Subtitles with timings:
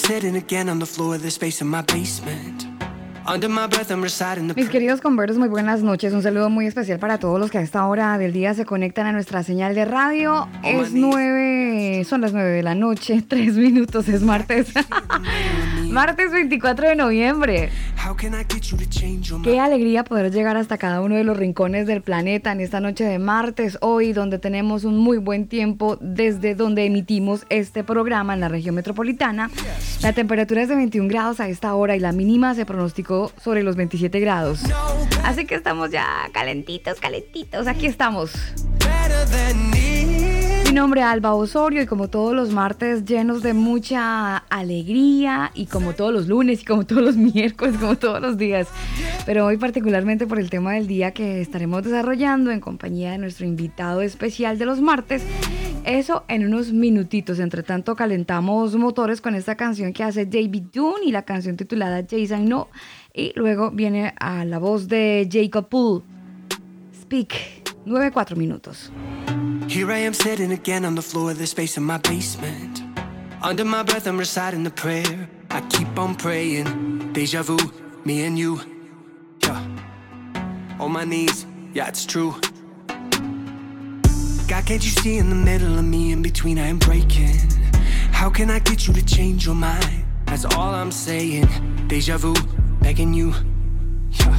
[0.00, 2.69] Sitting again on the floor of the space in my basement.
[4.56, 6.12] Mis queridos conversos, muy buenas noches.
[6.12, 9.06] Un saludo muy especial para todos los que a esta hora del día se conectan
[9.06, 10.48] a nuestra señal de radio.
[10.64, 14.72] Es nueve, son las nueve de la noche, tres minutos, es martes.
[15.90, 17.70] martes 24 de noviembre.
[19.44, 23.04] Qué alegría poder llegar hasta cada uno de los rincones del planeta en esta noche
[23.04, 28.40] de martes, hoy donde tenemos un muy buen tiempo desde donde emitimos este programa en
[28.40, 29.50] la región metropolitana.
[30.02, 33.62] La temperatura es de 21 grados a esta hora y la mínima se pronosticó sobre
[33.62, 34.62] los 27 grados.
[35.24, 38.32] Así que estamos ya calentitos, calentitos, aquí estamos.
[40.70, 45.66] Mi nombre es Alba Osorio y como todos los martes llenos de mucha alegría y
[45.66, 48.68] como todos los lunes y como todos los miércoles, como todos los días.
[49.26, 53.46] Pero hoy particularmente por el tema del día que estaremos desarrollando en compañía de nuestro
[53.46, 55.24] invitado especial de los martes.
[55.84, 57.40] Eso en unos minutitos.
[57.40, 62.04] Entre tanto calentamos motores con esta canción que hace David Dunn y la canción titulada
[62.08, 62.68] Jason No.
[63.14, 66.02] Y luego viene a la voz de Jacob Poole.
[66.92, 67.60] Speak.
[67.86, 68.90] 9-4 minutos.
[69.66, 72.82] Here I am sitting again on the floor of the space in my basement.
[73.42, 75.28] Under my breath, I'm reciting the prayer.
[75.50, 77.12] I keep on praying.
[77.12, 77.56] Deja vu,
[78.04, 78.60] me and you.
[79.42, 79.64] Yeah.
[80.78, 82.34] On my knees, yeah, it's true.
[84.46, 87.38] God, can't you see in the middle of me, in between, I am breaking?
[88.12, 90.04] How can I get you to change your mind?
[90.26, 91.48] That's all I'm saying.
[91.88, 92.34] Deja vu,
[92.82, 93.34] begging you.
[94.12, 94.36] Yeah.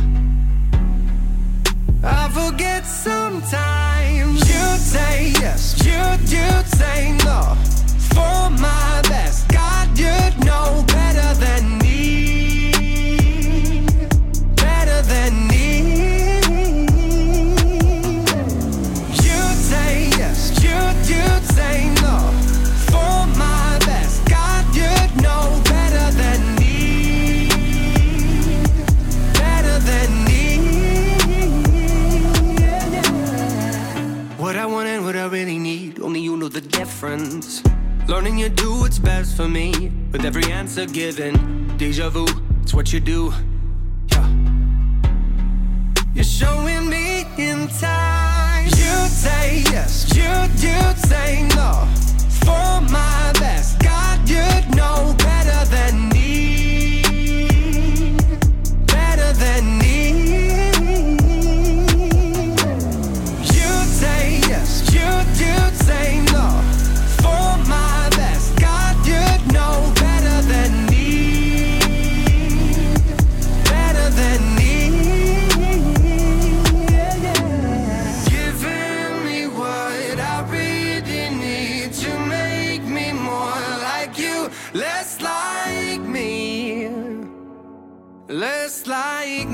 [2.03, 6.02] I forget sometimes you say yes, you
[6.35, 7.56] you say no.
[8.13, 12.61] For my best, God, you know better than me,
[36.51, 37.63] the difference.
[38.07, 41.78] Learning you do what's best for me, with every answer given.
[41.78, 42.28] Deja vu,
[42.62, 43.34] it's what you do.
[44.12, 44.28] Yeah.
[46.13, 48.66] You're showing me in time.
[48.66, 50.31] You say yes, you
[50.67, 51.88] you say no.
[52.44, 54.44] For my best, God, you
[54.75, 56.09] know better than
[88.91, 89.50] like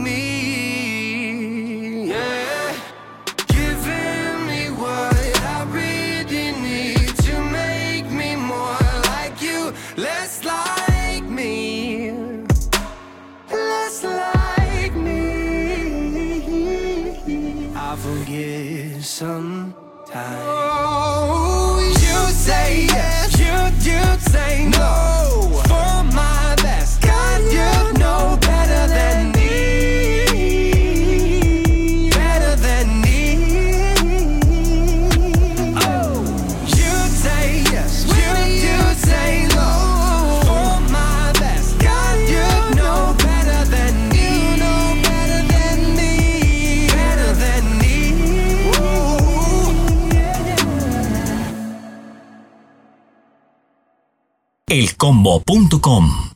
[54.69, 56.26] elcombo.com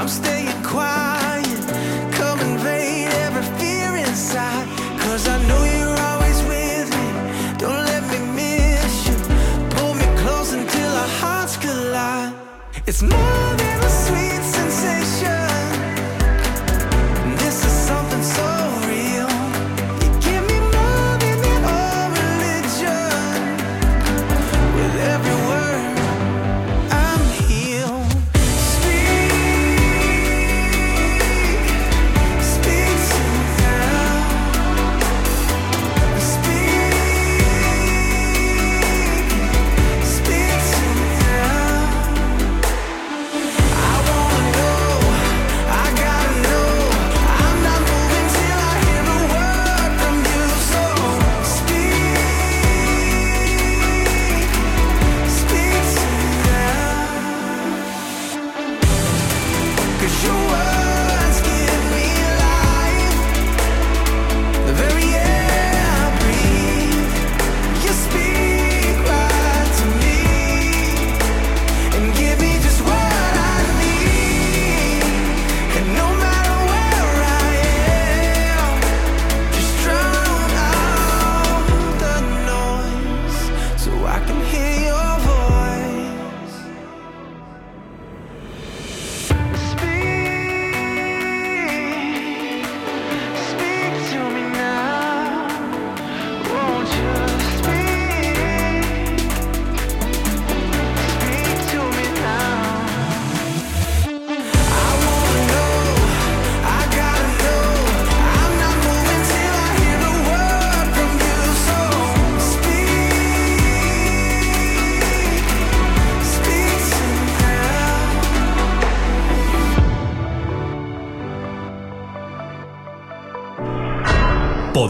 [0.00, 1.60] I'm staying quiet.
[2.14, 4.66] Come invade every fear inside.
[4.98, 7.08] Cause I know you're always with me.
[7.58, 9.16] Don't let me miss you.
[9.76, 12.32] Pull me close until our hearts collide.
[12.86, 13.39] It's more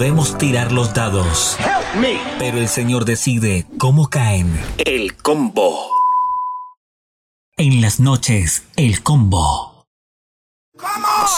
[0.01, 1.59] Podemos tirar los dados,
[2.39, 4.59] pero el Señor decide cómo caen.
[4.79, 5.91] El combo.
[7.59, 9.85] En las noches, el combo.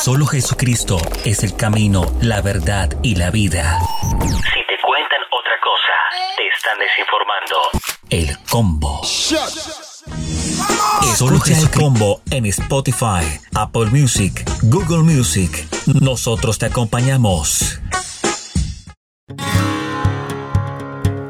[0.05, 3.81] Solo Jesucristo es el camino, la verdad y la vida.
[3.81, 5.93] Si te cuentan otra cosa,
[6.37, 7.57] te están desinformando.
[8.11, 9.03] El combo.
[11.03, 13.25] Escucha el combo en Spotify,
[13.57, 15.67] Apple Music, Google Music.
[16.01, 17.82] Nosotros te acompañamos.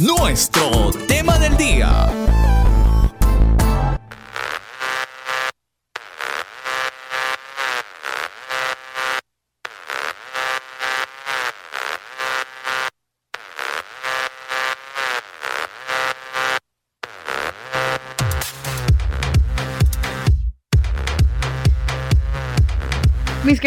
[0.00, 2.39] Nuestro tema del día.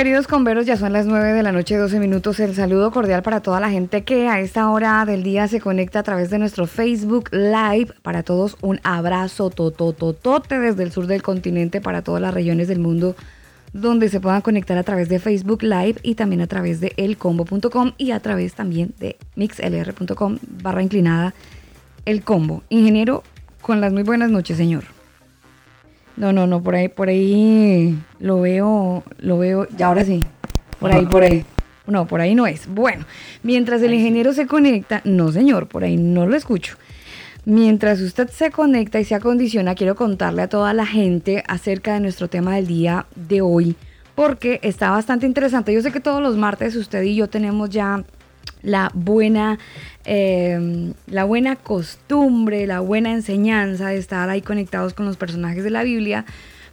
[0.04, 2.38] Queridos converos, ya son las 9 de la noche, 12 minutos.
[2.42, 6.00] El saludo cordial para toda la gente que a esta hora del día se conecta
[6.00, 7.94] a través de nuestro Facebook Live.
[8.02, 12.80] Para todos, un abrazo totototote desde el sur del continente para todas las regiones del
[12.80, 13.16] mundo
[13.72, 17.94] donde se puedan conectar a través de Facebook Live y también a través de elcombo.com
[17.98, 21.34] y a través también de mixlr.com barra inclinada
[22.04, 22.62] el combo.
[22.68, 23.24] Ingeniero,
[23.62, 24.93] con las muy buenas noches, señor.
[26.16, 30.24] No, no, no, por ahí, por ahí lo veo, lo veo, ya ahora sí,
[30.80, 31.46] por ahí, por ahí.
[31.86, 32.68] No, por ahí no es.
[32.68, 33.06] Bueno,
[33.42, 36.78] mientras el ingeniero se conecta, no señor, por ahí no lo escucho.
[37.46, 42.00] Mientras usted se conecta y se acondiciona, quiero contarle a toda la gente acerca de
[42.00, 43.76] nuestro tema del día de hoy,
[44.16, 45.74] porque está bastante interesante.
[45.74, 48.04] Yo sé que todos los martes usted y yo tenemos ya
[48.62, 49.60] la buena,
[50.06, 55.70] eh, la buena costumbre, la buena enseñanza de estar ahí conectados con los personajes de
[55.70, 56.26] la Biblia,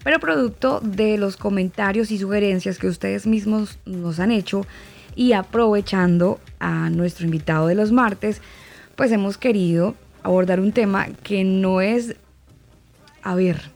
[0.03, 4.67] pero producto de los comentarios y sugerencias que ustedes mismos nos han hecho
[5.15, 8.41] y aprovechando a nuestro invitado de los martes,
[8.97, 12.17] pues hemos querido abordar un tema que no es,
[13.23, 13.71] a ver,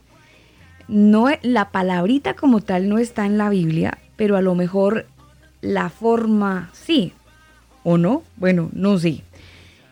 [0.89, 5.07] no la palabrita como tal no está en la Biblia, pero a lo mejor
[5.61, 7.13] la forma sí,
[7.85, 8.23] ¿O no?
[8.37, 9.23] Bueno, no sé.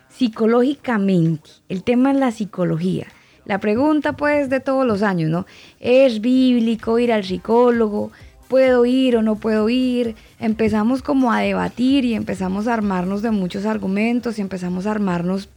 [0.09, 3.07] psicológicamente, el tema es la psicología.
[3.45, 5.47] La pregunta pues de todos los años, ¿no?
[5.81, 8.13] ¿Es bíblico ir al psicólogo?
[8.49, 10.15] ¿Puedo ir o no puedo ir?
[10.39, 15.49] Empezamos como a debatir y empezamos a armarnos de muchos argumentos y empezamos a armarnos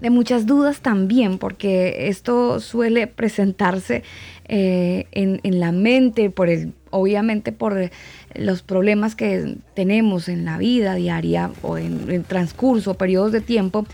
[0.00, 4.02] de muchas dudas también, porque esto suele presentarse
[4.48, 7.90] eh, en, en, la mente, por el, obviamente por
[8.34, 13.84] los problemas que tenemos en la vida diaria o en, en transcurso, periodos de tiempo,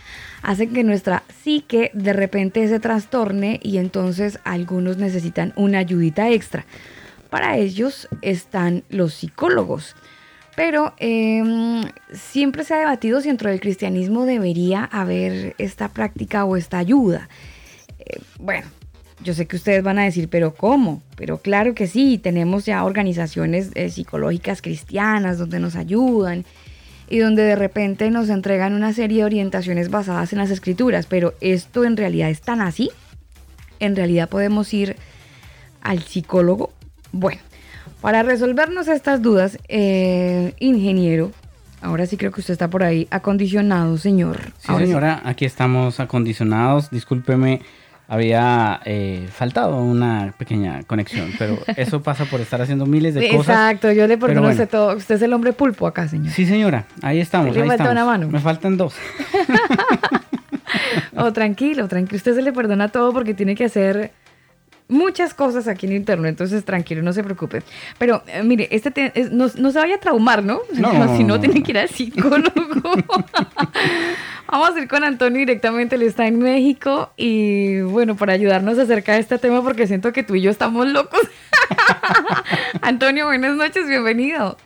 [0.42, 6.66] hacen que nuestra psique de repente se trastorne y entonces algunos necesitan una ayudita extra.
[7.30, 9.96] Para ellos están los psicólogos.
[10.58, 11.40] Pero eh,
[12.12, 17.28] siempre se ha debatido si dentro del cristianismo debería haber esta práctica o esta ayuda.
[18.00, 18.66] Eh, bueno,
[19.22, 21.02] yo sé que ustedes van a decir, pero ¿cómo?
[21.16, 26.44] Pero claro que sí, tenemos ya organizaciones eh, psicológicas cristianas donde nos ayudan
[27.10, 31.34] y donde de repente nos entregan una serie de orientaciones basadas en las escrituras, pero
[31.40, 32.90] esto en realidad es tan así.
[33.80, 34.96] En realidad podemos ir
[35.80, 36.72] al psicólogo.
[37.12, 37.40] Bueno,
[38.00, 41.32] para resolvernos estas dudas, eh, ingeniero,
[41.80, 44.38] ahora sí creo que usted está por ahí acondicionado, señor.
[44.58, 46.90] Sí, señora, aquí estamos acondicionados.
[46.90, 47.62] Discúlpeme,
[48.08, 53.48] había eh, faltado una pequeña conexión, pero eso pasa por estar haciendo miles de cosas.
[53.48, 54.66] Exacto, yo le perdono bueno.
[54.66, 54.96] todo.
[54.96, 56.32] Usted es el hombre pulpo acá, señor.
[56.32, 57.54] Sí, señora, ahí estamos.
[57.54, 57.92] Le ahí falta estamos.
[57.92, 58.28] una mano.
[58.28, 58.94] Me faltan dos.
[61.16, 62.16] oh, tranquilo, tranquilo.
[62.16, 64.10] Usted se le perdona todo porque tiene que hacer
[64.88, 67.62] muchas cosas aquí en internet, entonces tranquilo, no se preocupe.
[67.98, 70.60] Pero eh, mire, este te, es, no, no, se vaya a traumar, ¿no?
[70.74, 72.50] No, no, si no, no, tiene que ir al psicólogo.
[74.50, 79.12] Vamos a ir con Antonio directamente, él está en México y bueno, para ayudarnos acerca
[79.12, 81.20] de este tema porque siento que tú y yo estamos locos.
[82.80, 84.56] Antonio, buenas noches, bienvenido.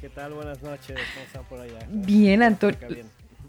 [0.00, 0.32] ¿Qué tal?
[0.32, 1.86] Buenas noches, ¿cómo están por allá?
[1.88, 2.78] Bien, Antonio.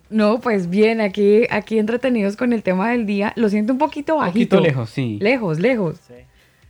[0.10, 3.34] No, pues bien, aquí, aquí entretenidos con el tema del día.
[3.36, 4.58] Lo siento un poquito bajito.
[4.58, 5.18] Un poquito lejos, sí.
[5.20, 5.98] Lejos, lejos.
[6.08, 6.14] Sí.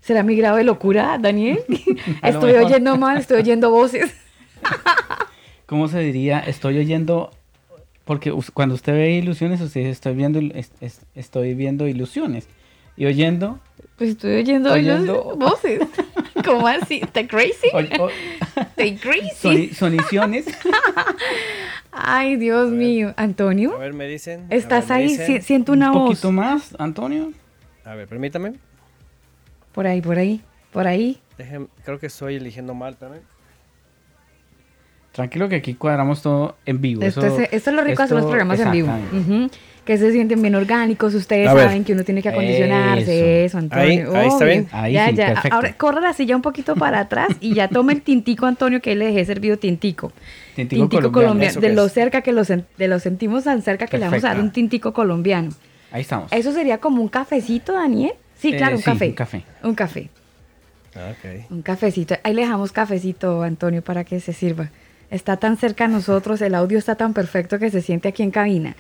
[0.01, 1.59] ¿Será mi grado de locura, Daniel?
[2.23, 4.13] estoy oyendo mal, estoy oyendo voces.
[5.65, 6.39] ¿Cómo se diría?
[6.39, 7.31] Estoy oyendo...
[8.05, 10.39] Porque cuando usted ve ilusiones, usted dice, estoy viendo,
[11.15, 12.47] estoy viendo ilusiones.
[12.95, 13.59] Y oyendo...
[13.97, 15.35] Pues estoy oyendo, oyendo...
[15.37, 15.79] voces.
[16.45, 17.01] ¿Cómo así?
[17.13, 17.69] ¿Te crazy?
[18.75, 19.29] ¿Te crazy?
[19.35, 20.45] Son, soniciones.
[21.91, 23.13] Ay, Dios mío.
[23.15, 23.73] Antonio.
[23.73, 24.47] A ver, me dicen.
[24.49, 25.07] ¿Estás ver, ahí?
[25.07, 25.41] dicen.
[25.41, 26.09] Siento una Un voz.
[26.09, 27.31] poquito más, Antonio.
[27.85, 28.55] A ver, permítame.
[29.71, 30.41] Por ahí, por ahí,
[30.73, 31.21] por ahí.
[31.37, 33.23] Dejen, creo que estoy eligiendo mal también.
[35.13, 37.01] Tranquilo que aquí cuadramos todo en vivo.
[37.01, 38.89] Esto, Eso, es, esto es lo rico de hacer los programas en vivo.
[38.89, 39.51] Uh -huh.
[39.85, 41.13] Que se sienten bien orgánicos.
[41.13, 41.83] Ustedes A saben ver.
[41.83, 43.45] que uno tiene que acondicionarse.
[43.45, 43.63] Eso, Ahí-
[43.99, 44.15] Antonio.
[44.15, 44.47] ahí está Obvio.
[44.47, 44.67] bien.
[44.71, 45.27] Ahí ya, sí, ya.
[45.27, 45.55] perfecto.
[45.55, 48.95] Ahora corra la silla un poquito para atrás y ya tome el tintico, Antonio, que
[48.95, 50.11] le dejé servido tintico.
[50.55, 51.11] Tintico Tintico, colombiano.
[51.13, 51.51] colombiano.
[51.51, 51.93] ¿Eso De lo es?
[51.93, 54.91] cerca que lo, de lo sentimos tan cerca que le vamos a dar un tintico
[54.93, 55.51] colombiano.
[55.91, 56.31] Ahí estamos.
[56.33, 58.13] ¿Eso sería como un cafecito, Daniel?
[58.37, 59.05] Sí, Eh, claro, un sí, café.
[59.07, 59.43] un café.
[59.63, 60.09] Un café.
[60.95, 61.11] Ah.
[61.49, 62.15] Un cafecito.
[62.23, 64.69] Ahí le dejamos cafecito, Antonio, para que se sirva.
[65.11, 68.31] Está tan cerca a nosotros, el audio está tan perfecto que se siente aquí en
[68.31, 68.75] cabina.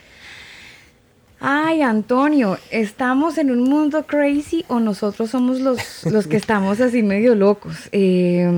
[1.47, 7.03] Ay, Antonio, ¿estamos en un mundo crazy o nosotros somos los, los que estamos así
[7.03, 7.87] medio locos?
[7.91, 8.49] Eh,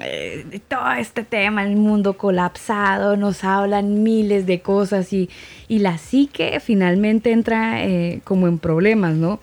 [0.00, 5.28] eh, todo este tema, el mundo colapsado, nos hablan miles de cosas y,
[5.66, 9.40] y la psique finalmente entra eh, como en problemas, ¿no?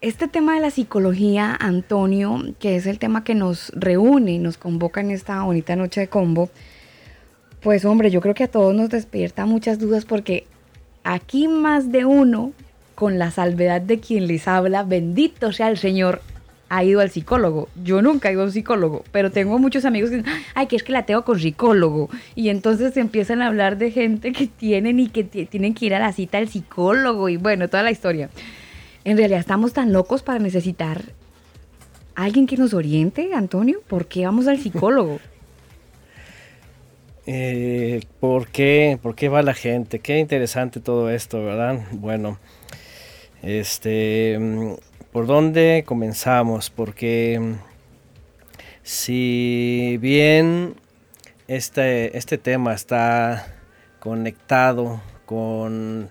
[0.00, 4.58] Este tema de la psicología, Antonio, que es el tema que nos reúne y nos
[4.58, 6.50] convoca en esta bonita noche de combo,
[7.60, 10.46] pues hombre, yo creo que a todos nos despierta muchas dudas porque
[11.06, 12.52] aquí más de uno,
[12.94, 16.20] con la salvedad de quien les habla, bendito sea el Señor,
[16.68, 17.68] ha ido al psicólogo.
[17.84, 20.76] Yo nunca he ido a un psicólogo, pero tengo muchos amigos que dicen, ay, que
[20.76, 22.10] es que la tengo con psicólogo.
[22.34, 25.94] Y entonces empiezan a hablar de gente que tienen y que ti- tienen que ir
[25.94, 28.30] a la cita del psicólogo y bueno, toda la historia.
[29.04, 31.02] En realidad estamos tan locos para necesitar
[32.16, 33.78] alguien que nos oriente, Antonio.
[33.86, 35.20] ¿Por qué vamos al psicólogo?
[37.28, 39.00] Eh, ¿por, qué?
[39.02, 39.98] ¿Por qué va la gente?
[39.98, 41.80] Qué interesante todo esto, ¿verdad?
[41.90, 42.38] Bueno,
[43.42, 44.74] este, mm,
[45.10, 46.70] ¿por dónde comenzamos?
[46.70, 47.54] Porque mm,
[48.84, 50.76] si bien
[51.48, 53.56] este, este tema está
[53.98, 56.10] conectado con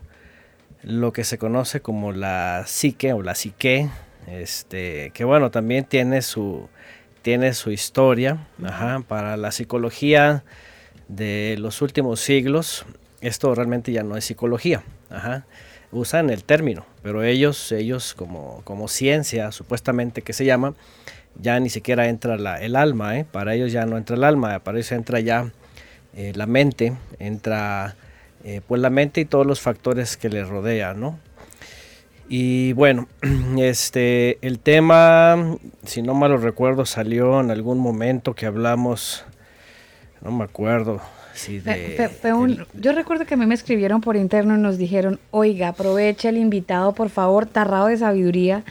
[0.84, 3.90] lo que se conoce como la psique o la psique,
[4.28, 6.68] este, que bueno, también tiene su,
[7.22, 10.44] tiene su historia, ajá, para la psicología
[11.08, 12.86] de los últimos siglos,
[13.22, 14.84] esto realmente ya no es psicología,
[15.92, 20.74] usan el término, pero ellos, ellos como, como ciencia, supuestamente que se llama,
[21.40, 23.26] ya ni siquiera entra la- el alma, ¿eh?
[23.30, 25.52] para ellos ya no entra el alma, para ellos entra ya
[26.16, 27.96] eh, la mente, entra
[28.44, 31.20] eh, pues la mente y todos los factores que le rodean, ¿no?
[32.30, 33.08] Y bueno,
[33.58, 39.26] este, el tema, si no mal lo recuerdo, salió en algún momento que hablamos,
[40.26, 41.00] no me acuerdo.
[41.48, 42.10] De,
[42.74, 46.38] yo recuerdo que a mí me escribieron por interno y nos dijeron, oiga, aprovecha el
[46.38, 48.64] invitado, por favor, tarrado de sabiduría,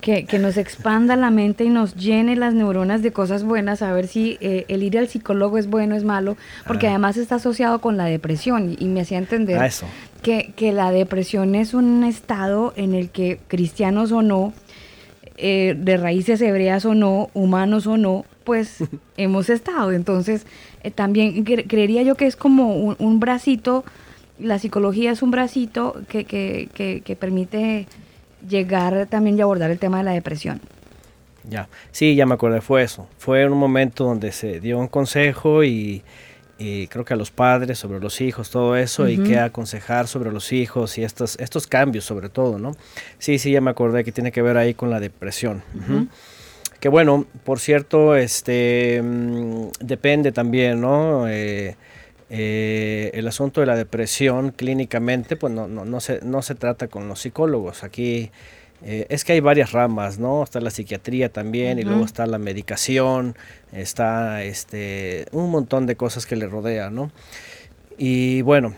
[0.00, 3.92] que, que, nos expanda la mente y nos llene las neuronas de cosas buenas, a
[3.92, 7.36] ver si eh, el ir al psicólogo es bueno o es malo, porque además está
[7.36, 9.70] asociado con la depresión y, me hacía entender ah,
[10.22, 14.52] Que, que, la depresión es un estado en el que cristianos o no,
[15.36, 18.78] eh, de raíces hebreas o no, humanos o no, pues
[19.16, 19.92] hemos estado.
[19.92, 20.46] Entonces,
[20.82, 23.84] eh, también creería yo que es como un, un, bracito,
[24.38, 27.86] la psicología es un bracito que, que, que, que permite
[28.48, 30.60] llegar también y abordar el tema de la depresión.
[31.48, 33.08] Ya, sí, ya me acordé, fue eso.
[33.18, 36.02] Fue un momento donde se dio un consejo y,
[36.88, 40.52] creo que a los padres sobre los hijos, todo eso, y qué aconsejar sobre los
[40.52, 42.76] hijos y estos, estos cambios sobre todo, ¿no?
[43.18, 45.62] Sí, sí, ya me acordé que tiene que ver ahí con la depresión.
[46.80, 51.28] Que bueno, por cierto, este mm, depende también, ¿no?
[51.28, 51.76] Eh,
[52.28, 56.88] eh, el asunto de la depresión clínicamente, pues no, no, no, se, no se trata
[56.88, 57.84] con los psicólogos.
[57.84, 58.32] Aquí
[58.84, 60.42] eh, es que hay varias ramas, ¿no?
[60.42, 63.36] Está la psiquiatría también y luego está la medicación,
[63.72, 67.12] está este, un montón de cosas que le rodean, ¿no?
[67.96, 68.74] Y bueno,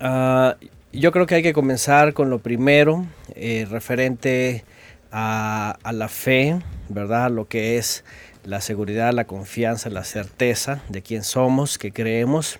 [0.00, 0.56] ah,
[0.92, 4.64] yo creo que hay que comenzar con lo primero, eh, referente
[5.12, 7.30] a, a, la fe, ¿verdad?
[7.30, 8.04] Lo que es
[8.42, 12.58] la seguridad, la confianza, la certeza de quién somos, que creemos.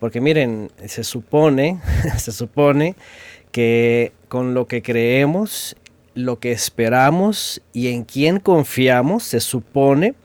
[0.00, 1.80] Porque miren, se supone,
[2.18, 2.96] se supone
[3.54, 5.76] que con lo que creemos,
[6.16, 10.16] lo que esperamos y en quién confiamos, se supone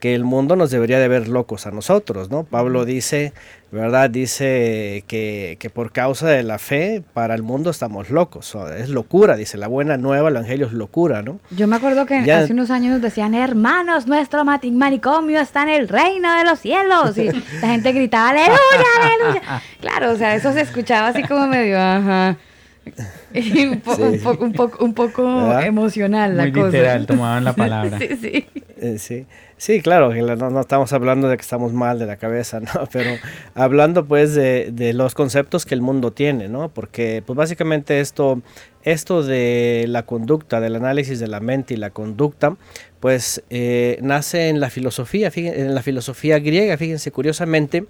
[0.00, 2.44] que el mundo nos debería de ver locos a nosotros, ¿no?
[2.44, 3.34] Pablo dice,
[3.72, 4.08] ¿verdad?
[4.08, 8.56] Dice que, por causa de la fe, para el mundo estamos locos.
[8.74, 11.40] es locura, dice la buena nueva, el evangelio es locura, ¿no?
[11.50, 16.34] Yo me acuerdo que hace unos años decían, hermanos, nuestro manicomio está en el reino
[16.38, 17.18] de los cielos.
[17.18, 18.56] Y la gente gritaba, aleluya,
[18.98, 19.62] aleluya.
[19.82, 22.38] Claro, o sea, eso se escuchaba así como medio, ajá.
[23.34, 26.66] un, poco, un, poco, un poco, emocional la Muy cosa.
[26.66, 27.98] literal, tomaban la palabra.
[27.98, 28.46] sí, sí.
[28.78, 29.26] Eh, sí.
[29.56, 32.88] Sí, claro, no, no, estamos hablando de que estamos mal de la cabeza, ¿no?
[32.92, 33.10] Pero
[33.54, 36.68] hablando pues de, de, los conceptos que el mundo tiene, ¿no?
[36.68, 38.42] Porque pues básicamente esto,
[38.82, 42.56] esto de la conducta, del análisis de la mente y la conducta,
[42.98, 47.84] pues eh, nace en la filosofía, en la filosofía griega, fíjense, curiosamente,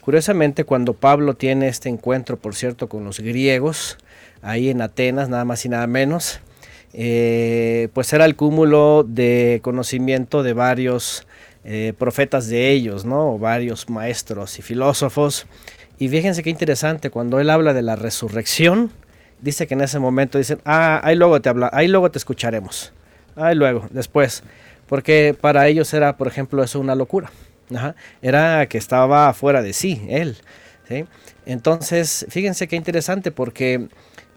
[0.00, 3.96] curiosamente cuando Pablo tiene este encuentro, por cierto, con los griegos,
[4.42, 6.40] ahí en Atenas, nada más y nada menos,
[6.92, 11.26] eh, pues era el cúmulo de conocimiento de varios
[11.64, 13.38] eh, profetas de ellos, ¿no?
[13.38, 15.46] varios maestros y filósofos.
[15.98, 18.90] Y fíjense qué interesante, cuando él habla de la resurrección,
[19.40, 22.92] dice que en ese momento dicen, ah, ahí luego te habla, ahí luego te escucharemos.
[23.36, 24.42] Ahí luego, después.
[24.86, 27.30] Porque para ellos era, por ejemplo, eso una locura.
[28.20, 30.36] Era que estaba fuera de sí, él.
[31.46, 33.88] Entonces, fíjense qué interesante porque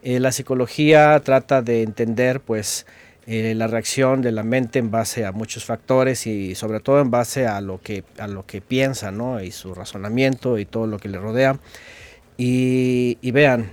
[0.05, 2.85] eh, la psicología trata de entender pues
[3.25, 7.09] eh, la reacción de la mente en base a muchos factores y sobre todo en
[7.09, 9.41] base a lo que, a lo que piensa ¿no?
[9.41, 11.57] y su razonamiento y todo lo que le rodea.
[12.37, 13.71] Y, vean,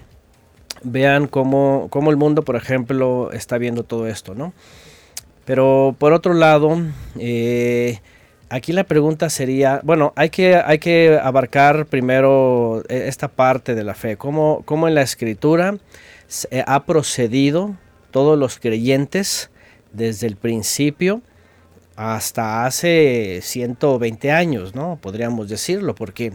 [0.82, 4.34] vean cómo, cómo, el mundo, por ejemplo, está viendo todo esto.
[4.34, 4.54] ¿no?
[5.44, 6.80] Pero por otro lado,
[7.18, 7.98] eh,
[8.48, 13.92] aquí la pregunta sería, bueno, hay que, hay que abarcar primero esta parte de la
[13.92, 15.76] fe, cómo, cómo en la escritura
[16.66, 17.76] ha procedido
[18.10, 19.50] todos los creyentes
[19.92, 21.22] desde el principio
[21.96, 24.98] hasta hace 120 años, ¿no?
[25.00, 26.32] Podríamos decirlo, porque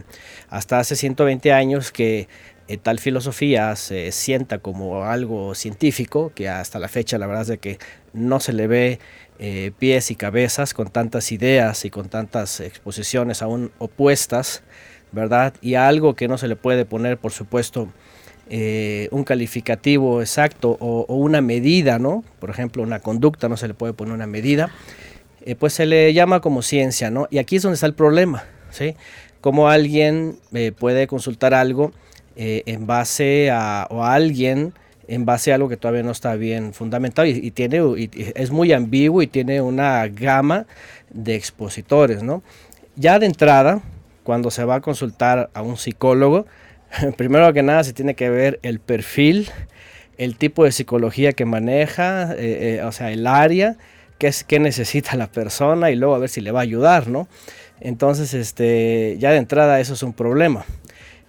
[0.48, 2.28] hasta hace 120 años que
[2.68, 7.48] eh, tal filosofía se sienta como algo científico, que hasta la fecha la verdad es
[7.48, 7.78] de que
[8.12, 8.98] no se le ve
[9.38, 14.62] eh, pies y cabezas con tantas ideas y con tantas exposiciones aún opuestas,
[15.12, 15.54] ¿verdad?
[15.60, 17.88] Y algo que no se le puede poner, por supuesto,
[18.50, 22.24] eh, un calificativo exacto o, una medida, ¿no?
[22.38, 24.70] Por ejemplo, una conducta no se le puede poner una medida,
[25.44, 27.26] eh, pues se le llama como ciencia, ¿no?
[27.30, 28.94] Y aquí es donde está el problema, ¿sí?
[29.42, 31.92] Cómo alguien eh, puede consultar algo
[32.40, 34.72] en base a, alguien
[35.08, 37.80] en base a algo que todavía no está bien fundamentado y, tiene,
[38.12, 40.66] es muy ambiguo y tiene una gama
[41.10, 42.44] de expositores, ¿no?
[42.94, 43.80] Ya de entrada,
[44.22, 46.46] cuando se va a consultar a un psicólogo,
[47.16, 49.50] primero que nada se tiene que ver el perfil,
[50.16, 53.76] el tipo de psicología que maneja, eh, eh, o sea, el área,
[54.18, 57.28] qué, es, necesita la persona y luego a ver si le va a ayudar, ¿no?
[57.80, 60.64] Entonces, este, ya de entrada eso es un problema.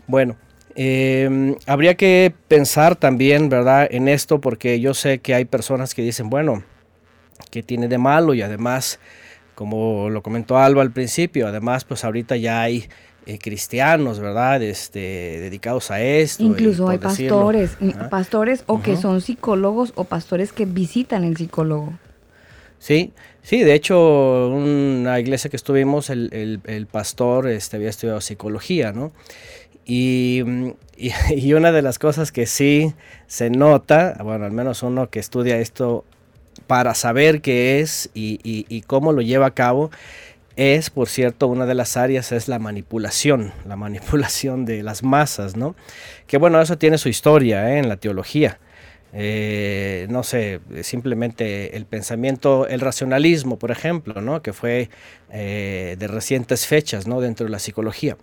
[0.07, 0.37] Bueno,
[0.81, 6.01] Em, habría que pensar también, ¿verdad?, en esto porque yo sé que hay personas que
[6.01, 6.63] dicen, bueno,
[7.51, 8.33] ¿qué tiene de malo?
[8.33, 8.99] Y además,
[9.55, 12.87] como lo comentó Alba al principio, además, pues ahorita ya hay
[13.29, 14.63] eh, cristianos, ¿verdad?
[14.63, 14.99] Este,
[15.39, 16.41] dedicados a esto.
[16.41, 17.77] Incluso hay pastores,
[18.09, 21.93] pastores o que son psicólogos o pastores que visitan el psicólogo.
[22.79, 23.13] Sí,
[23.43, 29.11] sí, de hecho, una iglesia que estuvimos, el, el, pastor este, había estudiado psicología, ¿no?
[29.85, 30.43] Y,
[30.97, 32.95] y, una de las cosas que sí
[33.27, 36.03] se nota, bueno, al menos uno que estudia esto
[36.65, 39.91] para saber qué es y, y cómo lo lleva a cabo,
[40.59, 45.55] es, por cierto, una de las áreas es la manipulación, la manipulación de las masas,
[45.55, 45.73] ¿no?
[46.27, 47.79] Que bueno, eso tiene su historia ¿eh?
[47.79, 48.59] en la teología.
[49.13, 54.41] Eh, no sé, simplemente el pensamiento, el racionalismo, por ejemplo, ¿no?
[54.41, 54.89] que fue
[55.31, 57.19] eh, de recientes fechas ¿no?
[57.21, 58.17] dentro de la psicología.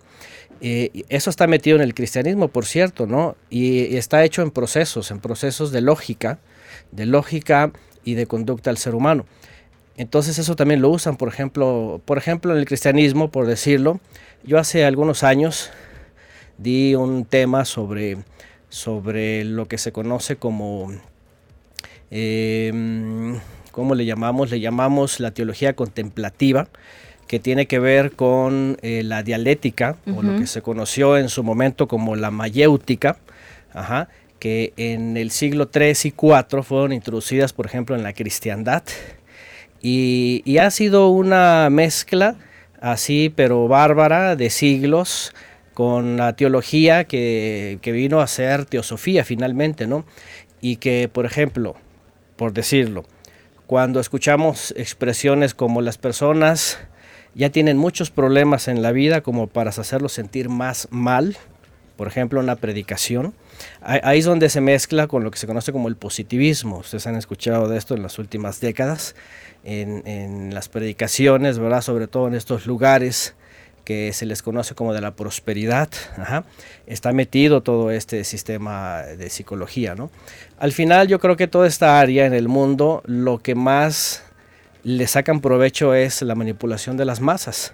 [0.61, 3.35] eso está metido en el cristianismo, por cierto, ¿no?
[3.49, 6.39] y, está hecho en procesos, en procesos de lógica,
[6.91, 7.71] de lógica
[8.05, 9.25] y de conducta al ser humano.
[9.97, 13.99] Entonces eso también lo usan, por ejemplo, por ejemplo en el cristianismo, por decirlo.
[14.43, 15.71] Yo hace algunos años
[16.59, 18.17] di un tema sobre,
[18.69, 20.91] sobre lo que se conoce como,
[22.11, 23.39] em,
[23.71, 24.51] ¿cómo le llamamos?
[24.51, 26.67] Le llamamos la teología contemplativa,
[27.27, 31.43] que tiene que ver con eh, la dialéctica, o lo que se conoció en su
[31.43, 33.17] momento como la mayéutica,
[34.39, 38.83] que en el siglo III y IV fueron introducidas, por ejemplo, en la cristiandad
[39.89, 42.35] y, ha sido una mezcla
[42.81, 45.33] así, pero bárbara, de siglos,
[45.73, 50.05] con la teología que, vino a ser teosofía finalmente, ¿no?
[50.59, 51.75] Y que, por ejemplo,
[52.35, 53.05] por decirlo,
[53.65, 56.79] cuando escuchamos expresiones como las personas
[57.33, 61.37] ya tienen muchos problemas en la vida como para hacerlos sentir más mal,
[61.97, 63.33] por ejemplo, una predicación,
[63.81, 66.77] ahí es donde se mezcla con lo que se conoce como el positivismo.
[66.77, 69.15] Ustedes han escuchado de esto en las últimas décadas
[69.63, 71.81] en, las predicaciones, ¿verdad?
[71.81, 73.35] Sobre todo en estos lugares
[73.83, 75.89] que se les conoce como de la prosperidad,
[76.87, 80.09] está metido todo este sistema de psicología, ¿no?
[80.59, 84.23] Al final yo creo que toda esta área en el mundo lo que más
[84.83, 87.73] le sacan provecho es la manipulación de las masas.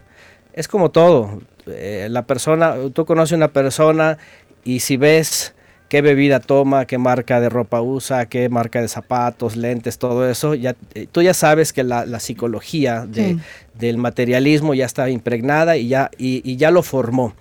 [0.53, 4.17] Es como todo, eh, la persona, tú conoces una persona
[4.63, 5.53] y si ves
[5.93, 10.55] qué bebida toma, qué marca de ropa usa, qué marca de zapatos, lentes, todo eso,
[10.55, 16.09] ya, eh, tú ya sabes que la, psicología del materialismo ya está impregnada y ya,
[16.17, 17.35] y, ya lo formó.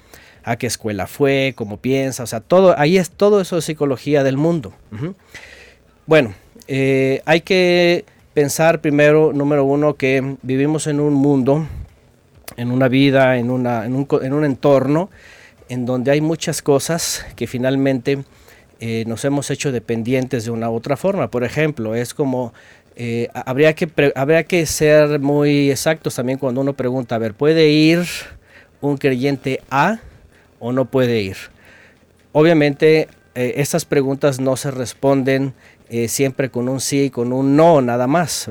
[0.44, 4.22] A qué escuela fue, cómo piensa, o sea, todo, ahí es todo eso de psicología
[4.22, 4.74] del mundo.
[6.04, 6.34] Bueno,
[6.68, 8.04] eh, hay que
[8.34, 11.66] pensar primero, número uno, que vivimos en un mundo,
[12.56, 15.10] en una vida, en, una, en, un, en un entorno
[15.68, 18.24] en donde hay muchas cosas que finalmente
[18.80, 21.30] eh, nos hemos hecho dependientes de una u otra forma.
[21.30, 22.52] Por ejemplo, es como,
[22.96, 27.68] eh, habría, que habría que ser muy exactos también cuando uno pregunta, a ver, ¿puede
[27.68, 28.00] ir
[28.80, 30.00] un creyente A
[30.58, 31.36] o no puede ir?
[32.32, 35.54] Obviamente, eh, estas preguntas no se responden
[36.08, 38.48] siempre con un sí, y con un no, nada más,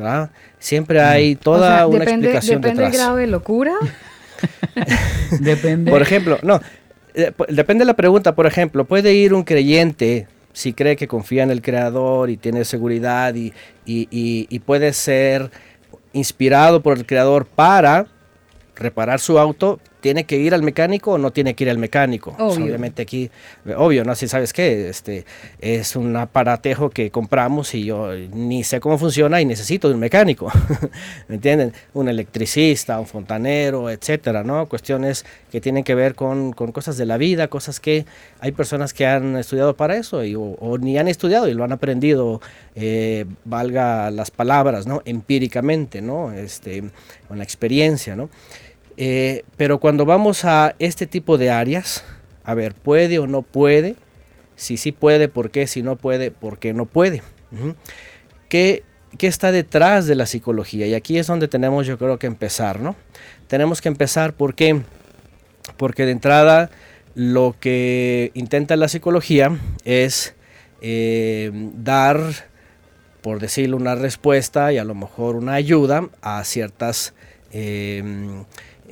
[0.59, 3.73] Siempre hay toda una explicación ¿Depende del grado de locura?
[5.39, 5.91] depende.
[5.91, 6.61] Por ejemplo, no,
[7.15, 11.43] eh, depende de la pregunta, por ejemplo, puede ir un creyente si cree que confía
[11.43, 13.53] en el Creador y tiene seguridad y,
[13.85, 15.49] y puede ser
[16.13, 18.07] inspirado por el Creador para
[18.75, 22.35] reparar su auto, ¿tiene que ir al mecánico o no tiene que ir al mecánico?
[22.37, 23.29] Pues, obviamente aquí,
[23.77, 24.15] obvio, ¿no?
[24.15, 25.25] Si sabes qué, este,
[25.59, 29.99] es un aparatejo que compramos y yo ni sé cómo funciona y necesito de un
[29.99, 30.51] mecánico,
[31.27, 31.73] ¿me entienden?
[31.93, 34.67] Un electricista, un fontanero, etcétera, ¿no?
[34.67, 38.05] Cuestiones que tienen que ver con, cosas de la vida, cosas que
[38.39, 41.71] hay personas que han estudiado para eso y, o, ni han estudiado y lo han
[41.71, 42.41] aprendido,
[42.75, 45.01] eh, valga las palabras, ¿no?
[45.05, 46.31] Empíricamente, ¿no?
[46.31, 46.83] Este,
[47.27, 48.29] con la experiencia, ¿no?
[48.97, 52.03] Eh, pero cuando vamos a este tipo de áreas,
[52.43, 53.95] a ver, ¿puede o no puede?
[54.55, 55.67] Si sí puede, ¿por qué?
[55.67, 57.21] Si no puede, ¿por qué no puede?
[58.49, 58.83] ¿Qué,
[59.17, 60.87] ¿Qué está detrás de la psicología?
[60.87, 62.95] Y aquí es donde tenemos yo creo que empezar, ¿no?
[63.47, 64.81] Tenemos que empezar porque,
[65.77, 66.69] porque de entrada
[67.15, 70.35] lo que intenta la psicología es
[70.81, 72.19] eh, dar,
[73.21, 77.13] por decirlo, una respuesta y a lo mejor una ayuda a ciertas
[77.51, 78.43] eh,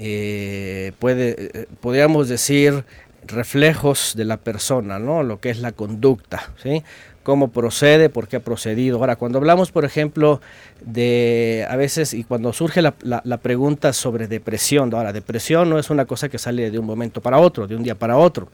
[0.02, 2.86] eh, puede, eh, podríamos decir,
[3.28, 5.24] reflejos de la persona, ¿no?
[5.24, 6.84] Lo que es la conducta, ¿sí?
[7.24, 8.98] Cómo procede, por qué ha procedido.
[8.98, 10.40] Ahora, cuando hablamos, por ejemplo,
[10.80, 15.90] de a veces, y cuando surge la, la, pregunta sobre depresión, ahora, depresión no es
[15.90, 18.48] una cosa que sale de un momento para otro, de un día para otro.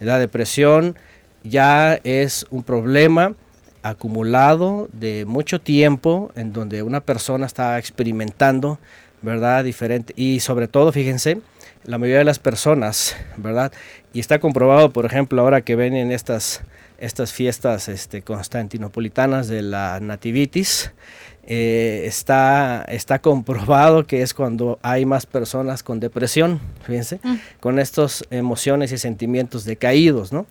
[0.00, 0.96] La depresión
[1.44, 3.34] ya es un problema
[3.82, 8.80] acumulado de mucho tiempo en donde una persona está experimentando,
[9.22, 9.64] ¿verdad?
[9.64, 10.12] Diferente.
[10.16, 11.40] Y sobre todo, fíjense,
[11.84, 13.72] la mayoría de las personas, ¿verdad?
[14.12, 16.62] Y está comprobado, por ejemplo, ahora que ven en estas,
[16.98, 20.92] estas fiestas este, constantinopolitanas de la Nativitis,
[21.50, 27.36] eh, está, está comprobado que es cuando hay más personas con depresión, fíjense, mm.
[27.58, 30.44] con estas emociones y sentimientos decaídos, ¿no?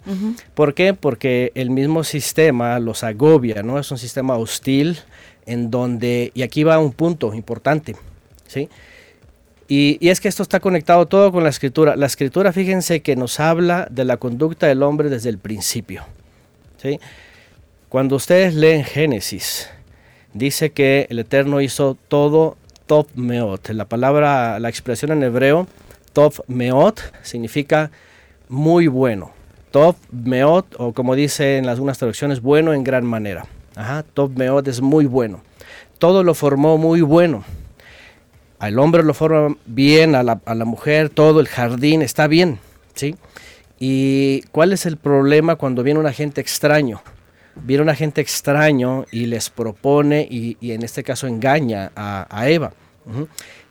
[0.55, 0.95] ¿Por qué?
[0.95, 3.77] Porque el mismo sistema los agobia, ¿no?
[3.77, 4.97] Es un sistema hostil
[5.45, 7.95] en donde, y aquí va un punto importante,
[8.47, 8.69] ¿sí?
[9.67, 11.95] Y, y, es que esto está conectado todo con la escritura.
[11.95, 16.05] La escritura, fíjense que nos habla de la conducta del hombre desde el principio,
[16.81, 16.99] ¿sí?
[17.89, 19.69] Cuando ustedes leen Génesis,
[20.33, 23.69] dice que el Eterno hizo todo top meot.
[23.69, 25.67] La palabra, la expresión en hebreo,
[26.13, 27.91] top meot, significa
[28.49, 29.31] muy bueno.
[29.71, 33.45] Top meot, o como dice en algunas traducciones, bueno en gran manera.
[33.75, 35.41] Ajá, top meot es muy bueno.
[35.99, 37.43] Todo lo formó muy bueno.
[38.59, 42.59] Al hombre lo forma bien, a la, mujer, todo el jardín está bien.
[42.95, 43.15] ¿sí?
[43.79, 47.01] ¿Y cuál es el problema cuando viene un agente extraño?
[47.63, 52.71] viene un agente extraño y les propone y, en este caso engaña a, Eva.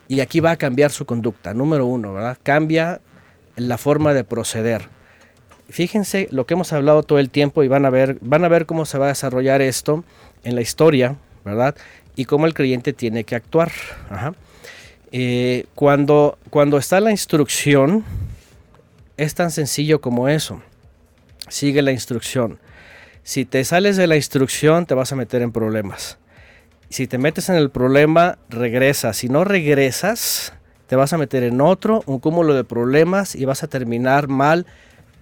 [0.09, 2.39] Y aquí va a cambiar su conducta, número uno, ¿verdad?
[2.43, 3.01] Cambia
[3.57, 4.89] la forma de proceder.
[5.69, 8.67] Fíjense lo que hemos hablado todo el tiempo y van a ver, van a ver
[8.67, 10.05] cómo se va a desarrollar esto
[10.45, 11.75] en la historia, ¿verdad?
[12.15, 13.73] Y cómo el creyente tiene que actuar.
[15.13, 18.05] Eh, cuando, cuando está la instrucción,
[19.17, 20.63] es tan sencillo como eso.
[21.49, 22.59] Sigue la instrucción.
[23.23, 26.19] Si te sales de la instrucción, te vas a meter en problemas.
[26.89, 29.17] Si te metes en el problema, regresas.
[29.17, 30.53] Si no regresas,
[30.87, 34.67] te vas a meter en otro, un cúmulo de problemas y vas a terminar mal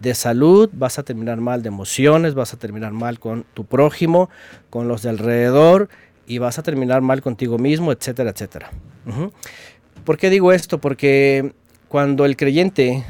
[0.00, 4.28] de salud, vas a terminar mal de emociones, vas a terminar mal con tu prójimo,
[4.68, 5.88] con los de alrededor
[6.26, 8.70] y vas a terminar mal contigo mismo, etcétera, etcétera.
[10.04, 10.78] ¿Por qué digo esto?
[10.78, 11.52] Porque
[11.88, 13.04] cuando el creyente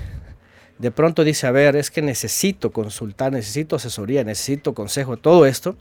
[0.79, 5.77] de pronto dice, a ver, es que necesito consultar, necesito asesoría, necesito consejo, todo esto.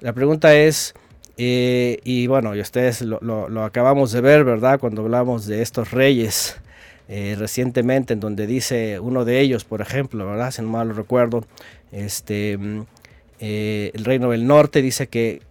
[0.00, 0.94] La pregunta es,
[1.36, 4.80] eh, y bueno, y ustedes lo, acabamos de ver, ¿verdad?
[4.80, 6.56] Cuando hablamos de estos reyes
[7.08, 10.50] eh, recientemente, en donde dice uno de ellos, por ejemplo, ¿verdad?
[10.50, 11.44] Si no mal recuerdo,
[11.92, 12.58] este,
[13.38, 15.42] eh, el reino del norte dice que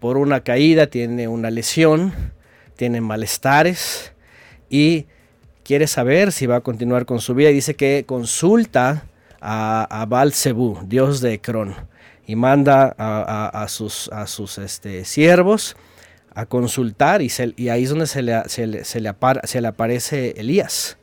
[0.00, 2.12] por una caída tiene una lesión,
[2.74, 4.12] tiene malestares
[4.70, 5.04] y
[5.64, 7.50] quiere saber si va a continuar con su vida.
[7.50, 9.04] Y dice que consulta
[9.40, 11.74] a, a dios de Ecrón,
[12.30, 15.76] y manda a, sus, a sus este, siervos
[16.32, 20.96] a consultar y, ahí es donde se le, se le, se le, aparece Elías.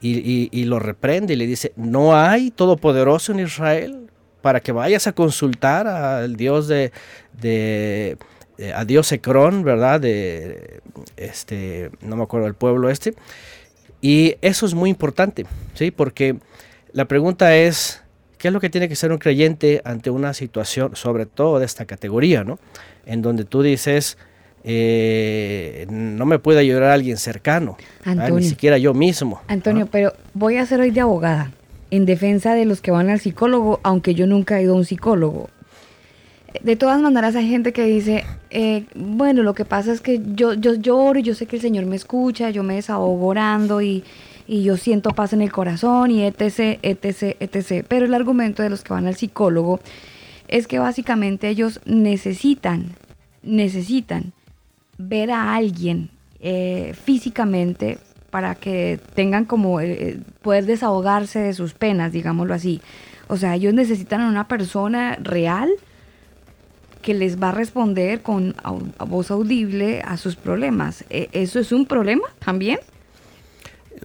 [0.00, 4.08] Y, y, lo reprende y le dice, no hay todopoderoso en Israel
[4.40, 6.90] para que vayas a consultar al dios de,
[7.38, 8.16] de
[8.70, 10.00] a Dios Ecrón, ¿verdad?
[10.00, 10.80] De
[11.16, 13.14] este, no me acuerdo el pueblo este.
[14.00, 15.90] Y eso es muy importante, ¿sí?
[15.90, 16.36] Porque
[16.92, 18.02] la pregunta es,
[18.38, 21.66] ¿qué es lo que tiene que ser un creyente ante una situación, sobre todo de
[21.66, 22.58] esta categoría, ¿no?
[23.06, 24.18] En donde tú dices,
[24.64, 29.40] eh, no me puede ayudar alguien cercano, ni siquiera yo mismo.
[29.48, 31.52] Antonio, pero voy a ser hoy de abogada
[31.92, 34.84] en defensa de los que van al psicólogo, aunque yo nunca he ido a un
[34.84, 35.50] psicólogo
[36.60, 40.54] de todas maneras hay gente que dice, eh, bueno, lo que pasa es que yo,
[40.54, 44.04] yo lloro y yo sé que el Señor me escucha, yo me desahogo orando y,
[44.46, 47.86] y yo siento paz en el corazón y etc, etc, etc.
[47.88, 49.80] Pero el argumento de los que van al psicólogo
[50.48, 52.94] es que básicamente ellos necesitan,
[53.42, 54.32] necesitan
[54.98, 56.10] ver a alguien
[56.40, 57.98] eh, físicamente
[58.30, 62.80] para que tengan como eh, poder desahogarse de sus penas, digámoslo así.
[63.28, 65.70] O sea, ellos necesitan a una persona real
[67.02, 68.54] que les va a responder con
[69.06, 71.04] voz audible a sus problemas.
[71.10, 72.78] ¿E, ¿Eso es un problema también?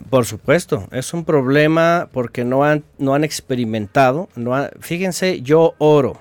[0.10, 4.30] Por supuesto, es un problema porque no han, no han experimentado.
[4.36, 6.20] No fíjense, yo oro.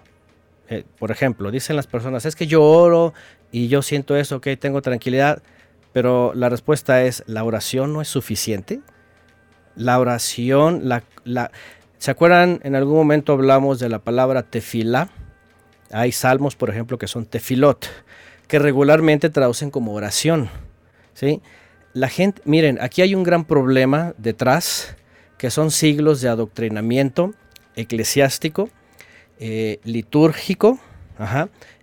[0.68, 3.14] Eh, por ejemplo, dicen las personas, es que yo oro
[3.52, 5.42] y yo siento eso, que tengo tranquilidad.
[5.92, 8.80] Pero la respuesta es, ¿la oración no es suficiente?
[9.76, 11.50] La oración, la, la,
[11.98, 12.60] ¿se acuerdan?
[12.64, 15.08] En algún momento hablamos de la palabra tefila
[15.90, 17.86] hay salmos, por ejemplo, que son tefilot,
[18.48, 20.48] que regularmente traducen como oración.
[21.14, 21.42] ¿sí?
[21.92, 24.96] La gente, miren, aquí hay un gran problema detrás,
[25.38, 27.34] que son siglos de adoctrinamiento
[27.74, 28.70] eclesiástico,
[29.38, 30.78] eh, litúrgico,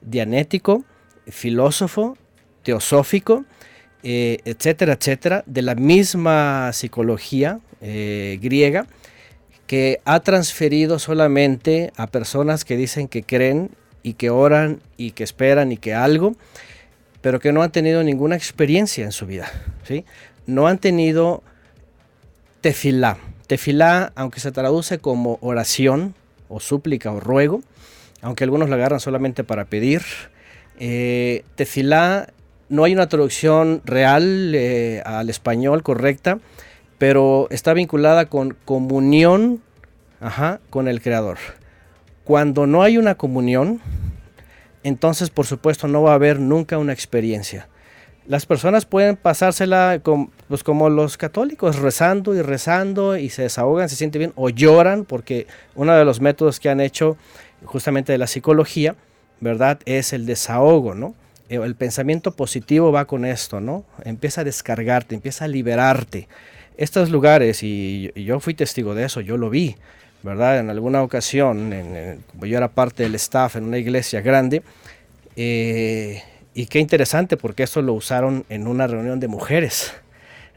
[0.02, 0.84] dianético,
[1.28, 2.18] filósofo,
[2.64, 3.46] teosófico,
[4.02, 8.88] eh, etcétera, etcétera, de la misma psicología eh, griega,
[9.68, 13.72] que ha transferido solamente a personas que dicen que creen
[14.04, 16.36] y que oran y que esperan y que algo,
[17.22, 19.50] pero que no han tenido ninguna experiencia en su vida,
[19.88, 20.06] ¿sí?
[20.46, 21.42] No han tenido
[22.62, 23.18] tefilá.
[23.48, 26.16] Tefilá, aunque se traduce como oración
[26.50, 27.62] o súplica o ruego,
[28.22, 30.02] aunque algunos la agarran solamente para pedir,
[30.80, 32.28] eh, tefilá
[32.70, 36.40] no hay una traducción real eh, al español correcta,
[36.98, 39.62] pero está vinculada con comunión
[40.70, 41.38] con el Creador.
[42.24, 43.82] Cuando no hay una comunión,
[44.84, 47.68] entonces por supuesto no va a haber nunca una experiencia.
[48.26, 50.02] Las personas pueden pasársela
[50.48, 55.04] pues, como los católicos, rezando y rezando y se desahogan, se sienten bien o lloran,
[55.04, 57.18] porque uno de los métodos que han hecho
[57.66, 58.96] justamente de la psicología,
[59.42, 59.80] ¿verdad?
[59.86, 61.16] Es el desahogo, ¿no?
[61.50, 63.84] Eh, el pensamiento positivo va con esto, ¿no?
[64.06, 66.30] Empieza a descargarte, empieza a liberarte.
[66.78, 69.76] Estos lugares, y yo fui testigo de eso, yo lo vi,
[70.24, 70.60] ¿verdad?
[70.60, 71.74] En alguna ocasión,
[72.32, 74.64] como yo era parte del staff en una iglesia grande,
[75.36, 79.94] eh, y qué interesante porque eso lo usaron en una reunión de mujeres.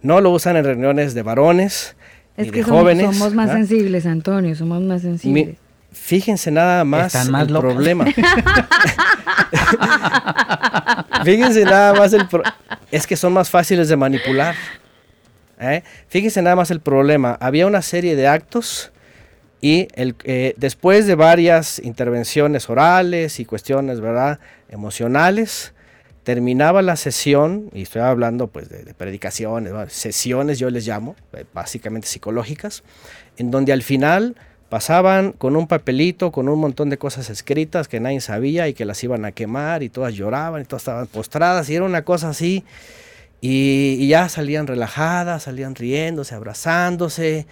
[0.03, 1.97] No lo usan en reuniones de varones
[2.37, 3.17] es que de somos, jóvenes.
[3.17, 5.57] Somos más sensibles, Antonio, somos más sensibles.
[5.91, 8.05] fíjense nada más, el problema.
[11.25, 12.27] fíjense nada más el
[12.91, 14.55] es que son más fáciles de manipular.
[15.59, 15.83] ¿eh?
[16.09, 17.39] Fíjense nada más el problema.
[17.41, 18.93] Había una serie de actos
[19.61, 24.39] y eh, después de varias intervenciones orales y cuestiones, ¿verdad?
[24.69, 25.73] Emocionales,
[26.25, 32.09] terminaba la sesión, y estoy hablando pues de, predicaciones, sesiones yo les llamo, eh, básicamente
[32.09, 32.83] psicológicas,
[33.37, 34.37] en donde al final
[34.69, 38.85] pasaban con un papelito, con un montón de cosas escritas que nadie sabía y que
[38.85, 42.31] las iban a quemar y todas lloraban y todas estaban postradas y era una cosa
[42.31, 42.65] así
[43.41, 47.47] y, ya salían relajadas, salían riéndose, abrazándose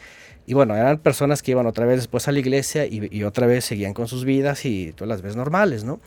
[0.47, 3.65] y bueno, eran personas que iban otra vez después a la iglesia y, otra vez
[3.65, 6.01] seguían con sus vidas y tú las ves normales, ¿no?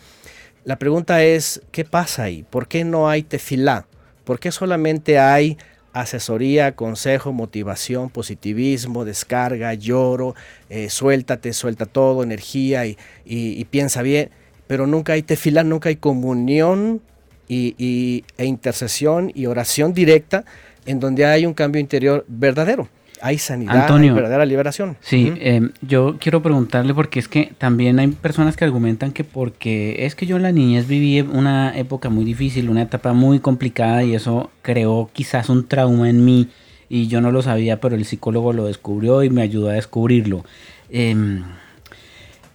[0.63, 2.43] La pregunta es, ¿qué pasa ahí?
[2.43, 3.87] ¿Por qué no hay tefilá?
[4.25, 5.57] ¿Por qué solamente hay
[5.93, 10.35] asesoría, consejo, motivación, positivismo, descarga, lloro,
[10.69, 14.29] eh, suéltate, suelta todo, energía y, piensa bien?
[14.67, 17.01] Pero nunca hay tefilá, nunca hay comunión
[17.47, 20.43] y, e intercesión y oración directa
[20.85, 22.89] en donde hay un cambio interior verdadero
[23.21, 24.97] hay sanidad, hay verdadera liberación.
[25.01, 30.05] Sí, em, yo quiero preguntarle porque es que también hay personas que argumentan que porque
[30.05, 34.03] es que yo en la niñez viví una época muy difícil, una etapa muy complicada
[34.03, 36.49] y eso creó quizás un trauma en mí
[36.89, 40.45] y yo no lo sabía, pero el psicólogo lo descubrió y me ayudó a descubrirlo.
[40.89, 41.43] Em,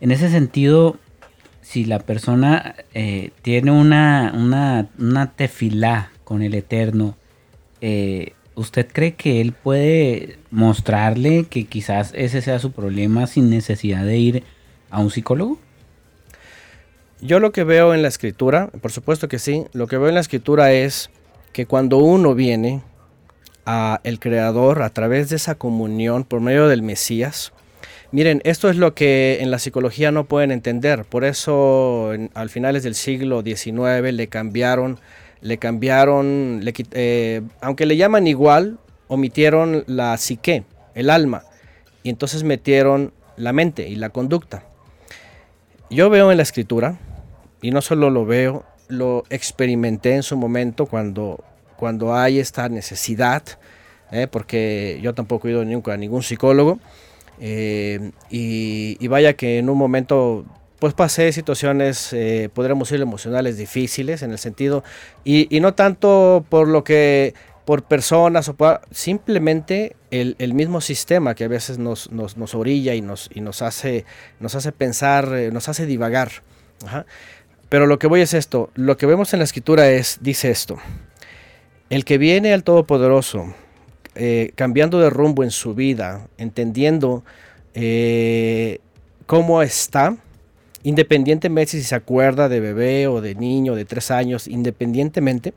[0.01, 0.97] en ese sentido,
[1.61, 7.17] si la persona eh, tiene una, una, una tefilá con el Eterno,
[7.81, 14.05] eh, ¿usted cree que él puede mostrarle que quizás ese sea su problema sin necesidad
[14.05, 14.45] de ir
[14.91, 15.59] a un psicólogo?
[17.21, 20.17] Yo lo que veo en la escritura, por supuesto que sí, lo que veo en
[20.17, 21.11] la escritura es
[21.53, 22.83] que cuando uno viene
[23.65, 27.53] a el creador a través de esa comunión por medio del Mesías,
[28.11, 32.83] miren, esto es lo que en la psicología no pueden entender, por eso al finales
[32.83, 34.99] del siglo XIX le cambiaron
[35.43, 38.79] le cambiaron, le, eh, aunque le llaman igual,
[39.09, 41.43] omitieron la psique, el alma,
[42.03, 44.65] y entonces metieron la mente y la conducta.
[45.91, 46.99] Yo veo en la escritura,
[47.61, 51.45] y no solo lo veo, lo experimenté en su momento cuando,
[51.77, 53.43] cuando hay esta necesidad,
[54.13, 56.79] eh, porque yo tampoco he ido nunca a ningún psicólogo,
[57.41, 60.45] eh, y, y, vaya que en un momento
[60.83, 64.83] pues pasé situaciones, eh, podríamos decir, emocionales difíciles en el sentido,
[65.23, 68.57] y, no tanto por lo que, por personas, o
[68.91, 74.05] simplemente el, mismo sistema que a veces nos, nos, orilla y nos, y nos, hace,
[74.41, 76.33] nos hace pensar, eh, nos hace divagar.
[77.69, 80.79] Pero lo que voy es esto, lo que vemos en la escritura es, dice esto,
[81.91, 83.55] el que viene al Todopoderoso,
[84.17, 87.23] eh, cambiando de rumbo en su vida, entendiendo
[89.27, 90.17] cómo está,
[90.83, 95.55] independientemente si se acuerda de bebé o de niño de tres años, independientemente.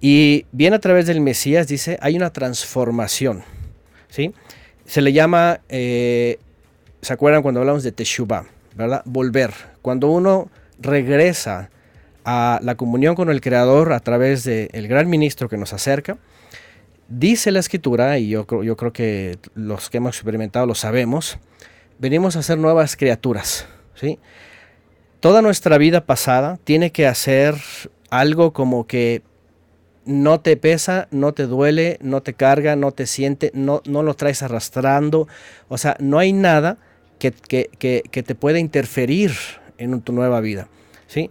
[0.00, 3.44] Y bien a través del Mesías dice, hay una transformación.
[4.08, 4.32] ¿sí?
[4.84, 6.38] Se le llama, eh,
[7.00, 8.46] ¿se acuerdan cuando hablamos de Teshuvah?
[8.74, 9.02] ¿verdad?
[9.04, 9.52] Volver.
[9.82, 11.70] Cuando uno regresa
[12.24, 16.18] a la comunión con el Creador a través del gran ministro que nos acerca,
[17.08, 21.38] dice la escritura, y yo, yo creo que los que hemos experimentado lo sabemos,
[21.98, 23.66] venimos a ser nuevas criaturas.
[25.20, 27.54] Toda nuestra vida pasada tiene que hacer
[28.10, 29.22] algo como que
[30.04, 34.14] no te pesa, no te duele, no te carga, no te siente, no, no lo
[34.14, 35.28] traes arrastrando.
[35.68, 36.78] O sea, no hay nada
[37.18, 39.32] que, te pueda interferir
[39.78, 40.68] en tu nueva vida.
[41.06, 41.30] ¿sí?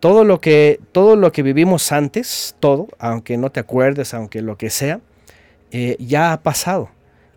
[0.00, 4.56] Todo, lo que, todo lo que vivimos antes, todo, aunque no te acuerdes, aunque lo
[4.56, 5.00] que sea,
[5.70, 6.90] eh, ya ha pasado.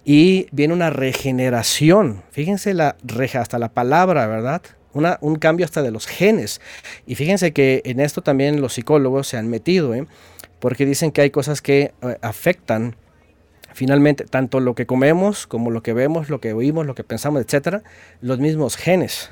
[0.06, 2.24] Y viene una regeneración.
[2.32, 2.96] Fíjense la,
[3.34, 4.62] hasta la palabra, ¿verdad?
[5.22, 6.62] Un cambio hasta de los genes.
[7.08, 10.06] Y fíjense que en esto también los psicólogos se han metido, ¿eh?
[10.60, 12.96] porque dicen que hay cosas que eh, afectan
[13.74, 17.42] finalmente tanto lo que comemos como lo que vemos, lo que oímos, lo que pensamos,
[17.42, 17.84] etcétera,
[18.22, 19.32] los mismos genes.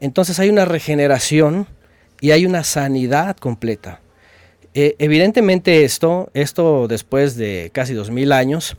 [0.00, 1.66] Entonces hay una regeneración
[2.20, 4.00] y hay una sanidad completa.
[4.74, 8.76] Eh, evidentemente esto, esto después de casi dos mil años,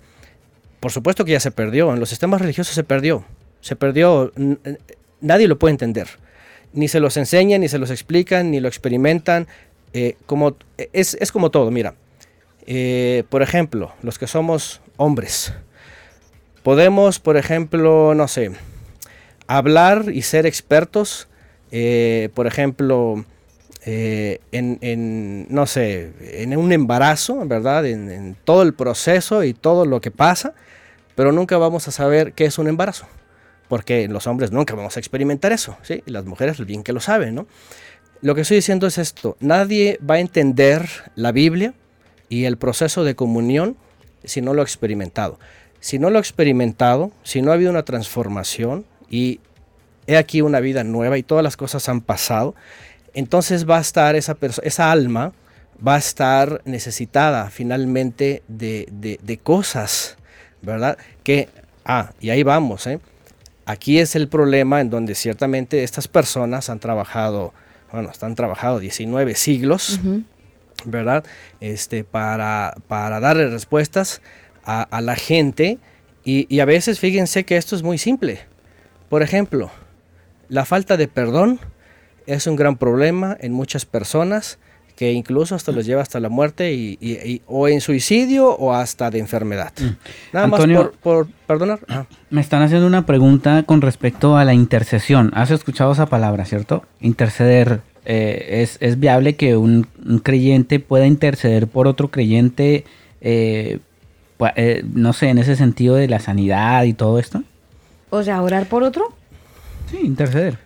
[0.79, 1.93] por supuesto que ya se perdió.
[1.93, 3.25] En los sistemas religiosos se perdió.
[3.61, 4.31] Se perdió.
[5.21, 6.07] Nadie lo puede entender.
[6.73, 9.47] Ni se los enseñan, ni se los explican, ni lo experimentan.
[9.93, 11.95] Eh, como, es, como todo, mira.
[12.65, 15.53] Eh, por ejemplo, los que somos hombres,
[16.61, 18.51] podemos, por ejemplo, no sé,
[19.47, 21.27] hablar y ser expertos,
[21.71, 23.25] eh, por ejemplo,
[24.51, 27.85] en, no sé, en un embarazo, ¿verdad?
[27.85, 30.53] En, en, todo el proceso y todo lo que pasa,
[31.15, 33.07] pero nunca vamos a saber qué es un embarazo,
[33.67, 36.03] porque los hombres nunca vamos a experimentar eso, ¿sí?
[36.05, 37.47] Y las mujeres bien que lo saben, ¿no?
[38.21, 41.73] Lo que estoy diciendo es esto, nadie va a entender la Biblia
[42.27, 43.77] y el proceso de comunión
[44.25, 45.39] si no lo ha experimentado.
[45.79, 49.39] Si no lo ha experimentado, si no ha habido una transformación y
[50.07, 52.55] he aquí una vida nueva y todas las cosas han pasado,
[53.13, 55.33] entonces va a estar esa, esa alma,
[55.85, 60.17] va a estar necesitada finalmente de, de, cosas,
[60.61, 60.97] ¿verdad?
[61.23, 61.49] Que,
[61.85, 62.99] ah, y ahí vamos, ¿eh?
[63.65, 67.53] Aquí es el problema en donde ciertamente estas personas han trabajado
[67.91, 69.99] bueno, están trabajados 19 siglos,
[70.85, 71.23] ¿verdad?
[71.59, 74.21] Este, para, para darle respuestas
[74.63, 75.79] a, la gente
[76.23, 78.41] y, a veces fíjense que esto es muy simple.
[79.09, 79.71] Por ejemplo,
[80.47, 81.59] la falta de perdón
[82.25, 84.59] es un gran problema en muchas personas
[84.99, 89.19] que incluso hasta los lleva hasta la muerte y, o en suicidio o hasta de
[89.19, 89.71] enfermedad.
[89.79, 90.33] Mm.
[90.33, 90.61] Nada más
[91.01, 91.79] por, perdonar.
[92.29, 95.31] Me están haciendo una pregunta con respecto a la intercesión.
[95.35, 96.83] ¿Has escuchado esa palabra, cierto?
[96.99, 97.79] Interceder.
[98.03, 99.87] Eh, es, viable que un,
[100.21, 102.83] creyente pueda interceder por otro creyente,
[103.21, 103.79] eh,
[104.57, 107.41] eh, no sé, en ese sentido de la sanidad y todo esto?
[108.09, 109.13] O sea, orar por otro.
[109.89, 110.57] Sí, interceder.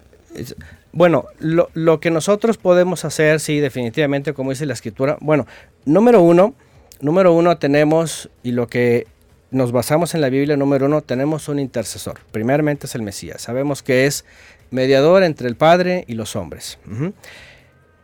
[0.96, 5.48] Bueno, lo, que nosotros podemos hacer, sí, definitivamente, como dice la escritura, bueno,
[5.86, 6.54] número uno,
[7.02, 9.08] número uno tenemos, y lo que
[9.50, 12.20] nos basamos en la Biblia, número uno, tenemos un intercesor.
[12.32, 13.42] Primeramente es el Mesías.
[13.42, 14.24] Sabemos que es
[14.70, 16.78] mediador entre el Padre y los hombres.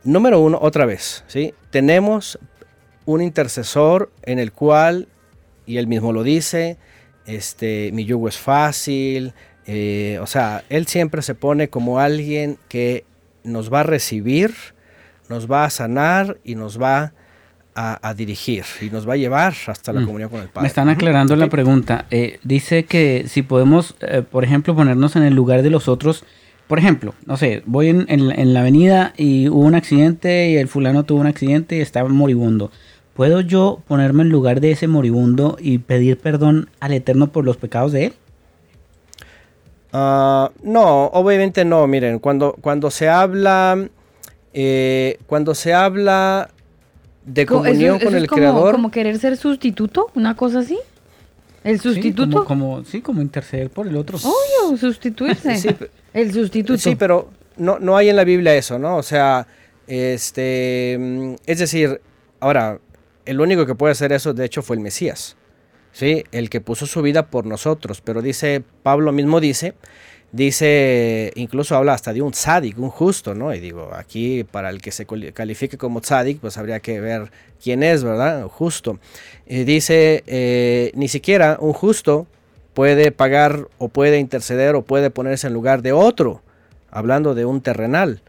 [0.04, 1.54] Número uno, otra vez, ¿sí?
[1.70, 2.40] Tenemos
[3.06, 5.08] un intercesor en el cual,
[5.68, 6.78] y él mismo lo dice,
[7.28, 9.34] este, mi yugo es fácil,
[9.72, 13.04] eh, o sea, Él siempre se pone como alguien que
[13.44, 14.52] nos va a recibir,
[15.30, 17.14] nos va a sanar y nos va
[17.76, 20.06] a, dirigir y nos va a llevar hasta la mm.
[20.06, 20.64] comunión con el Padre.
[20.64, 22.08] Me están aclarando la pregunta.
[22.10, 26.26] Eh, dice que si podemos, eh, por ejemplo, ponernos en el lugar de los otros.
[26.68, 31.04] Por ejemplo, no sé, voy en, la avenida y hubo un accidente y el fulano
[31.04, 32.72] tuvo un accidente y estaba moribundo.
[33.14, 37.58] ¿Puedo yo ponerme en lugar de ese moribundo y pedir perdón al Eterno por los
[37.58, 38.14] pecados de él?
[39.92, 41.88] Ah, no, obviamente no.
[41.88, 43.88] Miren, cuando, cuando se habla,
[44.54, 46.50] eh, cuando se habla
[47.26, 50.78] de comunión con el como, creador, como querer ser sustituto, una cosa así.
[51.64, 52.42] El sustituto.
[52.42, 54.18] Sí, como, sí, como interceder por el otro.
[54.18, 55.76] Obvio, sustituirse.
[56.14, 56.80] el sustituto.
[56.80, 58.98] Sí, pero no, no hay en la Biblia eso, ¿no?
[58.98, 59.46] O sea,
[59.88, 62.00] este, mm, es decir,
[62.40, 62.80] ahora,
[63.26, 65.36] el único que puede hacer eso, de hecho, fue el Mesías.
[65.92, 66.24] ¿Sí?
[66.32, 68.02] el que puso su vida por nosotros.
[68.02, 69.74] Pero dice, Pablo mismo dice,
[70.32, 73.54] dice, incluso habla hasta de un tzadik, un justo, ¿no?
[73.54, 77.32] Y digo, aquí para el que se califique como tzadik, pues habría que ver
[77.62, 78.48] quién es, ¿verdad?
[78.48, 79.00] Justo.
[79.48, 82.28] Dice, eh, ni siquiera un justo
[82.74, 86.42] puede pagar o puede interceder o puede ponerse en lugar de otro,
[86.92, 88.22] hablando de un terrenal.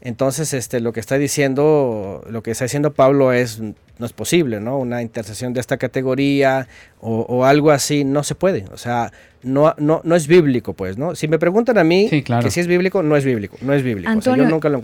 [0.00, 4.60] Entonces, este, lo que está diciendo, lo que está diciendo Pablo es, no es posible,
[4.60, 4.78] ¿no?
[4.78, 6.68] Una intercesión de esta categoría
[7.00, 8.66] o, algo así, no se puede.
[8.72, 11.14] O sea, no, no, no es bíblico, pues, ¿no?
[11.14, 14.10] Si me preguntan a mí que si es bíblico, no es bíblico, no es bíblico.
[14.10, 14.82] Antonio, yo nunca lo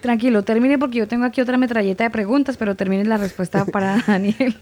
[0.00, 4.02] Tranquilo, termine porque yo tengo aquí otra metralleta de preguntas, pero termine la respuesta para
[4.06, 4.56] Daniel.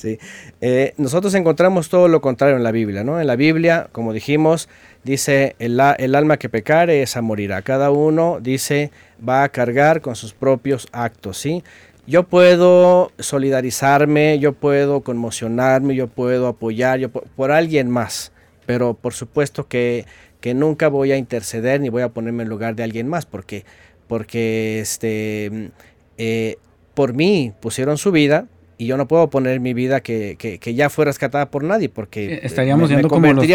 [0.00, 0.18] Sí.
[0.62, 3.20] Eh, nosotros encontramos todo lo contrario en la Biblia, ¿no?
[3.20, 4.66] En la Biblia, como dijimos,
[5.04, 7.60] dice, el, alma que pecare, esa morirá.
[7.60, 8.92] Cada uno, dice,
[9.26, 11.62] va a cargar con sus propios actos, ¿sí?
[12.06, 18.32] yo puedo solidarizarme, yo puedo conmocionarme, yo puedo apoyar yo, por, alguien más,
[18.64, 20.06] pero por supuesto que,
[20.40, 23.66] que, nunca voy a interceder ni voy a ponerme en lugar de alguien más, porque,
[24.08, 25.70] porque este,
[26.16, 26.56] eh,
[26.94, 28.46] por mí pusieron su vida,
[28.80, 32.40] y yo no puedo poner mi vida que, que, ya fue rescatada por nadie porque
[32.42, 33.46] estaríamos siendo como los,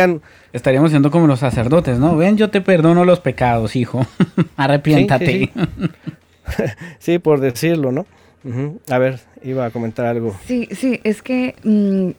[0.54, 4.06] estaríamos siendo como los sacerdotes no ven yo te perdono los pecados hijo.
[4.56, 5.52] Arrepiéntate.
[7.00, 8.06] Sí, por decirlo no
[8.88, 10.36] a ver iba a comentar algo.
[10.46, 12.12] Sí sí es que mm,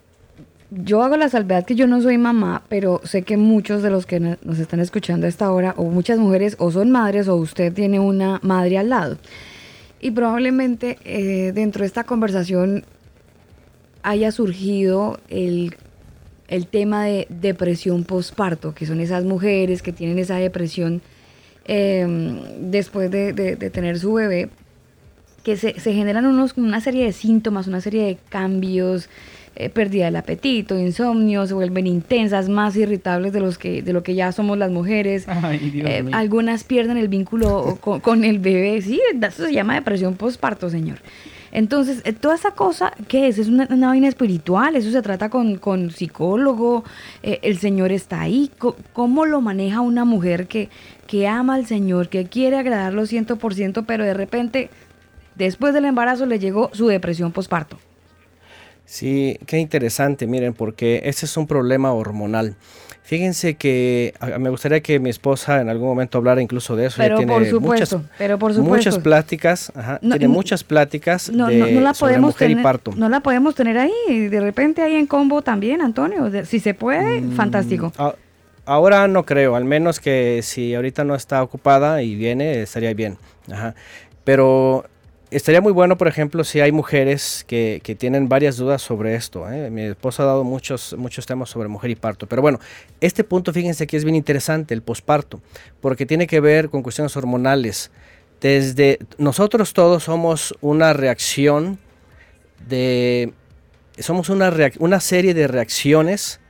[0.70, 4.04] yo hago la salvedad que yo no soy mamá, pero sé que muchos de los
[4.04, 7.72] que nos están escuchando a esta hora, o muchas mujeres, o son madres, o usted
[7.72, 9.16] tiene una madre al lado.
[10.00, 12.84] Y probablemente eh, dentro de esta conversación
[14.06, 15.74] haya surgido el,
[16.70, 21.02] tema de depresión postparto, que son esas mujeres que tienen esa depresión
[21.64, 22.38] em,
[22.70, 24.48] después de, tener su bebé,
[25.42, 29.08] que se, generan unos, una serie de síntomas, una serie de cambios,
[29.56, 34.04] eh, pérdida del apetito, insomnio, se vuelven intensas, más irritables de, los que, de lo
[34.04, 35.26] que ya somos las mujeres.
[35.60, 38.80] Eh, algunas pierden el vínculo con, con, el bebé.
[38.82, 40.98] Sí, eso se llama depresión postparto, señor.
[41.56, 43.38] Entonces, eh, toda esa cosa, ¿qué es?
[43.38, 46.84] Es una, vaina espiritual, eso se trata con, con psicólogo,
[47.22, 48.50] eh, el Señor está ahí.
[48.92, 50.68] ¿Cómo lo maneja una mujer que,
[51.06, 54.68] que ama al Señor, que quiere agradarlo 100%, pero de repente,
[55.34, 57.78] después del embarazo, le llegó su depresión postparto?
[58.84, 62.54] Sí, qué interesante, miren, porque ese es un problema hormonal.
[63.06, 66.96] Fíjense que me gustaría que mi esposa en algún momento hablara incluso de eso.
[66.96, 68.74] Pero por supuesto, muchas, pero por supuesto.
[68.74, 72.90] Muchas pláticas, tiene muchas pláticas no, de la podemos mujer tener, y parto.
[72.96, 76.28] No la podemos tener ahí, de repente ahí en combo también, Antonio.
[76.46, 77.92] Si se puede, mm, fantástico.
[78.64, 83.18] ahora no creo, al menos que si ahorita no está ocupada y viene, estaría bien.
[83.52, 83.76] Ajá.
[84.24, 84.84] Pero
[85.30, 89.50] estaría muy bueno, por ejemplo, si hay mujeres que, tienen varias dudas sobre esto.
[89.50, 89.70] ¿eh?
[89.70, 92.26] Mi esposa ha dado muchos, muchos temas sobre mujer y parto.
[92.26, 92.60] Pero bueno,
[93.00, 95.40] este punto, fíjense que es bien interesante, el posparto,
[95.80, 97.90] porque tiene que ver con cuestiones hormonales.
[98.40, 101.78] Desde nosotros todos somos una reacción
[102.68, 103.32] de.
[103.98, 106.40] Somos una, una serie de reacciones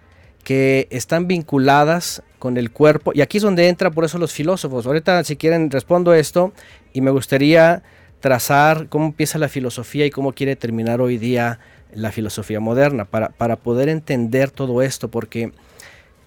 [0.42, 3.12] que están vinculadas con el cuerpo.
[3.14, 4.86] Y aquí es donde entra por eso los filósofos.
[4.86, 6.52] Ahorita, si quieren, respondo esto
[6.92, 7.82] y me gustaría
[8.20, 11.58] trazar cómo empieza la filosofía y cómo quiere terminar hoy día
[11.92, 15.52] la filosofía moderna, para, para poder entender todo esto, porque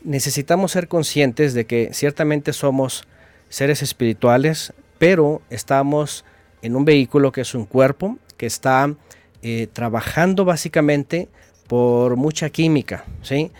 [0.04, 3.06] necesitamos ser conscientes de que ciertamente somos
[3.50, 6.26] seres espirituales, pero estamos
[6.62, 8.94] en un vehículo que es un cuerpo, que está
[9.42, 11.30] eh, trabajando básicamente
[11.68, 13.52] por mucha química, ¿sí?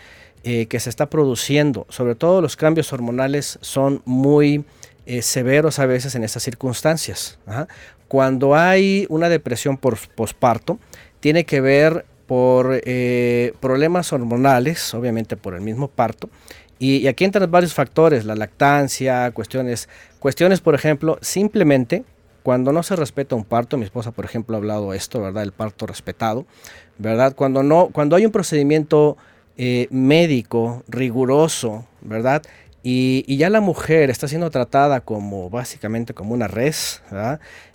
[0.42, 1.86] Eh, que se está produciendo.
[1.90, 4.64] Sobre todo los cambios hormonales son muy
[5.06, 7.38] eh, severos a veces en estas circunstancias.
[8.10, 10.80] Cuando hay una depresión por posparto,
[11.20, 16.28] tiene que ver por eh, problemas hormonales, obviamente por el mismo parto.
[16.80, 19.88] Y, aquí entran varios factores, la lactancia, cuestiones,
[20.18, 22.02] cuestiones, por ejemplo, simplemente
[22.42, 25.44] cuando no se respeta un parto, mi esposa, por ejemplo, ha hablado esto, ¿verdad?
[25.44, 26.46] El parto respetado,
[26.98, 27.36] ¿verdad?
[27.36, 29.18] Cuando, no, cuando hay un procedimiento
[29.56, 32.42] eh, médico riguroso, ¿verdad?
[32.82, 37.02] Y, ya la mujer está siendo tratada como básicamente como una res,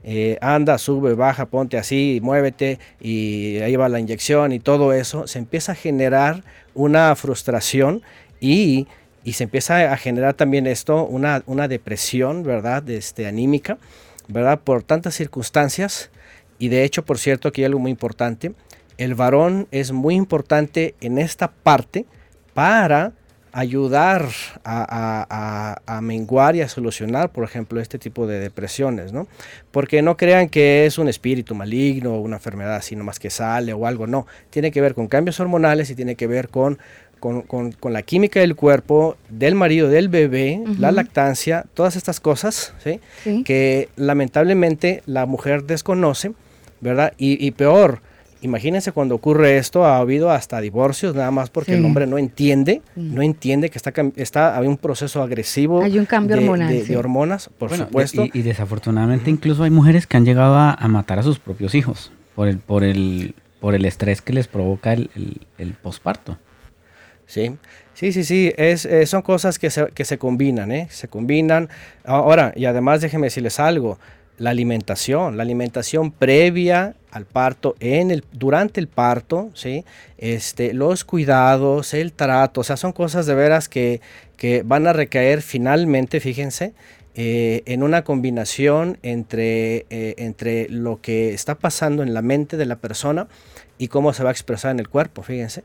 [0.04, 5.28] eh, anda, sube, baja, ponte así, muévete y ahí va la inyección y todo eso,
[5.28, 6.44] se empieza a generar
[6.74, 8.02] una frustración
[8.40, 8.88] y,
[9.32, 12.88] se empieza a generar también esto, una, una depresión, ¿verdad?
[12.90, 13.80] Este, anímica,
[14.28, 14.60] ¿verdad?
[14.60, 16.10] Por tantas circunstancias
[16.58, 18.54] y de hecho, por cierto, aquí hay algo muy importante,
[18.98, 22.06] el varón es muy importante en esta parte
[22.54, 23.14] para
[23.56, 24.28] ayudar
[24.66, 29.28] a, menguar y a solucionar, por ejemplo, este tipo de depresiones, ¿no?
[29.72, 33.72] Porque no crean que es un espíritu maligno o una enfermedad así nomás que sale
[33.72, 34.28] o algo, no.
[34.50, 36.80] Tiene que ver con cambios hormonales y tiene que ver con,
[37.22, 43.00] con, la química del cuerpo, del marido, del bebé, la lactancia, todas estas cosas, ¿sí?
[43.46, 46.34] Que lamentablemente la mujer desconoce,
[46.82, 47.14] ¿verdad?
[47.18, 48.02] Y, y peor,
[48.42, 52.82] Imagínense cuando ocurre esto, ha habido hasta divorcios, nada más porque el hombre no entiende,
[52.96, 55.82] no entiende que está, está hay un proceso agresivo.
[55.82, 56.88] Hay un cambio de, hormonal.
[56.88, 58.26] De, hormonas, por supuesto.
[58.34, 62.48] Y, desafortunadamente incluso hay mujeres que han llegado a, matar a sus propios hijos por
[62.48, 65.10] el, por el, por el estrés que les provoca el,
[65.58, 66.38] el, posparto.
[67.26, 67.58] Sí,
[67.96, 70.88] sí, sí, sí, es, eh, son cosas que se, que se combinan, ¿eh?
[70.92, 71.70] Se combinan.
[72.04, 73.98] Ahora, y además déjenme decirles algo,
[74.38, 79.86] la alimentación, la alimentación previa al parto, en el, durante el parto, ¿sí?
[80.18, 84.02] este, los cuidados, el trato, o sea, son cosas de veras que,
[84.36, 86.74] que van a recaer finalmente, fíjense,
[87.18, 92.66] eh, en una combinación entre, eh, entre lo que está pasando en la mente de
[92.66, 93.30] la persona
[93.78, 95.64] y cómo se va a expresar en el cuerpo, fíjense.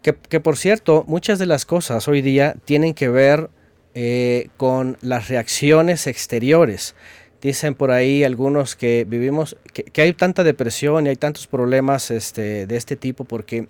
[0.00, 3.50] Que, que, por cierto, muchas de las cosas hoy día tienen que ver
[3.94, 6.94] eh, con las reacciones exteriores.
[7.40, 12.66] Dicen por ahí algunos que vivimos, que, hay tanta depresión y hay tantos problemas este,
[12.66, 13.68] de este tipo porque,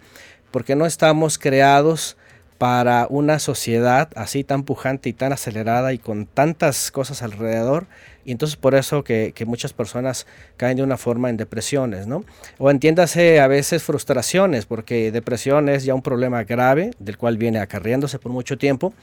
[0.51, 2.17] porque no estamos creados
[2.59, 7.87] para una sociedad así tan pujante y tan acelerada y con tantas cosas alrededor.
[8.25, 12.25] Y entonces por eso que, muchas personas caen de una forma en depresiones, ¿no?
[12.59, 17.61] O entiéndase a veces frustraciones, porque depresión es ya un problema grave, del cual viene
[17.61, 18.95] acarreándose por mucho tiempo.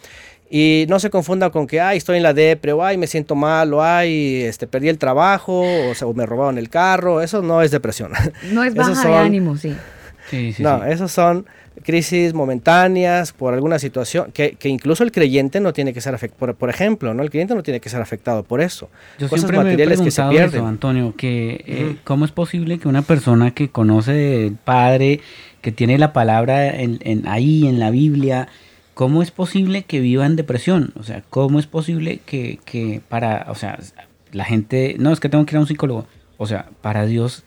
[0.56, 3.34] Y no se confunda con que, ay, estoy en la depre, o ay, me siento
[3.34, 7.24] mal, o ay, este, perdí el trabajo, o, sea, o me robaron el carro.
[7.24, 8.12] Eso no es depresión.
[8.52, 9.76] No es baja de ánimo, sí.
[10.30, 11.48] sí, sí no, esos son
[11.84, 16.70] crisis momentáneas por alguna situación, que, incluso el creyente no tiene que ser afectado, por,
[16.70, 17.24] ejemplo, ¿no?
[17.24, 18.92] El creyente no tiene que ser afectado por eso.
[19.18, 20.60] Yo Cosas siempre materiales me he que se pierden.
[20.60, 25.20] Eso, Antonio, que eh, cómo es posible que una persona que conoce el Padre,
[25.62, 28.50] que tiene la palabra en, ahí en la Biblia,
[28.94, 30.94] ¿cómo es posible que viva en depresión?
[30.96, 33.80] O sea, ¿cómo es posible que, que para, o sea,
[34.32, 36.06] la gente, no, es que tengo que ir a un psicólogo,
[36.38, 37.44] o sea, para Dios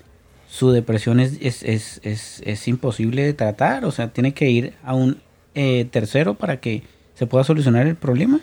[0.49, 2.01] su depresión es, es, es,
[2.45, 5.21] es, imposible de tratar, o sea, tiene que ir a un
[5.55, 6.83] eh, tercero para que
[7.15, 8.41] se pueda solucionar el problema.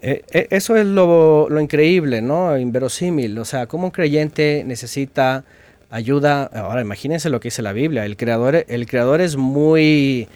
[0.00, 2.56] Eh, eh, eso es lo, lo, increíble, ¿no?
[2.56, 5.44] Inverosímil, o sea, como un creyente necesita
[5.90, 10.28] ayuda, ahora imagínense lo que dice la Biblia, el creador, el creador es muy,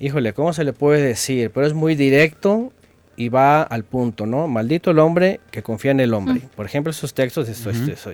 [0.00, 1.50] híjole, ¿cómo se le puede decir?
[1.52, 2.72] Pero es muy directo
[3.16, 4.48] y va al punto, ¿no?
[4.48, 6.40] Maldito el hombre que confía en el hombre.
[6.56, 7.46] Por ejemplo, esos textos,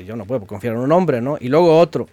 [0.05, 1.39] yo no puedo confiar en un hombre, ¿no?
[1.41, 2.09] Y luego otro,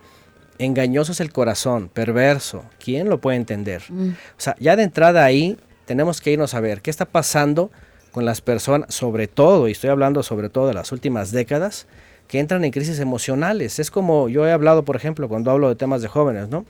[0.59, 2.63] engañoso es el corazón, perverso.
[2.79, 3.83] ¿Quién lo puede entender?
[3.89, 4.09] Mm.
[4.09, 7.71] O sea, ya de entrada ahí tenemos que irnos a ver qué está pasando
[8.11, 11.87] con las personas, sobre todo, y estoy hablando sobre todo de las últimas décadas,
[12.27, 13.79] que entran en crisis emocionales.
[13.79, 16.65] Es como yo he hablado, por ejemplo, cuando hablo de temas de jóvenes, ¿no?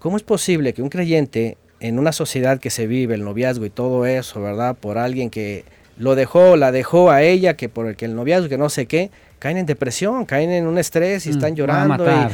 [0.00, 3.70] ¿Cómo es posible que un creyente en una sociedad que se vive el noviazgo y
[3.70, 4.74] todo eso, ¿verdad?
[4.74, 5.66] Por alguien que
[5.98, 8.86] lo dejó, la dejó a ella, que por el que el noviazgo, que no sé
[8.86, 12.06] qué, caen en depresión, caen en un estrés y mm, están llorando.
[12.06, 12.28] Y,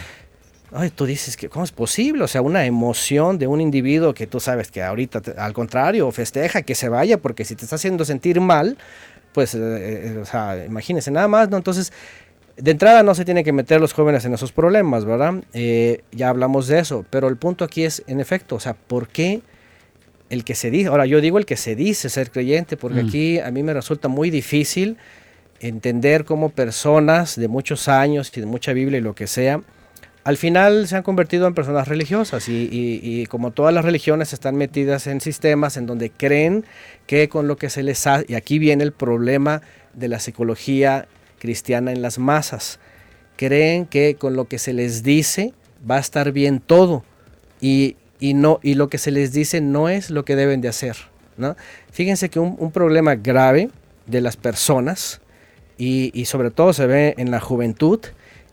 [0.72, 4.28] ay, tú dices que cómo es posible, o sea, una emoción de un individuo que
[4.28, 8.04] tú sabes que ahorita, al contrario, festeja que se vaya, porque si te está haciendo
[8.04, 8.78] sentir mal,
[9.32, 11.56] pues, eh, eh, o sea, imagínense nada más, ¿no?
[11.56, 11.92] Entonces,
[12.60, 15.34] de entrada no se tienen que meter los jóvenes en esos problemas, ¿verdad?
[15.52, 19.08] Eh, ya hablamos de eso, pero el punto aquí es, en efecto, o sea, ¿por
[19.08, 19.40] qué
[20.28, 23.06] el que se dice, ahora yo digo el que se dice ser creyente, porque mm.
[23.06, 24.96] aquí a mí me resulta muy difícil
[25.58, 29.60] entender cómo personas de muchos años y de mucha Biblia y lo que sea,
[30.22, 34.54] al final se han convertido en personas religiosas y, y, como todas las religiones están
[34.54, 36.64] metidas en sistemas en donde creen
[37.06, 39.62] que con lo que se les ha, y aquí viene el problema
[39.94, 41.08] de la psicología
[41.40, 42.78] cristiana en las masas.
[43.36, 45.52] Creen que con lo que se les dice
[45.90, 47.02] va a estar bien todo
[47.60, 50.96] y, no, y lo que se les dice no es lo que deben de hacer.
[51.36, 51.56] ¿no?
[51.90, 53.70] Fíjense que un, problema grave
[54.06, 55.20] de las personas
[55.76, 58.00] y, sobre todo se ve en la juventud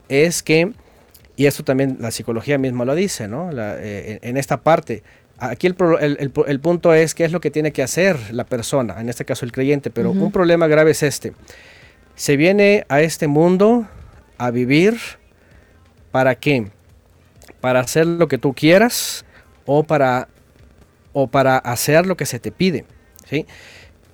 [0.09, 0.71] es que,
[1.35, 3.49] y esto también la psicología misma lo dice, ¿no?
[3.53, 5.03] Eh, en esta parte,
[5.39, 5.75] Aquí el,
[6.47, 9.45] el, punto es qué es lo que tiene que hacer la persona, en este caso
[9.45, 11.33] el creyente, pero un problema grave es este
[12.17, 13.87] se viene a este mundo
[14.39, 14.97] a vivir
[16.11, 16.67] para qué?
[17.61, 19.23] Para hacer lo que tú quieras
[19.65, 20.27] o para,
[21.13, 22.85] o para hacer lo que se te pide.
[23.29, 23.45] ¿sí?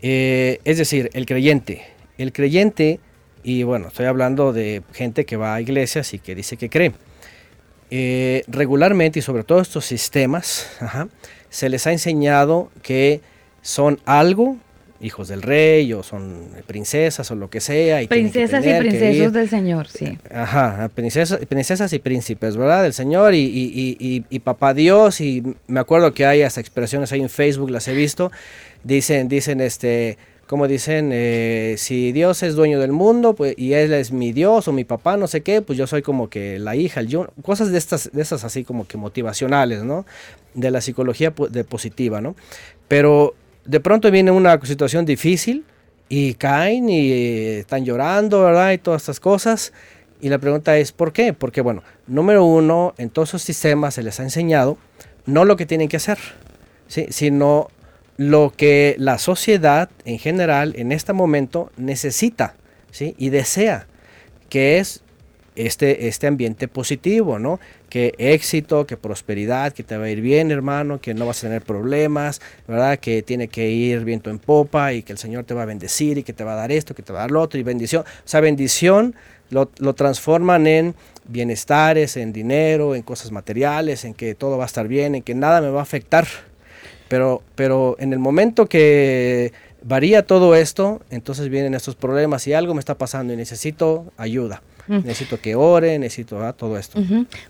[0.02, 1.86] Eh, es decir, el creyente.
[2.18, 3.00] El creyente,
[3.42, 6.92] y bueno, estoy hablando de gente que va a iglesias y que dice que cree.
[7.90, 10.70] Eh, regularmente y sobre todo estos sistemas,
[11.50, 13.22] se les ha enseñado que
[13.62, 14.58] son algo
[15.04, 18.02] hijos del rey o son princesas o lo que sea.
[18.02, 20.18] Y princesas y princesos del Señor, sí.
[20.34, 22.84] Ajá, princesas, princesas y príncipes, ¿verdad?
[22.84, 27.22] Del Señor y, y, y, papá Dios y me acuerdo que hay hasta expresiones ahí
[27.22, 28.32] en Facebook, las he visto,
[28.84, 30.18] dicen, dicen este...
[30.46, 34.68] Como dicen, eh, si Dios es dueño del mundo pues, y Él es mi Dios
[34.68, 37.30] o mi papá, no sé qué, pues yo soy como que la hija, el yo,
[37.42, 40.06] cosas de estas, de esas así como que motivacionales, ¿no?
[40.54, 42.36] De la psicología de positiva, ¿no?
[42.90, 43.34] Pero
[43.66, 45.66] de pronto viene una situación difícil
[46.10, 48.72] y caen y están llorando, ¿verdad?
[48.72, 49.74] Y todas estas cosas.
[50.22, 51.34] Y la pregunta es, ¿por qué?
[51.34, 54.78] Porque, bueno, número uno, en todos esos sistemas se les ha enseñado
[55.26, 56.18] no lo que tienen que hacer,
[56.88, 57.08] ¿sí?
[57.10, 57.70] sino
[58.18, 62.56] lo que la sociedad en general en este momento necesita
[62.92, 63.16] ¿sí?
[63.18, 63.88] y desea,
[64.50, 65.02] que es
[65.56, 67.60] este, este ambiente positivo, ¿no?
[67.94, 71.42] Que éxito, que prosperidad, que te va a ir bien, hermano, que no vas a
[71.42, 72.98] tener problemas, ¿verdad?
[72.98, 76.18] Que tiene que ir viento en popa y que el Señor te va a bendecir
[76.18, 77.64] y que te va a dar esto, que te va a dar lo otro y
[77.64, 78.02] bendición.
[78.02, 79.14] O sea, bendición
[79.52, 80.96] lo, lo transforman en
[81.28, 85.36] bienestares, en dinero, en cosas materiales, en que todo va a estar bien, en que
[85.36, 86.26] nada me va a afectar.
[87.10, 92.74] Pero, pero en el momento que varía todo esto, entonces vienen estos problemas y algo
[92.74, 94.64] me está pasando y necesito ayuda.
[94.88, 97.00] Necesito que ore, necesito ah, todo esto.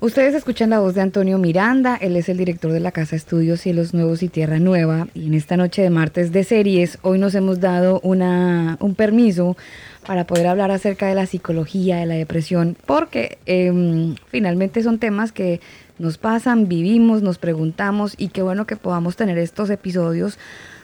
[0.01, 3.61] Ustedes escuchan la voz de Antonio Miranda, él es el director de la Casa Estudios
[3.61, 5.07] Cielos Nuevos y Tierra Nueva.
[5.13, 9.57] Y en esta noche de martes de series, hoy nos hemos dado una, un permiso
[10.05, 15.31] para poder hablar acerca de la psicología, de la depresión, porque em, finalmente son temas
[15.31, 15.61] que
[15.97, 20.37] nos pasan, vivimos, nos preguntamos y qué bueno que podamos tener estos episodios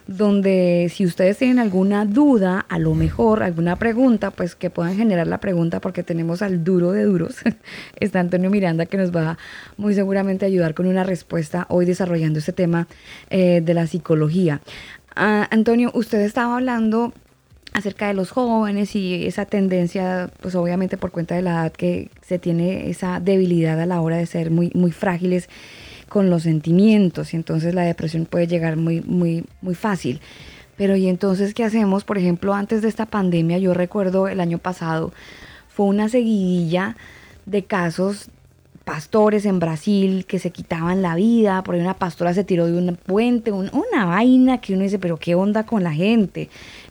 [0.09, 5.27] donde si ustedes tienen alguna duda, a lo mejor alguna pregunta, pues que puedan generar
[5.27, 7.35] la pregunta porque tenemos al duro de duros.
[7.99, 9.37] Está Antonio Miranda que nos va
[9.77, 12.87] muy seguramente a ayudar con una respuesta hoy desarrollando este tema
[13.29, 14.61] eh, de la psicología.
[15.15, 17.13] Ah, Antonio, usted estaba hablando
[17.73, 22.09] acerca de los jóvenes y esa tendencia, pues obviamente por cuenta de la edad que
[22.25, 25.49] se tiene esa debilidad a la hora de ser muy, muy frágiles
[26.09, 30.19] con los sentimientos y entonces la depresión puede llegar muy, muy, muy fácil.
[30.75, 32.03] Pero ¿y entonces qué hacemos?
[32.03, 35.11] Por ejemplo, antes de esta pandemia, yo recuerdo el año pasado,
[35.67, 36.95] fue una seguidilla
[37.45, 38.29] de casos
[38.89, 42.73] pastores en Brasil que se quitaban la vida, por ahí una pastora se tiró de
[42.75, 46.49] un puente, una vaina que uno dice, pero qué onda con la gente.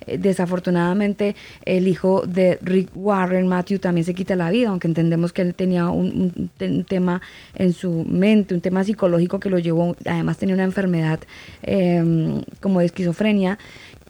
[0.09, 5.33] Eh, desafortunadamente el hijo de Rick Warren, Matthew, también se quita la vida, aunque entendemos
[5.33, 6.51] que él tenía un,
[6.89, 7.21] tema
[7.55, 11.21] en su mente, un tema psicológico que lo llevó, además tenía una enfermedad
[11.63, 13.59] em, como de esquizofrenia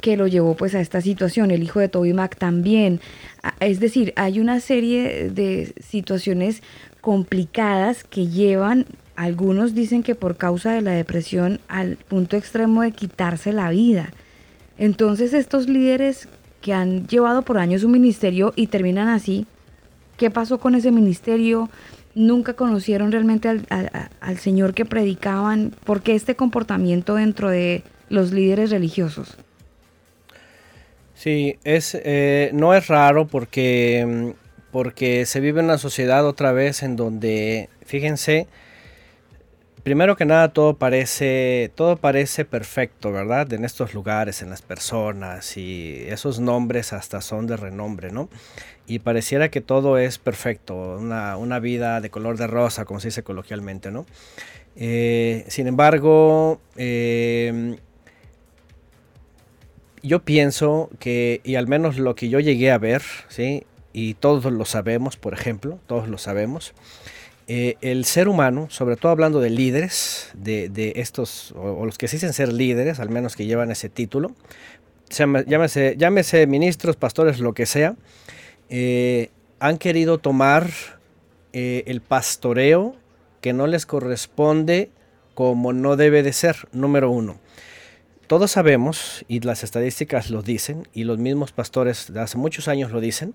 [0.01, 3.01] que lo llevó pues a esta situación, el hijo de Toby Mac también.
[3.59, 6.63] Es decir, hay una serie de situaciones
[7.01, 8.87] complicadas que llevan,
[9.17, 14.11] algunos dicen que por causa de la depresión, al punto extremo de quitarse la vida.
[14.79, 16.29] Entonces estos líderes
[16.61, 19.47] que han llevado por años un ministerio y terminan así,
[20.17, 21.69] ¿qué pasó con ese ministerio?
[22.15, 25.73] Nunca conocieron realmente al, Señor que predicaban.
[25.85, 29.37] ¿Por qué este comportamiento dentro de los líderes religiosos?
[31.15, 36.83] Sí, es, eh, no es raro porque mm, porque se vive una sociedad otra vez
[36.83, 38.47] en donde, fíjense,
[39.89, 43.51] primero que nada todo parece, todo parece perfecto, ¿verdad?
[43.55, 48.29] En estos lugares, en las personas y esos nombres hasta son de renombre, ¿no?
[48.87, 53.23] Y pareciera que todo es perfecto, una, vida de color de rosa, como se dice
[53.23, 54.05] coloquialmente, ¿no?
[54.77, 57.79] Eh, sin embargo, eh,
[60.03, 63.65] yo pienso que, y al menos lo que yo llegué a ver, ¿sí?
[63.95, 66.75] y todos lo sabemos, por ejemplo, todos lo sabemos,
[67.51, 72.17] eh, el ser humano, sobre todo hablando de líderes, de, estos, o, los que se
[72.17, 74.35] dicen ser líderes, al menos que llevan ese título,
[75.09, 77.97] llámese, ministros, pastores, lo que sea,
[78.69, 79.31] eh,
[79.61, 80.69] han querido tomar
[81.55, 82.97] eh, el pastoreo
[83.41, 84.91] que no les corresponde
[85.33, 87.39] como no debe de ser, número uno.
[88.27, 92.93] Todos sabemos, y las estadísticas lo dicen, y los mismos pastores de hace muchos años
[92.93, 93.33] lo dicen,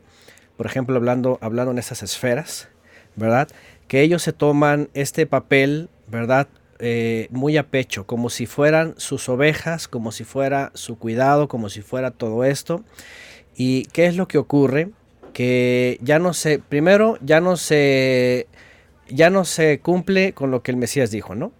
[0.55, 2.69] por ejemplo, hablando, hablando en esas esferas,
[3.15, 3.47] ¿verdad?
[3.93, 6.47] Que ellos se toman este papel, ¿verdad?
[6.79, 11.69] Eh, muy a pecho, como si fueran sus ovejas, como si fuera su cuidado, como
[11.69, 12.83] si fuera todo esto.
[13.55, 14.89] ¿Y qué es lo que ocurre?
[15.31, 18.47] Que ya no se, primero, ya no se,
[19.09, 21.51] ya no se cumple con lo que el Mesías dijo, ¿no?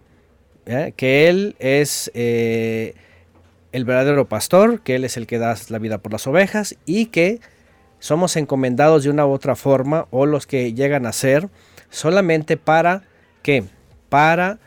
[0.66, 0.92] ¿Eh?
[0.96, 2.94] Que Él es eh,
[3.70, 7.06] el verdadero pastor, que Él es el que da la vida por las ovejas y
[7.06, 7.38] que
[8.00, 11.48] somos encomendados de una u otra forma o los que llegan a ser
[11.94, 13.02] solamente para
[13.42, 13.64] qué?
[14.08, 14.58] Para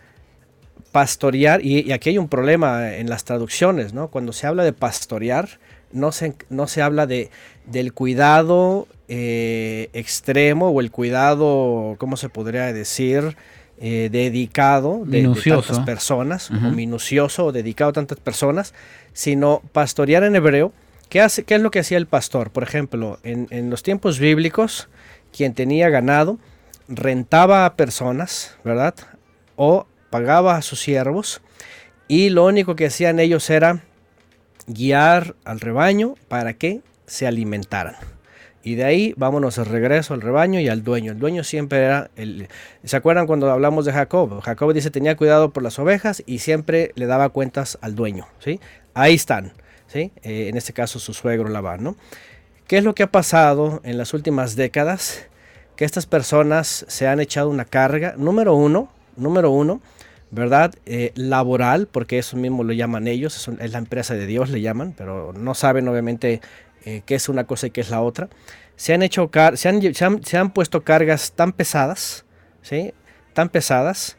[0.92, 4.08] pastorear, y, aquí hay un problema en las traducciones, ¿no?
[4.08, 5.60] Cuando se habla de pastorear,
[5.92, 7.30] no se, no se habla de,
[7.66, 13.36] del cuidado eh, extremo o el cuidado, ¿cómo se podría decir?
[13.80, 18.74] Eh, dedicado de, tantas personas, o minucioso o dedicado a tantas personas,
[19.14, 20.74] sino pastorear en hebreo
[21.10, 22.52] ¿Qué, hace, ¿Qué es lo que hacía el pastor?
[22.52, 24.90] Por ejemplo, en, los tiempos bíblicos,
[25.36, 26.38] quien tenía ganado
[26.88, 28.96] rentaba a personas, ¿verdad?
[29.56, 31.42] O pagaba a sus siervos
[32.08, 33.84] y lo único que hacían ellos era
[34.68, 37.96] guiar al rebaño para que se alimentaran.
[38.64, 41.14] Y de ahí vámonos de regreso al rebaño y al dueño.
[41.14, 42.50] El dueño siempre era el...
[42.84, 44.42] ¿Se acuerdan cuando hablamos de Jacob?
[44.42, 48.28] Jacob dice tenía cuidado por las ovejas y siempre le daba cuentas al dueño.
[48.40, 48.60] ¿sí?
[48.94, 49.54] Ahí están.
[49.88, 50.12] ¿sí?
[50.22, 51.96] Eh, en este caso su suegro Labán.
[52.68, 55.28] ¿Qué es lo que ha pasado en las últimas décadas?
[55.78, 59.80] Que estas personas se han echado una carga, número uno, número uno,
[60.32, 60.74] ¿verdad?
[60.88, 64.94] Eh, laboral, porque eso mismo lo llaman ellos, es, la empresa de Dios, le llaman,
[64.98, 66.42] pero no saben obviamente
[66.84, 68.28] eh, qué es una cosa y qué es la otra.
[68.76, 72.26] Se han, hecho se han, se han, puesto cargas tan pesadas,
[72.64, 72.94] ¿sí?
[73.34, 74.18] Tan pesadas,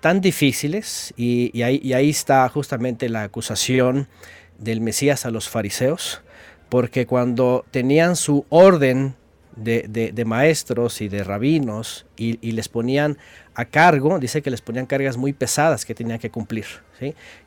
[0.00, 4.08] tan difíciles, y, ahí, y ahí está justamente la acusación
[4.58, 6.22] del Mesías a los fariseos,
[6.70, 9.16] porque cuando tenían su orden
[9.56, 13.18] de, maestros y de rabinos y, les ponían
[13.54, 16.66] a cargo, dice que les ponían cargas muy pesadas que tenían que cumplir,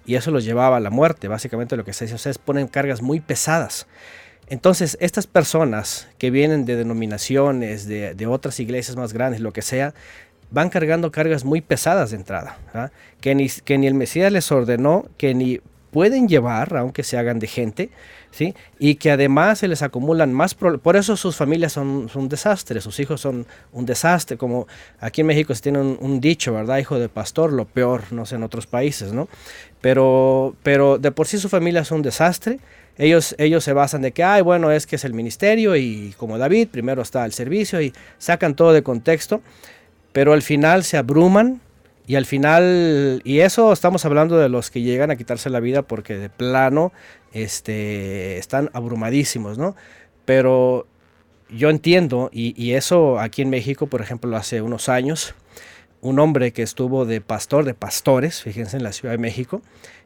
[0.06, 3.02] y eso los llevaba a la muerte, básicamente lo que se dice, ustedes ponen cargas
[3.02, 3.88] muy pesadas.
[4.50, 9.94] Entonces, estas personas que vienen de denominaciones, de, otras iglesias más grandes, lo que sea,
[10.52, 12.90] van cargando cargas muy pesadas de entrada, ¿ah?
[13.20, 15.60] que, ni, que ni el Mesías les ordenó, que ni
[15.98, 17.90] pueden llevar, aunque se hagan de gente,
[18.30, 18.54] ¿sí?
[18.78, 20.84] Y que además se les acumulan más problemas.
[20.84, 24.68] Por eso sus familias son, un desastre, sus hijos son un desastre, como
[25.00, 26.78] aquí en México se tiene un, dicho, ¿verdad?
[26.78, 29.28] Hijo de pastor, lo peor, no sé, en otros países, ¿no?
[29.82, 32.60] Pero, pero de por sí su familia es un desastre.
[33.00, 36.38] Ellos, ellos se basan de que, ay, bueno, es que es el ministerio y como
[36.38, 39.42] David, primero está el servicio y sacan todo de contexto,
[40.14, 41.60] pero al final se abruman
[42.08, 45.82] y al final, y eso estamos hablando de los que llegan a quitarse la vida
[45.82, 46.94] porque de plano
[47.34, 49.76] este, están abrumadísimos, ¿no?
[50.24, 50.88] Pero
[51.50, 55.36] yo entiendo, y, eso aquí en México, por ejemplo, hace unos años,
[56.00, 59.62] un hombre que estuvo de pastor de pastores, fíjense en la Ciudad de México,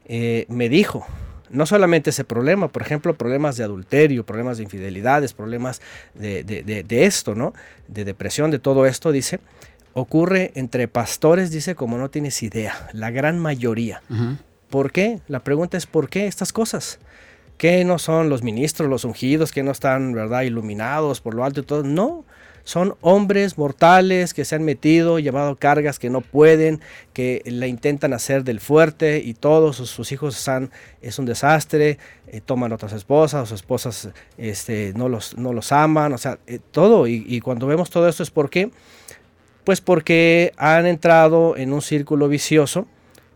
[0.06, 1.06] eh, me dijo,
[1.52, 5.84] no solamente ese problema, por ejemplo, problemas de adulterio, problemas de infidelidades, problemas
[6.16, 7.54] de, de esto, ¿no?
[7.88, 9.40] De depresión, de todo esto, dice,
[9.94, 14.02] ocurre entre pastores, dice, como no tienes idea, la gran mayoría.
[14.70, 15.20] ¿Por qué?
[15.28, 17.00] La pregunta es ¿por qué estas cosas?
[17.58, 21.60] ¿Qué no son los ministros, los ungidos, que no están, verdad, iluminados por lo alto
[21.60, 21.84] y todo?
[21.84, 22.26] No,
[22.64, 26.80] son hombres mortales que se han metido, llevado cargas que no pueden,
[27.14, 30.72] que le intentan hacer del fuerte y todos sus, hijos están,
[31.02, 36.14] es un desastre, eh, toman otras esposas, sus esposas este, no, los, no los aman,
[36.14, 37.08] o sea, eh, todo.
[37.08, 38.72] Y, y, cuando vemos todo esto es porque
[39.64, 42.88] pues porque han entrado en un círculo vicioso,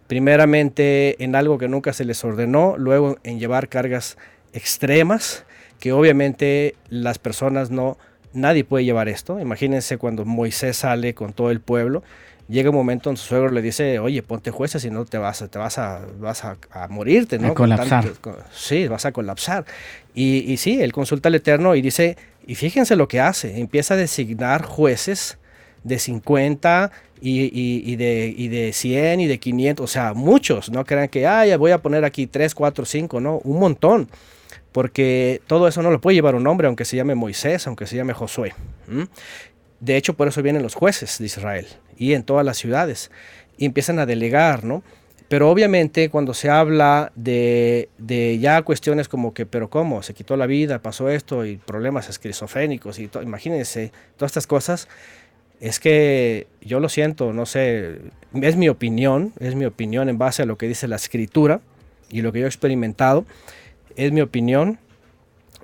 [0.08, 4.18] primeramente en algo que nunca se les ordenó, luego en llevar cargas
[4.54, 5.46] extremas,
[5.80, 7.98] que obviamente las personas no,
[8.34, 9.40] nadie puede llevar esto.
[9.40, 12.04] Imagínense cuando Moisés sale con todo el pueblo,
[12.48, 15.42] llega un momento en su suegro le dice, oye, ponte jueces si no te vas,
[15.42, 16.58] a, te vas a, vas a,
[16.90, 17.50] morirte, ¿no?
[17.50, 18.06] A colapsar.
[18.54, 19.66] sí, vas a colapsar.
[20.14, 23.96] Y, y sí, él consulta al Eterno y dice, y fíjense lo que hace, empieza
[23.96, 25.38] a designar jueces
[25.86, 31.08] de 50 y, de, y de 100 y de 500, o sea, muchos, no crean
[31.08, 34.10] que, ay, voy a poner aquí 3, 4, 5, no, un montón,
[34.72, 37.96] porque todo eso no lo puede llevar un hombre, aunque se llame Moisés, aunque se
[37.96, 38.54] llame Josué.
[39.80, 41.68] De hecho, por eso vienen los jueces de Israel
[41.98, 43.12] y en todas las ciudades
[43.58, 44.84] y empiezan a delegar, ¿no?
[45.28, 50.04] Pero obviamente cuando se habla de, de, ya cuestiones como que, pero ¿cómo?
[50.04, 54.88] Se quitó la vida, pasó esto y problemas esquizofrénicos y imagínense todas estas cosas,
[55.60, 58.00] es que yo lo siento, no sé,
[58.34, 61.62] es mi opinión, es mi opinión en base a lo que dice la escritura
[62.10, 63.26] y lo que yo he experimentado,
[63.96, 64.80] es mi opinión.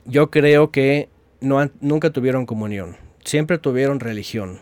[0.06, 4.60] Yo creo que no nunca tuvieron comunión, siempre tuvieron religión.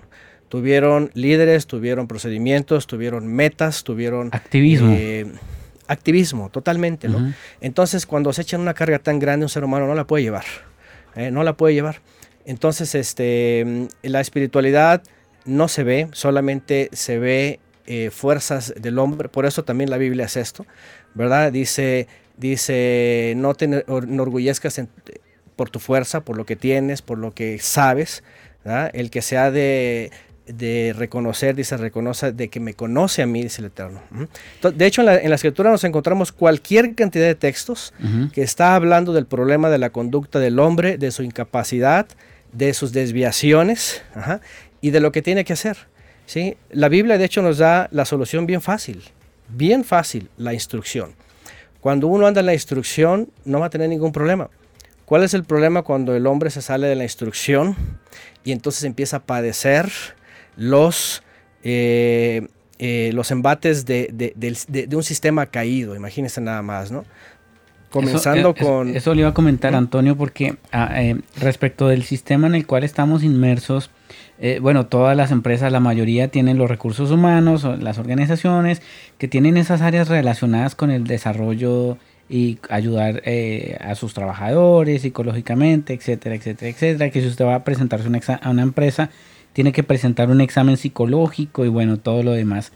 [0.49, 4.29] Tuvieron líderes, tuvieron procedimientos, tuvieron metas, tuvieron...
[4.31, 4.95] Activismo.
[4.97, 5.27] Eh,
[5.89, 7.33] activismo, totalmente, ¿no?
[7.61, 10.45] Entonces, cuando se echan una carga tan grande, un ser humano no la puede llevar,
[11.15, 11.29] ¿eh?
[11.29, 12.01] no la puede llevar.
[12.45, 15.03] Entonces, este, la espiritualidad
[15.45, 20.25] no se ve, solamente se ve eh, fuerzas del hombre, por eso también la Biblia
[20.25, 20.65] es esto,
[21.13, 21.51] ¿verdad?
[21.51, 24.81] Dice, dice no te enorgullezcas
[25.55, 28.23] por tu fuerza, por lo que tienes, por lo que sabes,
[28.93, 30.11] el que se ha de,
[30.95, 34.01] reconocer, dice, reconoce de que me conoce a mí, dice el Eterno.
[34.61, 37.93] De hecho, en la, escritura nos encontramos cualquier cantidad de textos
[38.33, 42.07] que está hablando del problema de la conducta del hombre, de su incapacidad,
[42.51, 44.01] de sus desviaciones,
[44.81, 45.77] y de lo que tiene que hacer.
[46.25, 46.57] ¿sí?
[46.71, 49.03] La Biblia de hecho nos da la solución bien fácil,
[49.49, 51.13] bien fácil, la instrucción.
[51.81, 54.49] Cuando uno anda en la instrucción no va a tener ningún problema.
[55.05, 57.75] ¿Cuál es el problema cuando el hombre se sale de la instrucción
[58.43, 59.89] y entonces empieza a padecer
[60.55, 61.23] los,
[61.63, 64.35] eh, eh, los embates de,
[64.93, 65.95] un sistema caído?
[65.95, 67.05] Imagínense nada más, ¿no?
[67.89, 68.95] Comenzando eh, con...
[68.95, 71.01] Eso, le iba a comentar, Antonio, porque ah,
[71.37, 73.89] respecto del sistema en el cual estamos inmersos,
[74.41, 78.81] eh, bueno, todas las empresas, la mayoría tienen los recursos humanos, las organizaciones
[79.17, 81.97] que tienen esas áreas relacionadas con el desarrollo
[82.29, 87.09] y ayudar eh, a sus trabajadores psicológicamente, etcétera, etcétera, etcétera.
[87.09, 88.07] Que si usted va a presentarse
[88.41, 89.09] a una empresa,
[89.51, 92.71] tiene que presentar un examen psicológico y bueno, todo lo demás.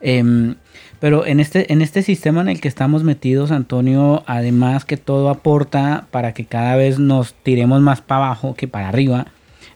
[0.00, 0.56] Em,
[0.98, 5.28] pero en este, en este sistema en el que estamos metidos, Antonio, además que todo
[5.28, 9.26] aporta para que cada vez nos tiremos más para abajo que para arriba,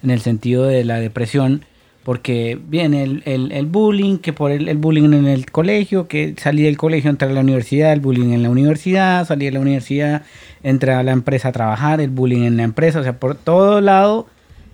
[0.06, 1.64] en el sentido de la depresión,
[2.02, 7.10] porque viene el, bullying, que por el, bullying en el colegio, que salí del colegio,
[7.10, 10.22] entrar a la universidad, el bullying en la universidad, salí de la universidad,
[10.62, 13.80] entrar a la empresa a trabajar, el bullying en la empresa, o sea, por todo
[13.80, 14.26] lado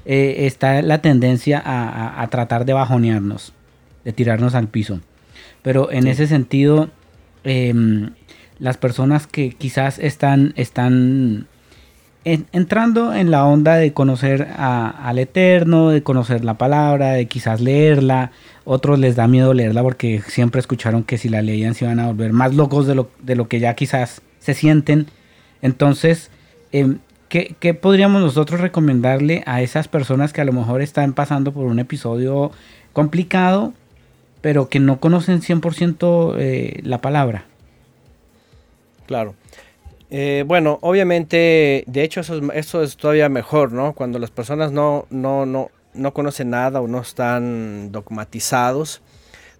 [0.04, 3.52] eh, está la tendencia a tratar de bajonearnos,
[4.04, 5.00] de tirarnos al piso.
[5.62, 6.90] Pero en ese sentido,
[7.44, 8.10] em,
[8.58, 11.46] las personas que quizás están, están
[12.24, 18.30] entrando en la onda de conocer al Eterno, de conocer la palabra, de quizás leerla,
[18.64, 22.06] otros les da miedo leerla porque siempre escucharon que si la leían se iban a
[22.06, 25.06] volver más locos de lo, de lo que ya quizás se sienten.
[25.62, 26.30] Entonces,
[26.70, 26.98] em,
[27.28, 31.66] ¿qué, ¿qué, podríamos nosotros recomendarle a esas personas que a lo mejor están pasando por
[31.66, 32.52] un episodio
[32.92, 33.72] complicado
[34.42, 37.44] pero que no conocen 100% eh, la palabra.
[39.06, 39.34] Claro.
[40.14, 43.94] Eh, bueno, obviamente, de hecho eso es, es, todavía mejor, ¿no?
[43.94, 49.00] Cuando las personas no, no, no, no conocen nada o no están dogmatizados,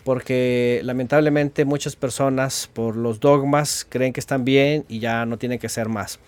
[0.04, 5.58] porque lamentablemente muchas personas por los dogmas creen que están bien y ya no tienen
[5.58, 6.20] que ser más.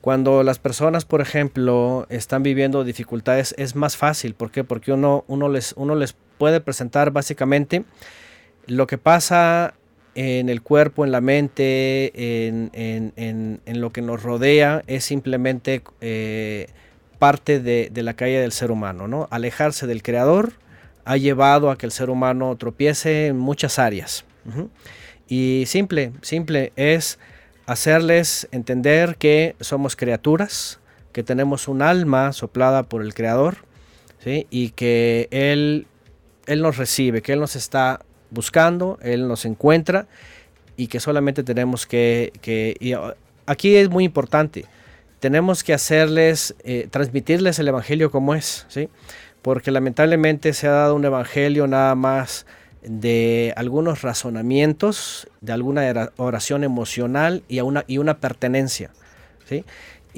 [0.00, 4.32] Cuando las personas, por ejemplo, están viviendo dificultades, es más fácil.
[4.32, 4.64] ¿Por qué?
[4.64, 7.84] Porque uno, uno, les, uno les puede presentar básicamente
[8.66, 9.74] lo que pasa
[10.20, 12.10] en el cuerpo, en la mente,
[12.48, 16.66] en, lo que nos rodea, es simplemente eh,
[17.20, 19.06] parte de, la caída del ser humano.
[19.06, 19.28] ¿no?
[19.30, 20.54] Alejarse del creador
[21.04, 24.24] ha llevado a que el ser humano tropiece en muchas áreas.
[25.28, 27.20] Y simple, simple es
[27.66, 30.80] hacerles entender que somos criaturas,
[31.12, 33.58] que tenemos un alma soplada por el creador,
[34.50, 35.86] y que Él
[36.48, 38.00] él nos recibe, que Él nos está
[38.30, 40.06] buscando, Él nos encuentra
[40.76, 42.32] y que solamente tenemos que...
[42.80, 43.12] Uh,
[43.46, 44.66] aquí es muy importante,
[45.20, 48.88] tenemos que hacerles, eh, transmitirles el Evangelio como es, ¿sí?
[49.42, 52.46] Porque lamentablemente se ha dado un Evangelio nada más
[52.82, 58.90] de algunos razonamientos, de alguna oración emocional y, una, y una pertenencia,
[59.48, 59.64] ¿sí?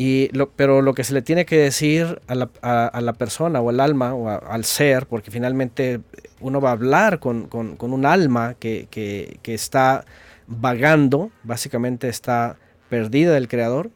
[0.03, 4.15] Y pero lo que se le tiene que decir a la, persona o al alma
[4.15, 6.01] o al ser, porque finalmente
[6.41, 10.07] uno va a hablar con, un alma que, está
[10.47, 12.57] vagando, básicamente está
[12.89, 13.91] perdida del Creador,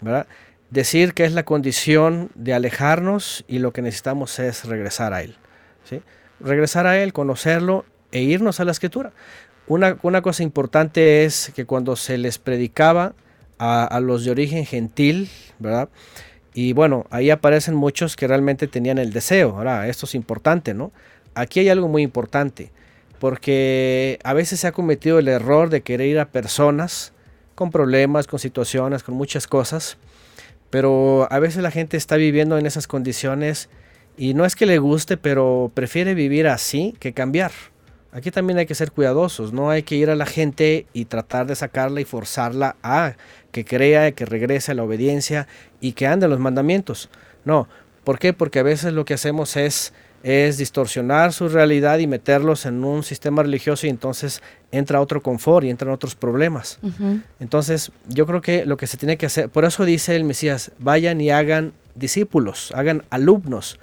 [0.00, 0.26] ¿verdad?
[0.70, 5.36] decir que es la condición de alejarnos y lo que necesitamos es regresar a Él.
[5.84, 6.00] ¿sí?
[6.40, 9.12] Regresar a Él, conocerlo e irnos a la escritura.
[9.66, 13.12] Una, una cosa importante es que cuando se les predicaba,
[13.62, 15.90] a, los de origen gentil, ¿verdad?
[16.54, 19.50] Y bueno, ahí aparecen muchos que realmente tenían el deseo.
[19.56, 20.92] Ahora, esto es importante, ¿no?
[21.34, 22.72] Aquí hay algo muy importante,
[23.18, 27.12] porque a veces se ha cometido el error de querer ir a personas
[27.54, 29.98] con problemas, con situaciones, con muchas cosas,
[30.70, 33.68] pero a veces la gente está viviendo en esas condiciones
[34.16, 37.52] y no es que le guste, pero prefiere vivir así que cambiar.
[38.12, 41.46] Aquí también hay que ser cuidadosos, no hay que ir a la gente y tratar
[41.46, 43.14] de sacarla y forzarla a
[43.52, 45.46] que crea, que regrese a la obediencia
[45.80, 47.08] y que ande los mandamientos.
[47.44, 47.68] No,
[48.02, 48.32] ¿por qué?
[48.32, 49.92] Porque a veces lo que hacemos es,
[50.24, 54.42] es distorsionar su realidad y meterlos en un sistema religioso y entonces
[54.72, 56.80] entra otro confort y entran otros problemas.
[57.38, 60.72] Entonces yo creo que lo que se tiene que hacer, por eso dice el Mesías,
[60.80, 63.78] vayan y hagan discípulos, hagan alumnos.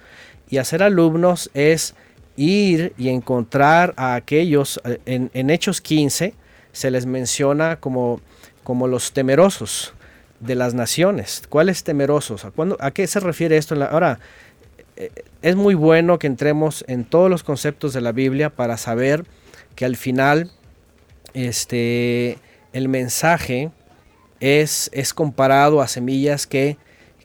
[0.50, 1.96] Y hacer alumnos es
[2.38, 6.34] ir y encontrar a aquellos, eh, en, Hechos 15
[6.72, 8.22] se les menciona como,
[8.64, 9.94] como los temerosos
[10.40, 11.44] de las naciones.
[11.50, 12.46] ¿Cuáles temerosos?
[12.46, 13.76] ¿A, ¿A qué se refiere esto?
[13.84, 14.20] ahora,
[14.96, 15.12] eh,
[15.42, 19.26] es muy bueno que entremos en todos los conceptos de la Biblia para saber
[19.76, 20.52] que al final
[21.34, 22.38] este,
[22.72, 23.72] el mensaje
[24.40, 26.78] es, es comparado a semillas que,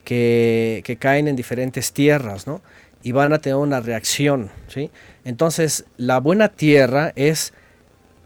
[0.05, 2.63] que, que caen en diferentes tierras, ¿no?
[3.03, 4.51] Y van a tener una reacción.
[4.69, 4.91] ¿sí?
[5.25, 7.53] Entonces, la buena tierra es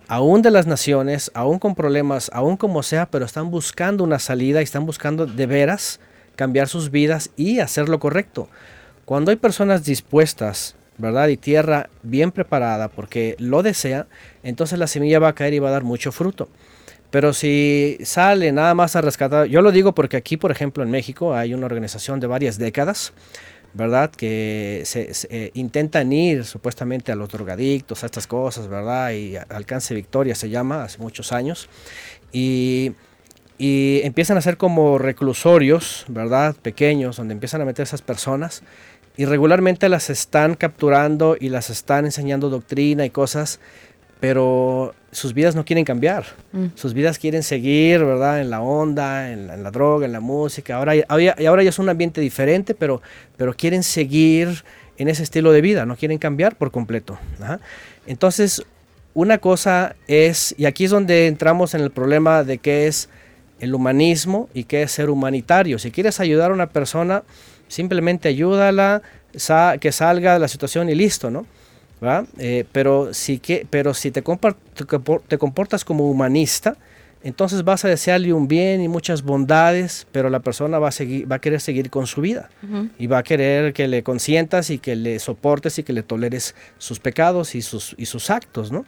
[0.08, 4.60] aún de las naciones, aún con problemas, aún como sea, pero están buscando una salida
[4.60, 6.00] y están buscando de veras
[6.36, 8.48] cambiar sus vidas y hacer lo correcto.
[9.04, 11.28] Cuando hay personas dispuestas, ¿verdad?
[11.28, 14.06] Y tierra bien preparada porque lo desea,
[14.42, 16.48] entonces la semilla va a caer y va a dar mucho fruto.
[17.10, 20.90] Pero si sale nada más a rescatar, yo lo digo porque aquí, por ejemplo, en
[20.90, 23.12] México hay una organización de varias décadas
[23.76, 24.10] ¿verdad?
[24.10, 29.12] Que se, eh, intentan ir supuestamente a los drogadictos, a estas cosas, ¿verdad?
[29.12, 31.68] Y Alcance Victoria se llama, hace muchos años.
[32.32, 32.92] Y
[33.58, 36.54] y empiezan a ser como reclusorios, ¿verdad?
[36.60, 38.62] Pequeños, donde empiezan a meter esas personas
[39.16, 43.60] y regularmente las están capturando y las están enseñando doctrina y cosas,
[44.20, 46.24] pero sus vidas no quieren cambiar.
[46.52, 46.66] Mm.
[46.74, 48.40] Sus vidas quieren seguir, ¿verdad?
[48.40, 50.76] En la onda, en la, droga, en la música.
[50.76, 51.02] Ahora, y
[51.46, 53.02] ahora ya es un ambiente diferente, pero,
[53.36, 54.64] pero quieren seguir
[54.98, 57.18] en ese estilo de vida, no quieren cambiar por completo.
[58.06, 58.64] Entonces,
[59.14, 63.08] una cosa es, y aquí es donde entramos en el problema de qué es
[63.60, 65.78] el humanismo y qué es ser humanitario.
[65.78, 67.22] Si quieres ayudar a una persona,
[67.68, 69.02] simplemente ayúdala,
[69.80, 71.46] que salga de la situación y listo, ¿no?
[72.38, 76.76] Eh, pero, si que, pero si te, te comportas como humanista,
[77.26, 81.30] entonces vas a desearle un bien y muchas bondades, pero la persona va a, seguir,
[81.30, 82.50] va a querer seguir con su vida
[82.98, 86.54] y va a querer que le consientas y que le soportes y que le toleres
[86.78, 88.84] sus pecados y sus, y sus actos, ¿no?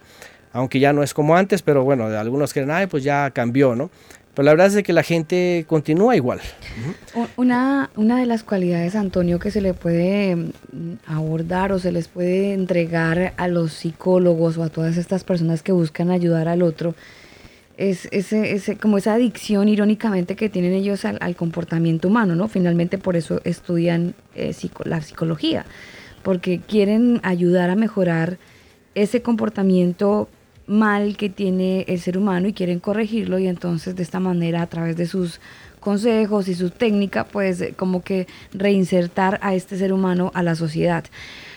[0.53, 3.91] Aunque ya no es como antes, pero bueno, algunos creen, ay, pues ya cambió, ¿no?
[4.39, 6.39] Pero la verdad es que la gente continúa igual.
[7.37, 10.53] Una, una de las cualidades, Antonio, que se le puede mm,
[11.07, 15.73] abordar o se les puede entregar a los psicólogos o a todas estas personas que
[15.73, 16.95] buscan ayudar al otro,
[17.79, 22.47] es ese, ese, como esa adicción irónicamente que tienen ellos al, comportamiento humano, ¿no?
[22.47, 25.67] Finalmente por eso estudian eh, la psicología,
[26.23, 28.39] porque quieren ayudar a mejorar
[28.95, 30.29] ese comportamiento
[30.69, 34.67] mal que tiene el ser humano y quieren corregirlo y entonces de esta manera a
[34.67, 35.41] través de sus
[35.81, 40.55] consejos y su técnica pues eh, como que reinsertar a este ser humano a la
[40.55, 41.05] sociedad.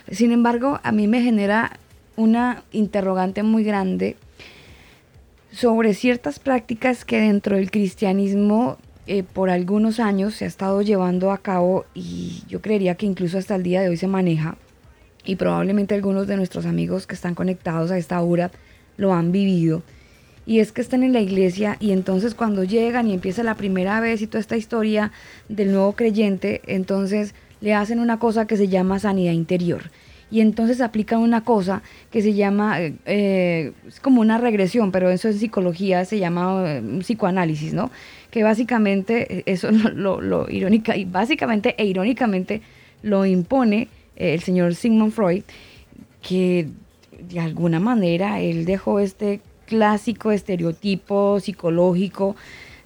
[0.09, 1.77] Sin embargo, a mí me genera
[2.15, 4.15] una interrogante muy grande
[5.51, 11.31] sobre ciertas prácticas que dentro del cristianismo eh, por algunos años se ha estado llevando
[11.31, 14.55] a cabo y yo creería que incluso hasta el día de hoy se maneja
[15.25, 18.51] y probablemente algunos de nuestros amigos que están conectados a esta hora
[19.01, 19.81] lo han vivido.
[20.45, 23.99] Y es que están en la iglesia y entonces cuando llegan y empieza la primera
[23.99, 25.11] vez y toda esta historia
[25.49, 29.91] del nuevo creyente, entonces le hacen una cosa que se llama sanidad interior.
[30.29, 35.09] Y entonces aplican una cosa que se llama, eh, eh, es como una regresión, pero
[35.09, 37.91] eso en psicología se llama eh, psicoanálisis, ¿no?
[38.29, 42.61] Que básicamente, eso lo, lo, irónica, y básicamente e irónicamente
[43.03, 45.43] lo impone el señor Sigmund Freud,
[46.21, 46.69] que
[47.29, 52.35] de alguna manera él dejó este clásico estereotipo psicológico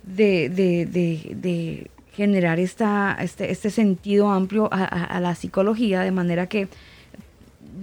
[0.03, 6.67] de, generar esta, este, este sentido amplio a, la psicología, de manera que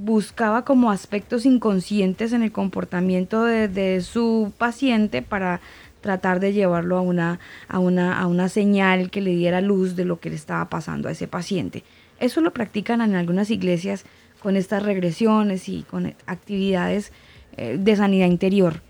[0.04, 5.60] buscaba como aspectos inconscientes en el comportamiento de, su paciente para
[6.00, 10.04] tratar de llevarlo a una, a, una, a una señal que le diera luz de
[10.04, 11.84] lo que le estaba pasando a ese paciente.
[12.20, 14.04] Eso lo practican en algunas iglesias
[14.42, 17.12] con estas regresiones y con actividades
[17.56, 18.82] eh, de sanidad interior.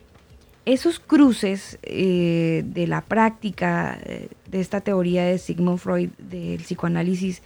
[0.65, 7.43] Esos cruces eh, de la práctica eh, de esta teoría de Sigmund Freud del psicoanálisis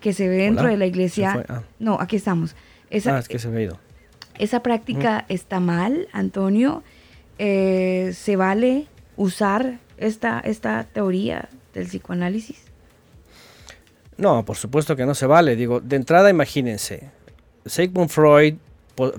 [0.00, 1.44] que se ve dentro de la iglesia.
[1.48, 1.62] Ah.
[1.78, 2.54] No, aquí estamos.
[2.90, 3.78] Esa, ah, es que se ha ido.
[4.38, 6.84] Esa práctica está mal, Antonio.
[7.38, 8.86] ¿Se vale
[9.16, 12.62] usar esta, esta teoría del psicoanálisis?
[14.16, 15.56] No, por supuesto que no se vale.
[15.56, 17.10] Digo, de entrada imagínense,
[17.68, 18.54] Sigmund Freud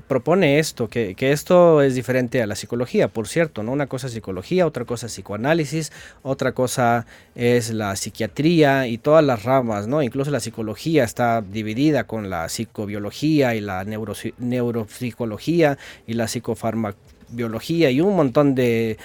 [0.07, 3.71] propone esto, que, esto es diferente a la psicología, por cierto, ¿no?
[3.71, 7.05] Una cosa es psicología, otra cosa es psicoanálisis, otra cosa
[7.35, 10.03] es la psiquiatría y todas las ramas, ¿no?
[10.03, 18.01] Incluso la psicología está dividida con la psicobiología y la neuropsicología y la psicofarmacobiología y
[18.01, 18.97] un montón de,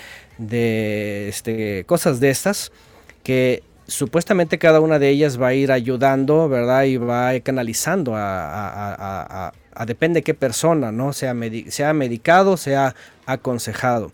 [1.28, 2.72] este, cosas de estas
[3.22, 6.85] que supuestamente cada una de ellas va a ir ayudando, ¿verdad?
[6.85, 9.52] Y va canalizando a,
[9.86, 11.12] depende de qué persona, ¿no?
[11.12, 11.35] Sea,
[11.69, 12.94] sea medicado, sea
[13.27, 14.12] aconsejado.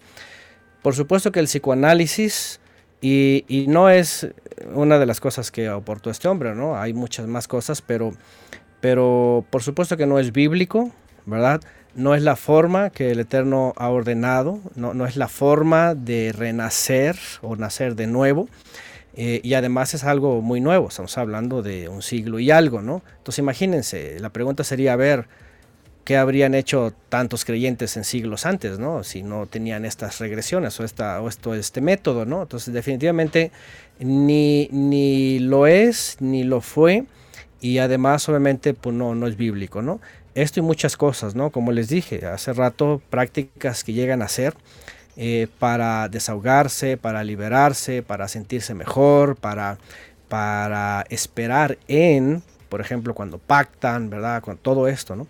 [0.83, 2.61] Por supuesto que el psicoanálisis,
[3.03, 4.29] y, no es
[4.75, 6.77] una de las cosas que aportó este hombre, ¿no?
[6.77, 8.13] Hay muchas más cosas, pero,
[8.81, 10.91] pero por supuesto que no es bíblico,
[11.27, 11.61] ¿verdad?
[11.95, 16.33] No es la forma que el Eterno ha ordenado, no, no es la forma de
[16.33, 18.49] renacer o nacer de nuevo.
[19.23, 23.03] Eh, y además es algo muy nuevo, estamos hablando de un siglo y algo, ¿no?
[23.19, 25.27] Entonces imagínense, la pregunta sería, a ver,
[26.05, 29.05] ¿qué habrían hecho tantos creyentes en siglos antes, ¿no?
[29.05, 32.41] Si no tenían estas regresiones o, esta, o esto, este método, ¿no?
[32.41, 33.53] Entonces definitivamente
[33.99, 37.05] ni, ni lo es, ni lo fue,
[37.61, 40.01] y además obviamente pues no, no es bíblico, ¿no?
[40.35, 41.51] Esto y muchas cosas, ¿no?
[41.51, 44.55] Como les dije hace rato, prácticas que llegan a ser
[45.17, 49.79] eh, para desahogarse, para liberarse, para sentirse mejor, para,
[50.29, 54.43] para esperar en, por ejemplo, cuando pactan, ¿verdad?
[54.43, 55.27] Con todo esto, ¿no?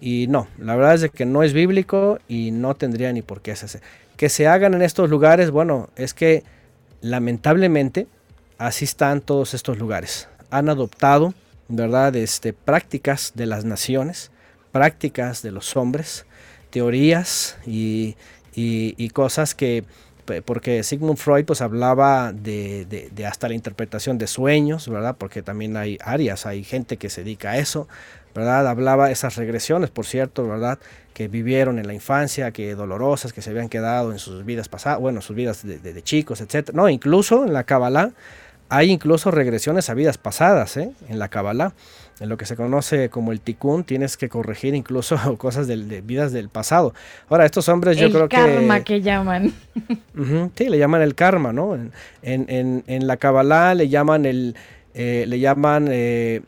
[0.00, 3.52] Y no, la verdad es que no es bíblico y no tendría ni por qué
[3.52, 3.80] hacerse.
[4.16, 6.44] Que se hagan en estos lugares, bueno, es que
[7.00, 8.06] lamentablemente,
[8.58, 10.28] así están todos estos lugares.
[10.50, 11.34] Han adoptado,
[11.68, 14.30] ¿verdad?, este, prácticas de las naciones,
[14.72, 16.26] prácticas de los hombres,
[16.70, 18.16] teorías y,
[19.12, 19.84] cosas que
[20.44, 25.16] porque Sigmund Freud pues hablaba de, hasta la interpretación de sueños, ¿verdad?
[25.18, 27.88] Porque también hay áreas, hay gente que se dedica a eso,
[28.34, 28.66] ¿verdad?
[28.68, 30.78] Hablaba esas regresiones, por cierto, ¿verdad?
[31.14, 35.00] Que vivieron en la infancia, que dolorosas, que se habían quedado en sus vidas pasadas,
[35.00, 36.70] bueno, sus vidas de, de chicos, etc.
[36.72, 38.12] No, incluso en la Kabbalah
[38.68, 40.92] hay incluso regresiones a vidas pasadas, ¿eh?
[41.08, 41.72] En la Kabbalah
[42.20, 46.32] en lo que se conoce como el tikkun, tienes que corregir incluso cosas de, vidas
[46.32, 46.94] del pasado.
[47.28, 48.36] Ahora, estos hombres yo creo que...
[48.36, 49.52] El karma que llaman.
[50.56, 51.78] sí, le llaman el karma, ¿no?
[52.22, 54.56] En, la Kabbalah le llaman el...
[54.94, 56.40] Eh, le llaman eh,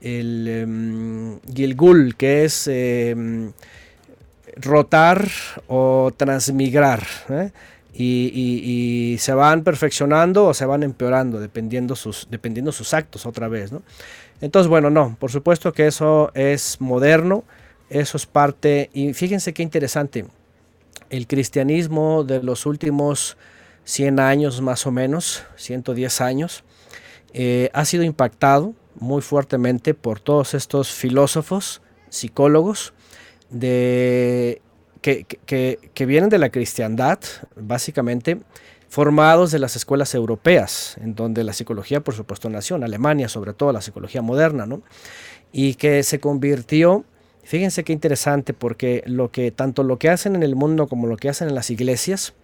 [0.00, 3.52] el um, Gilgul, que es em,
[4.56, 5.28] rotar
[5.68, 7.06] o transmigrar.
[7.28, 7.50] ¿eh?
[7.94, 13.70] Y, se van perfeccionando o se van empeorando dependiendo sus, dependiendo sus actos otra vez.
[13.70, 13.82] ¿no?
[14.42, 17.44] Entonces, bueno, no, por supuesto que eso es moderno,
[17.88, 20.26] eso es parte, y fíjense qué interesante,
[21.10, 23.36] el cristianismo de los últimos
[23.84, 26.64] 100 años más o menos, 110 años,
[27.32, 32.94] eh, ha sido impactado muy fuertemente por todos estos filósofos, psicólogos,
[33.48, 34.60] de,
[35.02, 37.20] que, que vienen de la cristiandad,
[37.54, 38.40] básicamente,
[38.92, 43.54] formados de las escuelas europeas, en donde la psicología, por supuesto, nació, en Alemania, sobre
[43.54, 44.82] todo la psicología moderna, ¿no?
[45.50, 47.06] Y que se convirtió,
[47.42, 51.16] fíjense qué interesante, porque lo que, tanto lo que hacen en el mundo como lo
[51.16, 52.34] que hacen en las iglesias,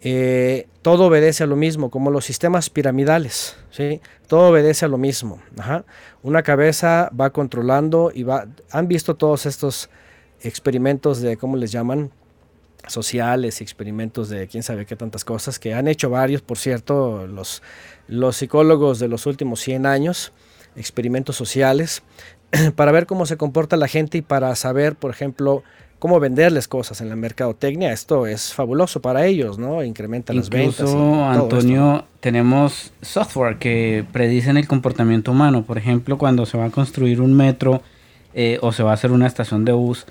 [0.00, 4.00] eh, todo obedece a lo mismo, como los sistemas piramidales, ¿sí?
[4.28, 5.42] Todo obedece a lo mismo.
[6.22, 8.46] Una cabeza va controlando y va...
[8.70, 9.90] Han visto todos estos
[10.40, 12.12] experimentos de, ¿cómo les llaman?
[12.88, 17.26] Sociales y experimentos de quién sabe qué tantas cosas, que han hecho varios, por cierto,
[17.26, 17.62] los,
[18.08, 20.32] los psicólogos de los últimos 100 años,
[20.76, 22.02] experimentos sociales,
[22.76, 25.62] para ver cómo se comporta la gente y para saber, por ejemplo,
[25.98, 27.92] cómo venderles cosas en la mercadotecnia.
[27.92, 29.82] Esto es fabuloso para ellos, ¿no?
[29.82, 30.80] Incrementa las ventas.
[30.80, 35.64] Incluso, Antonio, tenemos software que predicen el comportamiento humano.
[35.64, 37.80] Por ejemplo, cuando se va a construir un metro
[38.34, 40.06] eh, o se va a hacer una estación de bus,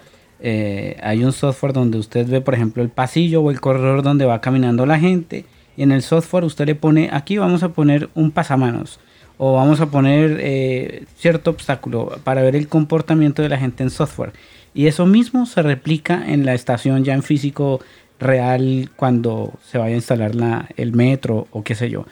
[0.46, 4.26] eh, hay un software donde usted ve, por ejemplo, el pasillo o el corredor donde
[4.26, 5.46] va caminando la gente.
[5.78, 9.00] Y en el software usted le pone, aquí vamos a poner un pasamanos
[9.38, 13.90] o vamos a poner eh, cierto obstáculo para ver el comportamiento de la gente en
[13.90, 14.34] software.
[14.74, 17.80] Y eso mismo se replica en la estación ya en físico
[18.20, 22.06] real cuando se vaya a instalar la, el metro o qué sé yo.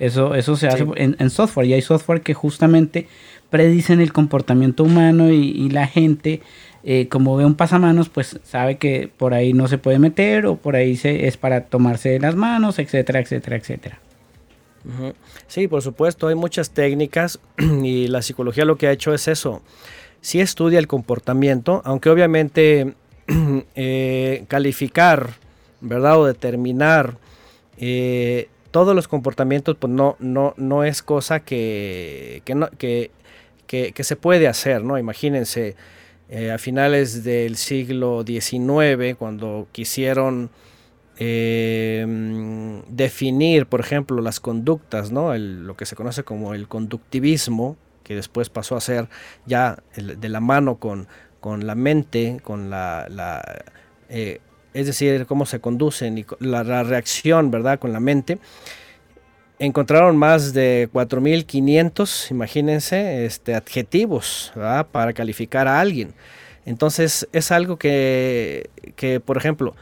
[0.00, 3.06] Eso, eso se hace en, software y hay software que justamente
[3.48, 6.42] predicen el comportamiento humano y, y la gente
[6.88, 10.54] eh, como ve un pasamanos, pues sabe que por ahí no se puede meter o
[10.54, 13.98] por ahí se, es para tomarse las manos, etcétera, etcétera, etcétera.
[15.48, 19.62] Sí, por supuesto, hay muchas técnicas y la psicología lo que ha hecho es eso.
[20.20, 22.94] Sí estudia el comportamiento, aunque obviamente
[23.74, 25.30] eh, calificar,
[25.80, 26.20] ¿verdad?
[26.20, 27.18] O determinar
[27.78, 33.10] eh, todos los comportamientos, pues no, no, no es cosa que, que,
[33.66, 34.98] que se puede hacer, ¿no?
[34.98, 35.74] Imagínense,
[36.28, 40.50] eh, a finales del siglo XIX, cuando quisieron
[41.18, 45.36] em, definir, por ejemplo, las conductas, ¿no?
[45.36, 49.08] lo que se conoce como el conductivismo, que después pasó a ser
[49.46, 51.06] ya de la mano con,
[51.40, 53.06] con, la mente, con la,
[54.08, 54.40] eh,
[54.74, 58.38] es decir, cómo se conducen y la, la reacción, ¿verdad?, con la mente
[59.58, 64.52] encontraron más de 4.500, imagínense, este, adjetivos
[64.92, 66.14] para calificar a alguien.
[66.64, 69.74] Entonces es algo que, que, por ejemplo,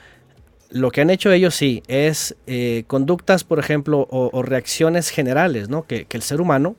[0.71, 5.85] lo que han hecho ellos sí es eh, conductas, por ejemplo, o, reacciones generales ¿no?
[5.87, 6.77] que, el ser humano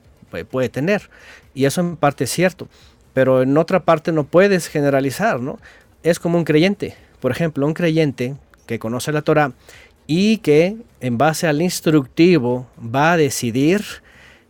[0.52, 1.10] puede tener.
[1.54, 2.68] Y eso en parte es cierto.
[3.14, 5.58] Pero en otra parte no puedes generalizar, ¿no?
[6.04, 6.96] Es como un creyente.
[7.22, 8.36] Por ejemplo, un creyente
[8.68, 9.54] que conoce la Torah
[10.08, 13.84] y que en base al instructivo va a decidir.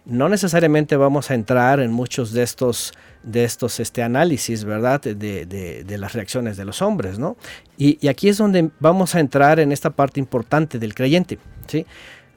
[0.06, 5.02] No necesariamente vamos a entrar en muchos de estos, de estos este, análisis, ¿verdad?
[5.02, 7.38] De, las reacciones de los hombres, ¿no?
[7.78, 11.86] Y, aquí es donde vamos a entrar en esta parte importante del creyente, ¿sí?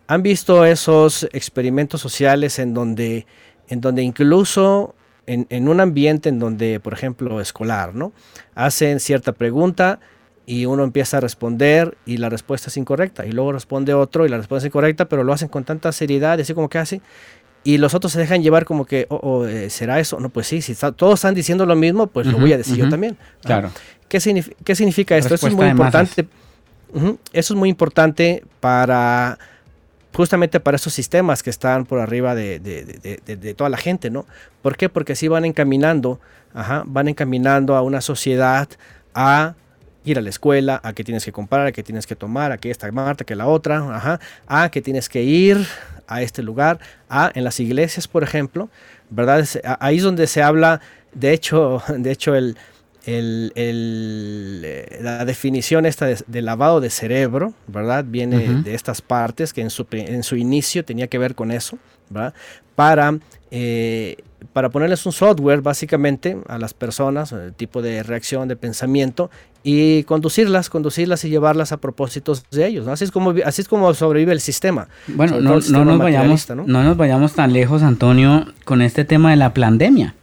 [0.06, 3.26] Han visto esos experimentos sociales en donde,
[3.68, 4.94] en donde incluso
[5.26, 8.14] en, en un ambiente en donde, por ejemplo, escolar, ¿no?
[8.54, 10.00] Hacen cierta pregunta,
[10.48, 14.30] y uno empieza a responder y la respuesta es incorrecta y luego responde otro y
[14.30, 17.02] la respuesta es incorrecta, pero lo hacen con tanta seriedad, así como que hace
[17.64, 20.18] y los otros se dejan llevar como que, oh, oh eh, ¿será eso?
[20.20, 22.88] No, pues sí, si todos están diciendo lo mismo, pues lo voy a decir yo
[22.88, 23.18] también.
[23.42, 23.70] Claro.
[24.08, 24.20] ¿Qué,
[24.64, 25.34] ¿Qué, significa esto?
[25.34, 26.26] Eso es muy importante.
[27.34, 29.38] Eso es muy importante para
[30.14, 34.24] justamente para esos sistemas que están por arriba de, toda la gente, ¿no?
[34.62, 34.88] ¿Por qué?
[34.88, 36.20] Porque así van encaminando,
[36.86, 38.66] van encaminando a una sociedad
[39.14, 39.54] a
[40.04, 42.58] ir a la escuela, a qué tienes que comprar, a qué tienes que tomar, a
[42.58, 45.66] qué esta Marta, que la otra, ajá, a que tienes que ir
[46.06, 48.70] a este lugar, a en las iglesias, por ejemplo,
[49.10, 49.46] ¿verdad?
[49.80, 50.80] Ahí es donde se habla,
[51.12, 52.56] de hecho, de hecho el,
[53.10, 58.04] eh, la definición esta de, lavado de cerebro, ¿verdad?
[58.06, 61.78] Viene de estas partes que en su, en su inicio tenía que ver con eso,
[62.10, 62.34] ¿verdad?
[62.74, 63.18] Para,
[63.50, 64.16] eh,
[64.52, 69.30] para ponerles un software básicamente a las personas, el tipo de reacción, de pensamiento,
[69.62, 72.86] y conducirlas, conducirlas y llevarlas a propósitos de ellos.
[72.88, 74.88] Así, es como, así es como sobrevive el sistema.
[75.08, 76.64] Bueno, no, no, nos vayamos, ¿no?
[76.66, 80.14] nos vayamos tan lejos, Antonio, con este tema de la pandemia.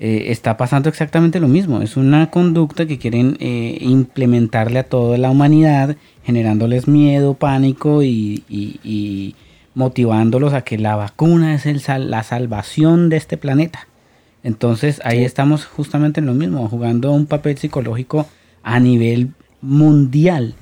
[0.00, 1.82] Eh, está pasando exactamente lo mismo.
[1.82, 9.34] Es una conducta que quieren eh, implementarle a toda la humanidad, generándoles miedo, pánico y,
[9.74, 13.86] motivándolos a que la vacuna es el la salvación de este planeta.
[14.42, 18.26] Entonces ahí estamos justamente en lo mismo, jugando un papel psicológico
[18.62, 20.54] a nivel mundial.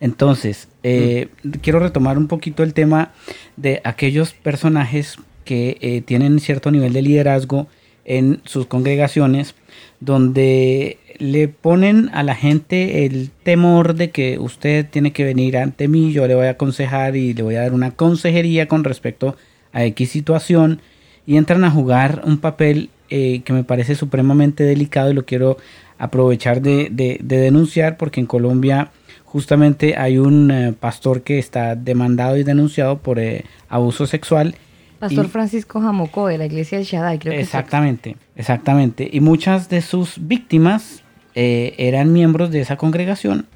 [0.00, 1.28] Entonces, eh,
[1.62, 3.12] quiero retomar un poquito el tema
[3.56, 7.68] de aquellos personajes que tienen cierto nivel de liderazgo
[8.04, 9.54] en sus congregaciones
[10.00, 15.86] donde le ponen a la gente el temor de que usted tiene que venir ante
[15.86, 19.36] mí, yo le voy a aconsejar y le voy a dar una consejería con respecto
[19.72, 20.80] a X situación
[21.26, 25.58] y entran a jugar un papel eh, que me parece supremamente delicado y lo quiero
[25.98, 28.90] aprovechar de, denunciar porque en Colombia
[29.24, 34.56] justamente hay un eh, pastor que está demandado y denunciado por eh, abuso sexual
[35.02, 39.10] Pastor Francisco Jamocó de la iglesia de Shaddai, creo que Exactamente, exactamente.
[39.12, 41.02] Y muchas de sus víctimas
[41.34, 43.46] eh, eran miembros de esa congregación,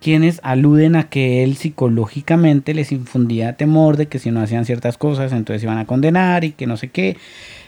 [0.00, 4.96] quienes aluden a que él psicológicamente les infundía temor de que si no hacían ciertas
[4.96, 7.18] cosas, entonces iban a condenar y que no sé qué.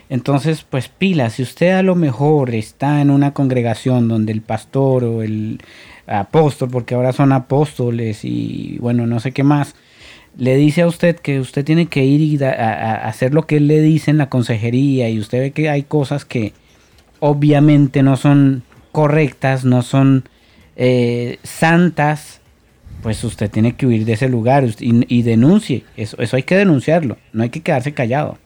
[0.09, 5.03] Entonces, pues pila, si usted a lo mejor está en una congregación donde el pastor
[5.03, 5.61] o el
[6.07, 9.75] apóstol, porque ahora son apóstoles y bueno, no sé qué más,
[10.39, 13.81] le dice a usted que usted tiene que ir y a, hacer lo que le
[13.81, 16.53] dice en la consejería y usted ve que hay cosas que
[17.19, 18.63] obviamente no son
[18.93, 20.29] correctas, no son
[20.77, 22.39] eh, santas,
[23.03, 25.83] pues usted tiene que huir de ese lugar y, denuncie.
[25.97, 28.37] Eso, eso hay que denunciarlo, no hay que quedarse callado.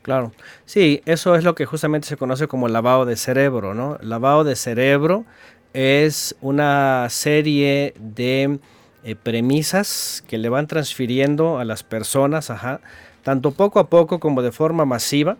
[0.00, 0.32] Claro,
[0.64, 3.98] sí, eso es lo que justamente se conoce como lavado de cerebro, ¿no?
[4.00, 5.26] Lavado de cerebro
[5.74, 8.58] es una serie de
[9.04, 12.80] eh, premisas que le van transfiriendo a las personas, ajá,
[13.22, 15.36] tanto poco a poco como de forma masiva.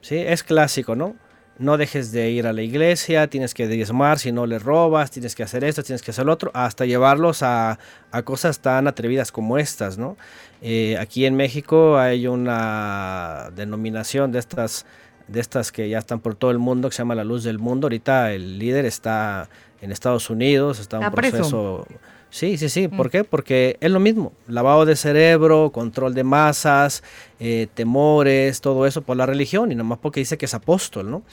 [0.00, 0.16] ¿sí?
[0.16, 1.16] Es clásico, ¿no?
[1.58, 5.34] No dejes de ir a la iglesia, tienes que diezmar si no le robas, tienes
[5.34, 7.78] que hacer esto, tienes que hacer lo otro, hasta llevarlos a,
[8.24, 10.16] cosas tan atrevidas como estas, ¿no?
[10.62, 14.86] Eh, aquí en México hay una denominación de estas,
[15.28, 17.58] de estas que ya están por todo el mundo, que se llama la luz del
[17.58, 17.86] mundo.
[17.86, 19.48] Ahorita el líder está
[19.80, 21.86] en Estados Unidos, está en un proceso...
[22.32, 22.88] Sí, sí, sí.
[22.88, 23.10] ¿Por mm.
[23.10, 23.24] qué?
[23.24, 24.32] Porque es lo mismo.
[24.48, 27.02] Lavado de cerebro, control de masas,
[27.38, 31.24] eh, temores, todo eso por la religión y nomás porque dice que es apóstol, ¿no?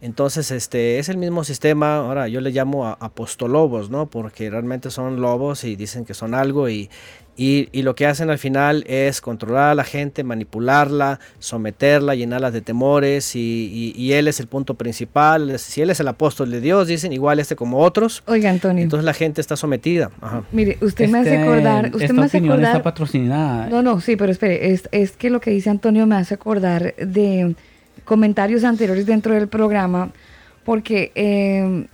[0.00, 1.98] Entonces, este es el mismo sistema.
[1.98, 4.10] Ahora yo le llamo a apostolobos, ¿no?
[4.10, 6.90] Porque realmente son lobos y dicen que son algo y,
[7.40, 12.62] y, lo que hacen al final es controlar a la gente, manipularla, someterla, llenarla de
[12.62, 15.56] temores y, él es el punto principal.
[15.60, 18.24] Si él es el apóstol de Dios, dicen igual este como otros.
[18.26, 18.82] Oiga, Antonio.
[18.82, 20.10] Entonces la gente está sometida.
[20.50, 21.90] Mire, usted me hace este, acordar...
[21.94, 22.60] Usted me hace acordar...
[22.60, 23.68] está patrocinada.
[23.68, 26.96] No, no, sí, pero espere, es, es que lo que dice Antonio me hace acordar
[26.96, 27.54] de
[28.04, 30.10] comentarios anteriores dentro del programa,
[30.64, 31.12] porque...
[31.14, 31.86] Eh,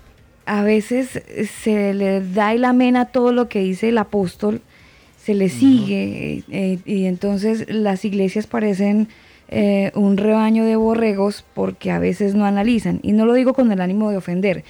[0.47, 1.23] a veces
[1.62, 4.61] se le da el amén a todo lo que dice el apóstol,
[5.25, 9.09] se le sigue eh, y entonces las iglesias parecen
[9.49, 13.01] eh, un rebaño de borregos porque a veces no analizan.
[13.03, 14.65] Y no lo digo con el ánimo de ofender,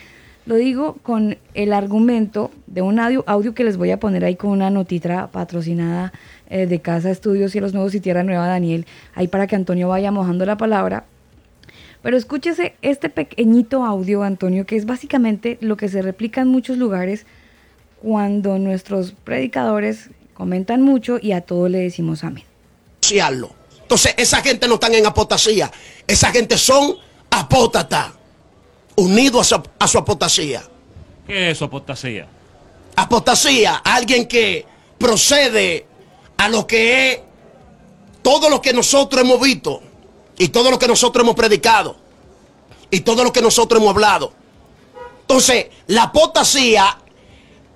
[0.47, 4.37] lo digo con el argumento de un audio, audio que les voy a poner ahí
[4.37, 6.13] con una notitra patrocinada
[6.49, 9.89] eh, de Casa Estudios y los Nuevos y Tierra Nueva Daniel, ahí para que Antonio
[9.89, 11.05] vaya mojando la palabra.
[12.01, 16.79] Pero escúchese este pequeñito audio, Antonio, que es básicamente lo que se replica en muchos
[16.79, 17.27] lugares
[18.05, 22.45] cuando nuestros predicadores comentan mucho y a todo le decimos amén.
[23.83, 25.71] Entonces, esa gente no están en apotasía.
[26.07, 26.97] Esa gente son
[27.31, 28.13] apótatas,
[28.97, 30.63] unidos a su, a su apotasía.
[31.27, 32.27] ¿Qué es apotasía?
[32.97, 34.67] Apotasía, alguien que
[34.99, 35.87] procede
[36.37, 37.21] a lo que es
[38.23, 39.83] todo lo que nosotros hemos visto
[40.39, 41.97] y todo lo que nosotros hemos predicado
[42.91, 44.33] y todo lo que nosotros hemos hablado.
[45.21, 46.99] Entonces, la apotasía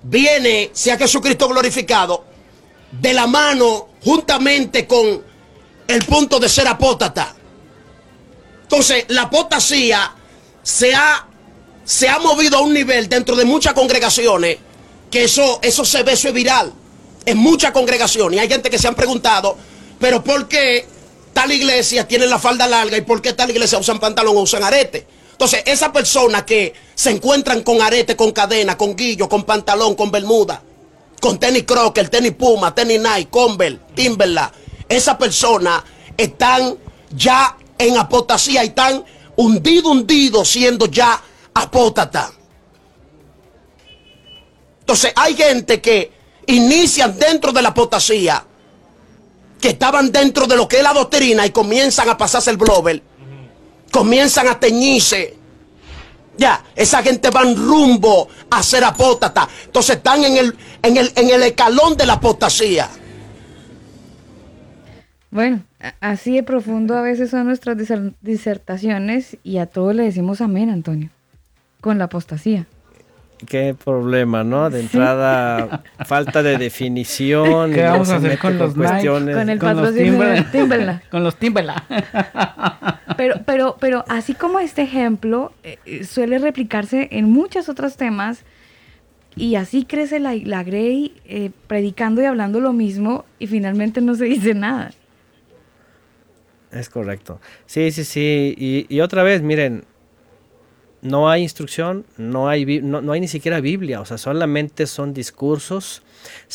[0.03, 2.25] viene, sea Jesucristo glorificado,
[2.91, 5.23] de la mano juntamente con
[5.87, 7.35] el punto de ser apóstata.
[8.63, 10.13] Entonces, la apostasía
[10.61, 11.27] se ha,
[11.83, 14.57] se ha movido a un nivel dentro de muchas congregaciones
[15.09, 16.71] que eso, eso se ve, eso es viral.
[17.25, 18.37] En muchas congregaciones.
[18.37, 19.57] Y hay gente que se han preguntado,
[19.99, 20.85] pero ¿por qué
[21.33, 24.63] tal iglesia tiene la falda larga y por qué tal iglesia usan pantalón o usan
[24.63, 25.05] arete?
[25.31, 30.11] Entonces, esas personas que se encuentran con arete, con cadena, con guillo, con pantalón, con
[30.11, 30.61] bermuda,
[31.19, 34.51] con tenis crocker, tenis puma, tenis Nike, Converse, Timberland,
[34.87, 35.83] esas personas
[36.17, 36.77] están
[37.11, 39.03] ya en apostasía y están
[39.35, 41.21] hundido, hundido, siendo ya
[41.53, 42.31] apóstata.
[44.81, 46.11] Entonces hay gente que
[46.47, 48.43] inician dentro de la apostasía,
[49.61, 53.01] que estaban dentro de lo que es la doctrina y comienzan a pasarse el blower,
[53.91, 55.38] comienzan a teñirse.
[56.39, 59.47] Ya, esa gente van rumbo a ser apóstata.
[59.65, 62.89] Entonces están en el, en el, en el escalón de la apostasía.
[65.31, 65.61] Bueno,
[65.99, 67.77] así de profundo a veces son nuestras
[68.21, 71.09] disertaciones y a todos le decimos amén, Antonio,
[71.81, 72.65] con la apostasía.
[73.47, 74.69] Qué problema, ¿no?
[74.69, 77.73] De entrada, falta de definición.
[77.73, 79.35] ¿Qué vamos a hacer con los cuestiones?
[79.35, 81.01] con el patrocinio de Timberland.
[81.09, 81.81] con los Timberland.
[83.17, 88.43] pero, pero, pero así como este ejemplo eh, eh, suele replicarse en muchos otros temas,
[89.35, 94.15] y así crece la, la Grey eh, predicando y hablando lo mismo y finalmente no
[94.15, 94.91] se dice nada.
[96.71, 97.39] Es correcto.
[97.65, 98.85] Sí, sí, sí.
[98.89, 99.85] Y, otra vez, miren,
[101.01, 106.01] no hay instrucción, no hay, no, hay ni siquiera Biblia, o sea, solamente son discursos.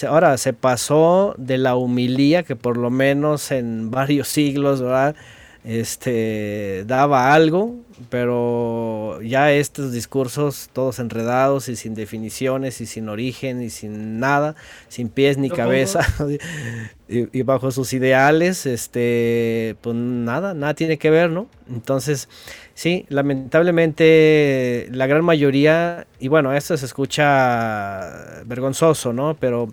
[0.07, 5.17] Ahora, se pasó de la humilía que por lo menos en varios siglos, ¿verdad?
[5.65, 7.75] Este, daba algo,
[8.11, 14.57] pero ya estos discursos todos enredados y sin definiciones y sin origen y sin nada,
[14.89, 16.01] sin pies ni cabeza
[17.09, 21.49] y, bajo sus ideales, este, pues nada, nada tiene que ver, ¿no?
[21.71, 22.29] Entonces,
[22.75, 29.35] sí, lamentablemente la gran mayoría, y bueno, esto se escucha vergonzoso, ¿no?
[29.41, 29.73] Pero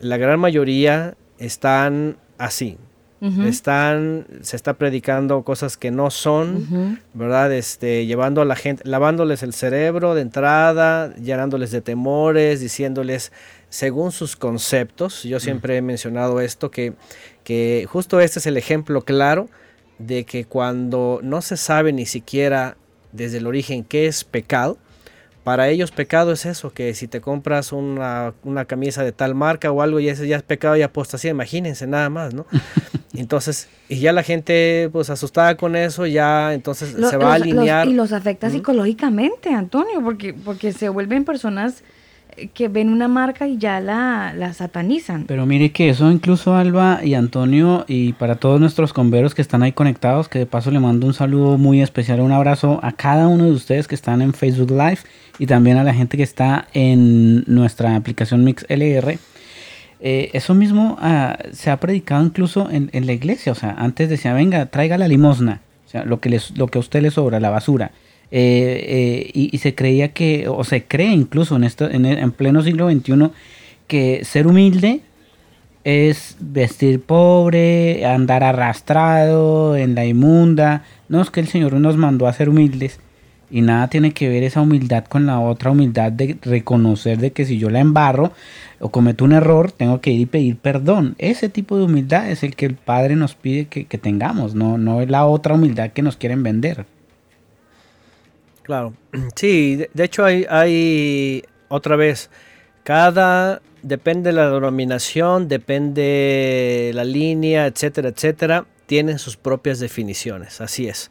[0.00, 2.78] la gran mayoría están así,
[3.20, 7.52] están, se está predicando cosas que no son, ¿verdad?
[7.52, 13.32] Este, llevando a la gente, lavándoles el cerebro de entrada, llenándoles de temores, diciéndoles
[13.68, 15.24] según sus conceptos.
[15.24, 16.94] Yo siempre he mencionado esto, que,
[17.42, 19.48] que justo este es el ejemplo claro
[19.98, 22.76] de que cuando no se sabe ni siquiera
[23.12, 24.78] desde el origen qué es pecado,
[25.48, 28.34] para ellos pecado es eso, que si te compras una,
[28.66, 32.10] camisa de tal marca o algo y ese ya es pecado y apostasía, imagínense nada
[32.10, 32.44] más, ¿no?
[33.14, 37.88] Entonces, y ya la gente pues asustada con eso, ya entonces se va a alinear.
[37.88, 41.82] y los afecta psicológicamente, Antonio, porque, porque se vuelven personas
[42.52, 45.24] que ven una marca y ya la, la, satanizan.
[45.26, 49.62] Pero mire que eso incluso Alba y Antonio y para todos nuestros converos que están
[49.62, 53.26] ahí conectados, que de paso le mando un saludo muy especial, un abrazo a cada
[53.26, 54.98] uno de ustedes que están en Facebook Live
[55.38, 59.18] y también a la gente que está en nuestra aplicación MixLR.
[60.00, 64.08] Eh, eso mismo ah, se ha predicado incluso en, en, la iglesia, o sea, antes
[64.08, 67.10] decía, venga, traiga la limosna, o sea, lo que, les, lo que a usted le
[67.10, 67.90] sobra, la basura.
[68.30, 72.62] Eh, eh, y, se creía que, o se cree incluso en, esto, en, en, pleno
[72.62, 73.30] siglo XXI,
[73.86, 75.00] que ser humilde
[75.82, 80.84] es vestir pobre, andar arrastrado en la inmunda.
[81.08, 83.00] No es que el Señor nos mandó a ser humildes
[83.50, 87.44] y nada tiene que ver esa humildad con la otra humildad de reconocer de que
[87.44, 88.32] si yo la embarro
[88.80, 91.14] o cometo un error, tengo que ir y pedir perdón.
[91.18, 95.00] Ese tipo de humildad es el que el Padre nos pide que, tengamos, no, no
[95.00, 96.86] es la otra humildad que nos quieren vender.
[98.62, 98.92] Claro,
[99.34, 102.30] sí, de, hecho hay, hay otra vez,
[102.84, 110.86] cada, depende de la denominación, depende la línea, etcétera, etcétera, tienen sus propias definiciones, así
[110.86, 111.10] es.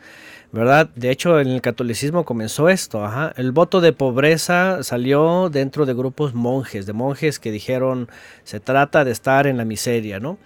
[0.58, 0.90] ¿Verdad?
[0.96, 3.32] De hecho, en el catolicismo comenzó esto, ajá.
[3.38, 8.10] El voto de pobreza salió dentro de grupos monjes, de monjes que dijeron,
[8.44, 10.40] se trata de estar en la miseria, ¿no?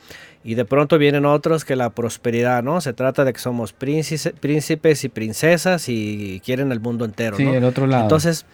[0.44, 2.82] Y de pronto vienen otros que la prosperidad, ¿no?
[2.82, 7.64] Se trata de que somos príncipes y princesas y quieren el mundo entero, sí, el
[7.64, 8.04] otro lado.
[8.04, 8.46] Entonces,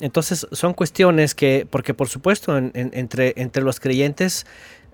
[0.00, 4.46] entonces son cuestiones que, porque por supuesto, entre, entre los creyentes,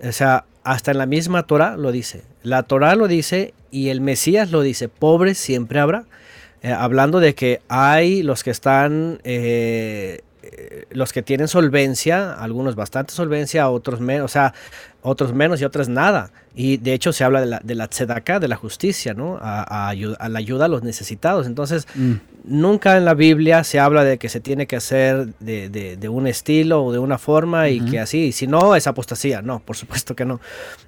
[0.03, 2.23] o sea, hasta en la misma Torah lo dice.
[2.43, 6.05] La Torah lo dice y el Mesías lo dice, pobres siempre habrá.
[6.63, 9.21] Eh, hablando de que hay los que están...
[9.25, 10.21] Eh,
[10.91, 14.55] los que tienen solvencia, algunos bastante solvencia, otros menos, o sea,
[15.05, 16.31] otros menos y otras nada.
[16.57, 19.39] Y de hecho se habla de la, de la tzedakah, de la justicia, ¿no?
[19.41, 21.47] A, a, la ayuda a los necesitados.
[21.47, 22.13] Entonces, mm.
[22.45, 26.27] nunca en la Biblia se habla de que se tiene que hacer de, de, un
[26.27, 29.43] estilo o de una forma y que así, si no, es apostasía.
[29.43, 30.41] No, por supuesto que no.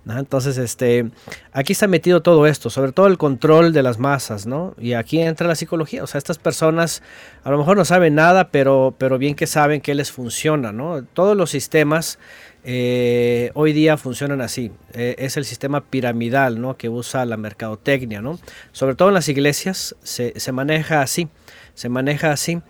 [0.09, 1.10] Entonces, este,
[1.52, 4.74] aquí está metido todo esto, sobre todo el control de las masas, ¿no?
[4.78, 6.05] Y aquí entra la psicología.
[6.05, 7.02] O sea, estas personas
[7.44, 11.02] a lo mejor no saben nada, pero, pero bien que saben que les funciona, ¿no?
[11.02, 12.20] Todos los sistemas
[12.68, 14.72] eh, hoy día funcionan así.
[14.93, 16.76] Eh, es el sistema piramidal ¿no?
[16.76, 18.20] que usa la mercadotecnia.
[18.20, 18.40] ¿no?
[18.72, 21.28] Sobre todo en las iglesias se, maneja así.
[21.74, 22.60] Se maneja así.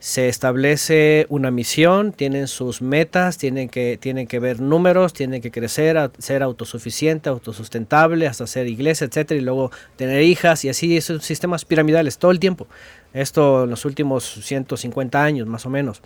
[0.00, 5.52] Se establece una misión, tienen sus metas, tienen que, tienen que ver números, tienen que
[5.52, 11.24] crecer, ser autosuficiente, autosustentable, hasta ser iglesia, etcétera, y luego tener hijas, y así esos
[11.24, 12.66] sistemas piramidales todo el tiempo.
[13.14, 16.02] Esto en los últimos 150 años, más o menos.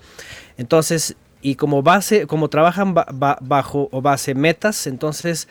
[0.58, 5.48] Entonces, y como base, como trabajan bajo o base metas, entonces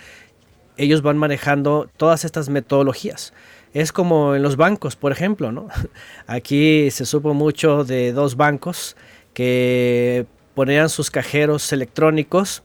[0.78, 3.34] ellos van manejando todas estas metodologías.
[3.74, 5.68] Es como en los bancos, por ejemplo, ¿no?
[6.28, 8.96] Aquí se supo mucho de dos bancos
[9.34, 12.64] que ponían sus cajeros electrónicos.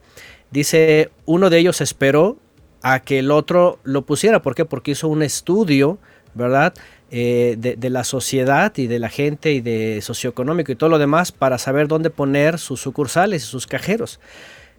[0.51, 2.39] Dice, uno de ellos esperó
[2.83, 4.43] a que el otro lo pusiera.
[4.43, 4.65] ¿Por qué?
[4.65, 5.99] Porque hizo un estudio,
[6.35, 6.75] ¿verdad?
[7.15, 11.31] Eh, de, la sociedad y de la gente y de socioeconómico y todo lo demás
[11.31, 14.19] para saber dónde poner sus sucursales y sus cajeros.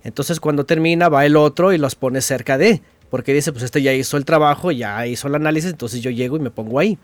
[0.03, 2.81] Entonces cuando termina va el otro y los pone cerca de,
[3.11, 6.35] porque dice, pues este ya hizo el trabajo, ya hizo el análisis, entonces yo llego
[6.35, 6.97] y me pongo ahí.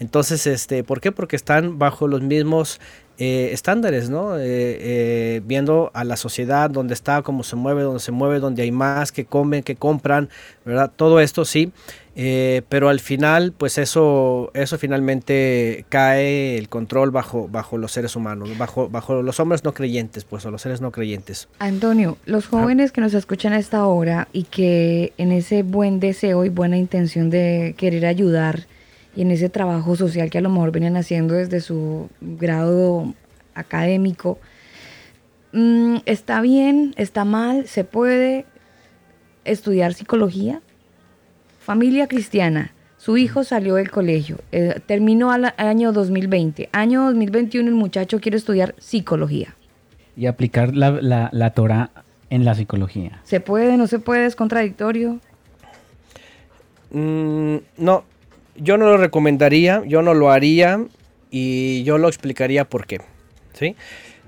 [0.00, 1.12] Entonces, este, ¿por qué?
[1.12, 2.80] Porque están bajo los mismos
[3.18, 4.32] eh, estándares, ¿no?
[4.36, 8.72] Eh, viendo a la sociedad, dónde está, cómo se mueve, dónde se mueve, dónde hay
[8.72, 10.28] más, que comen, que compran,
[10.64, 10.90] ¿verdad?
[10.96, 11.70] Todo esto sí.
[12.16, 18.14] Eh, pero al final, pues eso, eso finalmente cae el control bajo, bajo los seres
[18.14, 21.48] humanos, bajo, bajo los hombres no creyentes, pues, o los seres no creyentes.
[21.58, 26.44] Antonio, los jóvenes que nos escuchan a esta hora y que en ese buen deseo
[26.44, 28.66] y buena intención de querer ayudar
[29.16, 33.12] y en ese trabajo social que a lo mejor venían haciendo desde su grado
[33.54, 34.38] académico,
[35.52, 36.94] mm, ¿está bien?
[36.96, 37.66] ¿Está mal?
[37.66, 38.44] ¿Se puede
[39.44, 40.60] estudiar psicología?
[41.64, 42.74] Familia cristiana.
[42.98, 46.68] Su hijo salió del colegio, eh, terminó al año 2020.
[46.72, 49.56] Año 2021 el muchacho quiere estudiar psicología.
[50.14, 50.90] Y aplicar la,
[51.32, 51.90] la, Torah
[52.28, 53.22] en la psicología.
[53.24, 53.78] ¿Se puede?
[53.78, 54.26] ¿No se puede?
[54.26, 55.20] ¿Es contradictorio?
[56.90, 58.04] Mm, no,
[58.56, 60.84] yo no lo recomendaría, yo no lo haría
[61.30, 63.00] y yo lo explicaría por qué.
[63.54, 63.74] ¿sí?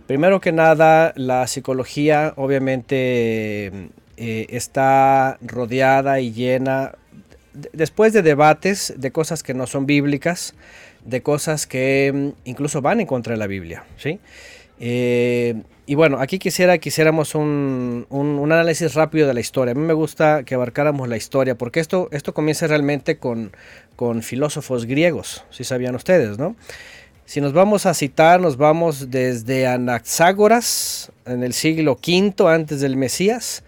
[0.06, 6.92] Primero que nada, la psicología obviamente eh, está rodeada y llena
[7.73, 10.55] después de debates de cosas que no son bíblicas,
[11.05, 14.19] de cosas que mm, incluso van en contra de la Biblia, ¿sí?
[14.78, 19.73] Eh, y bueno, aquí quisiera quisiéramos un, un, análisis rápido de la historia.
[19.73, 23.53] A mí me gusta que abarcáramos la historia, porque esto, esto comienza realmente con,
[23.95, 26.57] con filósofos griegos, si sabían ustedes, ¿no?
[27.24, 32.97] Si nos vamos a citar, nos vamos desde Anaxágoras en el siglo V antes del
[32.97, 33.65] Mesías,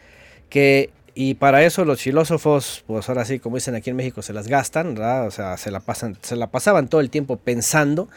[0.49, 4.33] que y para eso los filósofos, pues ahora sí, como dicen aquí en México, se
[4.33, 5.27] las gastan, ¿verdad?
[5.27, 8.09] O sea, se la, pasan, se la pasaban todo el tiempo pensando,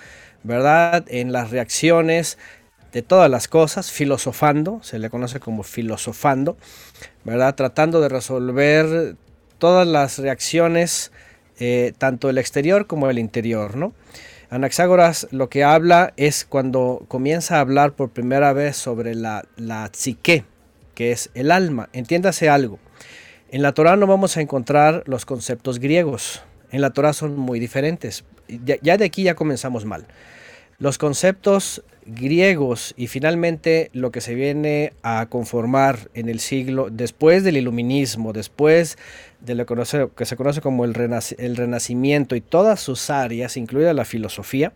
[0.43, 1.03] ¿verdad?
[1.07, 2.37] En las reacciones
[2.93, 6.57] de todas las cosas, filosofando, se le conoce como filosofando,
[7.23, 7.55] ¿verdad?
[7.55, 9.15] Tratando de resolver
[9.57, 11.11] todas las reacciones,
[11.59, 13.93] eh, tanto el exterior como el interior, ¿no?
[14.51, 19.89] Anaxágoras lo que habla es cuando comienza a hablar por primera vez sobre la, la
[19.91, 20.45] psique,
[20.93, 21.89] que es el alma.
[21.93, 22.77] Entiéndase algo.
[23.53, 26.41] En la Torah no vamos a encontrar los conceptos griegos.
[26.71, 28.23] En la Torah son muy diferentes.
[28.47, 30.07] Ya, de aquí ya comenzamos mal.
[30.79, 37.43] Los conceptos griegos y finalmente lo que se viene a conformar en el siglo después
[37.43, 38.97] del iluminismo, después
[39.41, 40.95] de lo que se conoce como el,
[41.37, 44.71] el renacimiento y todas sus áreas, incluida la filosofía,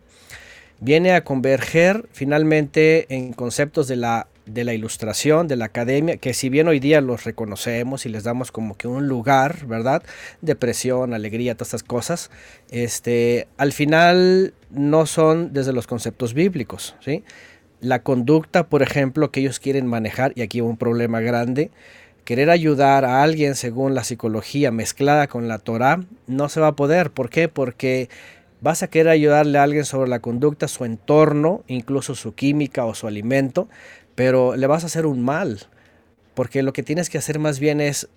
[0.80, 6.32] viene a converger finalmente en conceptos de la de la ilustración, de la academia, que
[6.32, 10.02] si bien hoy día los reconocemos y les damos como que un lugar, ¿verdad?
[10.40, 12.30] Depresión, alegría, todas estas cosas,
[12.70, 17.24] este, al final no son desde los conceptos bíblicos, ¿sí?
[17.80, 21.70] La conducta, por ejemplo, que ellos quieren manejar, y aquí un problema grande,
[22.24, 26.76] querer ayudar a alguien según la psicología mezclada con la Torah, no se va a
[26.76, 27.10] poder.
[27.10, 27.48] ¿Por qué?
[27.48, 28.08] Porque
[28.60, 32.94] vas a querer ayudarle a alguien sobre la conducta, su entorno, incluso su química o
[32.94, 33.68] su alimento,
[34.16, 35.60] pero le vas a hacer un mal,
[36.34, 38.08] porque lo que tienes que hacer más bien es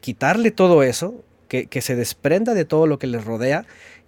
[0.00, 3.64] quitarle todo eso, que, se desprenda de todo lo que le rodea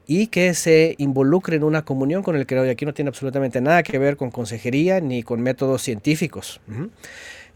[0.07, 2.69] y que se involucre en una comunión con el creador.
[2.69, 6.61] Y aquí no tiene absolutamente nada que ver con consejería ni con métodos científicos.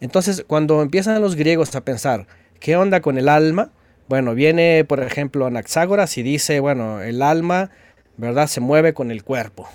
[0.01, 2.27] Entonces, cuando empiezan los griegos a pensar,
[2.65, 3.69] ¿Qué onda con el alma?
[4.09, 7.69] Bueno, viene, por ejemplo, Anaxágoras y dice, bueno, el alma,
[8.17, 8.47] ¿verdad?
[8.47, 9.69] Se mueve con el cuerpo.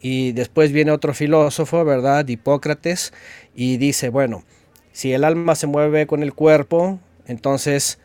[0.00, 2.26] Y después viene otro filósofo, ¿verdad?
[2.26, 3.12] Hipócrates,
[3.54, 4.44] y dice, bueno,
[4.92, 7.98] si el alma se mueve con el cuerpo, entonces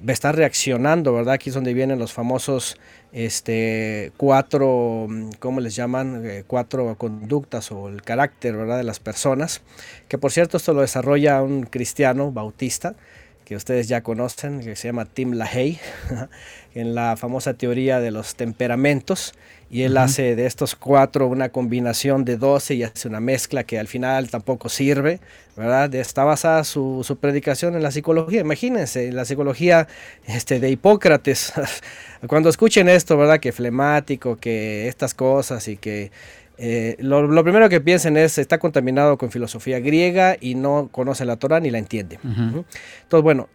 [0.00, 1.34] va reaccionando, ¿verdad?
[1.34, 2.76] Aquí es donde vienen los famosos
[3.12, 5.06] este, cuatro,
[5.38, 6.22] ¿cómo les llaman?
[6.24, 8.78] Eh, cuatro conductas o el carácter, ¿verdad?
[8.78, 9.62] De las personas.
[10.08, 12.96] Que por cierto, esto lo desarrolla un cristiano bautista
[13.44, 15.80] que ustedes ya conocen, que se llama Tim LaHaye,
[16.74, 19.34] en la famosa teoría de los temperamentos
[19.70, 23.78] y él hace de estos cuatro una combinación de doce y hace una mezcla que
[23.78, 25.18] al final tampoco sirve,
[25.56, 25.92] ¿verdad?
[25.96, 29.88] Está basada su, su predicación en la psicología, imagínense, la psicología
[30.26, 31.52] este, de Hipócrates.
[32.28, 33.40] Cuando escuchen esto, ¿verdad?
[33.40, 36.12] Que flemático, que estas cosas y que
[36.58, 41.36] eh, lo, primero que piensen es, está contaminado con filosofía griega y no conoce la
[41.36, 42.18] Torah ni la entiende.
[42.22, 43.48] Entonces, bueno,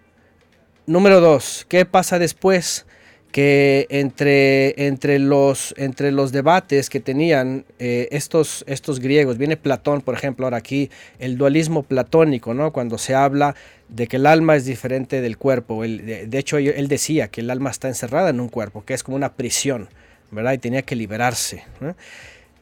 [0.85, 2.85] número dos, ¿qué pasa después?
[3.31, 10.01] que entre, entre, los, entre los debates que tenían eh, estos, estos griegos, viene Platón,
[10.01, 10.89] por ejemplo, ahora aquí,
[11.19, 12.73] el dualismo platónico, ¿no?
[12.73, 13.55] cuando se habla
[13.87, 15.83] de que el alma es diferente del cuerpo.
[15.83, 19.15] de, hecho, él decía que el alma está encerrada en un cuerpo, que es como
[19.15, 19.89] una prisión,
[20.31, 20.53] ¿verdad?
[20.53, 21.63] Y tenía que liberarse.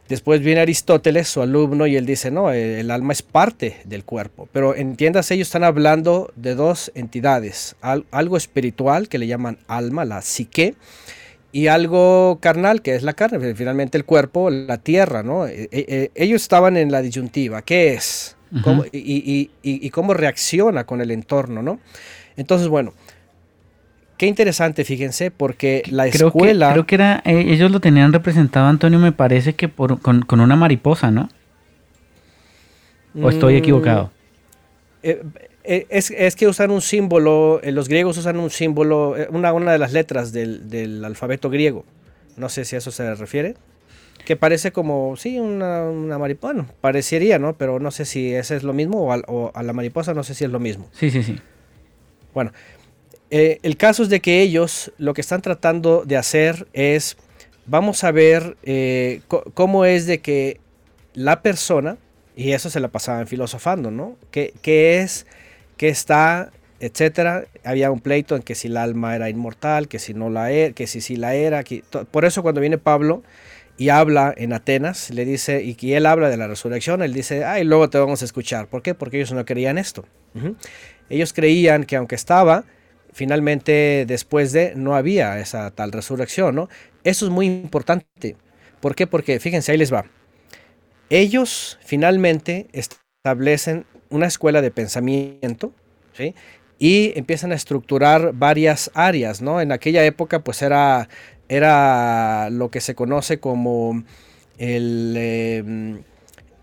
[0.10, 4.48] Después viene Aristóteles, su alumno, y él dice, no, el alma es parte del cuerpo.
[4.54, 10.22] Pero entiendas, ellos están hablando de dos entidades, algo espiritual que le llaman alma, la
[10.22, 10.76] psique,
[11.52, 15.48] y algo carnal, que es la carne, finalmente el cuerpo, la tierra, ¿no?
[15.48, 18.36] E, e, e, ellos estaban en la disyuntiva, ¿qué es?
[18.94, 21.80] y, cómo reacciona con el entorno, ¿no?
[22.36, 22.94] Entonces, bueno,
[24.18, 26.72] Qué interesante, fíjense, porque la escuela...
[26.72, 30.56] creo que era, eh, ellos lo tenían representado, Antonio, me parece que por, con, una
[30.56, 31.30] mariposa, ¿no?
[33.22, 34.12] ¿O estoy mm, equivocado?
[35.04, 35.22] Eh,
[35.64, 39.94] eh, es, que usan un símbolo, los griegos usan un símbolo, una, una de las
[39.94, 41.86] letras del, alfabeto griego.
[42.38, 43.56] No sé si a eso se refiere.
[44.26, 46.54] Que parece como, sí, una, mariposa.
[46.54, 47.56] Bueno, parecería, ¿no?
[47.56, 50.34] Pero no sé si ese es lo mismo o o a la mariposa no sé
[50.34, 50.88] si es lo mismo.
[50.92, 51.38] Sí, sí, sí.
[52.34, 52.52] Bueno,
[53.30, 57.18] eh, el caso es de que ellos lo que están tratando de hacer es,
[57.66, 59.22] vamos a ver eh,
[59.54, 60.60] cómo es de que
[61.14, 61.98] la persona,
[62.36, 64.16] y eso se la pasaban filosofando, ¿no?
[64.32, 64.54] ¿Qué,
[65.02, 65.26] es,
[65.76, 67.46] qué está, etcétera?
[67.66, 70.74] Había un pleito en que si el alma era inmortal, que si no la era,
[70.74, 71.64] que si sí la era.
[72.12, 73.24] por eso cuando viene Pablo
[73.78, 77.44] y habla en Atenas, le dice, y que él habla de la resurrección, él dice,
[77.44, 78.68] ay, luego te vamos a escuchar.
[78.68, 78.94] ¿Por qué?
[78.94, 80.06] Porque ellos no creían esto.
[81.10, 82.66] Ellos creían que aunque estaba,
[83.18, 86.70] finalmente después de no había esa tal resurrección, ¿no?
[87.04, 88.36] Eso es muy importante.
[88.80, 89.08] ¿Por qué?
[89.08, 90.06] Porque fíjense, ahí les va.
[91.10, 95.74] Ellos finalmente establecen una escuela de pensamiento.
[96.80, 99.62] Y empiezan a estructurar varias áreas, ¿no?
[99.62, 101.10] En aquella época, pues era,
[101.50, 104.04] era lo que se conoce como
[104.60, 106.04] el, em,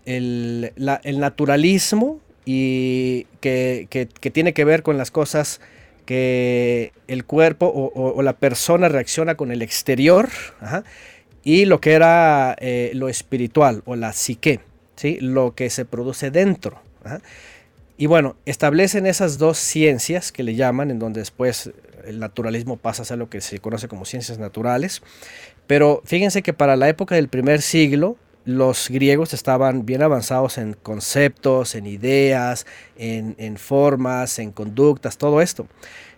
[0.05, 5.59] el, naturalismo y que, que, tiene que ver con las cosas
[6.05, 10.29] que el cuerpo o, la persona reacciona con el exterior
[11.43, 14.59] y lo que era eh, lo espiritual o la psique,
[14.95, 15.17] ¿sí?
[15.19, 16.79] lo que se produce dentro.
[17.97, 21.71] Y bueno, establecen esas dos ciencias que le llaman, en donde después
[22.05, 25.01] el naturalismo pasa a ser lo que se conoce como ciencias naturales.
[25.67, 30.73] Pero fíjense que para la época del primer siglo, los griegos estaban bien avanzados en
[30.73, 32.65] conceptos, en ideas,
[32.95, 35.67] en, formas, en conductas, todo esto.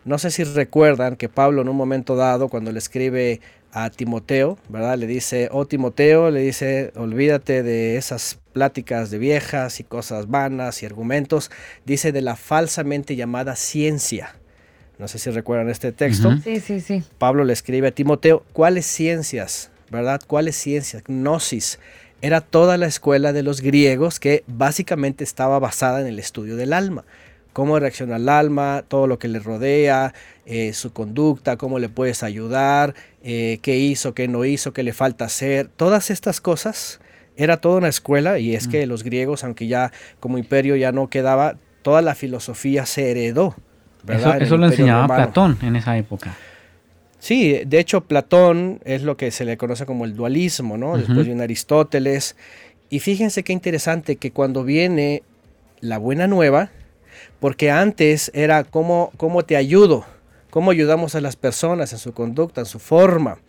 [0.03, 3.41] No sé si recuerdan que Pablo en un momento dado, cuando le escribe
[3.71, 4.97] a Timoteo, ¿verdad?
[4.97, 10.83] Le dice, oh Timoteo, le dice, olvídate de esas pláticas de viejas y cosas vanas
[10.83, 11.51] y argumentos,
[11.85, 14.35] dice de la falsamente llamada ciencia.
[14.97, 16.35] No sé si recuerdan este texto.
[16.43, 17.03] Sí, sí, sí.
[17.19, 19.69] Pablo le escribe a Timoteo, ¿cuáles ciencias?
[19.91, 20.21] ¿Verdad?
[20.25, 21.03] ¿Cuáles ciencias?
[21.07, 21.79] Gnosis
[22.21, 26.73] era toda la escuela de los griegos que básicamente estaba basada en el estudio del
[26.73, 27.03] alma.
[27.53, 30.13] Cómo reacciona el alma, todo lo que le rodea,
[30.45, 34.93] eh, su conducta, cómo le puedes ayudar, eh, qué hizo, qué no hizo, qué le
[34.93, 35.67] falta hacer.
[35.67, 36.99] Todas estas cosas
[37.35, 38.89] era toda una escuela y es que mm.
[38.89, 43.55] los griegos, aunque ya como imperio ya no quedaba, toda la filosofía se heredó.
[44.07, 46.35] Eso, lo enseñaba Platón en esa época.
[47.27, 50.97] Sí, de hecho Platón es lo que se le conoce como el dualismo, ¿no?
[50.97, 52.37] Después viene Aristóteles.
[52.89, 55.23] Y fíjense qué interesante que cuando viene
[55.81, 56.71] la buena nueva,
[57.41, 60.05] porque antes era cómo, cómo te ayudo,
[60.49, 63.39] cómo ayudamos a las personas en su conducta, en su forma.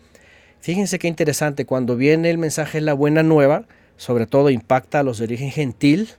[0.59, 3.63] Fíjense qué interesante, cuando viene el mensaje de la buena nueva,
[3.95, 6.09] sobre todo impacta a los de origen gentil,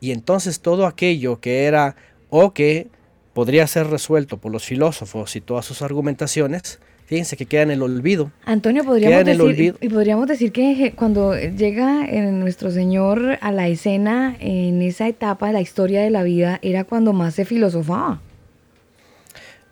[0.00, 1.94] y entonces todo aquello que era
[2.30, 2.86] o que
[3.34, 6.80] podría ser resuelto por los filósofos y todas sus argumentaciones,
[7.12, 8.30] fíjense que queda en el olvido.
[8.46, 14.80] Antonio, podríamos, decir, y podríamos decir que cuando llega nuestro Señor a la escena, en
[14.80, 18.18] esa etapa de la historia de la vida, era cuando más se filosofaba.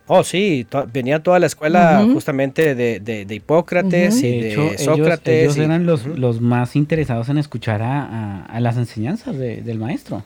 [0.07, 5.45] Oh, sí, venía toda la escuela justamente de, Hipócrates y de, Sócrates.
[5.45, 10.25] Ellos, eran los, los, más interesados en escuchar a, las enseñanzas del maestro.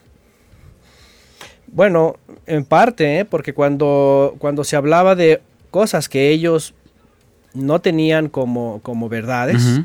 [1.69, 2.17] Bueno,
[2.47, 3.25] en parte, ¿eh?
[3.25, 6.75] porque cuando, cuando se hablaba de cosas que ellos
[7.55, 9.81] no tenían como, como verdades,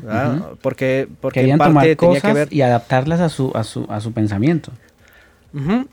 [0.60, 4.12] porque, porque en parte tenía que ver y adaptarlas a su, a su, a su
[4.12, 4.72] pensamiento.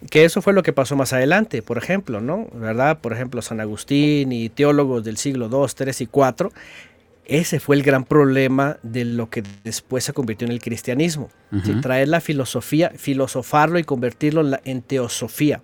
[0.10, 2.48] Que eso fue lo que pasó más adelante, por ejemplo, ¿no?
[2.54, 3.00] ¿Verdad?
[3.00, 6.52] Por ejemplo, San Agustín y teólogos del siglo II, III y IV,
[7.26, 11.30] ese fue el gran problema de lo que después se convirtió en el cristianismo.
[11.82, 15.62] Traer la filosofía, filosofarlo y convertirlo en teosofía.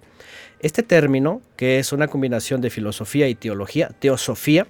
[0.60, 4.68] Este término, que es una combinación de filosofía y teología, teosofía,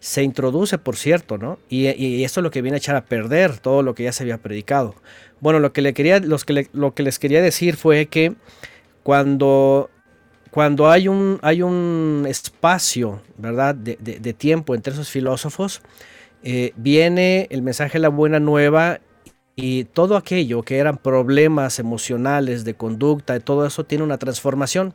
[0.00, 1.58] se introduce, por cierto, ¿no?
[1.68, 4.12] Y, y, esto es lo que viene a echar a perder todo lo que ya
[4.12, 4.94] se había predicado.
[5.40, 5.94] Bueno, lo que, les
[7.18, 8.34] quería decir fue que
[9.02, 9.90] cuando,
[10.50, 15.82] cuando hay, un, hay un espacio, ¿verdad?, de, tiempo entre esos filósofos,
[16.42, 19.00] eh, viene el mensaje de la buena nueva
[19.56, 24.94] y todo aquello que eran problemas emocionales, de conducta, todo eso tiene una transformación.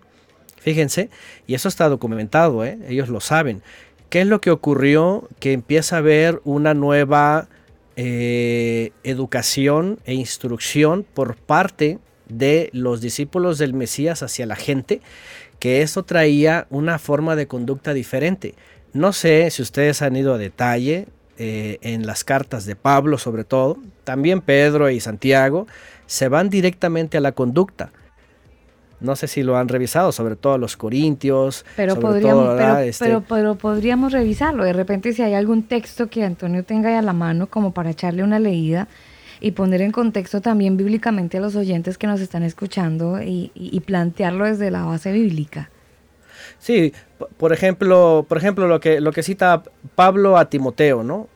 [0.58, 1.10] Fíjense,
[1.46, 2.80] y eso está documentado, ¿eh?
[2.88, 3.62] ellos lo saben.
[4.14, 5.28] ¿Qué es lo que ocurrió?
[5.40, 7.48] Que empieza a haber una nueva
[7.96, 11.98] eh, educación e instrucción por parte
[12.30, 15.02] de los discípulos del Mesías hacia la gente,
[15.58, 18.54] que eso traía una forma de conducta diferente.
[18.94, 21.08] No sé si ustedes han ido a detalle
[21.40, 25.66] eh, en las cartas de Pablo sobre todo, también Pedro y Santiago,
[26.06, 27.92] se van directamente a la conducta.
[29.04, 31.66] No sé si lo han revisado, sobre todo los corintios.
[31.76, 34.64] Pero, podríamos, este pero, pero, podríamos revisarlo.
[34.64, 37.90] De repente si hay algún texto que Antonio tenga ahí a la mano como para
[37.90, 38.88] echarle una leída
[39.42, 43.78] y poner en contexto también bíblicamente a los oyentes que nos están escuchando y, y,
[43.82, 45.70] plantearlo desde la base bíblica.
[46.60, 46.94] Sí,
[47.36, 49.64] por ejemplo, por ejemplo lo que, lo que cita
[49.96, 51.28] Pablo a Timoteo, ¿no?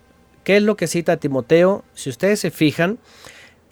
[0.45, 1.83] ¿Qué es lo que cita a Timoteo?
[1.95, 2.97] Si ustedes se fijan,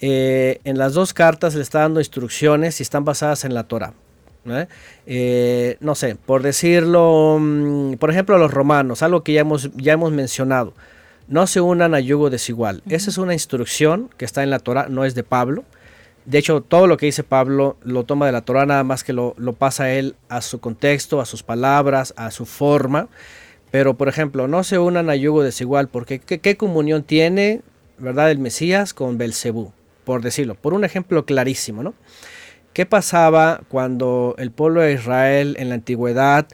[0.07, 3.93] eh, en las dos cartas le está dando instrucciones y están basadas en la Torah.
[5.07, 9.71] Eh, no sé, por decirlo, mm, por ejemplo, a los romanos, algo que ya hemos,
[9.75, 10.73] ya hemos mencionado.
[11.27, 12.83] No se unan a yugo desigual.
[12.87, 15.63] Esa es una instrucción que está en la Torah, no es de Pablo.
[16.25, 19.11] De hecho, todo lo que dice Pablo lo toma de la Torah, nada más que
[19.11, 23.07] lo, lo pasa él a su contexto, a sus palabras, a su forma.
[23.71, 27.63] Pero, por ejemplo, no se unan a yugo desigual, porque ¿qué, qué comunión tiene,
[27.97, 29.73] verdad, el Mesías con Belcebú?
[30.05, 31.93] Por decirlo, por un ejemplo clarísimo, ¿no?
[32.73, 36.47] ¿Qué pasaba cuando el pueblo de Israel en la antigüedad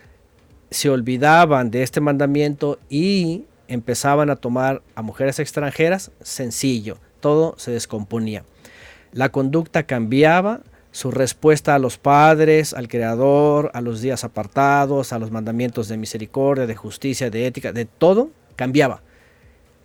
[0.70, 6.12] se olvidaban de este mandamiento y empezaban a tomar a mujeres extranjeras?
[6.22, 8.44] Sencillo, todo se descomponía.
[9.14, 10.62] La conducta cambiaba,
[10.92, 15.98] su respuesta a los padres, al Creador, a los días apartados, a los mandamientos de
[15.98, 19.02] misericordia, de justicia, de ética, de todo cambiaba.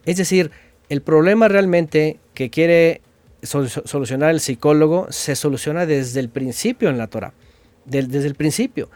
[0.05, 0.51] Es decir,
[0.89, 3.01] el problema realmente que quiere
[3.47, 7.33] solucionar el psicólogo se soluciona desde el principio en la Torah,
[7.85, 8.91] desde el principio.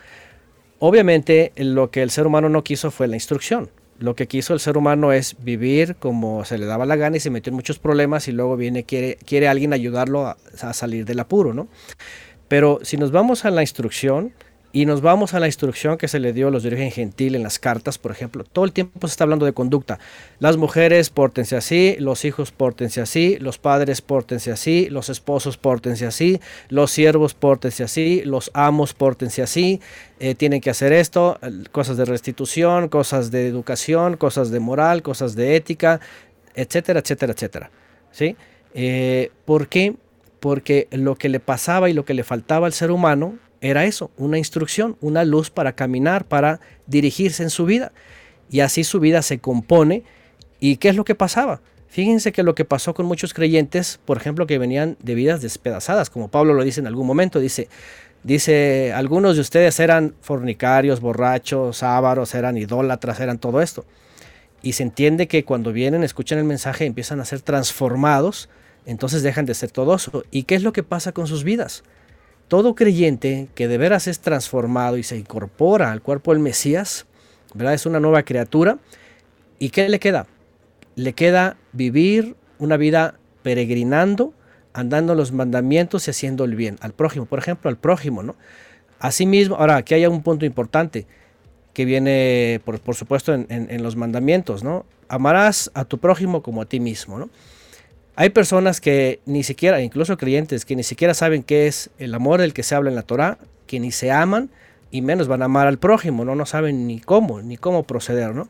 [0.78, 3.70] Obviamente lo que el ser humano no quiso fue la instrucción.
[3.98, 7.20] Lo que quiso el ser humano es vivir como se le daba la gana y
[7.20, 11.04] se metió en muchos problemas y luego viene, quiere, quiere alguien ayudarlo a, a salir
[11.04, 11.68] del apuro, ¿no?
[12.48, 14.32] Pero si nos vamos a la instrucción,
[14.72, 17.34] y nos vamos a la instrucción que se le dio a los de origen gentil
[17.34, 18.44] en las cartas, por ejemplo.
[18.44, 19.98] Todo el tiempo se está hablando de conducta.
[20.38, 26.06] Las mujeres pórtense así, los hijos pórtense así, los padres pórtense así, los esposos pórtense
[26.06, 29.80] así, los siervos pórtense así, los amos pórtense así,
[30.20, 31.38] eh, tienen que hacer esto,
[31.72, 36.00] cosas de restitución, cosas de educación, cosas de moral, cosas de ética,
[36.54, 37.70] etcétera, etcétera, etcétera.
[38.12, 38.36] ¿Sí?
[38.74, 39.94] Eh, ¿Por qué?
[40.38, 44.10] Porque lo que le pasaba y lo que le faltaba al ser humano era eso,
[44.16, 47.92] una instrucción, una luz para caminar, para dirigirse en su vida.
[48.50, 50.04] Y así su vida se compone.
[50.58, 51.60] ¿Y qué es lo que pasaba?
[51.88, 56.08] Fíjense que lo que pasó con muchos creyentes, por ejemplo, que venían de vidas despedazadas,
[56.08, 57.68] como Pablo lo dice en algún momento, dice,
[58.22, 63.84] dice, algunos de ustedes eran fornicarios, borrachos, ávaros, eran idólatras, eran todo esto.
[64.62, 68.48] Y se entiende que cuando vienen, escuchan el mensaje, empiezan a ser transformados,
[68.86, 70.22] entonces dejan de ser todo eso.
[70.30, 71.82] ¿Y qué es lo que pasa con sus vidas?
[72.50, 77.06] Todo creyente que de veras es transformado y se incorpora al cuerpo del Mesías,
[77.54, 77.74] ¿verdad?
[77.74, 78.78] Es una nueva criatura.
[79.60, 80.26] ¿Y qué le queda?
[80.96, 83.14] Le queda vivir una vida
[83.44, 84.34] peregrinando,
[84.72, 87.24] andando los mandamientos y haciendo el bien al prójimo.
[87.26, 88.34] Por ejemplo, al prójimo, ¿no?
[88.98, 91.06] Asimismo, ahora aquí hay un punto importante.
[91.72, 94.84] que viene, por, por supuesto, en, en- en los mandamientos, ¿no?
[95.08, 97.30] Amarás a tu prójimo como a ti mismo, ¿no?
[98.16, 102.40] Hay personas que ni siquiera, incluso creyentes, que ni siquiera saben qué es el amor
[102.40, 104.50] del que se habla en la Torá, que ni se aman
[104.90, 106.34] y menos van a amar al prójimo, ¿no?
[106.34, 108.48] No saben ni cómo, ni cómo proceder, ¿no?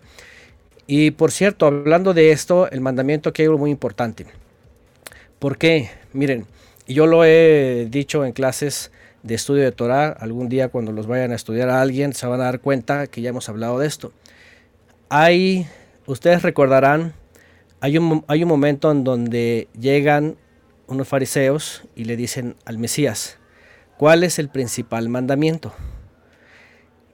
[0.86, 4.26] Y por cierto, hablando de esto, el mandamiento aquí hay muy importante.
[5.38, 5.90] ¿Por qué?
[6.12, 6.46] Miren,
[6.88, 8.90] yo lo he dicho en clases
[9.22, 12.40] de estudio de Torah, algún día cuando los vayan a estudiar a alguien se van
[12.40, 14.12] a dar cuenta que ya hemos hablado de esto.
[15.08, 15.66] Hay,
[16.06, 17.12] ustedes recordarán,
[17.80, 20.36] hay un, hay un momento en donde llegan
[20.86, 23.38] unos fariseos y le dicen al Mesías,
[23.96, 25.72] ¿cuál es el principal mandamiento?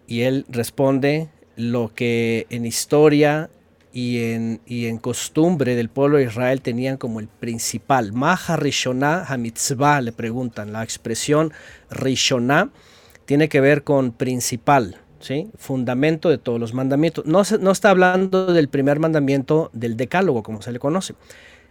[0.06, 3.51] Y él responde lo que en historia
[3.93, 8.12] y en, y en costumbre del pueblo de Israel tenían como el principal.
[8.12, 10.72] Maha Rishoná Hamitzvah le preguntan.
[10.72, 11.52] La expresión
[11.90, 12.70] Rishoná
[13.24, 15.51] tiene que ver con principal, ¿sí?
[15.56, 17.26] fundamento de todos los mandamientos.
[17.26, 21.14] No, no está hablando del primer mandamiento del decálogo, como se le conoce,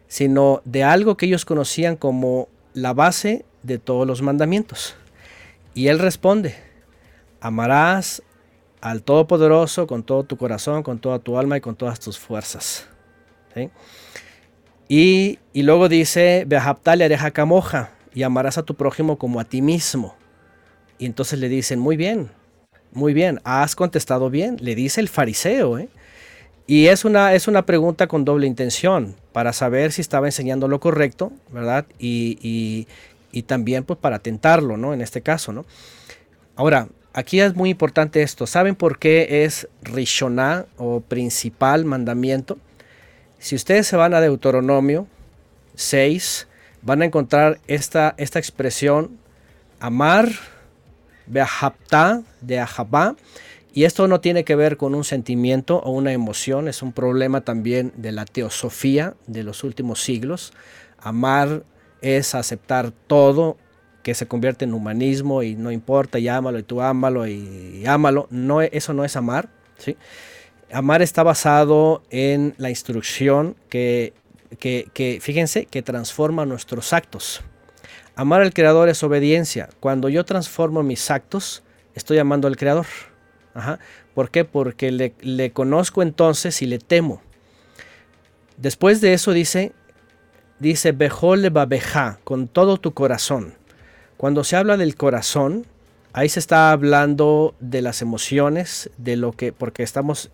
[0.07, 4.95] sino de algo que ellos conocían como la base de todos los mandamientos.
[5.73, 6.55] Y él responde,
[7.41, 8.23] amarás
[8.81, 12.87] al Todopoderoso con todo tu corazón, con toda tu alma y con todas tus fuerzas.
[14.87, 19.61] Y, y luego dice, Behaptal areja camoja, y amarás a tu prójimo como a ti
[19.61, 20.15] mismo.
[20.97, 22.29] Y entonces le dicen, muy bien,
[22.95, 25.77] muy bien, has contestado bien, le dice el fariseo.
[25.77, 25.89] ¿eh?
[26.67, 30.79] Y es una, es una pregunta con doble intención, para saber si estaba enseñando lo
[30.79, 31.85] correcto, ¿verdad?
[31.99, 32.87] Y, y-
[33.43, 34.93] también pues para tentarlo, ¿no?
[34.93, 35.65] En este caso, ¿no?
[36.55, 38.47] Ahora, aquí es muy importante esto.
[38.47, 42.57] ¿Saben por qué es Rishoná o principal mandamiento?
[43.37, 45.05] Si ustedes se van a Deuteronomio
[45.75, 46.47] 6,
[46.81, 49.11] van a encontrar esta, esta expresión
[49.81, 50.29] amar,
[51.27, 53.15] de ahabá,
[53.73, 57.41] y esto no tiene que ver con un sentimiento o una emoción, es un problema
[57.41, 60.53] también de la teosofía de los últimos siglos.
[60.97, 61.63] Amar
[62.01, 63.57] es aceptar todo
[64.01, 67.85] que se convierte en humanismo y no importa, y ámalo y tú ámalo y, y
[67.85, 68.27] ámalo.
[68.29, 69.49] No, eso no es amar.
[69.77, 69.97] ¿sí?
[70.71, 74.13] Amar está basado en la instrucción que,
[74.59, 77.41] que, que, fíjense, que transforma nuestros actos.
[78.15, 79.69] Amar al Creador es obediencia.
[79.79, 81.63] Cuando yo transformo mis actos,
[81.95, 82.85] estoy amando al Creador.
[84.13, 84.45] ¿Por qué?
[84.45, 87.21] Porque le, le conozco entonces y le temo.
[88.57, 89.73] Después de eso dice,
[90.59, 93.55] dice, Bejole babeja, con todo tu corazón.
[94.17, 95.65] Cuando se habla del corazón,
[96.13, 100.31] ahí se está hablando de las emociones, de lo que, porque estamos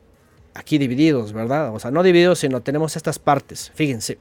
[0.53, 1.73] aquí divididos, ¿verdad?
[1.73, 3.71] O sea, no divididos, sino tenemos estas partes.
[3.73, 4.19] Fíjense,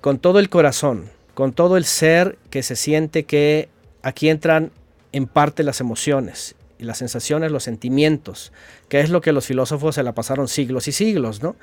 [0.00, 3.68] con todo el corazón, con todo el ser que se siente que
[4.02, 4.70] aquí entran
[5.12, 8.52] en parte las emociones y las sensaciones, los sentimientos,
[8.88, 11.56] que es lo que los filósofos se la pasaron siglos y siglos, ¿no?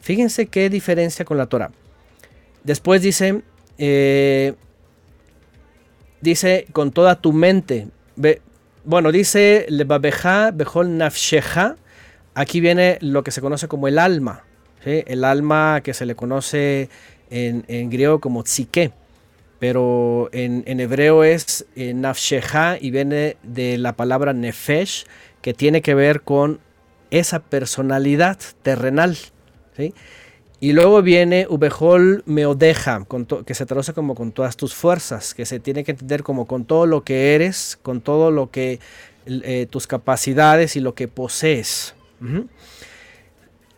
[0.00, 1.70] Fíjense qué diferencia con la Torah.
[2.64, 3.42] Después dice,
[3.78, 4.54] eh,
[6.20, 7.88] dice con toda tu mente.
[8.84, 11.76] Bueno, dice lebabeja bejol nafsheja.
[12.34, 14.44] Aquí viene lo que se conoce como el alma.
[14.84, 16.88] El alma que se le conoce
[17.30, 18.92] en, en griego como psique.
[19.66, 21.92] Pero en, hebreo es eh,
[22.80, 25.06] y viene de la palabra nefesh,
[25.42, 26.60] que tiene que ver con
[27.10, 29.18] esa personalidad terrenal.
[30.60, 35.44] Y luego viene Ubejol Meodeja, con que se traduce como con todas tus fuerzas, que
[35.44, 38.78] se tiene que entender como con todo lo que eres, con todo lo que
[39.26, 41.96] eh, tus capacidades y lo que posees.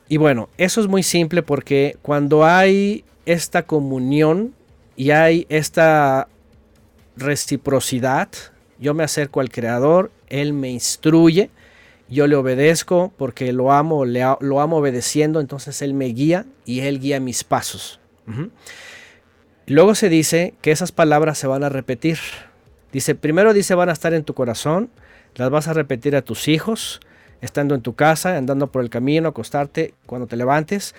[0.06, 4.52] Y bueno, eso es muy simple porque cuando hay esta comunión
[4.98, 6.26] y hay esta
[7.16, 8.28] reciprocidad,
[8.80, 11.50] yo me acerco al Creador, Él me instruye,
[12.08, 16.98] yo le obedezco porque lo amo, lo amo obedeciendo, entonces Él me guía y Él
[16.98, 18.00] guía mis pasos.
[19.66, 22.18] Luego se dice que esas palabras se van a repetir.
[22.90, 24.90] Dice, primero dice van a estar en tu corazón,
[25.36, 27.00] las vas a repetir a tus hijos,
[27.40, 30.96] estando en tu casa, andando por el camino, acostarte cuando te levantes.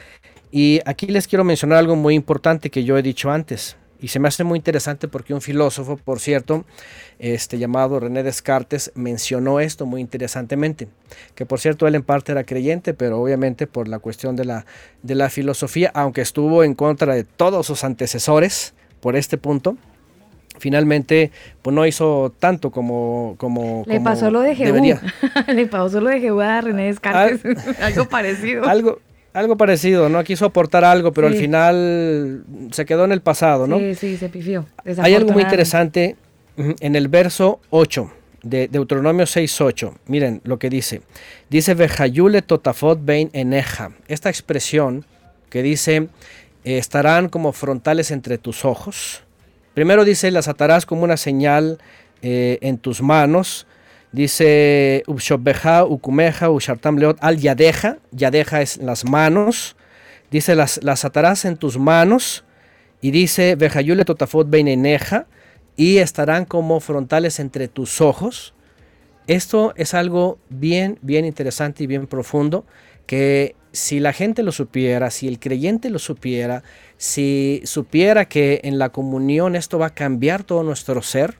[0.52, 3.76] Y aquí les quiero mencionar algo muy importante que yo he dicho antes.
[4.02, 6.64] Y se me hace muy interesante porque un filósofo, por cierto,
[7.20, 10.88] este, llamado René Descartes, mencionó esto muy interesantemente.
[11.36, 14.66] Que por cierto, él en parte era creyente, pero obviamente por la cuestión de la,
[15.04, 19.76] de la filosofía, aunque estuvo en contra de todos sus antecesores por este punto,
[20.60, 21.32] finalmente
[21.62, 25.02] pues no hizo tanto como, como, Le como pasó lo de debería.
[25.48, 27.42] Le pasó lo de Jehú a René Descartes.
[27.82, 28.66] algo parecido.
[28.66, 29.00] Algo,
[29.34, 30.24] algo parecido, ¿no?
[30.24, 33.80] Quiso aportar algo, pero al final se quedó en el pasado, ¿no?
[33.80, 34.66] Sí, sí, se pifió.
[34.98, 36.16] Hay algo muy interesante
[36.58, 38.12] en el verso 8.
[38.42, 39.94] de Deuteronomio 6.8.
[40.08, 41.02] Miren lo que dice.
[41.50, 43.92] Dice, Vejayule totafot bein eneja.
[44.08, 45.06] Esta expresión
[45.50, 46.08] que dice,
[46.64, 49.24] eh, estarán como frontales entre tus ojos.
[49.74, 51.80] Primero dice, las atarás como una señal
[52.22, 53.68] eh, en tus manos.
[54.12, 57.98] Dice, Ubshobbeja, Ukumeja, Ushartam Leot, al Yadeja.
[58.12, 59.76] Yadeja es las manos.
[60.32, 62.44] Dice, las, las atarás en tus manos.
[63.02, 65.28] Y dice, Vejayule totafot bein eneja
[65.76, 68.54] y estarán como frontales entre tus ojos.
[69.28, 72.66] Esto es algo bien, bien interesante y bien profundo
[73.06, 76.64] que si la gente lo supiera, si el creyente lo supiera,
[76.98, 81.38] si supiera que en la comunión esto va a cambiar todo nuestro ser,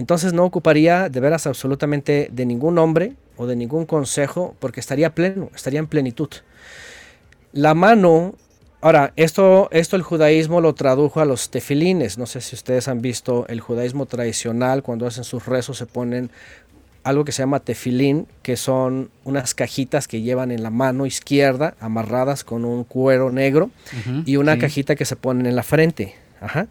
[0.00, 5.14] entonces no ocuparía de veras absolutamente de ningún hombre o de ningún consejo porque estaría
[5.14, 6.30] pleno, estaría en plenitud.
[7.52, 8.34] La mano
[8.82, 12.16] Ahora, esto, esto el judaísmo lo tradujo a los tefilines.
[12.16, 16.30] No sé si ustedes han visto el judaísmo tradicional, cuando hacen sus rezos se ponen
[17.04, 21.74] algo que se llama tefilín, que son unas cajitas que llevan en la mano izquierda,
[21.78, 23.70] amarradas con un cuero negro,
[24.24, 26.14] y una cajita que se ponen en la frente.
[26.40, 26.68] Ajá.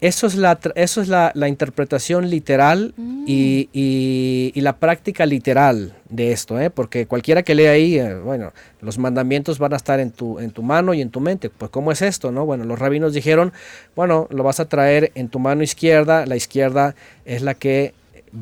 [0.00, 3.24] Eso es la, eso es la, interpretación literal mm.
[3.26, 6.70] y, la práctica literal de esto, ¿eh?
[6.70, 10.52] porque cualquiera que lea ahí, eh, bueno, los mandamientos van a estar en tu, en
[10.52, 11.50] tu mano y en tu mente.
[11.50, 12.30] Pues, ¿cómo es esto?
[12.30, 13.52] no Bueno, los rabinos dijeron,
[13.96, 16.94] bueno, lo vas a traer en tu mano izquierda, la izquierda
[17.24, 17.92] es la que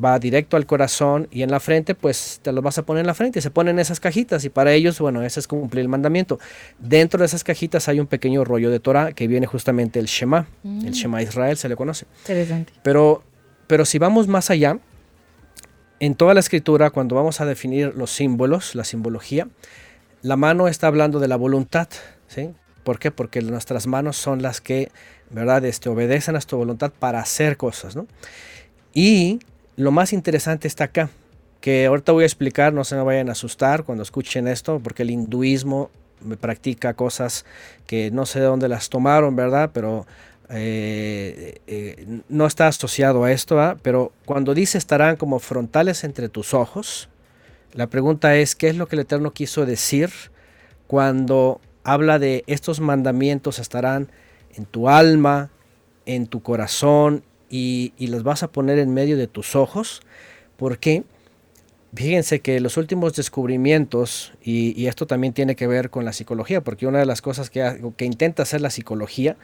[0.03, 3.07] va directo al corazón y en la frente, pues te lo vas a poner en
[3.07, 3.41] la frente.
[3.41, 6.39] Se ponen esas cajitas y para ellos, bueno, ese es cumplir el mandamiento.
[6.79, 10.47] Dentro de esas cajitas hay un pequeño rollo de Torah que viene justamente el Shema.
[10.63, 10.91] El mm.
[10.91, 12.05] Shema Israel se le conoce.
[12.21, 12.73] Interesante.
[12.83, 13.23] Pero,
[13.67, 14.79] pero si vamos más allá,
[15.99, 19.47] en toda la escritura, cuando vamos a definir los símbolos, la simbología,
[20.21, 21.87] la mano está hablando de la voluntad,
[22.27, 22.53] ¿sí?
[22.83, 23.11] ¿Por qué?
[23.11, 24.91] Porque nuestras manos son las que,
[25.29, 28.07] ¿verdad?, este, obedecen a tu voluntad para hacer cosas, ¿no?
[28.93, 29.39] Y
[29.77, 31.09] lo más interesante está acá,
[31.61, 35.03] que ahorita voy a explicar, no se me vayan a asustar cuando escuchen esto, porque
[35.03, 35.91] el hinduismo
[36.41, 37.45] practica cosas
[37.85, 39.69] que no sé de dónde las tomaron, ¿verdad?
[39.71, 40.07] Pero
[40.49, 46.55] eh, eh, no está asociado a esto, pero cuando dice estarán como frontales entre tus
[46.55, 47.07] ojos,
[47.73, 50.09] la pregunta es, ¿qué es lo que el Eterno quiso decir
[50.87, 54.09] cuando habla de estos mandamientos estarán
[54.55, 55.51] en tu alma,
[56.07, 60.01] en tu corazón y, los vas a poner en medio de tus ojos,
[60.57, 61.03] porque
[61.93, 66.87] fíjense que los últimos descubrimientos, y, esto también tiene que ver con la psicología, porque
[66.87, 69.37] una de las cosas que, que, intenta hacer la psicología,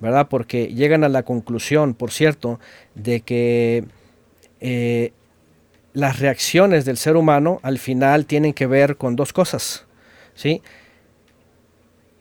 [0.00, 0.28] ¿verdad?
[0.28, 2.60] Porque llegan a la conclusión, por cierto,
[2.94, 3.84] de que
[4.60, 5.12] eh,
[5.92, 9.84] las reacciones del ser humano al final tienen que ver con dos cosas,
[10.34, 10.62] ¿sí?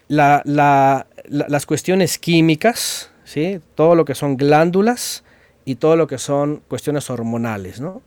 [0.07, 3.59] las cuestiones químicas, ¿sí?
[3.75, 5.25] Todo lo que son glándulas
[5.67, 8.01] y todo lo que son cuestiones hormonales, ¿no?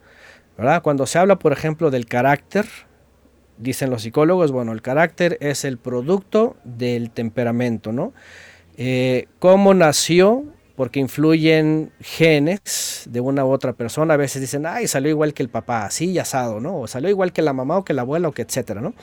[0.56, 0.82] ¿verdad?
[0.82, 2.64] Cuando se habla, por ejemplo, del carácter,
[3.58, 8.14] dicen los psicólogos, bueno, el carácter es el producto del temperamento, ¿no?
[8.78, 10.44] Eh, ¿Cómo nació?
[10.74, 14.14] Porque influyen genes de una u otra persona.
[14.14, 16.80] A veces dicen, ay, salió igual que el papá, así y asado, ¿no?
[16.80, 18.94] O salió igual que la mamá o que la abuela o que etcétera, ¿no?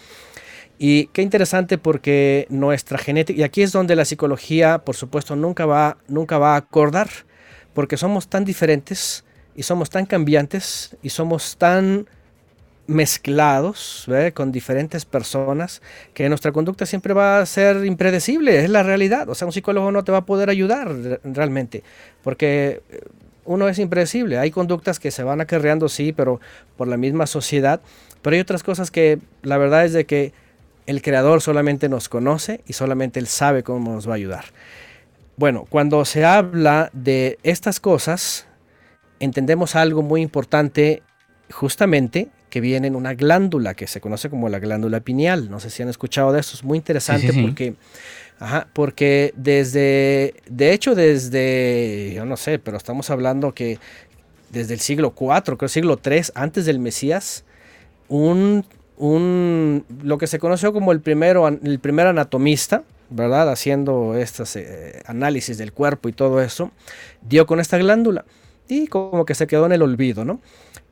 [0.80, 5.68] Y qué interesante porque nuestra genética, y aquí es donde la psicología, por supuesto, nunca
[5.68, 7.08] va, nunca va a acordar
[7.78, 9.24] porque somos tan diferentes
[9.56, 12.08] y somos tan cambiantes y somos tan
[12.88, 15.84] mezclados con diferentes personas
[16.16, 19.30] que nuestra conducta siempre va a ser impredecible, es la realidad.
[19.30, 20.92] O sea, un psicólogo no te va a poder ayudar
[21.24, 21.84] realmente,
[22.24, 23.02] porque eh,
[23.46, 24.40] uno es impredecible.
[24.40, 26.42] Hay conductas que se van acarreando, sí, pero
[26.78, 27.80] por la misma sociedad.
[28.24, 30.34] Pero hay otras cosas que la verdad es de que
[30.88, 34.46] el creador solamente nos conoce y solamente él sabe cómo nos va a ayudar.
[35.38, 38.48] Bueno, cuando se habla de estas cosas,
[39.20, 41.04] entendemos algo muy importante
[41.52, 45.52] justamente que viene en una glándula que se conoce como la glándula pineal.
[45.52, 47.76] No sé si han escuchado de eso, es muy interesante porque,
[48.74, 53.78] porque desde, de hecho desde, yo no sé, pero estamos hablando que
[54.50, 57.44] desde el siglo IV, creo el siglo III, antes del Mesías,
[58.08, 58.66] un,
[58.98, 63.52] un, lo que se conoció como el, primero, el primer anatomista, ¿verdad?
[63.52, 66.72] Haciendo estos eh, análisis del cuerpo y todo eso,
[67.22, 68.26] dio con esta glándula
[68.68, 70.42] y como que se quedó en el olvido, ¿no?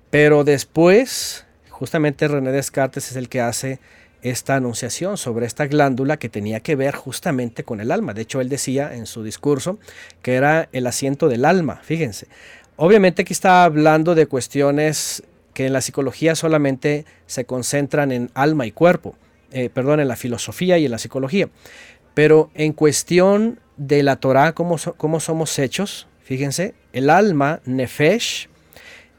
[0.10, 3.80] Pero después, justamente René Descartes es el que hace
[4.22, 8.14] esta anunciación sobre esta glándula que tenía que ver justamente con el alma.
[8.14, 9.78] De hecho, él decía en su discurso
[10.24, 12.28] que era el asiento del alma, fíjense.
[12.76, 15.24] Obviamente aquí está hablando de cuestiones
[15.54, 19.16] que en la psicología solamente se concentran en alma y cuerpo,
[19.52, 21.48] eh, perdón, en la filosofía y en la psicología.
[22.16, 24.78] Pero en cuestión de la Torah, cómo,
[25.20, 28.50] somos hechos, fíjense, el alma, nefesh,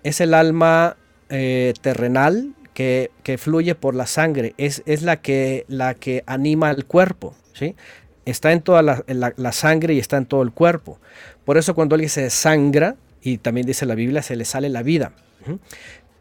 [0.02, 0.96] es el alma
[1.28, 6.84] eh, terrenal que, fluye por la sangre, es, es, la, que, la que anima el
[6.84, 7.76] cuerpo, ¿sí?
[8.24, 10.98] Está en toda la, sangre y está en todo el cuerpo.
[11.44, 14.82] Por eso cuando alguien se sangra, y también dice la Biblia, se le sale la
[14.82, 15.12] vida.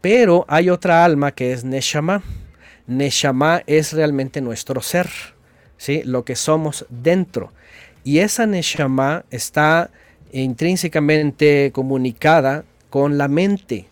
[0.01, 2.21] Pero hay otra alma que es Neshama.
[2.85, 5.09] Neshama es realmente nuestro ser,
[5.77, 6.01] ¿sí?
[6.03, 7.51] lo que somos dentro.
[8.03, 9.89] Y esa Neshama está
[10.31, 13.87] intrínsecamente comunicada con la mente.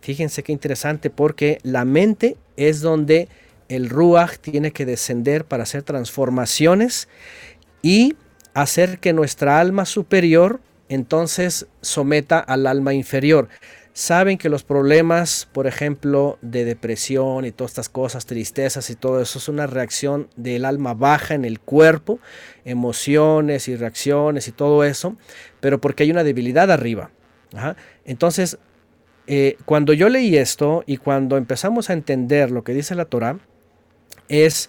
[0.00, 3.28] Fíjense qué interesante porque la mente es donde
[3.68, 7.08] el Ruach tiene que descender para hacer transformaciones
[7.82, 8.14] y
[8.54, 13.48] hacer que nuestra alma superior entonces someta al alma inferior.
[13.96, 19.22] Saben que los problemas, por ejemplo, de depresión y todas estas cosas, tristezas y todo
[19.22, 22.18] eso, es una reacción del alma baja en el cuerpo,
[22.66, 25.16] emociones y reacciones y todo eso,
[25.60, 27.10] pero porque hay una debilidad arriba.
[28.04, 28.58] Entonces,
[29.28, 33.38] eh, cuando yo leí esto y cuando empezamos a entender lo que dice la Torah,
[34.28, 34.68] es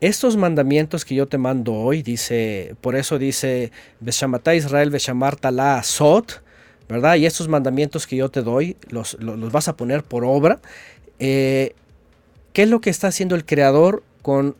[0.00, 3.70] estos mandamientos que yo te mando hoy, dice, por eso dice,
[4.00, 6.45] Beshamata Israel, Beshamarta la Sot,
[6.88, 7.16] ¿verdad?
[7.16, 9.16] Y estos mandamientos que yo te doy, los,
[9.52, 10.60] vas a poner por obra.
[11.18, 11.74] Eh,
[12.52, 14.56] ¿Qué es lo que está haciendo el Creador con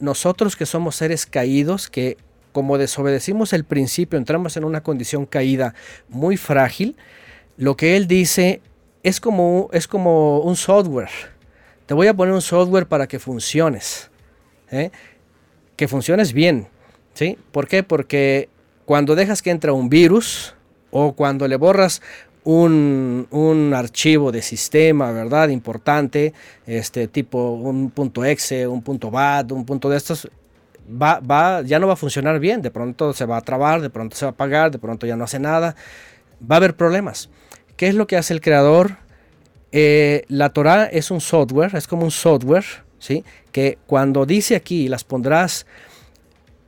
[0.00, 2.16] nosotros que somos seres caídos, que
[2.52, 5.74] como desobedecimos el principio, entramos en una condición caída
[6.08, 6.96] muy frágil?
[7.56, 8.60] lo que él dice
[9.02, 11.10] es como, es como un software.
[11.86, 14.10] Te voy a poner un software para que funciones.
[14.70, 14.90] ¿eh?
[15.76, 16.68] Que funciones bien.
[17.14, 17.38] ¿sí?
[17.50, 17.82] ¿Por qué?
[17.82, 18.48] Porque
[18.84, 20.54] cuando dejas que entra un virus
[20.92, 22.00] o cuando le borras
[22.44, 25.48] un, un, archivo de sistema, ¿verdad?
[25.48, 26.32] Importante,
[26.66, 30.28] este tipo un punto exe, un punto bat, un punto de estos,
[30.88, 32.62] va, va, ya no va a funcionar bien.
[32.62, 35.16] De pronto se va a trabar, de pronto se va a apagar, de pronto ya
[35.16, 35.74] no hace nada.
[36.48, 37.30] Va a haber problemas.
[37.76, 38.96] ¿Qué es lo que hace el creador?
[39.70, 42.64] Eh, la Torah es un software, es como un software,
[42.98, 43.24] ¿sí?
[43.52, 45.66] Que cuando dice aquí, las pondrás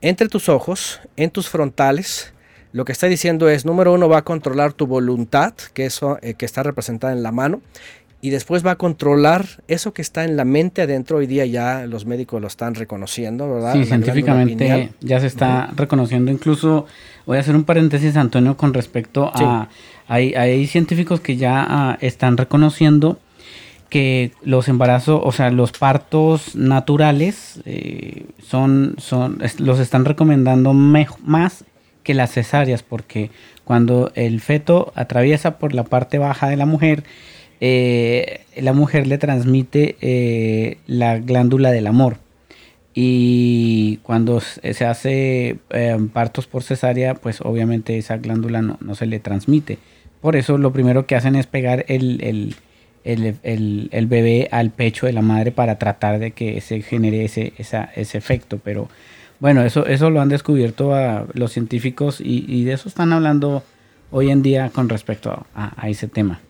[0.01, 2.34] entre tus ojos, en tus frontales,
[2.75, 6.35] lo que está diciendo es, número uno, va a controlar tu voluntad, que, eso, eh,
[6.35, 7.61] que está representada en la mano,
[8.21, 11.19] y después va a controlar eso que está en la mente adentro.
[11.19, 13.75] Hoy día ya los médicos lo están reconociendo, ¿verdad?
[13.75, 16.33] Sí, científicamente ya se está reconociendo.
[16.33, 16.87] Incluso
[17.27, 19.69] voy a hacer un paréntesis, Antonio, con respecto a
[20.09, 23.21] hay, científicos que ya ah, están reconociendo
[23.89, 31.65] que los embarazos, o sea, los partos naturales eh, son, son, los están recomendando más
[32.05, 33.31] que las cesáreas, porque
[33.65, 37.03] cuando el feto atraviesa por la parte baja de la mujer,
[37.61, 42.19] eh, la mujer le transmite eh, la glándula del amor.
[42.95, 45.59] Y cuando se hace
[46.13, 49.79] partos por cesárea, pues obviamente esa glándula no, no se le transmite.
[50.25, 52.57] Por eso lo primero que hacen es pegar el,
[54.07, 58.59] bebé al pecho de la madre para tratar de que se genere ese, ese efecto.
[58.65, 58.89] Pero
[59.45, 63.63] bueno, eso, eso lo han descubierto a los científicos y, de eso están hablando
[64.11, 66.41] hoy en día con respecto a, ese tema.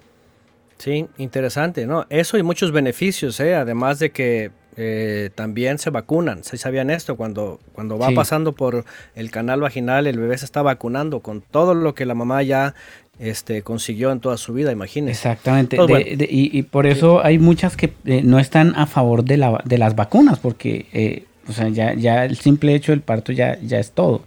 [0.78, 2.06] Sí, interesante, ¿no?
[2.08, 3.56] Eso y muchos beneficios, ¿eh?
[3.56, 6.44] además de que eh, también se vacunan.
[6.44, 7.16] ¿Se sabían esto?
[7.16, 8.84] Cuando, cuando va pasando por
[9.16, 12.76] el canal vaginal, el bebé se está vacunando con todo lo que la mamá ya
[13.18, 15.10] este, consiguió en toda su vida, imagínese.
[15.30, 15.78] Exactamente.
[15.78, 19.78] Pues y, por eso hay muchas que eh, no están a favor de, la, de
[19.78, 23.78] las vacunas, porque eh, o sea, ya, ya el simple hecho del parto ya, ya
[23.78, 24.22] es todo.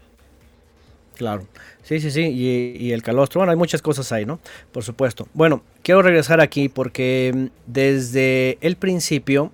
[1.15, 1.47] Claro.
[1.87, 2.21] Sí, sí, sí.
[2.21, 3.39] Y, el calostro.
[3.39, 4.39] Bueno, hay muchas cosas ahí, ¿no?
[4.71, 5.27] Por supuesto.
[5.33, 9.51] Bueno, quiero regresar aquí porque mm, desde el principio,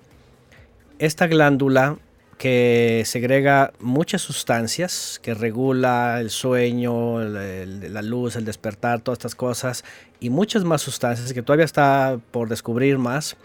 [0.98, 1.96] esta glándula
[2.38, 9.84] que segrega muchas sustancias, que regula el sueño, la luz, el despertar, todas estas cosas,
[10.18, 13.36] y muchas más sustancias que todavía está por descubrir más.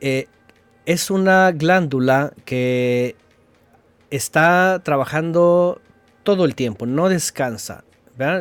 [0.00, 0.26] Eh,
[0.84, 3.14] es una glándula que
[4.12, 5.80] está trabajando
[6.22, 7.84] todo el tiempo, no descansa.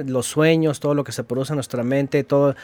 [0.06, 2.56] Los sueños, todo lo que se produce en nuestra mente, todo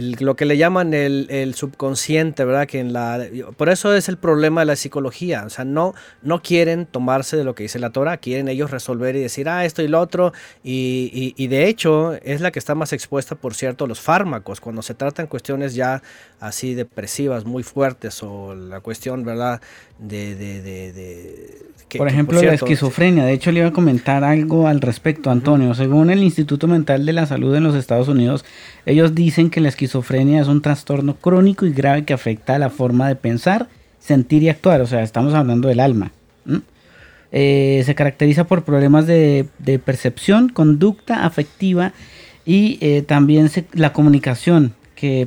[0.00, 2.66] lo que le llaman el, subconsciente, ¿verdad?
[2.66, 3.26] Que en la,
[3.56, 5.44] por eso es el problema de la psicología.
[5.46, 9.14] O sea, no, no quieren tomarse de lo que dice la Torah, quieren ellos resolver
[9.16, 10.32] y decir, ah, esto y lo otro.
[10.62, 14.60] Y, de hecho es la que está más expuesta, por cierto, a los fármacos.
[14.60, 16.02] Cuando se tratan cuestiones ya
[16.44, 19.60] así depresivas, muy fuertes, o la cuestión, ¿verdad?
[19.98, 21.64] De, de, de
[21.98, 23.24] por ejemplo, la esquizofrenia.
[23.24, 25.74] De hecho, le iba a comentar algo al respecto, Antonio.
[25.74, 28.44] Según el Instituto Mental de la Salud en los Estados Unidos,
[28.86, 32.70] ellos dicen que la esquizofrenia es un trastorno crónico y grave que afecta a la
[32.70, 33.68] forma de pensar,
[33.98, 34.80] sentir y actuar.
[34.80, 36.12] O sea, estamos hablando del alma.
[37.36, 39.48] Eh, se caracteriza por problemas de,
[39.84, 41.92] percepción, conducta afectiva
[42.44, 44.74] y eh, también la comunicación,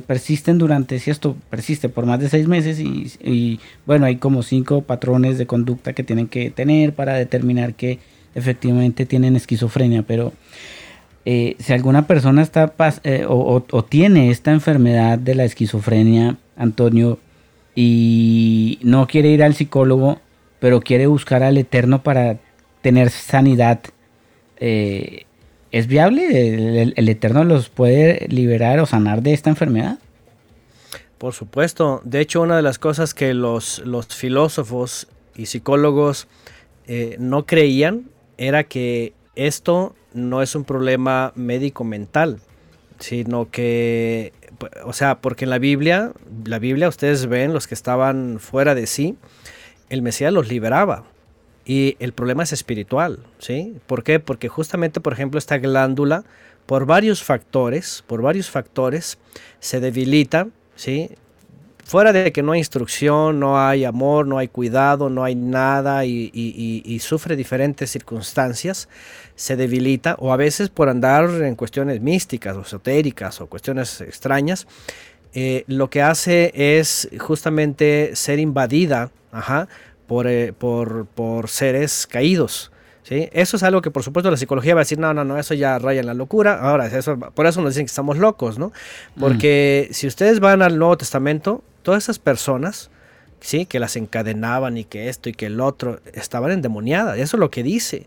[0.06, 4.82] persisten durante, si esto persiste por más de seis meses y, bueno, hay como cinco
[4.82, 7.98] patrones de conducta que tienen que tener para determinar que
[8.34, 10.32] efectivamente tienen esquizofrenia, pero
[11.24, 12.72] eh, si alguna persona está
[13.04, 17.18] eh, o, tiene esta enfermedad de la esquizofrenia, Antonio,
[17.74, 20.20] y no quiere ir al psicólogo,
[20.60, 22.38] pero quiere buscar al Eterno para
[22.82, 23.80] tener sanidad,
[24.58, 25.26] eh,
[25.70, 26.82] ¿Es viable?
[26.96, 29.98] ¿El, Eterno los puede liberar o sanar de esta enfermedad?
[31.18, 32.00] Por supuesto.
[32.04, 36.26] De hecho, una de las cosas que los, los filósofos y psicólogos
[36.86, 38.04] eh, no creían
[38.38, 42.40] era que esto no es un problema médico-mental,
[42.98, 44.32] sino que,
[44.84, 46.12] o sea, porque en la Biblia,
[46.44, 49.16] la Biblia ustedes ven, los que estaban fuera de sí,
[49.90, 51.04] el Mesías los liberaba.
[51.68, 53.76] Y el problema es espiritual, ¿sí?
[53.86, 54.20] ¿Por qué?
[54.20, 56.24] Porque justamente, por ejemplo, esta glándula,
[56.64, 59.18] por varios factores, por varios factores,
[59.60, 61.10] se debilita, ¿sí?
[61.84, 66.06] Fuera de que no hay instrucción, no hay amor, no hay cuidado, no hay nada
[66.06, 68.88] y, sufre diferentes circunstancias,
[69.36, 74.66] se debilita o a veces por andar en cuestiones místicas o esotéricas o cuestiones extrañas,
[75.34, 79.68] eh, lo que hace es justamente ser invadida ajá,
[80.26, 82.70] eh, por, por, seres caídos.
[83.02, 83.28] ¿sí?
[83.32, 85.54] Eso es algo que por supuesto la psicología va a decir, no, no, no, eso
[85.54, 86.58] ya raya en la locura.
[86.60, 88.72] Ahora, eso, por eso nos dicen que estamos locos, ¿no?
[89.18, 89.94] Porque mm.
[89.94, 92.90] si ustedes van al Nuevo Testamento, todas esas personas,
[93.40, 93.66] ¿sí?
[93.66, 97.18] Que las encadenaban y que esto y que el otro, estaban endemoniadas.
[97.18, 98.06] Eso es lo que dice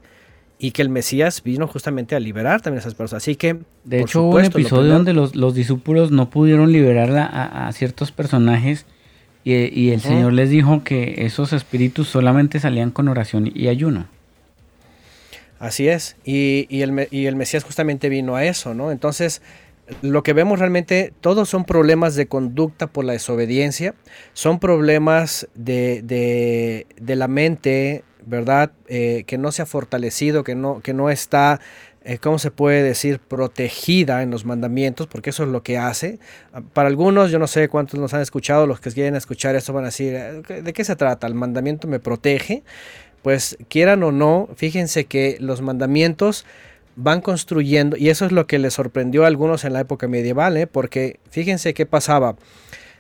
[0.64, 3.24] y que el Mesías vino justamente a liberar también a esas personas.
[3.24, 3.58] Así que...
[3.84, 8.12] De hecho, hubo un episodio donde los, los, discípulos no pudieron liberar a, a, ciertos
[8.12, 8.86] personajes
[9.44, 14.08] y, el Señor les dijo que esos espíritus solamente salían con oración y ayuno.
[15.60, 18.92] Así es, y, el, y, el, Mesías justamente vino a eso, ¿no?
[18.92, 19.42] Entonces,
[20.02, 23.94] lo que vemos realmente, todos son problemas de conducta por la desobediencia,
[24.34, 28.72] son problemas de, de, de la mente, ¿verdad?
[28.88, 31.60] Eh, que no se ha fortalecido, que no, que no está
[32.04, 33.20] eh, ¿cómo se puede decir?
[33.20, 36.18] Protegida en los mandamientos, porque eso es lo que hace.
[36.74, 39.84] Para algunos, yo no sé cuántos nos han escuchado, los que quieren escuchar esto van
[39.84, 41.28] a decir, eh, ¿de qué se trata?
[41.28, 42.64] ¿El mandamiento me protege?
[43.22, 46.46] Pues quieran o no, fíjense que los mandamientos
[46.96, 50.58] van construyendo, y eso es lo que les sorprendió a algunos en la época medieval,
[50.58, 50.68] ¿eh?
[50.68, 52.36] porque fíjense qué pasaba.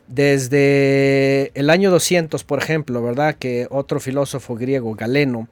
[0.07, 3.35] Desde el año 200, por ejemplo, ¿verdad?
[3.35, 5.47] Que otro filósofo griego, Galeno,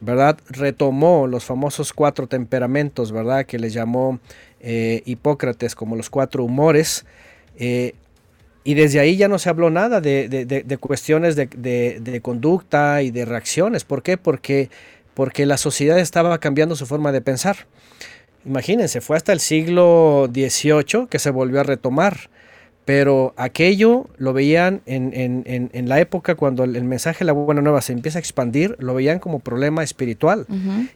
[0.00, 0.38] ¿verdad?
[0.48, 3.46] Retomó los famosos cuatro temperamentos, ¿verdad?
[3.46, 4.18] Que le llamó
[4.60, 7.04] eh, Hipócrates como los cuatro humores.
[7.58, 7.94] Eh,
[8.64, 13.84] y desde ahí ya no se habló nada de, cuestiones de, conducta y de reacciones.
[13.84, 14.16] ¿Por qué?
[14.16, 14.70] Porque,
[15.14, 17.66] porque la sociedad estaba cambiando su forma de pensar.
[18.44, 22.30] Imagínense, fue hasta el siglo XVIII que se volvió a retomar
[22.90, 27.92] pero aquello lo veían en, la época cuando el, mensaje de la buena nueva se
[27.92, 30.44] empieza a expandir, lo veían como problema espiritual.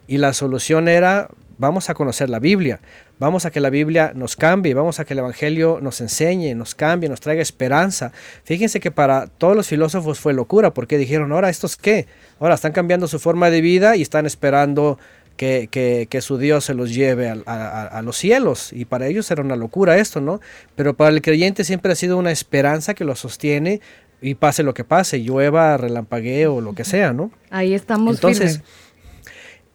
[0.09, 2.81] Y la solución era, vamos a conocer la Biblia,
[3.21, 6.75] vamos a que la Biblia nos cambie, vamos a que el Evangelio nos enseñe, nos
[6.75, 8.11] cambie, nos traiga esperanza.
[8.43, 12.09] Fíjense que para todos los filósofos fue locura, porque dijeron, ahora estos qué,
[12.41, 14.99] ahora están cambiando su forma de vida y están esperando
[15.36, 18.73] que, que, su Dios se los lleve a, los cielos.
[18.73, 20.40] Y para ellos era una locura esto, ¿no?
[20.77, 23.81] Pero para el creyente siempre ha sido una esperanza que lo sostiene
[24.20, 27.31] y pase lo que pase, llueva, relampaguee o lo que sea, ¿no?
[27.51, 28.16] Ahí estamos.
[28.16, 28.62] Entonces,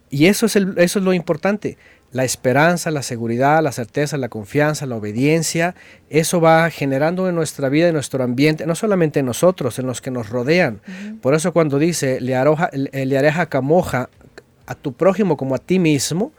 [0.10, 1.78] y eso es, el, eso es lo importante.
[2.12, 5.76] La esperanza, la seguridad, la certeza, la confianza, la obediencia,
[6.10, 10.02] eso va generando en nuestra vida, en nuestro ambiente, no solamente en nosotros, en los
[10.02, 10.82] que nos rodean.
[11.22, 14.10] Por eso cuando dice, le, aroja, le areja camoja
[14.70, 16.32] a tu prójimo como a ti mismo,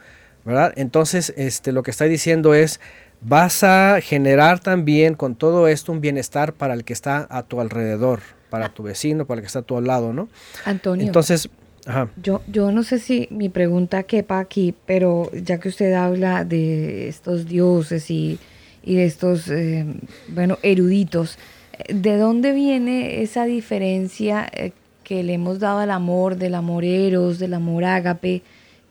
[0.44, 0.72] ¿verdad?
[0.76, 2.80] Entonces, este, lo que está diciendo es,
[3.20, 7.60] vas a generar también con todo esto un bienestar para el que está a tu
[7.60, 10.28] alrededor, para tu vecino, para el que está a tu lado, ¿no?
[10.64, 11.04] Antonio.
[11.04, 11.50] Entonces,
[12.22, 17.08] Yo, yo no sé si mi pregunta quepa aquí, pero ya que usted habla de
[17.08, 18.38] estos dioses y,
[18.84, 19.86] de estos, eh,
[20.28, 21.36] bueno, eruditos,
[21.88, 24.72] ¿de dónde viene esa diferencia eh,
[25.10, 28.42] que le hemos dado al amor, del amor eros, del amor ágape,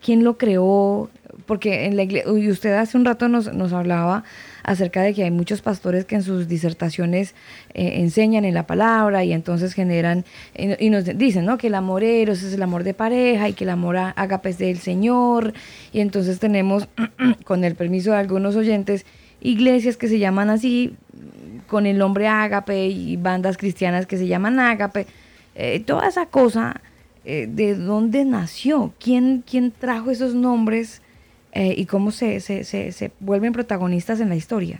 [0.03, 1.09] quién lo creó,
[1.45, 4.25] porque en la iglesia, y usted hace un rato nos, nos, hablaba
[4.63, 7.35] acerca de que hay muchos pastores que en sus disertaciones
[7.73, 10.25] eh, enseñan en la palabra y entonces generan,
[10.55, 11.57] y nos dicen, ¿no?
[11.57, 14.57] Que el amor eros es el amor de pareja y que el amor ágape es
[14.57, 15.53] del Señor,
[15.93, 16.89] y entonces tenemos,
[17.45, 19.05] con el permiso de algunos oyentes,
[19.39, 20.97] iglesias que se llaman así,
[21.67, 25.07] con el nombre ágape y bandas cristianas que se llaman ágape,
[25.59, 26.81] eh, toda esa cosa,
[27.25, 28.93] eh, ¿de dónde nació?
[28.99, 31.01] ¿Quién, quién trajo esos nombres
[31.51, 34.79] eh, y cómo se, se, se, vuelven protagonistas en la historia?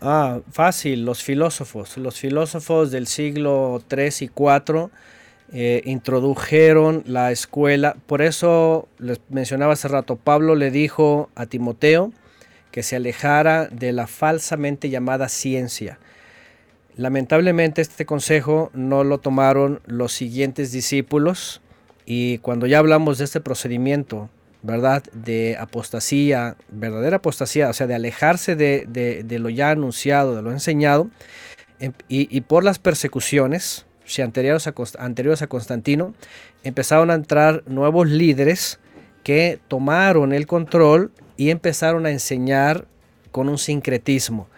[0.00, 1.96] Ah, fácil, los filósofos.
[1.96, 4.90] Los filósofos del siglo 3 y 4
[5.52, 7.96] eh, introdujeron la escuela.
[8.06, 12.12] Por eso les mencionaba hace rato, Pablo le dijo a Timoteo
[12.70, 15.98] que se alejara de la falsamente llamada ciencia.
[16.96, 21.60] Lamentablemente este consejo no lo tomaron los siguientes discípulos
[22.06, 24.30] y cuando ya hablamos de este procedimiento,
[24.62, 25.02] ¿verdad?
[25.12, 31.10] De apostasía, verdadera apostasía, o sea, de alejarse de, lo ya anunciado, de lo enseñado,
[31.80, 36.14] em, y, por las persecuciones, si anteriores a, anteriores a Constantino,
[36.62, 38.78] empezaron a entrar nuevos líderes
[39.24, 42.86] que tomaron el control y empezaron a enseñar
[43.32, 44.48] con un sincretismo.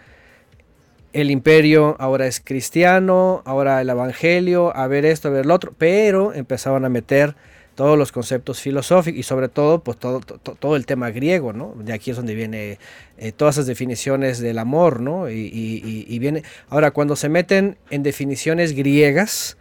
[1.17, 5.73] El imperio ahora es cristiano, ahora el evangelio, a ver esto, a ver lo otro,
[5.75, 7.35] pero empezaban a meter
[7.73, 11.73] todos los conceptos filosóficos y sobre todo pues todo, todo, el tema griego, ¿no?
[11.79, 12.77] De aquí es donde viene
[13.17, 15.27] eh, todas esas definiciones del amor, ¿no?
[15.27, 19.57] Y, y, viene, ahora cuando se meten en definiciones griegas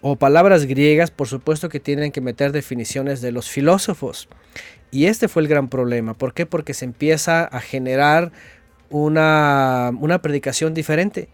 [0.00, 4.28] o palabras griegas, por supuesto que tienen que meter definiciones de los filósofos.
[4.92, 6.14] Y este fue el gran problema.
[6.14, 6.46] ¿Por qué?
[6.46, 8.30] Porque se empieza a generar
[8.94, 11.28] una, una predicación diferente.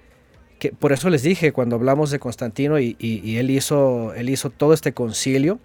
[0.58, 2.96] Que, por eso les dije cuando hablamos de Constantino y,
[3.38, 5.58] él, hizo, él hizo todo este concilio,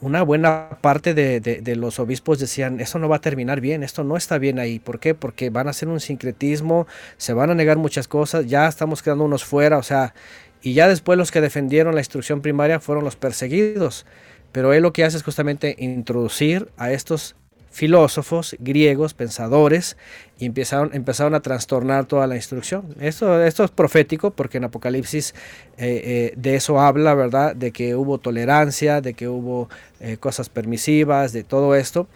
[0.00, 4.02] una buena parte de, de, los obispos decían, eso no va a terminar bien, esto
[4.02, 4.80] no está bien ahí.
[4.80, 5.14] ¿Por qué?
[5.14, 6.86] Porque van a hacer un sincretismo,
[7.18, 10.12] se van a negar muchas cosas, ya estamos quedando unos fuera, o sea,
[10.60, 14.06] y ya después los que defendieron la instrucción primaria fueron los perseguidos.
[14.50, 17.36] Pero él lo que hace es justamente introducir a estos
[17.72, 19.96] filósofos griegos, pensadores,
[20.38, 22.94] y empezaron, empezaron a trastornar toda la instrucción.
[23.00, 25.34] Esto, esto es profético porque en Apocalipsis
[25.78, 27.56] eh, eh, de eso habla, ¿verdad?
[27.56, 29.68] De que hubo tolerancia, de que hubo
[30.00, 32.08] eh, cosas permisivas, de todo esto,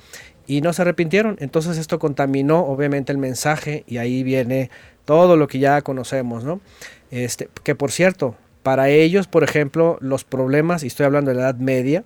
[0.46, 1.36] y no se arrepintieron.
[1.40, 4.70] Entonces esto contaminó obviamente el mensaje y ahí viene
[5.04, 6.60] todo lo que ya conocemos, ¿no?
[7.10, 11.42] Este, que por cierto, para ellos, por ejemplo, los problemas, y estoy hablando de la
[11.44, 12.04] Edad Media,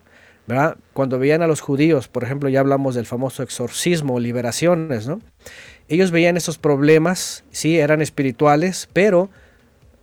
[0.92, 5.20] cuando veían a los judíos, por ejemplo, ya hablamos del famoso exorcismo, liberaciones, ¿no?
[5.88, 9.30] Ellos veían esos problemas, sí, eran espirituales, pero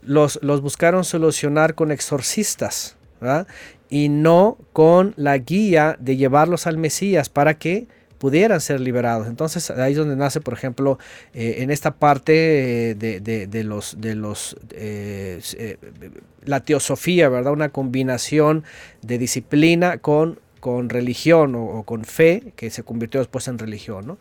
[0.02, 2.96] los, los buscaron solucionar con exorcistas,
[3.90, 7.88] Y no con la guía de llevarlos al Mesías para que
[8.18, 9.26] pudieran ser liberados.
[9.26, 10.98] Entonces ahí es donde nace, por ejemplo,
[11.32, 15.40] eh, en esta parte eh, de, los, de los eh,
[16.44, 17.52] la teosofía, ¿verdad?
[17.52, 18.64] Una combinación
[19.02, 24.18] de disciplina con, con religión o, con fe que se convirtió después en religión,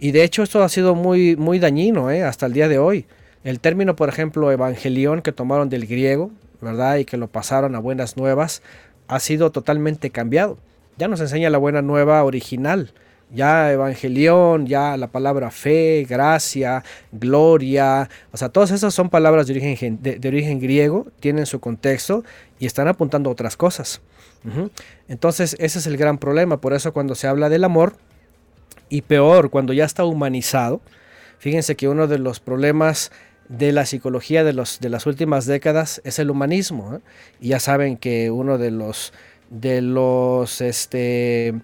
[0.00, 3.06] Y de hecho esto ha sido muy, muy dañino hasta el día de hoy.
[3.44, 6.96] El término, por ejemplo, evangelión que tomaron del griego, ¿verdad?
[6.96, 8.62] Y que lo pasaron a buenas nuevas,
[9.06, 10.58] ha sido totalmente cambiado.
[10.96, 12.92] Ya nos enseña la buena nueva original
[13.32, 16.82] ya evangelión, ya la palabra fe, gracia,
[17.12, 22.24] gloria, o sea, todas esas son palabras de origen, de, origen griego, tienen su contexto
[22.58, 24.00] y están apuntando a otras cosas.
[25.08, 27.96] Entonces, ese es el gran problema, por eso cuando se habla del amor,
[28.88, 30.80] y peor, cuando ya está humanizado,
[31.38, 33.12] fíjense que uno de los problemas
[33.48, 37.00] de la psicología de, los, de las últimas décadas es el humanismo, ¿eh?
[37.40, 39.12] y ya saben que uno de los,
[39.50, 41.54] de los, este,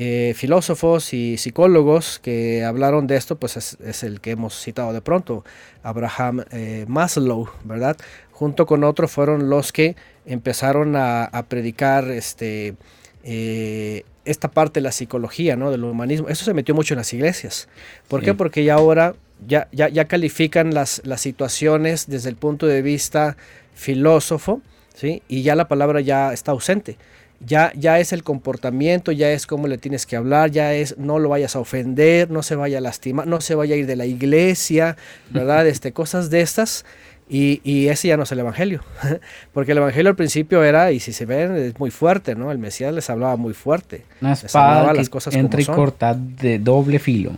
[0.00, 5.00] eh, filósofos y psicólogos que hablaron de esto, pues es, el que hemos citado de
[5.00, 5.44] pronto,
[5.82, 7.96] Abraham eh, Maslow, ¿verdad?
[8.30, 12.76] Junto con otros fueron los que empezaron a, predicar este,
[13.24, 15.72] eh, esta parte de la psicología, ¿no?
[15.72, 16.28] Del humanismo.
[16.28, 17.68] Eso se metió mucho en las iglesias.
[18.06, 18.34] ¿Por qué?
[18.34, 19.16] Porque ya ahora
[19.48, 23.36] ya, ya, ya califican las, las situaciones desde el punto de vista
[23.74, 24.62] filósofo,
[24.94, 25.24] ¿sí?
[25.26, 26.98] Y ya la palabra ya está ausente
[27.40, 31.18] ya, ya es el comportamiento, ya es cómo le tienes que hablar, ya es no
[31.18, 33.96] lo vayas a ofender, no se vaya a lastimar, no se vaya a ir de
[33.96, 34.96] la iglesia,
[35.30, 35.66] ¿verdad?
[35.66, 36.84] Este, cosas de estas.
[37.30, 38.82] Y, y, ese ya no es el Evangelio,
[39.52, 42.50] porque el Evangelio al principio era, y si se ven, es muy fuerte, ¿no?
[42.50, 44.06] El Mesías les hablaba muy fuerte.
[44.22, 47.32] Una espada las cosas entre corta de doble filo.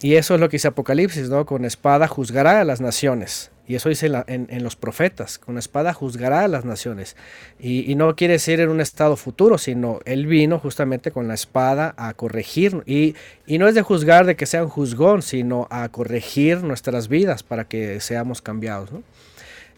[0.00, 1.44] Y eso es lo que dice Apocalipsis, ¿no?
[1.44, 3.50] Con espada juzgará a las naciones.
[3.68, 7.16] Y eso dice en, los profetas, con espada juzgará a las naciones.
[7.60, 11.94] Y, no quiere decir en un estado futuro, sino él vino justamente con la espada
[11.98, 12.82] a corregir.
[12.86, 13.14] Y,
[13.46, 17.42] y no es de juzgar de que sea un juzgón, sino a corregir nuestras vidas
[17.42, 18.88] para que seamos cambiados.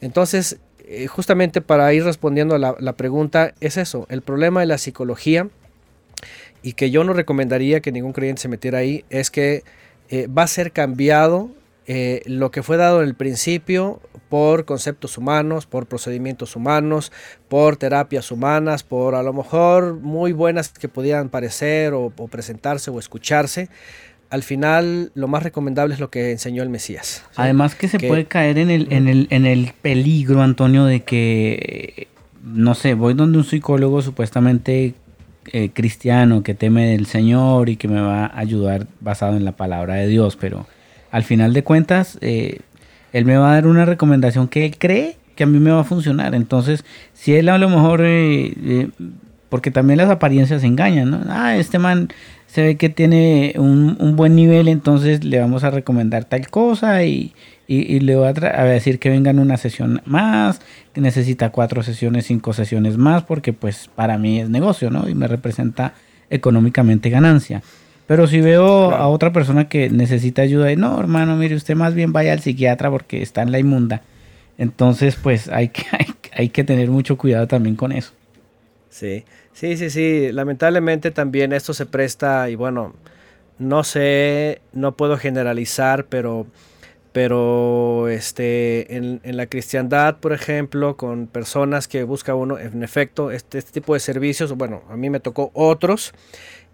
[0.01, 0.59] Entonces,
[0.93, 5.49] eh, justamente para ir respondiendo a la, pregunta, es eso, el problema de la psicología
[6.63, 9.63] y que yo no recomendaría que ningún creyente se metiera ahí, es que
[10.09, 11.51] eh, va a ser cambiado
[11.87, 17.11] eh, lo que fue dado en el principio por conceptos humanos, por procedimientos humanos,
[17.49, 22.99] por terapias humanas, por a lo mejor muy buenas que podían parecer o, presentarse o
[22.99, 23.69] escucharse,
[24.31, 27.25] al final lo más recomendable es lo que enseñó el Mesías.
[27.35, 32.07] Además que se puede caer en el, en, el, en el peligro, Antonio, de que,
[32.45, 34.95] no sé, voy donde un psicólogo supuestamente
[35.53, 39.53] eh, cristiano que teme del Señor y que me va a ayudar basado en la
[39.53, 40.67] palabra de Dios, pero
[41.11, 42.61] al final de cuentas, eh,
[43.13, 45.81] él me va a dar una recomendación que él cree que a mí me va
[45.81, 46.35] a funcionar.
[46.35, 46.85] Entonces,
[47.15, 48.89] si él a lo mejor, eh,
[49.49, 51.21] porque también las apariencias engañan, ¿no?
[51.29, 52.09] Ah, este man
[52.47, 57.33] se ve que tiene un, buen nivel, entonces le vamos a recomendar tal cosa y,
[57.69, 60.61] le voy a, decir que vengan una sesión más,
[60.93, 65.09] que necesita cuatro sesiones, cinco sesiones más, porque pues para mí es negocio, ¿no?
[65.09, 65.95] Y me representa
[66.29, 67.63] económicamente ganancia.
[68.11, 71.95] Pero si veo a otra persona que necesita ayuda, y no, hermano, mire, usted más
[71.95, 74.03] bien vaya al psiquiatra porque está en la inmunda.
[74.59, 75.85] Entonces, pues hay que,
[76.33, 78.11] hay que tener mucho cuidado también con eso.
[78.89, 80.33] Sí, sí, sí, sí.
[80.33, 82.95] Lamentablemente también esto se presta y bueno,
[83.61, 86.49] no sé, no puedo generalizar, pero,
[87.13, 93.59] pero este, en, la cristiandad, por ejemplo, con personas que busca uno, en efecto, este,
[93.59, 96.13] este tipo de servicios, bueno, a mí me tocó otros,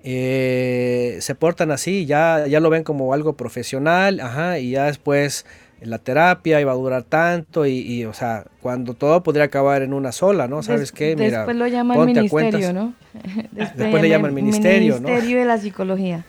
[0.08, 5.44] eh, se portan así, ya, ya lo ven como algo profesional, ajá, y ya después
[5.80, 10.12] la terapia iba a durar tanto y, o sea, cuando todo podría acabar en una
[10.12, 10.62] sola, ¿no?
[10.62, 11.16] ¿Sabes qué?
[11.16, 12.94] Mira, después lo llama el ministerio, ¿no?
[13.50, 15.08] Después, le llama el ministerio, ¿no?
[15.08, 16.24] Ministerio de la psicología.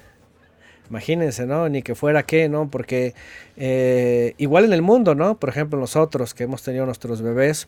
[0.89, 1.69] Imagínense, ¿no?
[1.69, 2.71] Ni que fuera qué, ¿no?
[2.71, 3.13] Porque
[3.57, 5.37] eh, igual en el mundo, ¿no?
[5.37, 7.67] Por ejemplo, nosotros que hemos tenido nuestros bebés,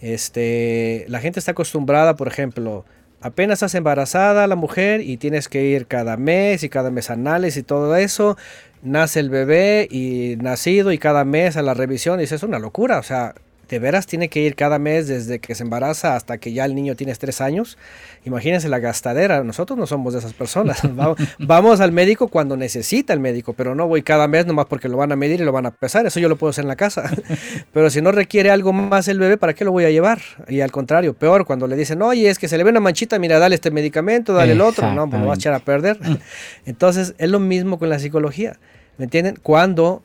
[0.00, 2.84] este, la gente está acostumbrada, por ejemplo,
[3.20, 7.56] apenas estás embarazada la mujer y tienes que ir cada mes y cada mes anales
[7.56, 8.36] y todo eso,
[8.82, 12.98] nace el bebé y nacido y cada mes a la revisión, y es una locura,
[12.98, 13.34] o sea,
[13.70, 16.74] de veras tiene que ir cada mes desde que se embaraza hasta que ya el
[16.74, 17.78] niño tiene tres años.
[18.24, 19.44] Imagínense la gastadera.
[19.44, 20.80] Nosotros no somos de esas personas.
[21.38, 24.96] Vamos, al médico cuando necesita el médico, pero no voy cada mes nomás porque lo
[24.96, 26.04] van a medir y lo van a pesar.
[26.04, 27.08] Eso yo lo puedo hacer en la casa.
[27.72, 30.20] Pero si no requiere algo más el bebé, ¿para qué lo voy a llevar?
[30.48, 33.18] Y al contrario, peor, cuando le dicen, oye, es que se le ve una manchita,
[33.18, 34.92] mira, dale este medicamento, dale el otro.
[34.92, 35.98] No, pues lo vas a echar a perder.
[36.66, 38.58] Entonces, es lo mismo con la psicología.
[38.98, 39.38] ¿Me entienden?
[39.40, 40.02] Cuando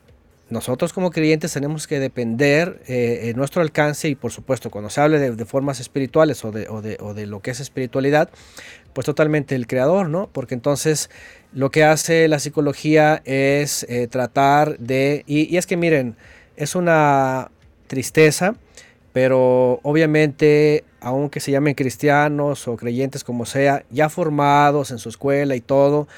[0.48, 5.00] nosotros como creyentes tenemos que depender eh, en nuestro alcance y por supuesto cuando se
[5.00, 8.30] hable de, formas espirituales o de, o, de, o de, lo que es espiritualidad,
[8.92, 10.28] pues totalmente el creador, ¿no?
[10.32, 11.10] Porque entonces
[11.52, 16.16] lo que hace la psicología es eh, tratar de, y, y, es que miren,
[16.56, 17.50] es una
[17.88, 18.54] tristeza,
[19.12, 25.54] pero obviamente aunque se llamen cristianos o creyentes como sea, ya formados en su escuela
[25.54, 26.08] y todo,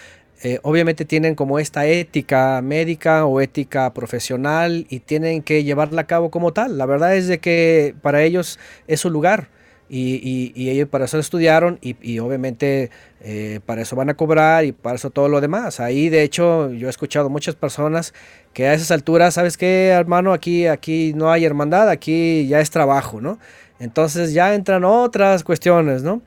[0.43, 6.07] eh, obviamente tienen como esta ética médica o ética profesional y tienen que llevarla a
[6.07, 6.79] cabo como tal.
[6.79, 9.49] La verdad es de que para ellos es su lugar
[9.89, 12.91] y, ellos para eso estudiaron y, obviamente
[13.21, 15.81] eh, para eso van a cobrar y para eso todo lo demás.
[15.81, 18.15] Ahí de hecho yo he escuchado muchas personas
[18.53, 20.33] que a esas alturas, ¿sabes qué hermano?
[20.33, 23.39] Aquí, aquí no hay hermandad, aquí ya es trabajo, ¿no?
[23.81, 26.23] Entonces ya entran otras cuestiones, ¿no?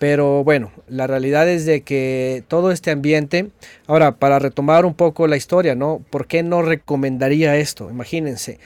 [0.00, 3.50] Pero bueno, la realidad es de que todo este ambiente,
[3.86, 6.00] ahora para retomar un poco la historia, ¿no?
[6.08, 7.90] ¿Por qué no recomendaría esto?
[7.90, 8.58] Imagínense,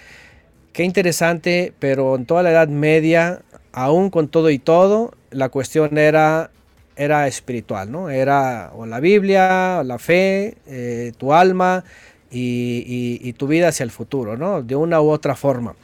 [0.73, 3.43] qué interesante, pero en toda la Edad Media,
[3.73, 6.52] aún con todo y todo, la cuestión era,
[6.94, 8.11] era espiritual, ¿no?
[8.11, 11.82] Era o la Biblia, la fe, eh, tu alma
[12.31, 14.62] y, y tu vida hacia el futuro, ¿no?
[14.62, 15.74] De una u otra forma.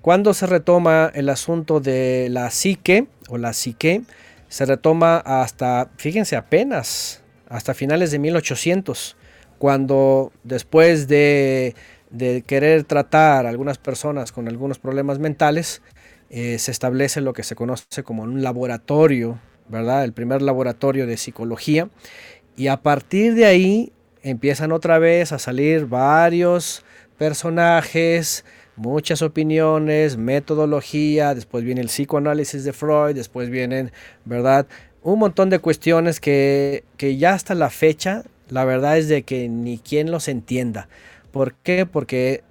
[0.00, 4.02] Cuando se retoma el asunto de la psique o la psique,
[4.48, 9.16] se retoma hasta, fíjense, apenas, hasta finales de 1800,
[9.58, 11.74] cuando después de,
[12.46, 15.82] querer tratar a algunas personas con algunos problemas mentales,
[16.30, 20.04] eh, se establece lo que se conoce como un laboratorio, ¿verdad?
[20.04, 21.88] El primer laboratorio de psicología.
[22.56, 23.92] Y a partir de ahí
[24.22, 26.84] empiezan otra vez a salir varios
[27.18, 28.44] personajes,
[28.76, 33.90] muchas opiniones, metodología, después viene el psicoanálisis de Freud, después vienen,
[34.24, 34.66] ¿verdad?
[35.02, 39.78] Un montón de cuestiones que, ya hasta la fecha, la verdad es de que ni
[39.78, 40.88] quien los entienda.
[41.32, 41.86] ¿Por qué?
[41.86, 42.42] Porque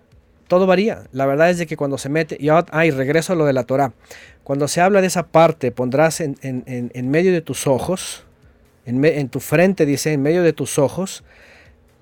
[0.47, 1.03] todo varía.
[1.11, 3.63] La verdad es de que cuando se mete, y ay, regreso a lo de la
[3.63, 3.93] Torah,
[4.43, 6.35] cuando se habla de esa parte, pondrás en,
[7.09, 8.23] medio de tus ojos,
[8.85, 11.23] en, en tu frente dice, en medio de tus ojos,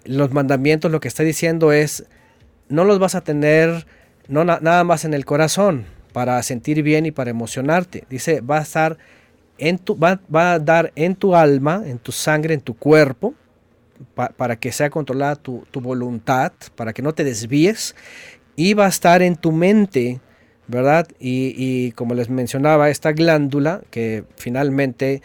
[0.05, 2.05] los mandamientos, lo que está diciendo es,
[2.69, 3.85] no los vas a tener
[4.27, 8.05] no nada más en el corazón, para sentir bien y para emocionarte.
[8.09, 8.97] Dice, va a estar
[9.57, 13.33] en tu, va, a dar en tu alma, en tu sangre, en tu cuerpo,
[14.37, 17.95] para que sea controlada tu, voluntad, para que no te desvíes,
[18.55, 20.19] y va a estar en tu mente,
[20.67, 21.07] ¿verdad?
[21.19, 25.21] Y, como les mencionaba, esta glándula que finalmente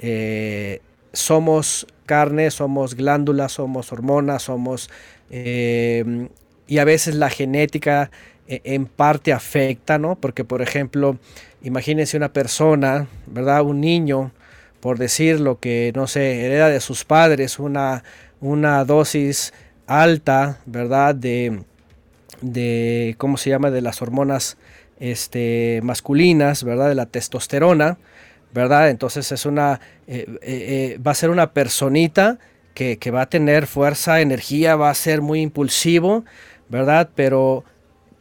[0.00, 0.80] eh,
[1.12, 4.90] somos carne, somos glándulas, somos hormonas, somos...
[5.30, 6.28] Eh,
[6.66, 8.10] y a veces la genética
[8.46, 10.16] en parte afecta, ¿no?
[10.16, 11.18] Porque, por ejemplo,
[11.62, 13.62] imagínense una persona, ¿verdad?
[13.62, 14.32] Un niño,
[14.80, 18.02] por decir lo que, no sé, hereda de sus padres una,
[18.40, 19.52] una dosis
[19.86, 21.14] alta, ¿verdad?
[21.14, 21.62] De,
[22.40, 23.70] de, ¿cómo se llama?
[23.70, 24.56] De las hormonas
[24.98, 26.88] este, masculinas, ¿verdad?
[26.88, 27.98] De la testosterona,
[28.52, 28.90] ¿verdad?
[28.90, 32.38] Entonces es una, eh, eh, eh, va a ser una personita
[32.74, 36.24] que, que, va a tener fuerza, energía, va a ser muy impulsivo,
[36.68, 37.10] ¿verdad?
[37.14, 37.64] Pero,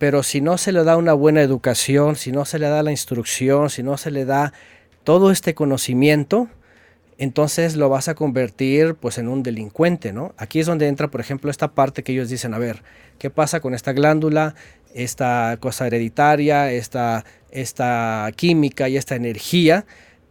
[0.02, 2.90] pero si no se le da una buena educación, si no se le da la
[2.90, 4.52] instrucción, si no se le da
[5.04, 6.48] todo este conocimiento,
[7.20, 10.34] entonces lo vas a convertir pues en un delincuente, ¿no?
[10.38, 12.82] Aquí es donde entra, por ejemplo, esta parte que ellos dicen, a ver,
[13.20, 14.56] ¿qué pasa con esta glándula,
[14.96, 19.86] esta cosa hereditaria, esta, esta química y esta energía?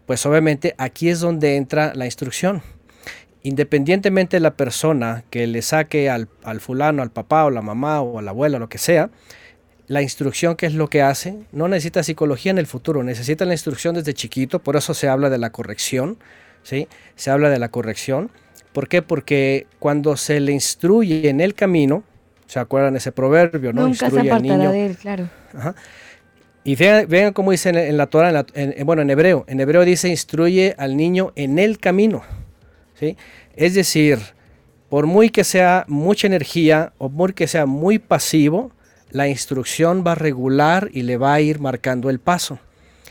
[0.05, 2.62] Pues obviamente aquí es donde entra la instrucción.
[3.44, 8.01] Independientemente de la persona que le saque al, al fulano, al papá o la mamá
[8.01, 9.10] o a la abuela, lo que sea,
[9.90, 13.54] la instrucción, que es lo que hace, no necesita psicología en el futuro, necesita la
[13.54, 16.16] instrucción desde chiquito, por eso se habla de la corrección,
[16.62, 16.86] ¿sí?
[17.16, 18.30] Se habla de la corrección.
[18.72, 19.02] ¿Por qué?
[19.02, 22.04] Porque cuando se le instruye en el camino,
[22.46, 23.72] ¿se acuerdan ese proverbio?
[23.72, 23.80] ¿no?
[23.80, 24.70] Nunca instruye se al niño.
[24.70, 25.28] de él, claro.
[26.62, 28.46] Y vean, cómo dice en, la Torah,
[28.84, 29.44] bueno, en hebreo.
[29.48, 32.22] En hebreo dice instruye al niño en el camino.
[32.94, 33.16] ¿sí?
[33.56, 34.20] Es decir,
[34.88, 38.70] por muy que sea mucha energía o muy que sea muy pasivo,
[39.11, 42.59] la instrucción va a regular y le va a ir marcando el paso.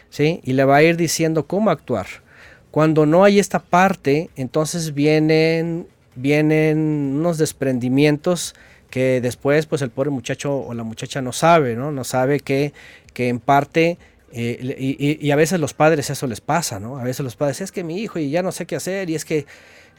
[0.09, 0.41] ¿sí?
[0.43, 2.07] Y le va a ir diciendo cómo actuar.
[2.71, 8.55] Cuando no hay esta parte, entonces vienen, vienen unos desprendimientos
[8.89, 11.91] que después pues el pobre muchacho o la muchacha no sabe, ¿no?
[11.91, 12.73] No sabe que,
[13.13, 13.97] que en parte,
[14.31, 16.97] eh, y, y, a veces los padres eso les pasa, ¿no?
[16.97, 19.15] A veces los padres, es que mi hijo y ya no sé qué hacer y
[19.15, 19.45] es que,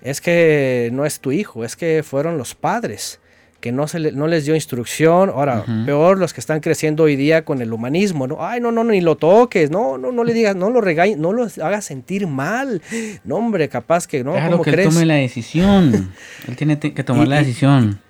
[0.02, 3.19] es que no es tu hijo, es que fueron los padres
[3.60, 5.28] que no, se no les dio instrucción.
[5.28, 8.44] Ahora, peor los que están creciendo hoy día con el humanismo, ¿no?
[8.44, 11.32] Ay, no, no, ni lo toques, no, no, no le digas, no lo regañes, no
[11.32, 12.80] lo hagas sentir mal.
[13.24, 14.32] No, hombre, capaz que no.
[14.32, 16.12] Claro, que él tome la decisión.
[16.48, 18.00] él tiene que tomar la decisión.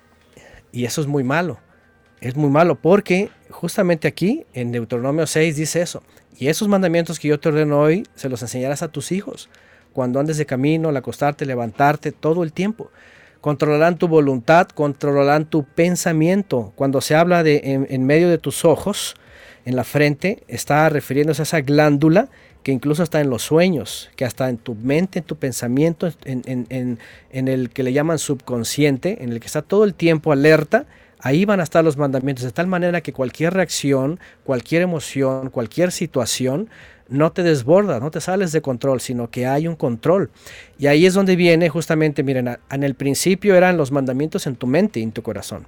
[0.71, 1.59] Y, eso es muy malo.
[2.21, 6.03] Es muy malo porque justamente aquí en Deuteronomio 6 dice eso.
[6.37, 9.49] Y esos mandamientos que yo te ordeno hoy se los enseñarás a tus hijos
[9.91, 12.89] cuando andes de camino, al acostarte, levantarte, todo el tiempo
[13.41, 16.71] controlarán tu voluntad, controlarán tu pensamiento.
[16.75, 19.15] Cuando se habla de en, medio de tus ojos,
[19.65, 22.29] en la frente, está refiriéndose a esa glándula
[22.63, 26.67] que incluso está en los sueños, que hasta en tu mente, en tu pensamiento, en,
[26.69, 30.85] en, el que le llaman subconsciente, en el que está todo el tiempo alerta,
[31.19, 35.91] ahí van a estar los mandamientos, de tal manera que cualquier reacción, cualquier emoción, cualquier
[35.91, 36.69] situación,
[37.11, 40.31] no te desborda, no te sales de control, sino que hay un control.
[40.79, 44.65] Y ahí es donde viene justamente, miren, en el principio eran los mandamientos en tu
[44.65, 45.67] mente y en tu corazón.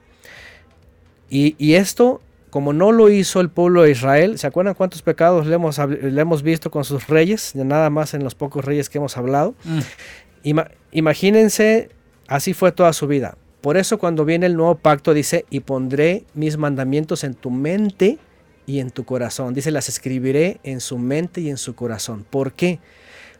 [1.29, 2.21] Y, esto,
[2.51, 6.21] como no lo hizo el pueblo de Israel, ¿se acuerdan cuántos pecados le hemos, le
[6.21, 7.55] hemos visto con sus reyes?
[7.55, 9.55] Nada más en los pocos reyes que hemos hablado.
[9.63, 10.59] Mm.
[10.91, 11.89] imagínense,
[12.27, 13.35] así fue toda su vida.
[13.61, 18.19] Por eso cuando viene el nuevo pacto dice, y pondré mis mandamientos en tu mente
[18.65, 19.53] y en tu corazón.
[19.53, 22.25] Dice, las escribiré en su mente y en su corazón.
[22.29, 22.79] ¿Por qué?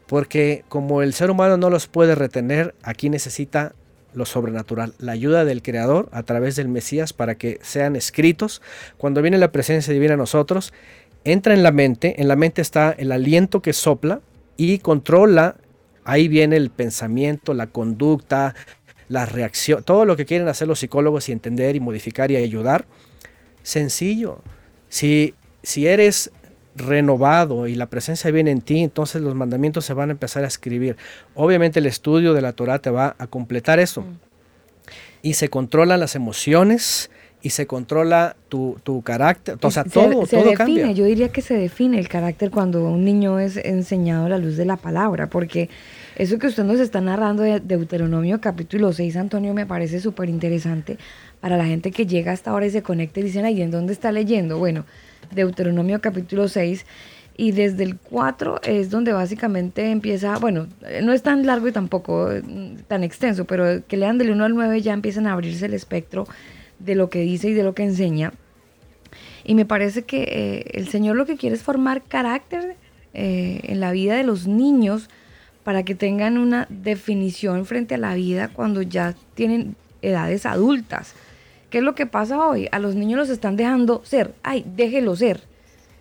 [0.08, 3.74] Porque como el ser humano no los puede retener, aquí necesita
[4.14, 8.62] lo sobrenatural, la ayuda del Creador a través del Mesías para que sean escritos.
[8.98, 10.74] Cuando viene la presencia divina a nosotros,
[11.24, 14.22] entra en la mente, en la mente está el aliento que sopla
[14.58, 15.56] y controla,
[16.04, 18.56] ahí viene el pensamiento, la conducta,
[19.10, 22.86] la reacción, todo lo que quieren hacer los psicólogos y entender y modificar y ayudar.
[23.64, 24.42] Sencillo,
[24.94, 25.34] si,
[25.64, 26.30] si eres
[26.76, 30.48] renovado y la presencia viene en ti, entonces los mandamientos se van a empezar a
[30.48, 30.98] escribir.
[31.34, 34.02] Obviamente el estudio de la Torah te va a completar eso.
[34.02, 34.20] Mm.
[35.24, 37.10] Y se controlan las emociones
[37.42, 39.58] y se controla tu, carácter.
[39.64, 43.40] O sea, todo, se define, Yo diría que se define el carácter cuando un niño
[43.40, 45.70] es enseñado a la luz de la palabra, porque
[46.18, 51.00] eso que usted nos está narrando de Deuteronomio capítulo 6, Antonio, me parece súper interesante
[51.44, 53.92] para la gente que llega hasta ahora y se conecta y dicen, ¿y ¿en dónde
[53.92, 54.60] está leyendo?
[54.60, 54.86] Bueno,
[55.36, 56.86] Deuteronomio capítulo 6
[57.36, 60.68] y desde el 4 es donde básicamente empieza, bueno,
[61.02, 64.56] no es tan largo y tampoco mm, tan extenso, pero que lean del 1 al
[64.56, 66.26] 9 ya empiezan a abrirse el espectro
[66.80, 68.32] de lo que dice y de lo que enseña.
[69.44, 72.78] Y me parece que eh, el Señor lo que quiere es formar carácter
[73.14, 75.10] eh, en la vida de los niños
[75.66, 81.16] para que tengan una definición frente a la vida cuando ya tienen edades adultas.
[81.74, 82.70] ¿Qué es lo que pasa hoy?
[82.72, 84.36] A los niños los están dejando ser.
[84.44, 85.42] Ay, déjelo ser.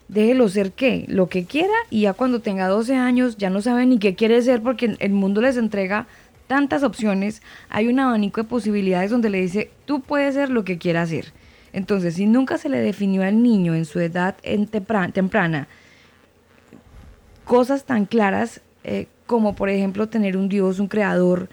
[0.06, 1.06] Déjelo ser qué?
[1.08, 4.42] Lo que quiera y ya cuando tenga 12 años ya no sabe ni qué quiere
[4.42, 6.06] ser porque el mundo les entrega
[6.46, 7.40] tantas opciones,
[7.70, 11.32] hay un abanico de posibilidades donde le dice, tú puedes ser lo que quieras hacer.
[11.72, 14.36] Entonces, si nunca se le definió al niño en su edad
[15.14, 15.68] temprana
[17.46, 21.48] cosas tan claras eh, como, por ejemplo, tener un Dios, un creador,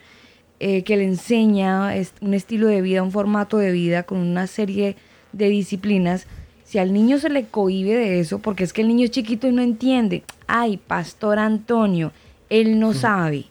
[0.60, 4.96] eh, que le enseña un estilo de vida, un formato de vida con una serie
[5.32, 6.28] de disciplinas,
[6.66, 9.48] si al niño se le cohibe de eso, porque es que el niño es chiquito
[9.48, 12.12] y no entiende, ay, Pastor Antonio,
[12.50, 13.46] él no sabe.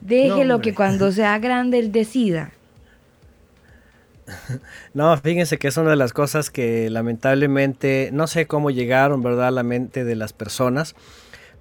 [0.00, 2.52] Déjelo que cuando sea grande él decida.
[4.94, 9.48] No, fíjense que es una de las cosas que lamentablemente no sé cómo llegaron, ¿verdad?,
[9.48, 10.94] a la mente de las personas,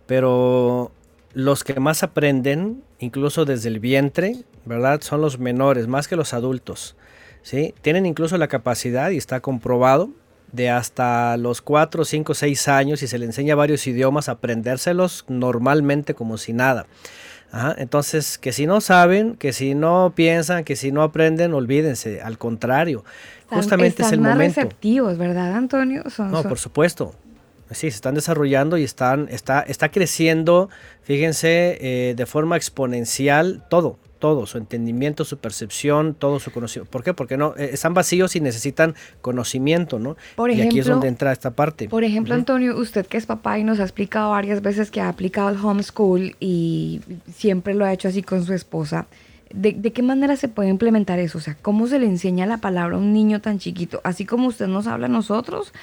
[0.05, 0.91] pero
[1.33, 4.37] los que más aprenden, incluso desde el vientre,
[4.67, 6.95] ¿verdad?, son los menores, más que los adultos.
[7.41, 7.73] ¿sí?
[7.81, 10.09] Tienen incluso la capacidad, y está comprobado,
[10.51, 16.13] de hasta los 4, 5, 6 años, y se le enseña varios idiomas, aprendérselos normalmente
[16.13, 16.85] como si nada
[17.77, 22.21] entonces, que si no saben, que si no piensan, que si no aprenden, olvídense.
[22.21, 23.03] Al contrario,
[23.47, 24.61] justamente es el más momento.
[24.61, 26.03] receptivos, ¿verdad, Antonio?
[26.17, 27.15] no, por supuesto.
[27.71, 30.69] Sí, se están desarrollando y están, está, está creciendo,
[31.03, 36.91] fíjense, eh, de forma exponencial todo todo, su entendimiento, su percepción, todo su conocimiento.
[36.91, 37.13] ¿Por qué?
[37.13, 40.17] Porque no eh, están vacíos y necesitan conocimiento, ¿no?
[40.35, 41.89] Por y aquí es donde entra esta parte.
[41.89, 45.09] Por ejemplo, Antonio, usted que es papá y nos ha explicado varias veces que ha
[45.09, 47.01] aplicado el homeschool y
[47.33, 49.07] siempre lo ha hecho así con su esposa.
[49.53, 51.37] ¿De, ¿De, qué manera se puede implementar eso?
[51.37, 54.01] O sea, ¿cómo se le enseña la palabra a un niño tan chiquito?
[54.03, 55.73] ¿Así como usted nos habla a nosotros?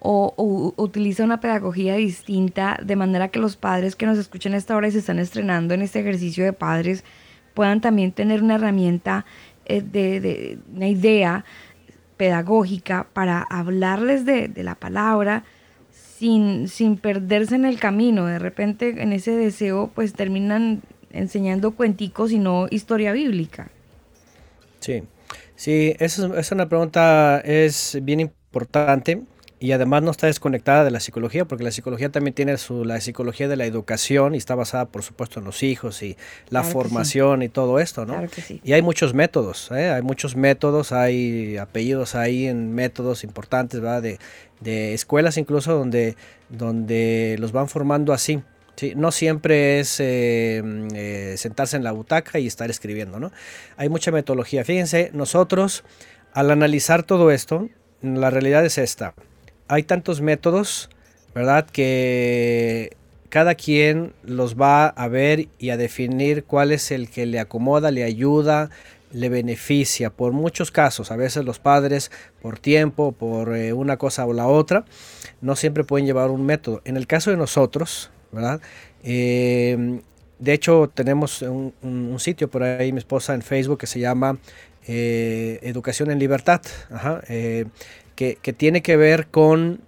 [0.00, 4.58] O, o, utiliza una pedagogía distinta de manera que los padres que nos escuchan a
[4.58, 7.04] esta hora y se están estrenando en este ejercicio de padres
[7.56, 9.24] puedan también tener una herramienta
[9.64, 11.44] eh, de, una idea
[12.18, 15.42] pedagógica para hablarles de, la palabra
[15.90, 18.26] sin, sin perderse en el camino.
[18.26, 23.70] De repente en ese deseo pues terminan enseñando cuenticos y no historia bíblica.
[24.80, 25.02] Sí,
[25.54, 29.22] sí, esa es una pregunta es bien importante
[29.58, 33.00] y además no está desconectada de la psicología, porque la psicología también tiene su, la
[33.00, 36.16] psicología de la educación y está basada, por supuesto, en los hijos y
[36.50, 38.12] la formación y todo esto, ¿no?
[38.14, 38.60] Claro que sí.
[38.62, 39.88] Y hay muchos métodos, ¿eh?
[39.88, 44.02] hay muchos métodos, hay apellidos ahí en métodos importantes, ¿verdad?
[44.02, 44.18] De,
[44.60, 46.16] de escuelas incluso donde,
[46.50, 48.42] donde los van formando así.
[48.76, 50.62] Sí, no siempre es eh,
[50.94, 53.32] eh, sentarse en la butaca y estar escribiendo, ¿no?
[53.78, 54.66] Hay mucha metodología.
[54.66, 55.82] Fíjense, nosotros
[56.34, 57.70] al analizar todo esto,
[58.02, 59.14] la realidad es esta
[59.68, 60.90] hay tantos métodos,
[61.34, 61.66] ¿verdad?
[61.70, 62.96] Que
[63.28, 67.90] cada quien los va a ver y a definir cuál es el que le acomoda,
[67.90, 68.70] le ayuda,
[69.12, 70.10] le beneficia.
[70.10, 74.46] Por muchos casos, a veces los padres, por tiempo, por eh, una cosa o la
[74.46, 74.84] otra,
[75.40, 76.80] no siempre pueden llevar un método.
[76.84, 78.60] En el caso de nosotros, ¿verdad?
[79.02, 80.00] Em,
[80.38, 84.38] de hecho, tenemos un, sitio por ahí, mi esposa en Facebook, que se llama
[84.86, 86.60] eh, Educación en Libertad.
[86.90, 87.22] Ajá,
[88.16, 89.80] que, tiene que ver con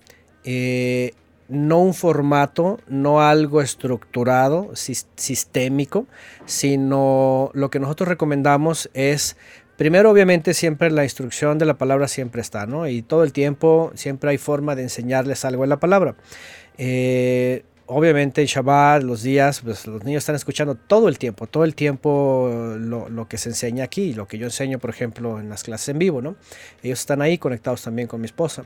[0.45, 1.13] eh,
[1.49, 6.07] no un formato, no algo estructurado, sistémico,
[6.45, 9.37] sino lo que nosotros recomendamos es,
[9.77, 12.87] primero obviamente siempre la instrucción de la palabra siempre está, ¿no?
[12.87, 16.15] Y todo el tiempo siempre hay forma de enseñarles algo en la palabra.
[16.77, 21.75] Eh, obviamente Shabbat, los días, pues los niños están escuchando todo el tiempo, todo el
[21.75, 25.89] tiempo lo, que se enseña aquí, lo que yo enseño, por ejemplo, en las clases
[25.89, 26.37] en vivo, ¿no?
[26.83, 28.65] Ellos están ahí conectados también con mi esposa.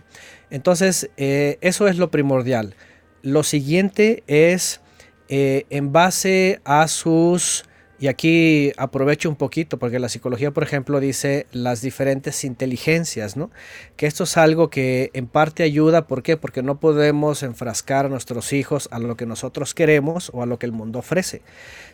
[0.50, 2.74] Entonces, eh, eso es lo primordial.
[3.22, 4.80] Lo siguiente es,
[5.28, 7.64] eh, en base a sus
[8.02, 13.52] y aquí aprovecho un poquito porque la psicología, por ejemplo, dice las diferentes inteligencias, ¿no?
[13.94, 16.36] Que esto es algo que en parte ayuda, ¿por qué?
[16.36, 20.58] Porque no podemos enfrascar a nuestros hijos a lo que nosotros queremos o a lo
[20.58, 21.42] que el mundo ofrece,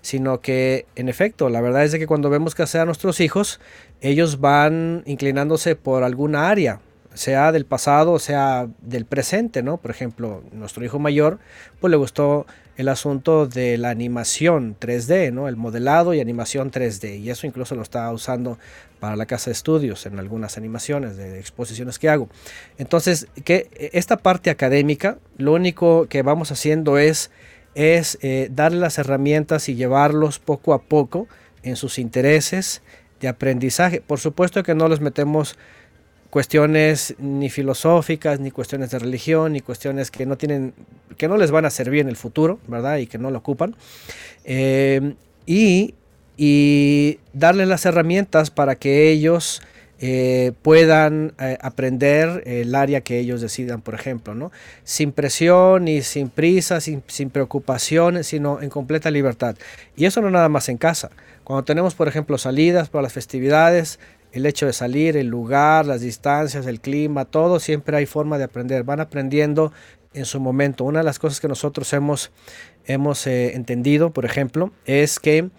[0.00, 3.60] sino que en efecto, la verdad es de que cuando vemos que a nuestros hijos,
[4.00, 6.80] ellos van inclinándose por alguna área,
[7.12, 9.76] sea del pasado, sea del presente, ¿no?
[9.76, 11.38] Por ejemplo, nuestro hijo mayor,
[11.80, 12.46] pues le gustó
[12.78, 15.48] el asunto de la animación 3D, ¿no?
[15.48, 17.18] El modelado y animación 3D.
[17.18, 18.57] Y eso incluso lo está usando
[19.00, 22.28] para la casa de estudios en algunas animaciones de exposiciones que hago.
[22.78, 27.32] Entonces, que esta parte académica, lo único que vamos haciendo es,
[27.74, 31.26] es eh, darle las herramientas y llevarlos poco a poco
[31.65, 32.81] en sus intereses
[33.20, 34.00] de aprendizaje.
[34.00, 35.57] Por supuesto que no los metemos
[36.31, 40.74] cuestiones ni filosóficas, ni cuestiones de religión, ni cuestiones que no tienen,
[41.16, 42.98] que no les van a servir en el futuro, ¿verdad?
[42.98, 43.76] Y que no lo ocupan.
[44.44, 45.15] Eh,
[45.47, 45.94] y,
[46.36, 49.62] y darles las herramientas para que ellos
[50.00, 54.52] eh, puedan eh, aprender el área que ellos decidan, por ejemplo, ¿no?
[54.84, 57.32] Sin presión y sin prisa, sin, sin
[58.23, 59.57] sino en completa libertad.
[59.97, 61.10] Y eso no nada más en casa.
[61.42, 63.98] Cuando tenemos, por ejemplo, salidas para las festividades,
[64.39, 68.44] el hecho de salir, el lugar, las distancias, el clima, todo, siempre hay forma de
[68.44, 68.84] aprender.
[68.84, 69.73] Van aprendiendo
[70.15, 70.84] en su momento.
[70.84, 72.31] Una de las cosas que nosotros hemos,
[72.86, 75.50] hemos eh, entendido, por ejemplo, es que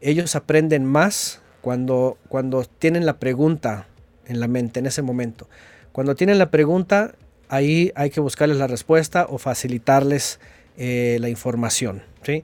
[0.00, 3.86] ellos aprenden más cuando, cuando tienen la pregunta
[4.26, 5.48] en la mente, en ese momento.
[5.92, 7.14] Cuando tienen la pregunta,
[7.48, 10.40] ahí hay que buscarles la respuesta o facilitarles
[10.76, 12.02] eh, la información.
[12.22, 12.42] ¿sí?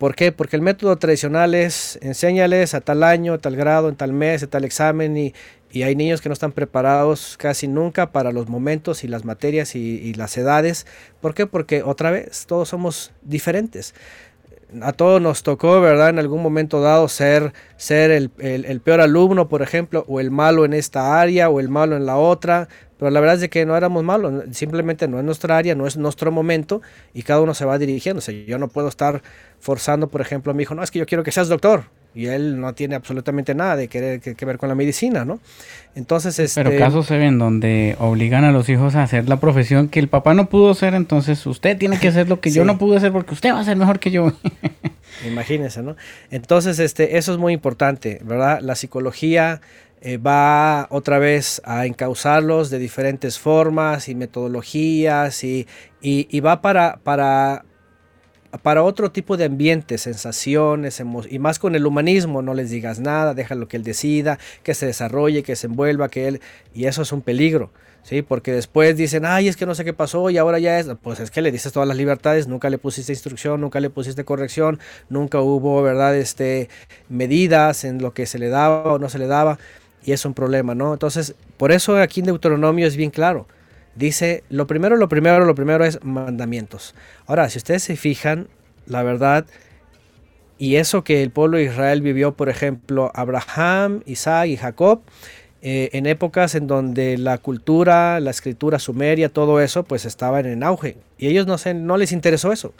[0.00, 0.32] ¿Por qué?
[0.32, 4.42] Porque el método tradicional es enséñales a tal año, a tal grado, en tal mes,
[4.42, 5.34] a tal examen y,
[5.70, 9.74] y hay niños que no están preparados casi nunca para los momentos y las materias
[9.74, 10.86] y, las edades.
[11.20, 11.46] ¿Por qué?
[11.46, 13.94] Porque otra vez todos somos diferentes.
[14.82, 16.10] A todos nos tocó, ¿verdad?
[16.10, 20.64] En algún momento dado ser, ser el, el, peor alumno, por ejemplo, o el malo
[20.64, 22.68] en esta área, o el malo en la otra.
[22.98, 25.86] Pero la verdad es de que no éramos malos, simplemente no es nuestra área, no
[25.86, 26.82] es nuestro momento
[27.14, 28.20] y cada uno se va dirigiendo.
[28.22, 29.22] yo no puedo estar
[29.58, 32.26] forzando, por ejemplo, a mi hijo, no, es que yo quiero que seas doctor y
[32.26, 35.40] él no tiene absolutamente nada de querer que, ver con la medicina, ¿no?
[35.94, 36.62] Entonces, este...
[36.62, 40.08] Pero casos se ven donde obligan a los hijos a hacer la profesión que el
[40.08, 43.12] papá no pudo hacer, entonces usted tiene que hacer lo que yo no pude hacer
[43.12, 44.32] porque usted va a ser mejor que yo.
[45.26, 45.96] Imagínense, ¿no?
[46.30, 48.60] Entonces, este, eso es muy importante, ¿verdad?
[48.60, 49.60] La psicología
[50.00, 55.66] eh, va otra vez a encauzarlos de diferentes formas y metodologías y,
[56.00, 57.64] y, y va para, para
[58.62, 63.32] para otro tipo de ambiente, sensaciones, y más con el humanismo, no les digas nada,
[63.32, 66.40] déjalo que él decida, que se desarrolle, que se envuelva, que él,
[66.74, 67.70] y eso es un peligro,
[68.02, 68.22] ¿sí?
[68.22, 71.20] Porque después dicen, ay, es que no sé qué pasó y ahora ya es, pues
[71.20, 74.80] es que le dices todas las libertades, nunca le pusiste instrucción, nunca le pusiste corrección,
[75.08, 76.68] nunca hubo, ¿verdad?, este,
[77.08, 79.58] medidas en lo que se le daba o no se le daba,
[80.04, 80.92] y es un problema, ¿no?
[80.92, 83.46] Entonces, por eso aquí en Deuteronomio es bien claro,
[84.00, 86.94] dice, lo primero, lo primero, lo primero es mandamientos.
[87.26, 88.48] Ahora, si ustedes se fijan,
[88.86, 89.46] la verdad,
[90.58, 95.02] y eso que el pueblo de Israel vivió, por ejemplo, Abraham, Isaac y Jacob,
[95.62, 100.62] eh, en épocas en donde la cultura, la escritura sumeria, todo eso, pues estaban en
[100.62, 100.96] auge.
[101.18, 102.72] Y ellos no, se, no les interesó eso.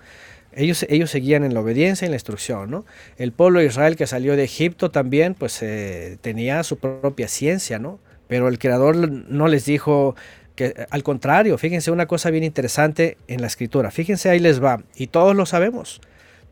[0.52, 2.84] Ellos, ellos seguían en la obediencia y en la instrucción, ¿no?
[3.18, 7.78] El pueblo de Israel que salió de Egipto también, pues eh, tenía su propia ciencia,
[7.78, 8.00] ¿no?
[8.28, 10.16] Pero el Creador no les dijo,
[10.60, 13.90] que al contrario, fíjense una cosa bien interesante en la escritura.
[13.90, 14.82] Fíjense, ahí les va.
[14.94, 16.02] Y todos lo sabemos.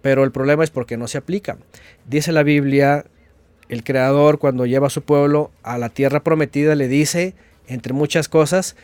[0.01, 1.59] Pero el problema es porque no se aplica.
[2.07, 3.05] Dice la Biblia,
[3.69, 7.35] el Creador cuando lleva a su pueblo a la tierra prometida le dice,
[7.67, 8.77] entre muchas cosas,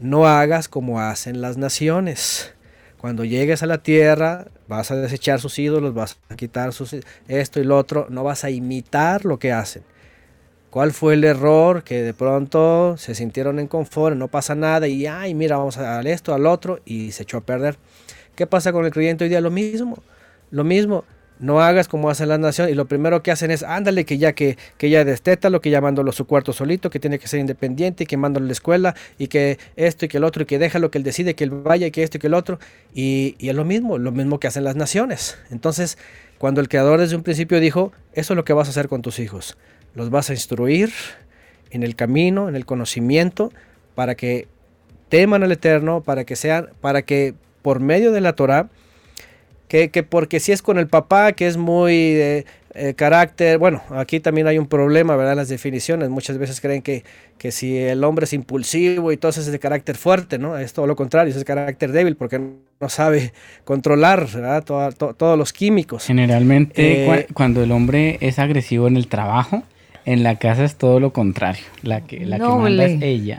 [0.00, 2.52] no hagas como hacen las naciones.
[2.98, 6.96] Cuando llegues a la tierra, vas a desechar sus ídolos, vas a quitar sus,
[7.28, 9.84] esto y lo otro, no vas a imitar lo que hacen.
[10.72, 11.84] ¿Cuál fue el error?
[11.84, 15.82] Que de pronto se sintieron en confort, no pasa nada y, ay, mira, vamos a
[15.82, 17.76] dar esto, al otro y se echó a perder.
[18.36, 19.42] ¿Qué pasa con el creyente hoy día?
[19.42, 20.02] Lo mismo,
[20.50, 21.04] lo mismo.
[21.38, 24.32] No hagas como hacen las naciones y lo primero que hacen es, ándale, que ya
[24.32, 25.04] que, que ya
[25.50, 28.44] lo que ya mándolo su cuarto solito, que tiene que ser independiente, y que mándalo
[28.44, 31.04] a la escuela y que esto y que el otro y que déjalo que él
[31.04, 32.58] decide, que él vaya y que esto y que el otro.
[32.94, 35.36] Y, y es lo mismo, lo mismo que hacen las naciones.
[35.50, 35.98] Entonces,
[36.38, 39.02] cuando el creador desde un principio dijo, eso es lo que vas a hacer con
[39.02, 39.58] tus hijos
[39.94, 40.92] los vas a instruir
[41.70, 43.52] en el camino, en el conocimiento,
[43.94, 44.46] para que
[45.08, 48.68] teman al Eterno, para que sean, para que por medio de la Torah,
[49.68, 54.20] que, porque si es con el papá, que es muy de eh, carácter, bueno, aquí
[54.20, 55.34] también hay un problema, ¿verdad?
[55.34, 57.04] Las definiciones, muchas veces creen que,
[57.38, 60.58] que si el hombre es impulsivo y todo eso es de carácter fuerte, ¿no?
[60.58, 63.32] Es todo lo contrario, es de carácter débil porque no sabe
[63.64, 64.62] controlar, ¿verdad?
[64.62, 66.04] todos los químicos.
[66.04, 69.62] Generalmente eh, cuando el hombre es agresivo en el trabajo,
[70.04, 71.64] en la casa es todo lo contrario.
[71.82, 73.38] La que, la que manda es ella.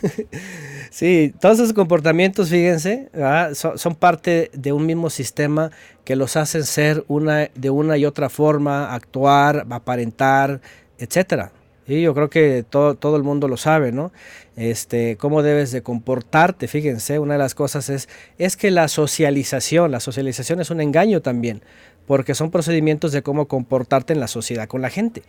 [0.90, 3.08] sí, todos esos comportamientos, fíjense,
[3.54, 5.70] son, parte de un mismo sistema
[6.04, 10.60] que los hacen ser una, de una y otra forma, actuar, aparentar,
[10.98, 11.52] etcétera.
[11.86, 14.12] Y yo creo que todo, todo el mundo lo sabe, ¿no?
[14.54, 19.90] Este, cómo debes de comportarte, fíjense, una de las cosas es, es que la socialización,
[19.90, 21.62] la socialización es un engaño también,
[22.10, 25.22] porque son procedimientos de cómo comportarte en la sociedad con la gente.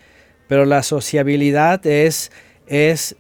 [0.47, 2.31] Pero la sociabilidad es,
[2.65, 3.15] es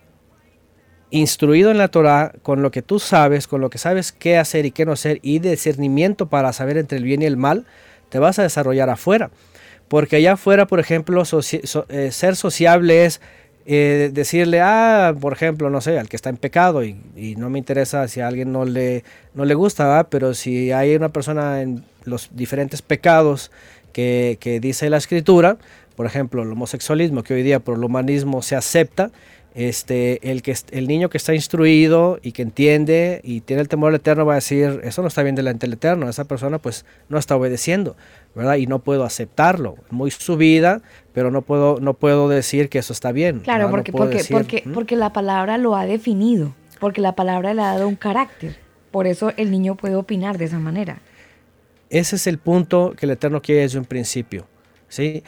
[1.11, 4.65] instruido en la Torah con lo que tú sabes, con lo que sabes qué hacer
[4.65, 7.67] y qué no hacer, y discernimiento para saber entre el bien y el mal,
[8.09, 9.29] te vas a desarrollar afuera.
[9.87, 13.21] Porque allá afuera, por ejemplo, eh, ser sociable es
[13.65, 16.95] eh, decirle, ah, por ejemplo, no sé, al que está en pecado y,
[17.37, 21.09] no me interesa si a alguien no le, no le gusta, pero si hay una
[21.09, 23.51] persona en los diferentes pecados
[23.93, 25.57] que, dice la escritura,
[25.95, 29.11] por ejemplo, el homosexualismo, que hoy día por el humanismo se acepta,
[29.53, 33.89] este, el, que, el niño que está instruido y que entiende y tiene el temor
[33.89, 36.85] al eterno va a decir, eso no está bien delante del eterno, esa persona pues
[37.09, 37.95] no está obedeciendo,
[38.33, 38.55] ¿verdad?
[38.55, 40.81] Y no puedo aceptarlo, muy su vida,
[41.13, 43.39] pero no puedo, no puedo decir que eso está bien.
[43.39, 47.73] Claro, porque, porque, porque, porque la palabra lo ha definido, porque la palabra le ha
[47.73, 48.55] dado un carácter,
[48.91, 50.99] por eso el niño puede opinar de esa manera.
[51.89, 54.47] Ese es el punto que el eterno quiere desde un principio,
[54.87, 55.23] ¿sí?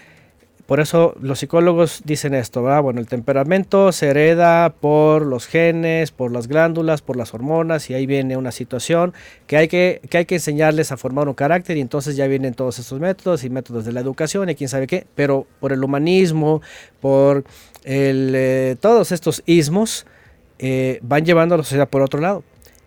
[0.65, 2.61] Por eso los psicólogos dicen esto.
[2.81, 7.93] Bueno, el temperamento se hereda por los genes, por las glándulas, por las hormonas, y
[7.93, 9.13] ahí viene una situación
[9.45, 12.53] que hay que, que, hay que enseñarles a formar un carácter, y entonces ya vienen
[12.53, 15.83] todos estos métodos y métodos de la educación y quién sabe qué, pero por el
[15.83, 16.61] humanismo,
[17.01, 17.43] por
[17.83, 20.05] el, eh, todos estos ismos,
[20.59, 22.43] eh, van llevando a la sociedad por otro lado.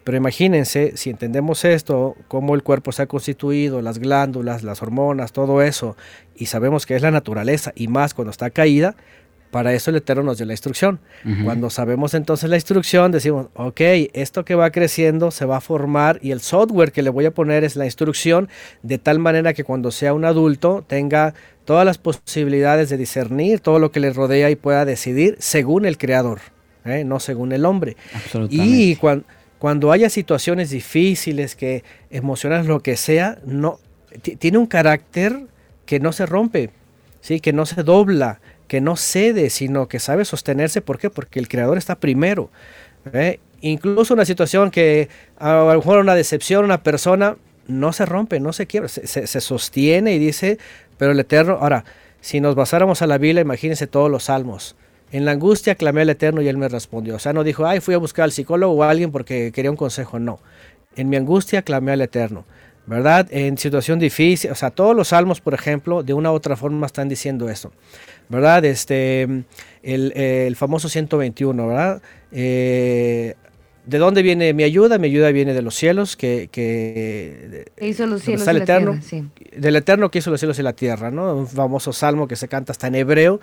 [0.07, 5.33] Pero imagínense, si entendemos esto, cómo el cuerpo se ha constituido, las glándulas, las hormonas,
[5.33, 5.97] todo eso,
[6.36, 8.94] y sabemos que es la naturaleza, y más cuando está caída,
[9.51, 11.01] para eso el Eterno nos dio la instrucción.
[11.25, 11.44] Uh -huh.
[11.44, 13.81] Cuando sabemos entonces la instrucción, decimos, ok,
[14.12, 17.33] esto que va creciendo se va a formar y el software que le voy a
[17.33, 18.49] poner es la instrucción
[18.85, 23.81] de tal manera que cuando sea un adulto tenga todas las posibilidades de discernir todo
[23.81, 26.39] lo que le rodea y pueda decidir según el creador,
[26.85, 27.02] ¿eh?
[27.02, 27.97] no según el hombre.
[28.51, 29.25] Y cuando
[29.59, 33.78] cuando haya situaciones difíciles, que emocionales, lo que sea, no
[34.39, 35.47] tiene un carácter
[35.85, 36.70] que no se rompe,
[37.20, 40.81] sí, que no se dobla, que no cede, sino que sabe sostenerse.
[40.83, 41.10] ¿Por qué?
[41.10, 42.51] Porque el creador está primero.
[43.12, 43.41] ¿eh?
[43.60, 47.36] Incluso una situación que a lo mejor una decepción, una persona
[47.67, 50.59] no se rompe, no se quiebra, se, se, se sostiene y dice,
[50.99, 51.59] pero el eterno.
[51.60, 51.85] Ahora,
[52.20, 54.76] si nos basáramos a la Biblia, imagínense todos los salmos.
[55.12, 57.17] En la angustia clamé al Eterno y Él me respondió.
[57.17, 59.70] O sea, no dijo, ay, fui a buscar al psicólogo o a alguien porque quería
[59.70, 60.18] un consejo.
[60.18, 60.41] No.
[60.97, 62.44] En mi angustia clamé al Eterno.
[62.86, 63.26] ¿Verdad?
[63.31, 64.51] En situación difícil.
[64.51, 67.73] O sea, todos los salmos, por ejemplo, de una u otra forma están diciendo eso.
[68.28, 68.65] ¿Verdad?
[68.65, 69.23] Este,
[69.83, 72.02] el, el famoso 121, ¿verdad?
[72.31, 73.35] Eh,
[73.87, 74.99] ¿De dónde viene mi ayuda?
[74.99, 78.65] Mi ayuda viene de los cielos, que, que hizo los cielos está el y la
[78.65, 79.25] eterno, tierra, sí.
[79.57, 81.35] del eterno que hizo los cielos y la tierra, ¿no?
[81.37, 83.41] Un famoso salmo que se canta hasta en hebreo,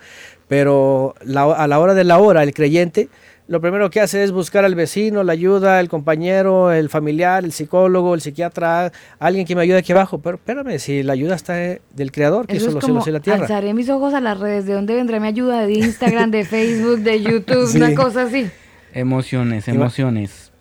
[0.48, 3.10] pero la, a la hora de la hora el creyente
[3.46, 7.52] lo primero que hace es buscar al vecino, la ayuda, el compañero, el familiar, el
[7.52, 10.20] psicólogo, el psiquiatra, alguien que me ayude aquí abajo.
[10.20, 13.08] Pero espérame, si la ayuda está del creador que Eso hizo es los como cielos
[13.08, 13.42] y la tierra.
[13.42, 15.66] alzaré mis ojos a las redes, ¿de dónde vendrá mi ayuda?
[15.68, 17.78] De Instagram, de Facebook, de YouTube, Sí.
[17.78, 18.50] una cosa así.
[18.94, 20.52] Emociones, emociones.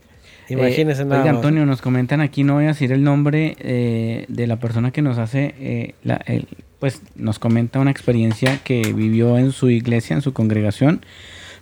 [0.48, 1.36] Imagínense Eh, nada oiga, más.
[1.42, 5.00] Antonio, nos comentan aquí, no voy a decir el nombre eh, de la persona que
[5.02, 6.46] nos hace, eh, la- el-
[6.78, 11.00] pues nos comenta una experiencia que vivió en su iglesia, en su congregación,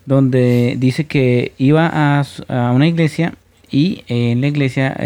[0.06, 3.34] donde dice que iba a, a una iglesia
[3.70, 4.96] y en la iglesia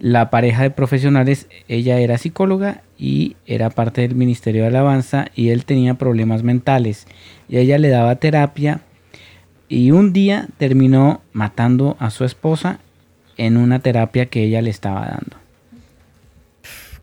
[0.00, 5.48] la pareja de profesionales, ella era psicóloga y era parte del ministerio de alabanza y
[5.48, 7.06] él tenía problemas mentales
[7.48, 8.80] y ella le daba terapia
[9.68, 12.78] y un día terminó matando a su esposa
[13.36, 15.36] en una terapia que ella le estaba dando.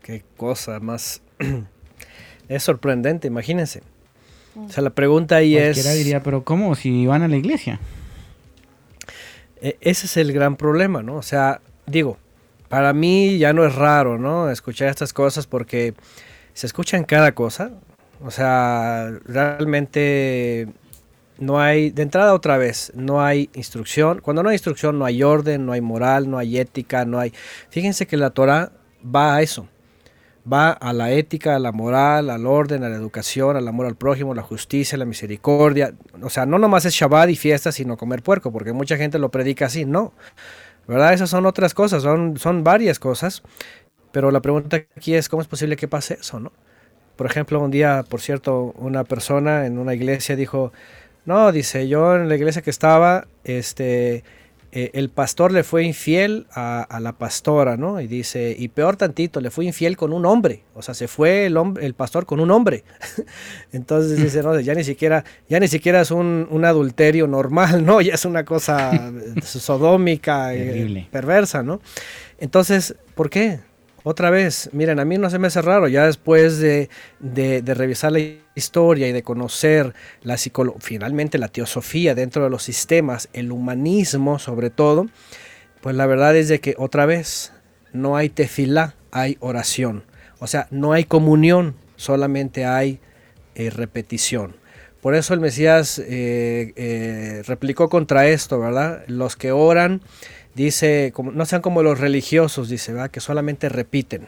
[0.02, 1.22] Qué cosa más.
[2.48, 3.82] es sorprendente, imagínense.
[4.56, 5.98] O sea, la pregunta ahí Cualquiera es.
[5.98, 6.74] diría, pero ¿cómo?
[6.74, 7.78] Si iban a la iglesia.
[9.60, 11.16] E- Ese es el gran problema, ¿no?
[11.16, 12.16] O sea, digo,
[12.68, 14.50] para mí ya no es raro, ¿no?
[14.50, 15.94] Escuchar estas cosas porque
[16.54, 17.70] se escuchan cada cosa.
[18.24, 20.68] O sea, realmente
[21.38, 24.20] no hay, de entrada otra vez, no hay instrucción.
[24.20, 27.32] Cuando no hay instrucción no hay orden, no hay moral, no hay ética, no hay...
[27.68, 28.72] Fíjense que la Torah
[29.04, 29.68] va a eso.
[30.50, 33.96] Va a la ética, a la moral, al orden, a la educación, al amor al
[33.96, 35.94] prójimo, la justicia, la misericordia.
[36.22, 39.30] O sea, no nomás es Shabbat y fiesta, sino comer puerco, porque mucha gente lo
[39.30, 39.84] predica así.
[39.84, 40.12] No,
[40.86, 41.14] ¿verdad?
[41.14, 43.42] Esas son otras cosas, son, son varias cosas.
[44.12, 46.52] Pero la pregunta aquí es, ¿cómo es posible que pase eso, no?
[47.16, 50.72] Por ejemplo, un día, por cierto, una persona en una iglesia dijo,
[51.26, 54.22] no, dice, yo en la iglesia que estaba, este,
[54.72, 58.00] eh, el pastor le fue infiel a, a la pastora, ¿no?
[58.00, 61.46] Y dice, y peor tantito, le fue infiel con un hombre, o sea, se fue
[61.46, 62.84] el, hombre, el pastor con un hombre.
[63.72, 68.00] Entonces dice, no, ya ni siquiera, ya ni siquiera es un, un adulterio normal, ¿no?
[68.06, 71.80] Ya es una cosa sodómica, eh, perversa, ¿no?
[72.38, 73.60] Entonces, ¿por qué?
[74.08, 78.12] Otra vez, miren, a mí no se me hace raro, ya después de, de- revisar
[78.12, 78.20] la
[78.54, 84.38] historia y de conocer la psicología, finalmente la teosofía dentro de los sistemas, el humanismo
[84.38, 85.08] sobre todo,
[85.80, 87.52] pues la verdad es de que otra vez
[87.92, 90.04] no hay tefilá, hay oración.
[90.38, 93.00] O sea, no hay comunión, solamente hay
[93.56, 94.56] eh, repetición.
[95.00, 99.04] Por eso el Mesías eh, eh, replicó contra esto, ¿verdad?
[99.08, 100.00] Los que oran,
[100.56, 103.10] dice, como, no sean como los religiosos, dice, ¿verdad?
[103.10, 104.26] Que solamente repiten.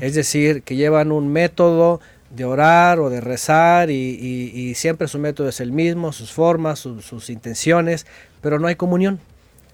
[0.00, 5.48] Es decir, que llevan un método de orar o de rezar y, siempre su método
[5.48, 8.06] es el mismo, sus formas, sus intenciones,
[8.42, 9.18] pero no hay comunión.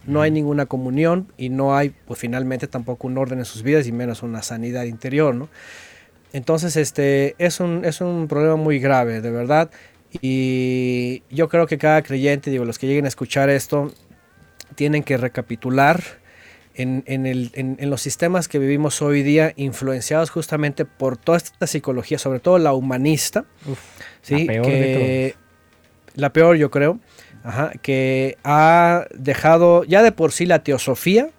[0.06, 3.86] No hay ninguna comunión y no hay, pues finalmente tampoco un orden en sus vidas
[3.86, 5.50] y menos una sanidad interior, ¿no?
[6.32, 9.70] Entonces, este, es un, es un problema muy grave, de verdad.
[10.22, 13.92] Y yo creo que cada creyente, digo, los que lleguen a escuchar esto,
[14.78, 16.00] tienen que recapitular
[16.76, 21.66] en, en, el, en, los sistemas que vivimos hoy día, influenciados justamente por toda esta
[21.66, 23.44] psicología, sobre todo la humanista,
[24.22, 24.44] ¿sí?
[24.44, 25.34] la, peor que,
[26.14, 27.00] la peor yo creo,
[27.82, 31.30] que ha dejado ya de por sí la teosofía,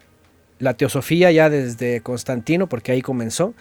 [0.58, 3.54] la teosofía ya desde Constantino, porque ahí comenzó,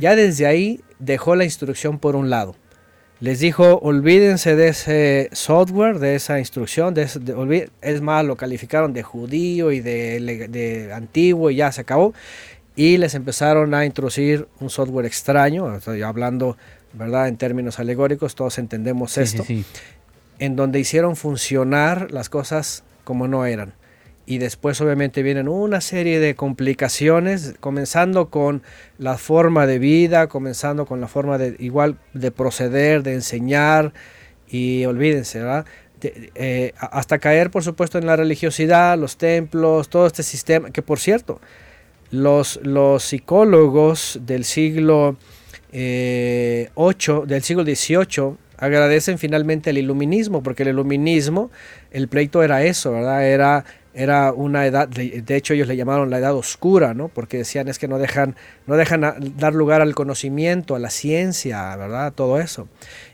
[0.00, 2.56] ya desde ahí dejó la instrucción por un lado
[3.20, 9.02] les dijo, olvídense de ese software, de esa instrucción, de, es más, lo calificaron de
[9.02, 12.14] judío y de, antiguo y ya se acabó.
[12.76, 16.56] Y les empezaron a introducir un software extraño, estoy hablando
[16.92, 17.26] ¿verdad?
[17.26, 19.44] en términos alegóricos, todos entendemos esto,
[20.38, 23.72] en donde hicieron funcionar las cosas como no eran
[24.28, 28.62] y después obviamente vienen una serie de complicaciones, comenzando con
[28.98, 33.94] la forma de vida, comenzando con la forma de igual de proceder, de enseñar
[34.46, 35.64] y olvídense, ¿verdad?
[36.02, 40.98] Eh, hasta caer por supuesto en la religiosidad, los templos, todo este sistema, que por
[41.00, 41.40] cierto,
[42.10, 45.16] los, los psicólogos del siglo
[45.72, 46.68] eh,
[47.26, 51.50] del siglo XVIII, agradecen finalmente el iluminismo, porque el iluminismo,
[51.92, 53.26] el pleito era eso, ¿verdad?
[53.26, 57.08] Era era una edad, de, hecho ellos le llamaron la edad oscura, ¿no?
[57.08, 58.36] Porque decían es que no dejan,
[58.66, 62.12] no dejan dar lugar al conocimiento, a la ciencia, ¿verdad?
[62.12, 62.68] Todo eso.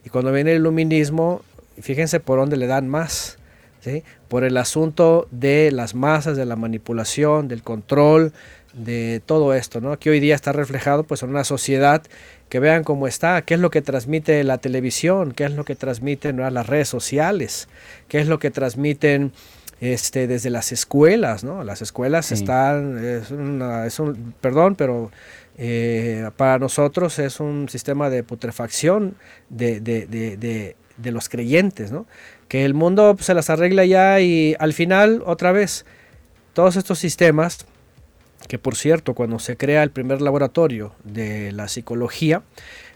[0.04, 1.42] Y cuando viene el iluminismo,
[1.80, 3.38] fíjense por dónde le dan más,
[3.80, 4.02] ¿sí?
[4.28, 8.32] Por el asunto de las masas, de la manipulación, del control,
[8.74, 9.98] de todo esto, ¿no?
[9.98, 12.02] Que hoy día está reflejado pues en una sociedad
[12.48, 15.76] que vean cómo está, qué es lo que transmite la televisión, qué es lo que
[15.76, 17.68] transmiten las redes sociales,
[18.08, 19.32] qué es lo que transmiten
[19.80, 21.64] este, desde las escuelas, ¿no?
[21.64, 25.10] Las escuelas están, es, es, un, perdón, pero
[25.56, 29.16] eh, para nosotros es un sistema de putrefacción
[29.50, 32.06] de, de, de, de los creyentes, ¿no?
[32.48, 35.84] Que el mundo pues, se las arregla ya y al final, otra vez,
[36.52, 37.66] todos estos sistemas,
[38.48, 42.42] que por cierto, cuando se crea el primer laboratorio de la psicología,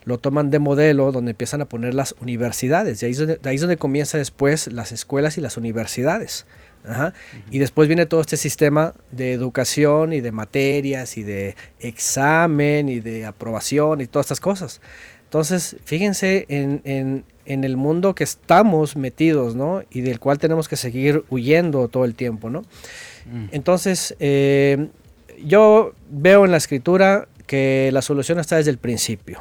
[0.05, 3.03] lo toman de modelo donde empiezan a poner las universidades.
[3.03, 6.47] Y ahí de ahí es donde comienza después las escuelas y las universidades.
[7.51, 13.01] Y después viene todo este sistema de educación y de materias y de examen y
[13.01, 14.81] de aprobación y todas estas cosas.
[15.25, 19.83] Entonces, fíjense en, el mundo que estamos metidos, ¿no?
[19.91, 22.63] Y del cual tenemos que seguir huyendo todo el tiempo, ¿no?
[23.31, 23.49] Mm.
[23.53, 24.89] Entonces, eh,
[25.45, 29.41] yo veo en la escritura que la solución está desde el principio,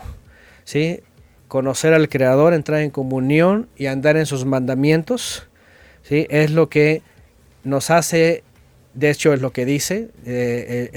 [0.66, 1.00] ¿sí?
[1.48, 5.48] Conocer al Creador, entrar en comunión y andar en sus mandamientos,
[6.04, 6.28] ¿sí?
[6.30, 7.02] Es lo que
[7.68, 8.44] nos hace,
[8.94, 10.90] de hecho es lo que dice, eh,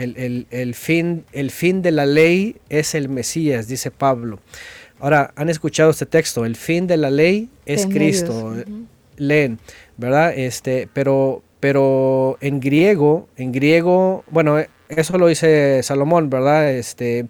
[0.51, 4.41] el, fin, el fin de la ley es el Mesías, dice Pablo.
[4.99, 8.55] Ahora, han escuchado este texto, el fin de la ley es Cristo.
[9.17, 9.59] Leen,
[9.99, 10.33] ¿verdad?
[10.35, 14.59] Este, pero, pero en griego, en griego, bueno,
[14.89, 16.73] eso lo dice Salomón, ¿verdad?
[16.73, 17.27] Este,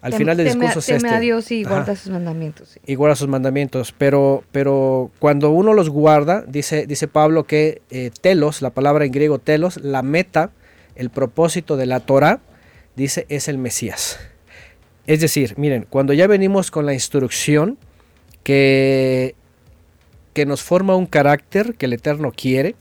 [0.00, 1.08] al final del discurso es este.
[1.08, 2.78] a Dios y guarda sus mandamientos.
[2.86, 3.92] Y guarda sus mandamientos.
[3.96, 9.12] Pero, pero cuando uno los guarda, dice, dice Pablo que eh, telos, la palabra en
[9.12, 10.50] griego telos, la meta,
[10.94, 12.40] el propósito de la Torah,
[12.94, 14.18] dice es el Mesías.
[15.06, 17.78] Es decir, miren, cuando ya venimos con la instrucción
[18.44, 19.34] que,
[20.32, 22.76] que nos forma un carácter que el Eterno quiere,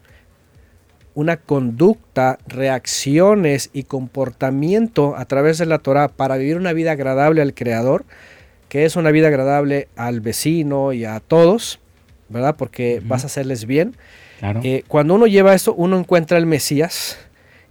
[1.17, 7.41] una conducta, reacciones y comportamiento a través de la Torah para vivir una vida agradable
[7.41, 8.05] al Creador,
[8.69, 11.79] que es una vida agradable al vecino y a todos,
[12.29, 12.55] ¿verdad?
[12.55, 13.95] Porque vas a hacerles bien.
[14.61, 17.17] Eh, cuando uno lleva esto, uno encuentra el Mesías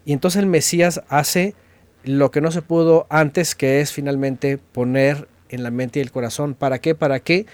[0.04, 1.54] y entonces el Mesías hace
[2.02, 6.10] lo que no se pudo antes, que es finalmente poner en la mente y el
[6.10, 6.54] corazón.
[6.54, 6.96] ¿Para qué?
[6.96, 7.46] Para que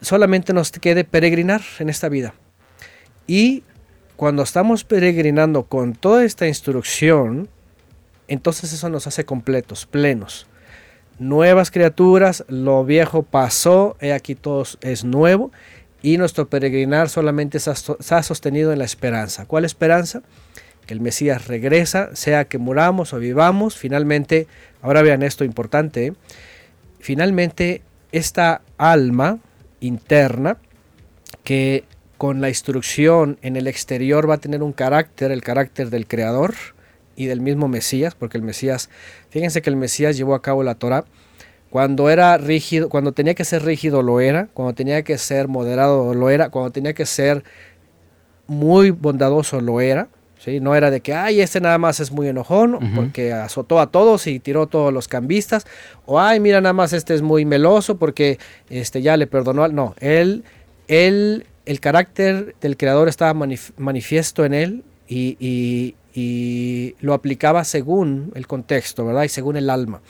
[0.00, 2.34] solamente nos quede peregrinar en esta vida.
[3.26, 3.64] Y
[4.16, 7.48] cuando estamos peregrinando con toda esta instrucción,
[8.28, 10.46] entonces eso nos hace completos, plenos.
[11.18, 15.50] Nuevas criaturas, lo viejo pasó, aquí todo es nuevo
[16.02, 19.46] y nuestro peregrinar solamente se ha sostenido en la esperanza.
[19.46, 20.22] ¿Cuál esperanza?
[20.86, 24.46] Que el Mesías regresa, sea que muramos o vivamos, finalmente,
[24.82, 26.12] ahora vean esto importante,
[27.00, 29.38] finalmente esta alma
[29.80, 30.58] interna
[31.44, 31.84] que
[32.18, 36.54] con la instrucción en el exterior va a tener un carácter, el carácter del creador
[37.16, 38.90] y del mismo Mesías, porque el Mesías,
[39.30, 41.04] fíjense que el Mesías llevó a cabo la Torah.
[41.70, 46.14] Cuando era rígido, cuando tenía que ser rígido lo era, cuando tenía que ser moderado
[46.14, 47.44] lo era, cuando tenía que ser
[48.46, 50.08] muy bondadoso lo era.
[50.38, 50.60] ¿sí?
[50.60, 54.26] No era de que, ay, este nada más es muy enojón, porque azotó a todos
[54.26, 55.66] y tiró todos los cambistas.
[56.06, 58.38] O, ay, mira, nada más este es muy meloso porque
[58.70, 59.66] este, ya le perdonó.
[59.68, 60.44] No, él,
[60.88, 63.34] él, el carácter del creador estaba
[63.76, 69.24] manifiesto en él y, y lo aplicaba según el contexto, ¿verdad?
[69.24, 70.00] Y según el alma.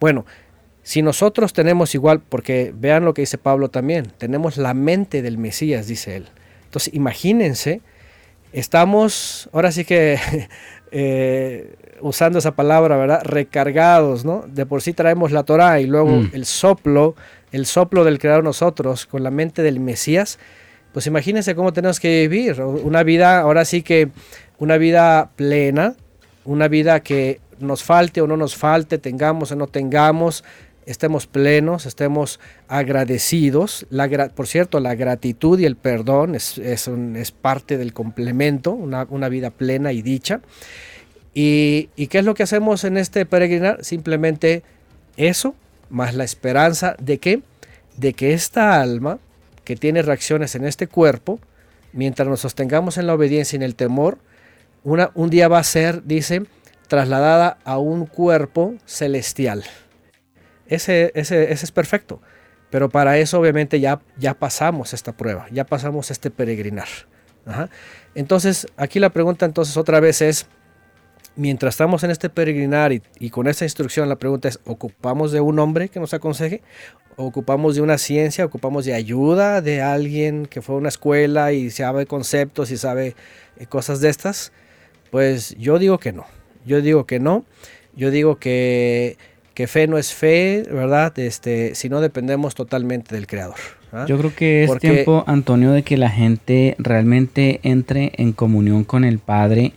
[0.00, 0.26] Bueno,
[0.82, 5.38] si nosotros tenemos igual, porque vean lo que dice Pablo también, tenemos la mente del
[5.38, 6.28] Mesías, dice él.
[6.64, 7.80] Entonces, imagínense,
[8.52, 10.18] estamos, ahora sí que,
[10.90, 13.22] eh, usando esa palabra, ¿verdad?
[13.22, 14.44] Recargados, ¿no?
[14.48, 16.30] De por sí traemos la Torah y luego mm.
[16.32, 17.14] el soplo,
[17.52, 20.40] el soplo del Creador nosotros, con la mente del Mesías.
[20.92, 24.10] Pues imagínense cómo tenemos que vivir una vida, ahora sí que,
[24.58, 25.96] una vida plena,
[26.44, 30.44] una vida que nos falte o no nos falte, tengamos o no tengamos,
[30.86, 33.86] estemos plenos, estemos agradecidos.
[33.90, 36.88] La, por cierto, la gratitud y el perdón es, es,
[37.32, 40.40] parte del complemento, una, vida plena y dicha.
[41.34, 43.84] Y, y, qué es lo que hacemos en este peregrinar?
[43.84, 44.62] Simplemente
[45.16, 45.54] eso,
[45.88, 47.42] más la esperanza de que,
[47.96, 49.18] de que esta alma
[49.64, 51.40] que tiene reacciones en este cuerpo,
[51.92, 54.18] mientras nos sostengamos en la obediencia y en el temor,
[54.84, 56.42] una, un día va a ser, dice,
[56.88, 59.64] trasladada a un cuerpo celestial
[60.74, 62.20] ese, ese, es perfecto.
[62.70, 66.88] Pero para eso obviamente ya, ya pasamos esta prueba, ya pasamos este peregrinar.
[68.14, 70.46] Entonces, aquí la pregunta entonces otra vez es,
[71.36, 75.58] mientras estamos en este peregrinar y, con esta instrucción, la pregunta es, ¿ocupamos de un
[75.58, 76.62] hombre que nos aconseje?
[77.16, 78.44] ¿Ocupamos de una ciencia?
[78.44, 83.14] ¿Ocupamos de ayuda de alguien que fue a una escuela y sabe conceptos y sabe
[83.58, 84.52] eh, cosas de estas?
[85.10, 86.24] Pues yo digo que no.
[86.64, 87.44] Yo digo que no.
[87.94, 89.18] Yo digo que
[89.54, 91.18] que fe no es fe, ¿verdad?
[91.18, 93.56] Este, si no dependemos totalmente del Creador.
[93.92, 94.06] ¿ah?
[94.08, 99.04] Yo creo que es tiempo, Antonio, de que la gente realmente entre en comunión con
[99.04, 99.72] el Padre,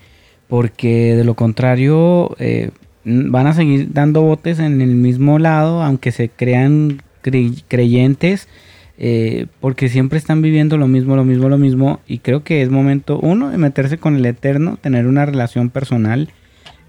[0.47, 2.71] porque de lo contrario eh,
[3.03, 8.47] van a seguir dando botes en el mismo lado, aunque se crean creyentes,
[8.97, 12.69] eh, porque siempre están viviendo lo mismo, lo mismo, lo mismo, y creo que es
[12.69, 16.29] momento, uno, de meterse con el Eterno, tener una relación personal,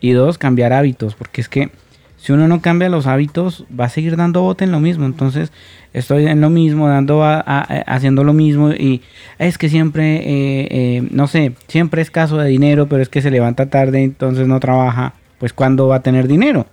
[0.00, 1.70] y dos, cambiar hábitos, porque es que
[2.26, 5.06] si uno no cambia los hábitos, va a seguir dando bote en lo mismo.
[5.06, 5.52] Entonces,
[5.92, 9.00] estoy en lo mismo, dando haciendo lo mismo y
[9.38, 13.22] es que siempre, eh, eh, no sé, siempre es caso de dinero, pero es que
[13.22, 15.14] se levanta tarde, entonces no trabaja.
[15.38, 16.66] Pues, ¿cuándo va a tener dinero?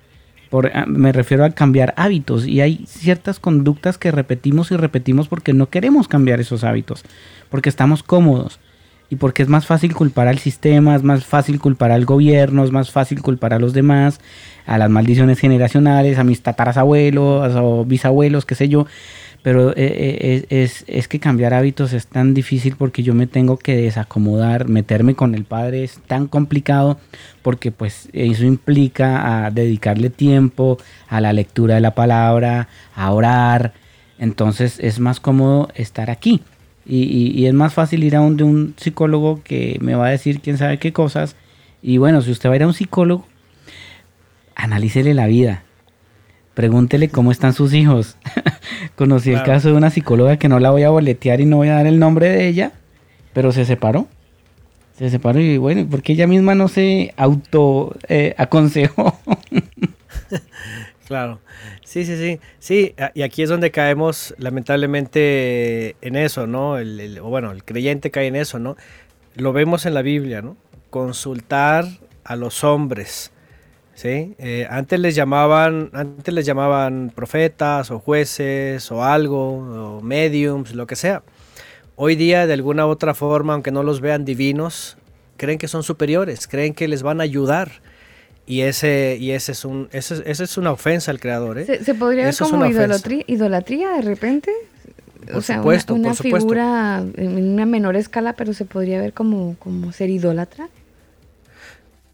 [0.49, 5.27] Por, ah, me refiero a cambiar hábitos y hay ciertas conductas que repetimos y repetimos
[5.27, 7.05] porque no queremos cambiar esos hábitos,
[7.51, 8.59] porque estamos cómodos
[9.13, 12.71] y porque es más fácil culpar al sistema, es más fácil culpar al gobierno, es
[12.71, 14.19] más fácil culpar a los demás,
[14.65, 18.85] a las maldiciones generacionales, a mis tatarasabuelos o bisabuelos, qué sé yo.
[19.43, 23.57] Pero eh, eh, es, es, que cambiar hábitos es tan difícil porque yo me tengo
[23.57, 26.97] que desacomodar, meterme con el padre es tan complicado
[27.41, 30.77] porque pues eso implica dedicarle tiempo
[31.09, 33.73] a la lectura de la palabra, a orar.
[34.17, 36.41] Entonces es más cómodo estar aquí.
[36.85, 40.39] Y, es más fácil ir a un, de un psicólogo que me va a decir
[40.41, 41.35] quién sabe qué cosas.
[41.81, 43.25] Y bueno, si usted va a ir a un psicólogo,
[44.55, 45.63] analícele la vida.
[46.53, 48.17] Pregúntele cómo están sus hijos.
[48.95, 51.69] Conocí el caso de una psicóloga que no la voy a boletear y no voy
[51.69, 52.71] a dar el nombre de ella,
[53.33, 54.07] pero se separó.
[54.97, 59.19] Se separó y bueno, porque ella misma no se auto eh, aconsejó.
[61.07, 61.39] claro.
[61.83, 62.39] Sí, sí, sí.
[62.59, 66.77] Sí, y aquí es donde caemos lamentablemente en eso, ¿no?
[66.77, 68.77] El, o bueno, el creyente cae en eso, ¿no?
[69.35, 70.55] Lo vemos en la Biblia, ¿no?
[70.91, 71.85] Consultar
[72.23, 73.32] a los hombres.
[73.95, 74.35] ¿Sí?
[74.37, 79.57] Eh, antes les llamaban, antes les llamaban profetas o jueces o algo,
[79.97, 81.23] o mediums, lo que sea.
[81.95, 84.97] Hoy día, de alguna u otra forma, aunque no los vean divinos,
[85.37, 87.71] creen que son superiores, creen que les van a ayudar
[88.45, 91.59] y ese, y ese es un, ese, es una ofensa al creador.
[91.59, 91.65] ¿eh?
[91.83, 94.51] ¿Se, podría ver como idolatría, idolatría de repente?
[95.33, 100.09] o sea, una, figura en una menor escala, pero se podría ver como, como ser
[100.09, 100.67] idólatra.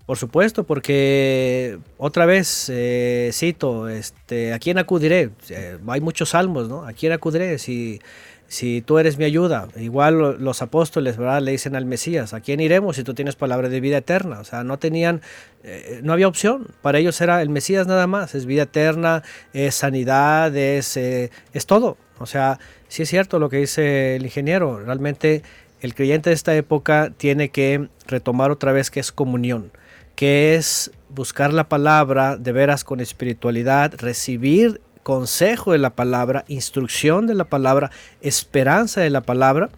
[0.10, 5.30] Por supuesto, porque otra vez eh, cito, este, ¿a quién acudiré?
[5.50, 6.84] Eh, hay muchos salmos, ¿no?
[6.84, 7.60] ¿A quién acudiré?
[7.60, 8.02] Si
[8.48, 9.68] si tú eres mi ayuda.
[9.76, 11.44] Igual los apóstoles, ¿verdad?
[11.44, 14.40] Le dicen al Mesías, ¿a quién iremos si tú tienes palabra de vida eterna?
[14.40, 15.22] O sea, no tenían,
[15.64, 16.66] eh, no había opción.
[16.82, 18.34] Para ellos era el Mesías nada más.
[18.34, 19.22] Es vida eterna,
[19.54, 21.98] es sanidad, es, eh, es todo.
[22.18, 22.58] O sea,
[22.88, 24.80] sí es cierto lo que dice el ingeniero.
[24.80, 25.44] Realmente
[25.82, 29.72] el creyente de esta época tiene que retomar otra vez que es comunión,
[30.20, 37.26] que es buscar la palabra de veras con espiritualidad, recibir consejo de la palabra, instrucción
[37.26, 37.90] de la palabra,
[38.20, 39.70] esperanza de la palabra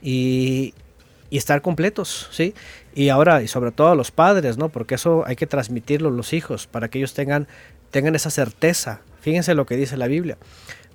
[0.00, 0.74] y,
[1.28, 2.54] y estar completos, ¿sí?
[2.94, 4.68] Y ahora, y sobre todo a los padres, ¿no?
[4.68, 7.48] Porque eso hay que transmitirlo a los hijos para que ellos tengan,
[7.90, 9.00] tengan esa certeza.
[9.20, 10.38] Fíjense lo que dice la Biblia,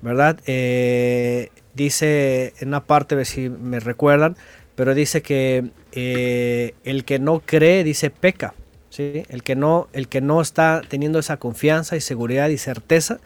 [0.02, 0.40] ¿verdad?
[0.46, 4.38] Eh, dice en una parte, si me recuerdan,
[4.76, 8.54] pero dice que eh, el que no cree, dice peca.
[9.00, 13.20] El, que no, el que no está teniendo esa confianza y seguridad y certeza,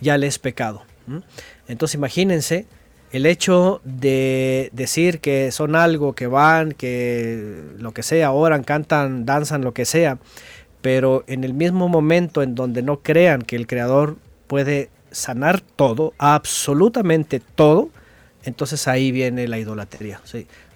[0.00, 0.82] ya le es pecado.
[1.66, 2.66] Entonces imagínense
[3.12, 9.26] el hecho de decir que son algo, que van, que lo que sea, oran, cantan,
[9.26, 10.18] danzan, lo que sea,
[10.80, 14.16] pero en el mismo momento en donde no crean que el Creador
[14.46, 17.90] puede sanar todo, absolutamente todo,
[18.44, 20.20] entonces ahí viene la idolatría.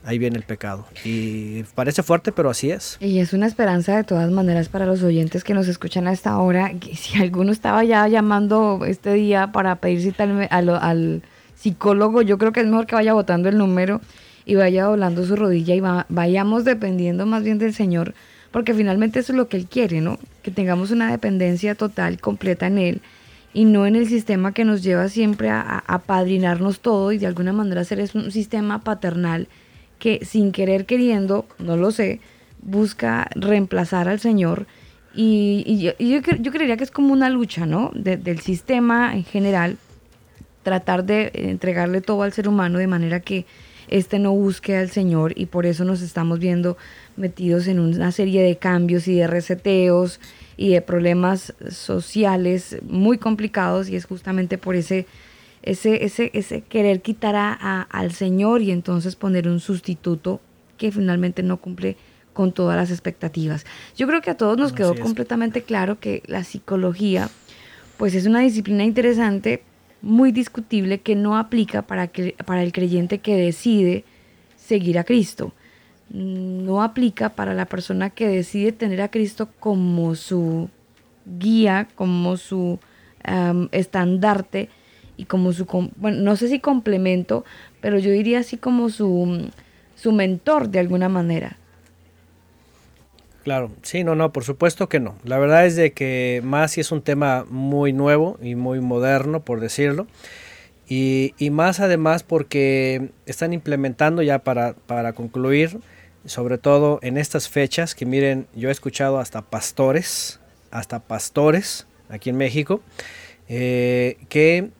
[0.05, 0.87] Ahí viene el pecado.
[1.05, 2.97] Y parece fuerte, pero así es.
[3.01, 6.39] Y es una esperanza de todas maneras para los oyentes que nos escuchan a esta
[6.39, 6.73] hora.
[6.95, 11.23] si alguno estaba ya llamando este día para pedir cita al,
[11.55, 14.01] psicólogo, yo creo que es mejor que vaya votando el número
[14.45, 18.13] y vaya doblando su rodilla y vayamos dependiendo más bien del Señor,
[18.51, 20.19] porque finalmente eso es lo que Él quiere, ¿no?
[20.43, 23.03] Que tengamos una dependencia total, completa en Él
[23.55, 27.55] y no en el sistema que nos lleva siempre a, apadrinarnos todo y de alguna
[27.55, 29.49] manera hacer un sistema paternal
[30.05, 32.21] que sin querer queriendo, no lo sé,
[32.61, 34.67] busca reemplazar al Señor.
[35.15, 37.91] Y, yo, yo, creería que es como una lucha, ¿no?
[37.95, 39.79] del sistema en general,
[40.63, 43.47] tratar de entregarle todo al ser humano de manera que
[43.89, 46.77] éste no busque al Señor y por eso nos estamos viendo
[47.17, 50.21] metidos en una serie de cambios y de reseteos
[50.59, 55.07] y de problemas sociales muy complicados y es justamente por ese,
[55.65, 60.41] ese, ese, ese querer quitar a, al Señor y entonces poner un sustituto
[60.77, 61.97] que finalmente no cumple
[62.33, 63.65] con todas las expectativas.
[63.97, 67.31] Yo creo que a todos nos quedó completamente claro que la psicología
[67.97, 69.63] pues es una disciplina interesante,
[70.03, 74.05] muy discutible, que no aplica para, que, para el creyente que decide
[74.57, 75.53] seguir a Cristo
[76.11, 80.69] no aplica para la persona que decide tener a Cristo como su
[81.27, 82.79] guía, como su
[83.73, 84.69] estandarte
[85.17, 87.45] y como su, bueno, no sé si complemento,
[87.81, 89.51] pero yo diría así como su,
[89.95, 91.57] su mentor de alguna manera.
[93.45, 95.17] Claro, sí, no, no, por supuesto que no.
[95.25, 99.41] La verdad es de que más si es un tema muy nuevo y muy moderno,
[99.41, 100.07] por decirlo.
[100.89, 105.79] Y, y más además porque están implementando ya para, para concluir
[106.27, 112.31] sobre todo en estas fechas, que miren, yo he escuchado hasta pastores, hasta pastores aquí
[112.31, 112.81] en México,
[113.49, 114.71] eh, que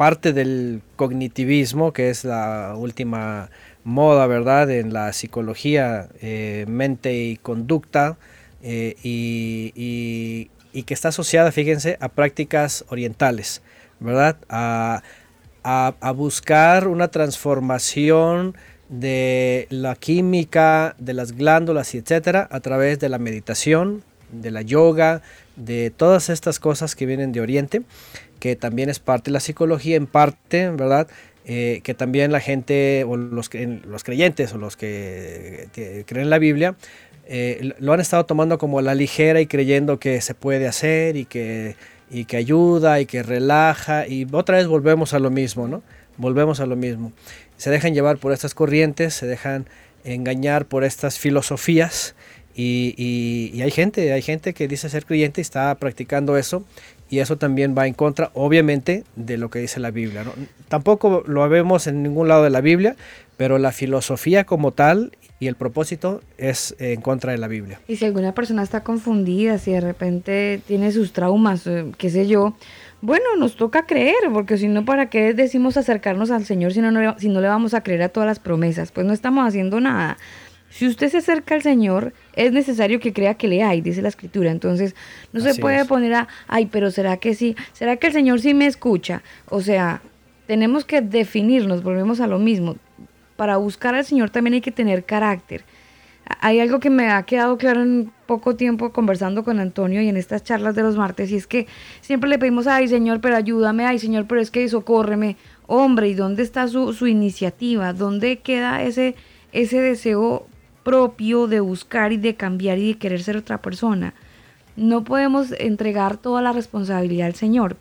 [0.00, 3.50] parte del cognitivismo, que es la última
[3.84, 8.16] moda, ¿verdad?, en la psicología, eh, mente y conducta,
[8.62, 10.48] eh, y,
[10.86, 13.60] que está asociada, fíjense, a prácticas orientales,
[13.98, 15.02] ¿verdad?, a,
[15.62, 18.56] a buscar una transformación
[18.88, 24.62] de la química, de las glándulas y etcétera, a través de la meditación, de la
[24.62, 25.20] yoga,
[25.56, 27.82] de todas estas cosas que vienen de Oriente,
[28.40, 31.06] que también es parte de la psicología, en parte, ¿verdad?
[31.44, 33.50] Eh, que también la gente, o los,
[33.86, 35.68] los creyentes, o los que,
[36.06, 36.74] creen en la Biblia,
[37.26, 41.26] eh, lo han estado tomando como la ligera y creyendo que se puede hacer y
[41.26, 41.76] que,
[42.10, 45.82] y que ayuda y que relaja, y otra vez volvemos a lo mismo, ¿no?
[46.16, 47.12] Volvemos a lo mismo
[47.60, 49.66] se dejan llevar por estas corrientes, se dejan
[50.02, 52.14] engañar por estas filosofías
[52.54, 56.64] y, hay gente, hay gente que dice ser creyente y está practicando eso
[57.10, 60.24] y eso también va en contra, obviamente, de lo que dice la Biblia.
[60.68, 62.94] Tampoco lo vemos en ningún lado de la Biblia,
[63.36, 67.80] pero la filosofía como tal y el propósito es en contra de la Biblia.
[67.88, 72.28] Y si alguna persona está confundida, si de repente tiene sus traumas, eh, qué sé
[72.28, 72.54] yo,
[73.00, 77.18] bueno, nos toca creer, porque si no, ¿para qué decimos acercarnos al Señor si no,
[77.18, 78.92] si no le vamos a creer a todas las promesas?
[78.92, 80.16] Pues no estamos haciendo nada.
[80.70, 84.08] Si usted se acerca al Señor, es necesario que crea que le hay, dice la
[84.08, 84.50] Escritura.
[84.50, 84.94] Entonces,
[85.32, 87.56] no se puede poner a, ay, pero ¿será que sí?
[87.72, 89.22] ¿Será que el Señor sí me escucha?
[89.48, 90.00] O sea,
[90.46, 92.76] tenemos que definirnos, volvemos a lo mismo.
[93.36, 95.64] Para buscar al Señor también hay que tener carácter
[96.40, 100.16] hay algo que me ha quedado claro en poco tiempo conversando con Antonio y en
[100.16, 101.66] estas charlas de los martes, y es que
[102.00, 105.36] siempre le pedimos, ay Señor, pero ayúdame, ay Señor, pero es que socórreme.
[105.66, 107.92] Hombre, ¿y dónde está su, su iniciativa?
[107.92, 109.14] ¿Dónde queda ese,
[109.52, 110.46] ese deseo
[110.82, 114.14] propio de buscar y de cambiar y de querer ser otra persona?
[114.76, 117.76] No podemos entregar toda la responsabilidad al Señor.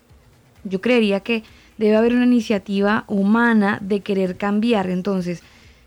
[0.64, 1.44] Yo creería que
[1.78, 4.90] debe haber una iniciativa humana de querer cambiar.
[4.90, 5.44] Entonces,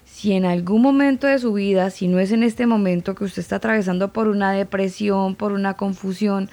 [0.06, 3.40] si en algún momento de su vida, si no es en este momento que usted
[3.40, 6.48] está atravesando por una depresión, por una confusión,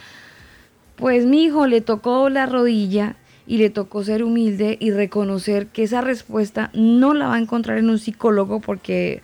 [0.95, 3.15] pues mi hijo le tocó la rodilla
[3.47, 7.77] y le tocó ser humilde y reconocer que esa respuesta no la va a encontrar
[7.77, 9.21] en un psicólogo porque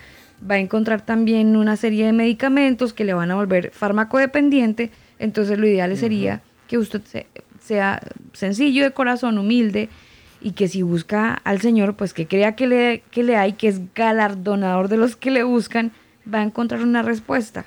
[0.49, 4.91] va a encontrar también una serie de medicamentos que le van a volver farmacodependiente.
[5.19, 7.01] Entonces lo ideal sería que usted
[7.59, 8.01] sea
[8.33, 9.89] sencillo de corazón, humilde
[10.41, 13.67] y que si busca al Señor, pues que crea que le, que le hay, que
[13.67, 15.91] es galardonador de los que le buscan,
[16.31, 17.65] va a encontrar una respuesta.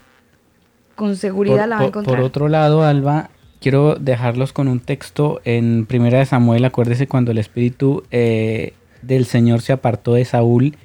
[0.94, 2.16] Con seguridad la va a encontrar.
[2.16, 3.30] Por otro lado, Alba,
[3.60, 6.64] quiero dejarlos con un texto en Primera de Samuel.
[6.64, 10.76] Acuérdese cuando el espíritu eh, del Señor se apartó de Saúl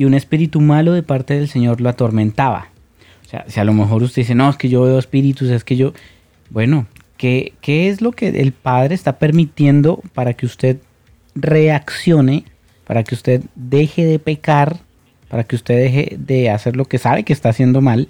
[0.00, 2.68] y un espíritu malo de parte del Señor lo atormentaba.
[3.26, 5.62] O sea, si a lo mejor usted dice, no, es que yo veo espíritus, es
[5.62, 5.92] que yo...
[6.48, 6.86] Bueno,
[7.18, 10.78] ¿qué, qué es lo que el Padre está permitiendo para que usted
[11.34, 12.44] reaccione,
[12.86, 14.78] para que usted deje de pecar,
[15.28, 18.08] para que usted deje de hacer lo que sabe que está haciendo mal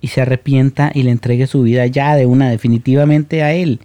[0.00, 3.78] y se arrepienta y le entregue su vida ya de una definitivamente a Él.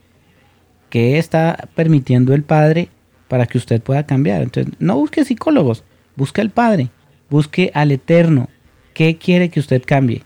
[0.90, 2.90] ¿Qué está permitiendo el Padre
[3.28, 4.42] para que usted pueda cambiar?
[4.42, 5.84] Entonces, no busque psicólogos,
[6.16, 6.90] busque al Padre,
[7.34, 8.48] busque al Eterno.
[8.94, 10.22] ¿Qué quiere que usted cambie?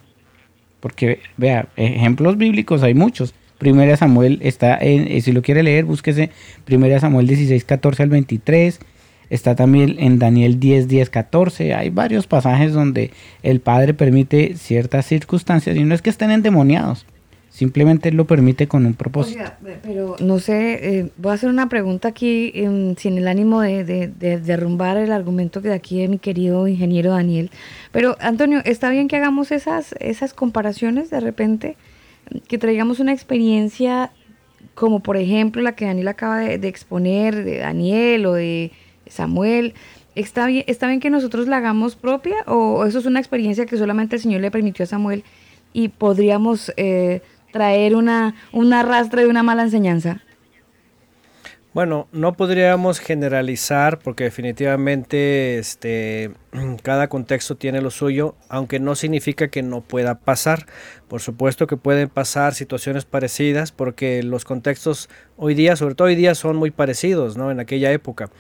[0.82, 3.34] Porque, vea, ejemplos bíblicos hay muchos.
[3.58, 6.32] Primera Samuel está en, eh, si lo quiere leer, búsquese
[6.66, 8.80] Primera Samuel 16, 14 al 23
[9.30, 11.74] Está también en Daniel 10, 10, 14.
[11.74, 13.12] Hay varios pasajes donde
[13.42, 17.06] el Padre permite ciertas circunstancias y no es que estén endemoniados.
[17.58, 19.44] Simplemente lo permite con un propósito.
[19.82, 23.84] pero no sé, eh, voy a hacer una pregunta aquí em, sin el ánimo de,
[23.84, 27.50] de, derrumbar el argumento que de aquí de mi querido ingeniero Daniel.
[27.92, 31.78] Pero Antonio, ¿está bien que hagamos esas, esas comparaciones de repente?
[32.48, 34.12] Que traigamos una experiencia
[34.76, 38.72] como por ejemplo la que Daniel acaba de exponer, de Daniel o de
[39.08, 39.74] Samuel,
[40.14, 43.78] ¿está bien, ¿está bien que nosotros la hagamos propia o eso es una experiencia que
[43.78, 45.24] solamente el Señor le permitió a Samuel
[45.74, 47.22] y podríamos eh,
[47.58, 50.22] traer una, una rastra de una mala enseñanza?
[51.74, 56.32] Bueno, no podríamos generalizar porque definitivamente este,
[56.82, 60.66] cada contexto tiene lo suyo, aunque no significa que no pueda pasar.
[61.08, 66.16] Por supuesto que pueden pasar situaciones parecidas porque los contextos hoy día, sobre todo hoy
[66.16, 67.52] día, son muy parecidos, ¿no?
[67.52, 68.32] En aquella época.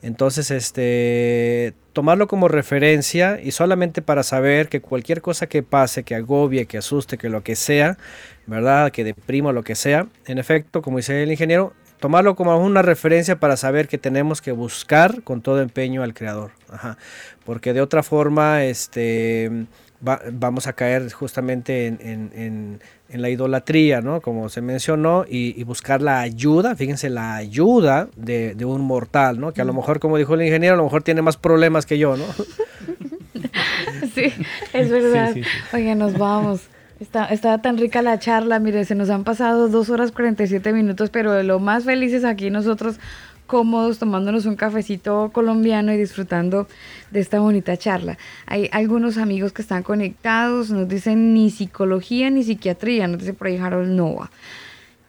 [0.00, 6.14] Entonces, este, tomarlo como referencia y solamente para saber que cualquier cosa que pase, que
[6.14, 7.96] agobie, que asuste, que lo que sea,
[8.44, 8.92] ¿verdad?
[8.92, 13.40] Que deprima lo que sea, en efecto, como dice el ingeniero, tomarlo como una referencia
[13.40, 16.50] para saber que tenemos que buscar con todo empeño al creador.
[17.46, 19.50] Porque de otra forma, este,
[20.02, 22.78] vamos a caer justamente en,
[23.10, 24.20] la idolatría, ¿no?
[24.20, 29.52] Como se mencionó, y, buscar la ayuda, fíjense, la ayuda de, un mortal, ¿no?
[29.52, 31.98] Que a lo mejor, como dijo el ingeniero, a lo mejor tiene más problemas que
[31.98, 32.24] yo, ¿no?
[34.14, 34.32] sí,
[34.72, 35.34] es verdad.
[35.72, 36.62] Oye, nos vamos.
[36.98, 41.10] Está, estaba tan rica la charla, mire, se nos han pasado dos horas 47 minutos,
[41.10, 42.98] pero de lo más felices aquí nosotros
[43.46, 46.68] cómodos tomándonos un cafecito colombiano y disfrutando
[47.10, 48.18] de esta bonita charla.
[48.46, 53.46] Hay algunos amigos que están conectados, nos dicen ni psicología ni psiquiatría, nos dice por
[53.46, 54.30] ahí Harold Nova.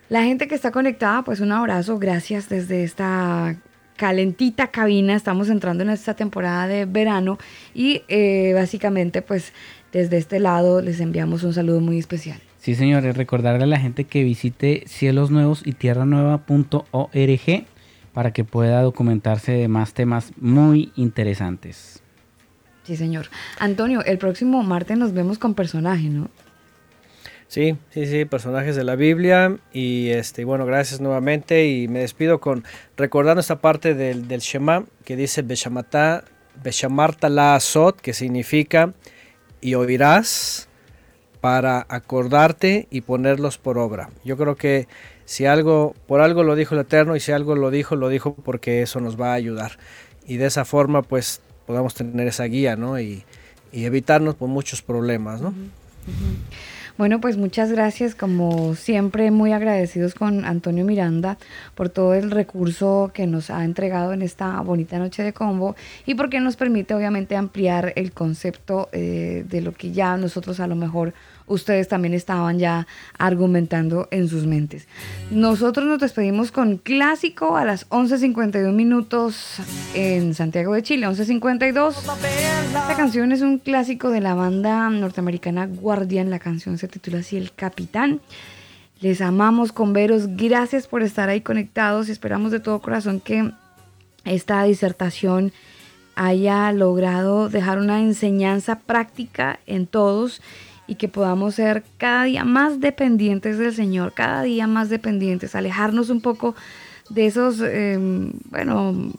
[0.09, 3.57] La gente que está conectada, pues un abrazo, gracias desde esta
[3.97, 7.37] calentita cabina, estamos entrando en esta temporada de verano
[7.73, 9.51] y eh, básicamente pues
[9.91, 12.39] desde este lado les enviamos un saludo muy especial.
[12.59, 17.65] Sí, señores, recordarle a la gente que visite cielosnuevos y tierranueva.org
[18.17, 22.01] para que pueda documentarse de más temas muy interesantes.
[22.81, 23.27] Sí, señor.
[23.59, 26.27] Antonio, el próximo martes nos vemos con personaje, ¿no?
[27.47, 29.57] Sí, sí, sí, personajes de la Biblia.
[29.71, 31.67] Y este, bueno, gracias nuevamente.
[31.67, 32.63] Y me despido con
[32.97, 36.23] recordando esta parte del, del Shema que dice Beshamata,
[36.63, 38.95] Beshamarta la Azot, que significa
[39.61, 40.69] y oirás
[41.39, 44.09] para acordarte y ponerlos por obra.
[44.25, 44.87] Yo creo que
[45.27, 48.33] si algo, por algo lo dijo el Eterno y si algo lo dijo, lo dijo
[48.33, 49.73] porque eso nos va a ayudar.
[50.25, 52.99] Y de esa forma pues podamos tener esa guía, ¿no?
[52.99, 53.25] Y,
[53.73, 55.53] evitarnos por muchos problemas, ¿no?
[56.97, 61.37] Bueno, pues muchas gracias, como siempre, muy agradecidos con Antonio Miranda
[61.75, 65.75] por todo el recurso que nos ha entregado en esta bonita noche de combo
[66.07, 70.65] y porque nos permite obviamente ampliar el concepto eh, de lo que ya nosotros a
[70.65, 71.13] lo mejor
[71.47, 74.87] ustedes también estaban ya argumentando en sus mentes.
[75.31, 79.55] Nosotros nos despedimos con clásico a las 11.51 minutos
[79.93, 81.95] en Santiago de Chile, 11.52.
[81.97, 87.37] Esta canción es un clásico de la banda norteamericana Guardian, la canción se titula así
[87.37, 88.21] El Capitán.
[88.99, 93.51] Les amamos con veros, gracias por estar ahí conectados esperamos de todo corazón que
[94.25, 95.53] esta disertación
[96.15, 100.41] haya logrado dejar una enseñanza práctica en todos
[100.87, 106.09] y que podamos ser cada día más dependientes del Señor, cada día más dependientes, alejarnos
[106.09, 106.55] un poco
[107.09, 109.11] de esos, em, bueno,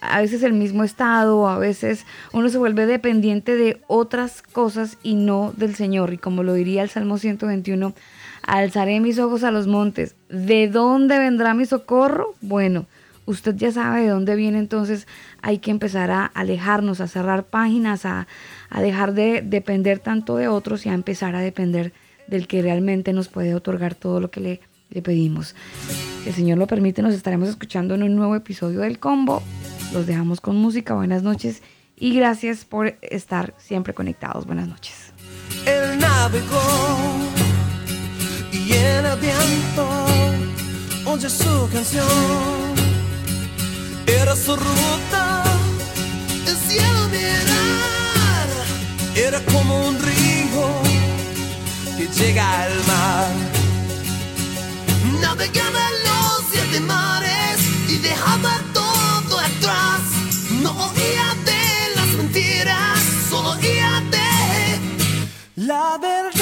[0.00, 5.14] a veces el mismo estado, a veces uno se vuelve dependiente de otras cosas y
[5.14, 6.12] no del Señor.
[6.12, 7.94] Y como lo diría el Salmo 121,
[8.42, 10.14] alzaré mis ojos a los montes.
[10.28, 12.34] ¿De dónde vendrá mi socorro?
[12.40, 12.86] Bueno,
[13.24, 15.06] usted ya sabe de dónde viene, entonces
[15.46, 18.26] hay que empezar a alejarnos, a cerrar páginas, a,
[18.80, 21.92] dejar de depender tanto de otros y a empezar a depender
[22.26, 24.60] del que realmente nos puede otorgar todo lo que le,
[25.02, 25.54] pedimos.
[26.24, 29.40] Si el Señor lo permite, nos estaremos escuchando en un nuevo episodio del Combo.
[29.92, 30.94] Los dejamos con música.
[30.94, 31.62] Buenas noches
[31.96, 34.46] y gracias por estar siempre conectados.
[34.46, 35.12] Buenas noches.
[35.64, 36.60] El navegó
[38.52, 39.06] y el
[41.06, 42.85] oye su canción.
[44.06, 45.42] Era su ruta,
[46.46, 48.48] el cielo mirar.
[49.14, 50.82] Era como un río
[51.96, 53.30] que llega al mar.
[55.20, 60.02] Navegaba los siete mares y dejaba todo atrás.
[60.62, 66.36] No oía de las mentiras, solo oía de la verdad.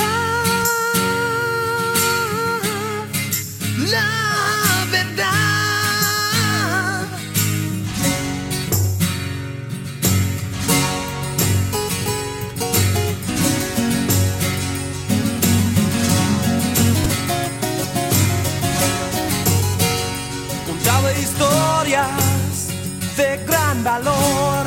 [23.16, 24.66] De gran valor.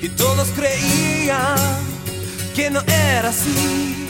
[0.00, 1.56] Y todos creían
[2.54, 4.08] que no era así,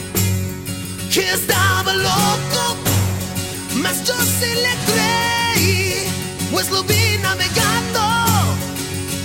[1.13, 2.77] que estaba loco,
[3.75, 6.07] mas yo sí le creí,
[6.51, 8.01] pues lo vi navegando.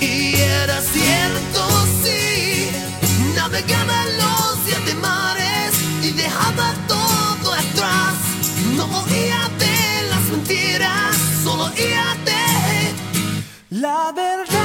[0.00, 1.60] Y era cierto,
[2.02, 2.70] sí,
[3.34, 8.16] navegaba los siete mares y dejaba todo atrás,
[8.76, 12.17] no oía de las mentiras, solo oía
[13.81, 14.58] la verdad.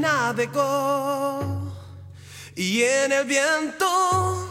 [0.00, 1.40] Navegó
[2.54, 4.50] y en el viento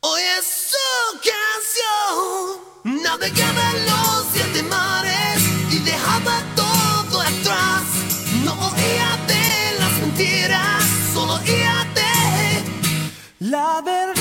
[0.00, 7.82] oye su canción navegaba los siete mares y dejaba todo atrás.
[8.44, 14.15] No oía de las mentiras solo oía de la verdad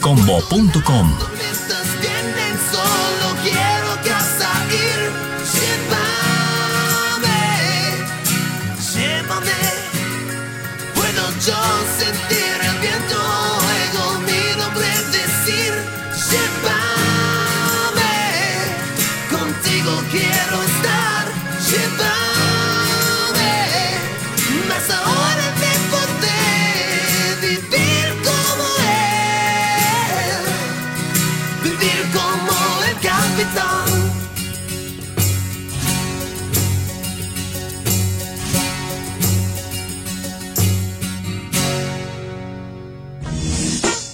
[0.00, 1.37] oh.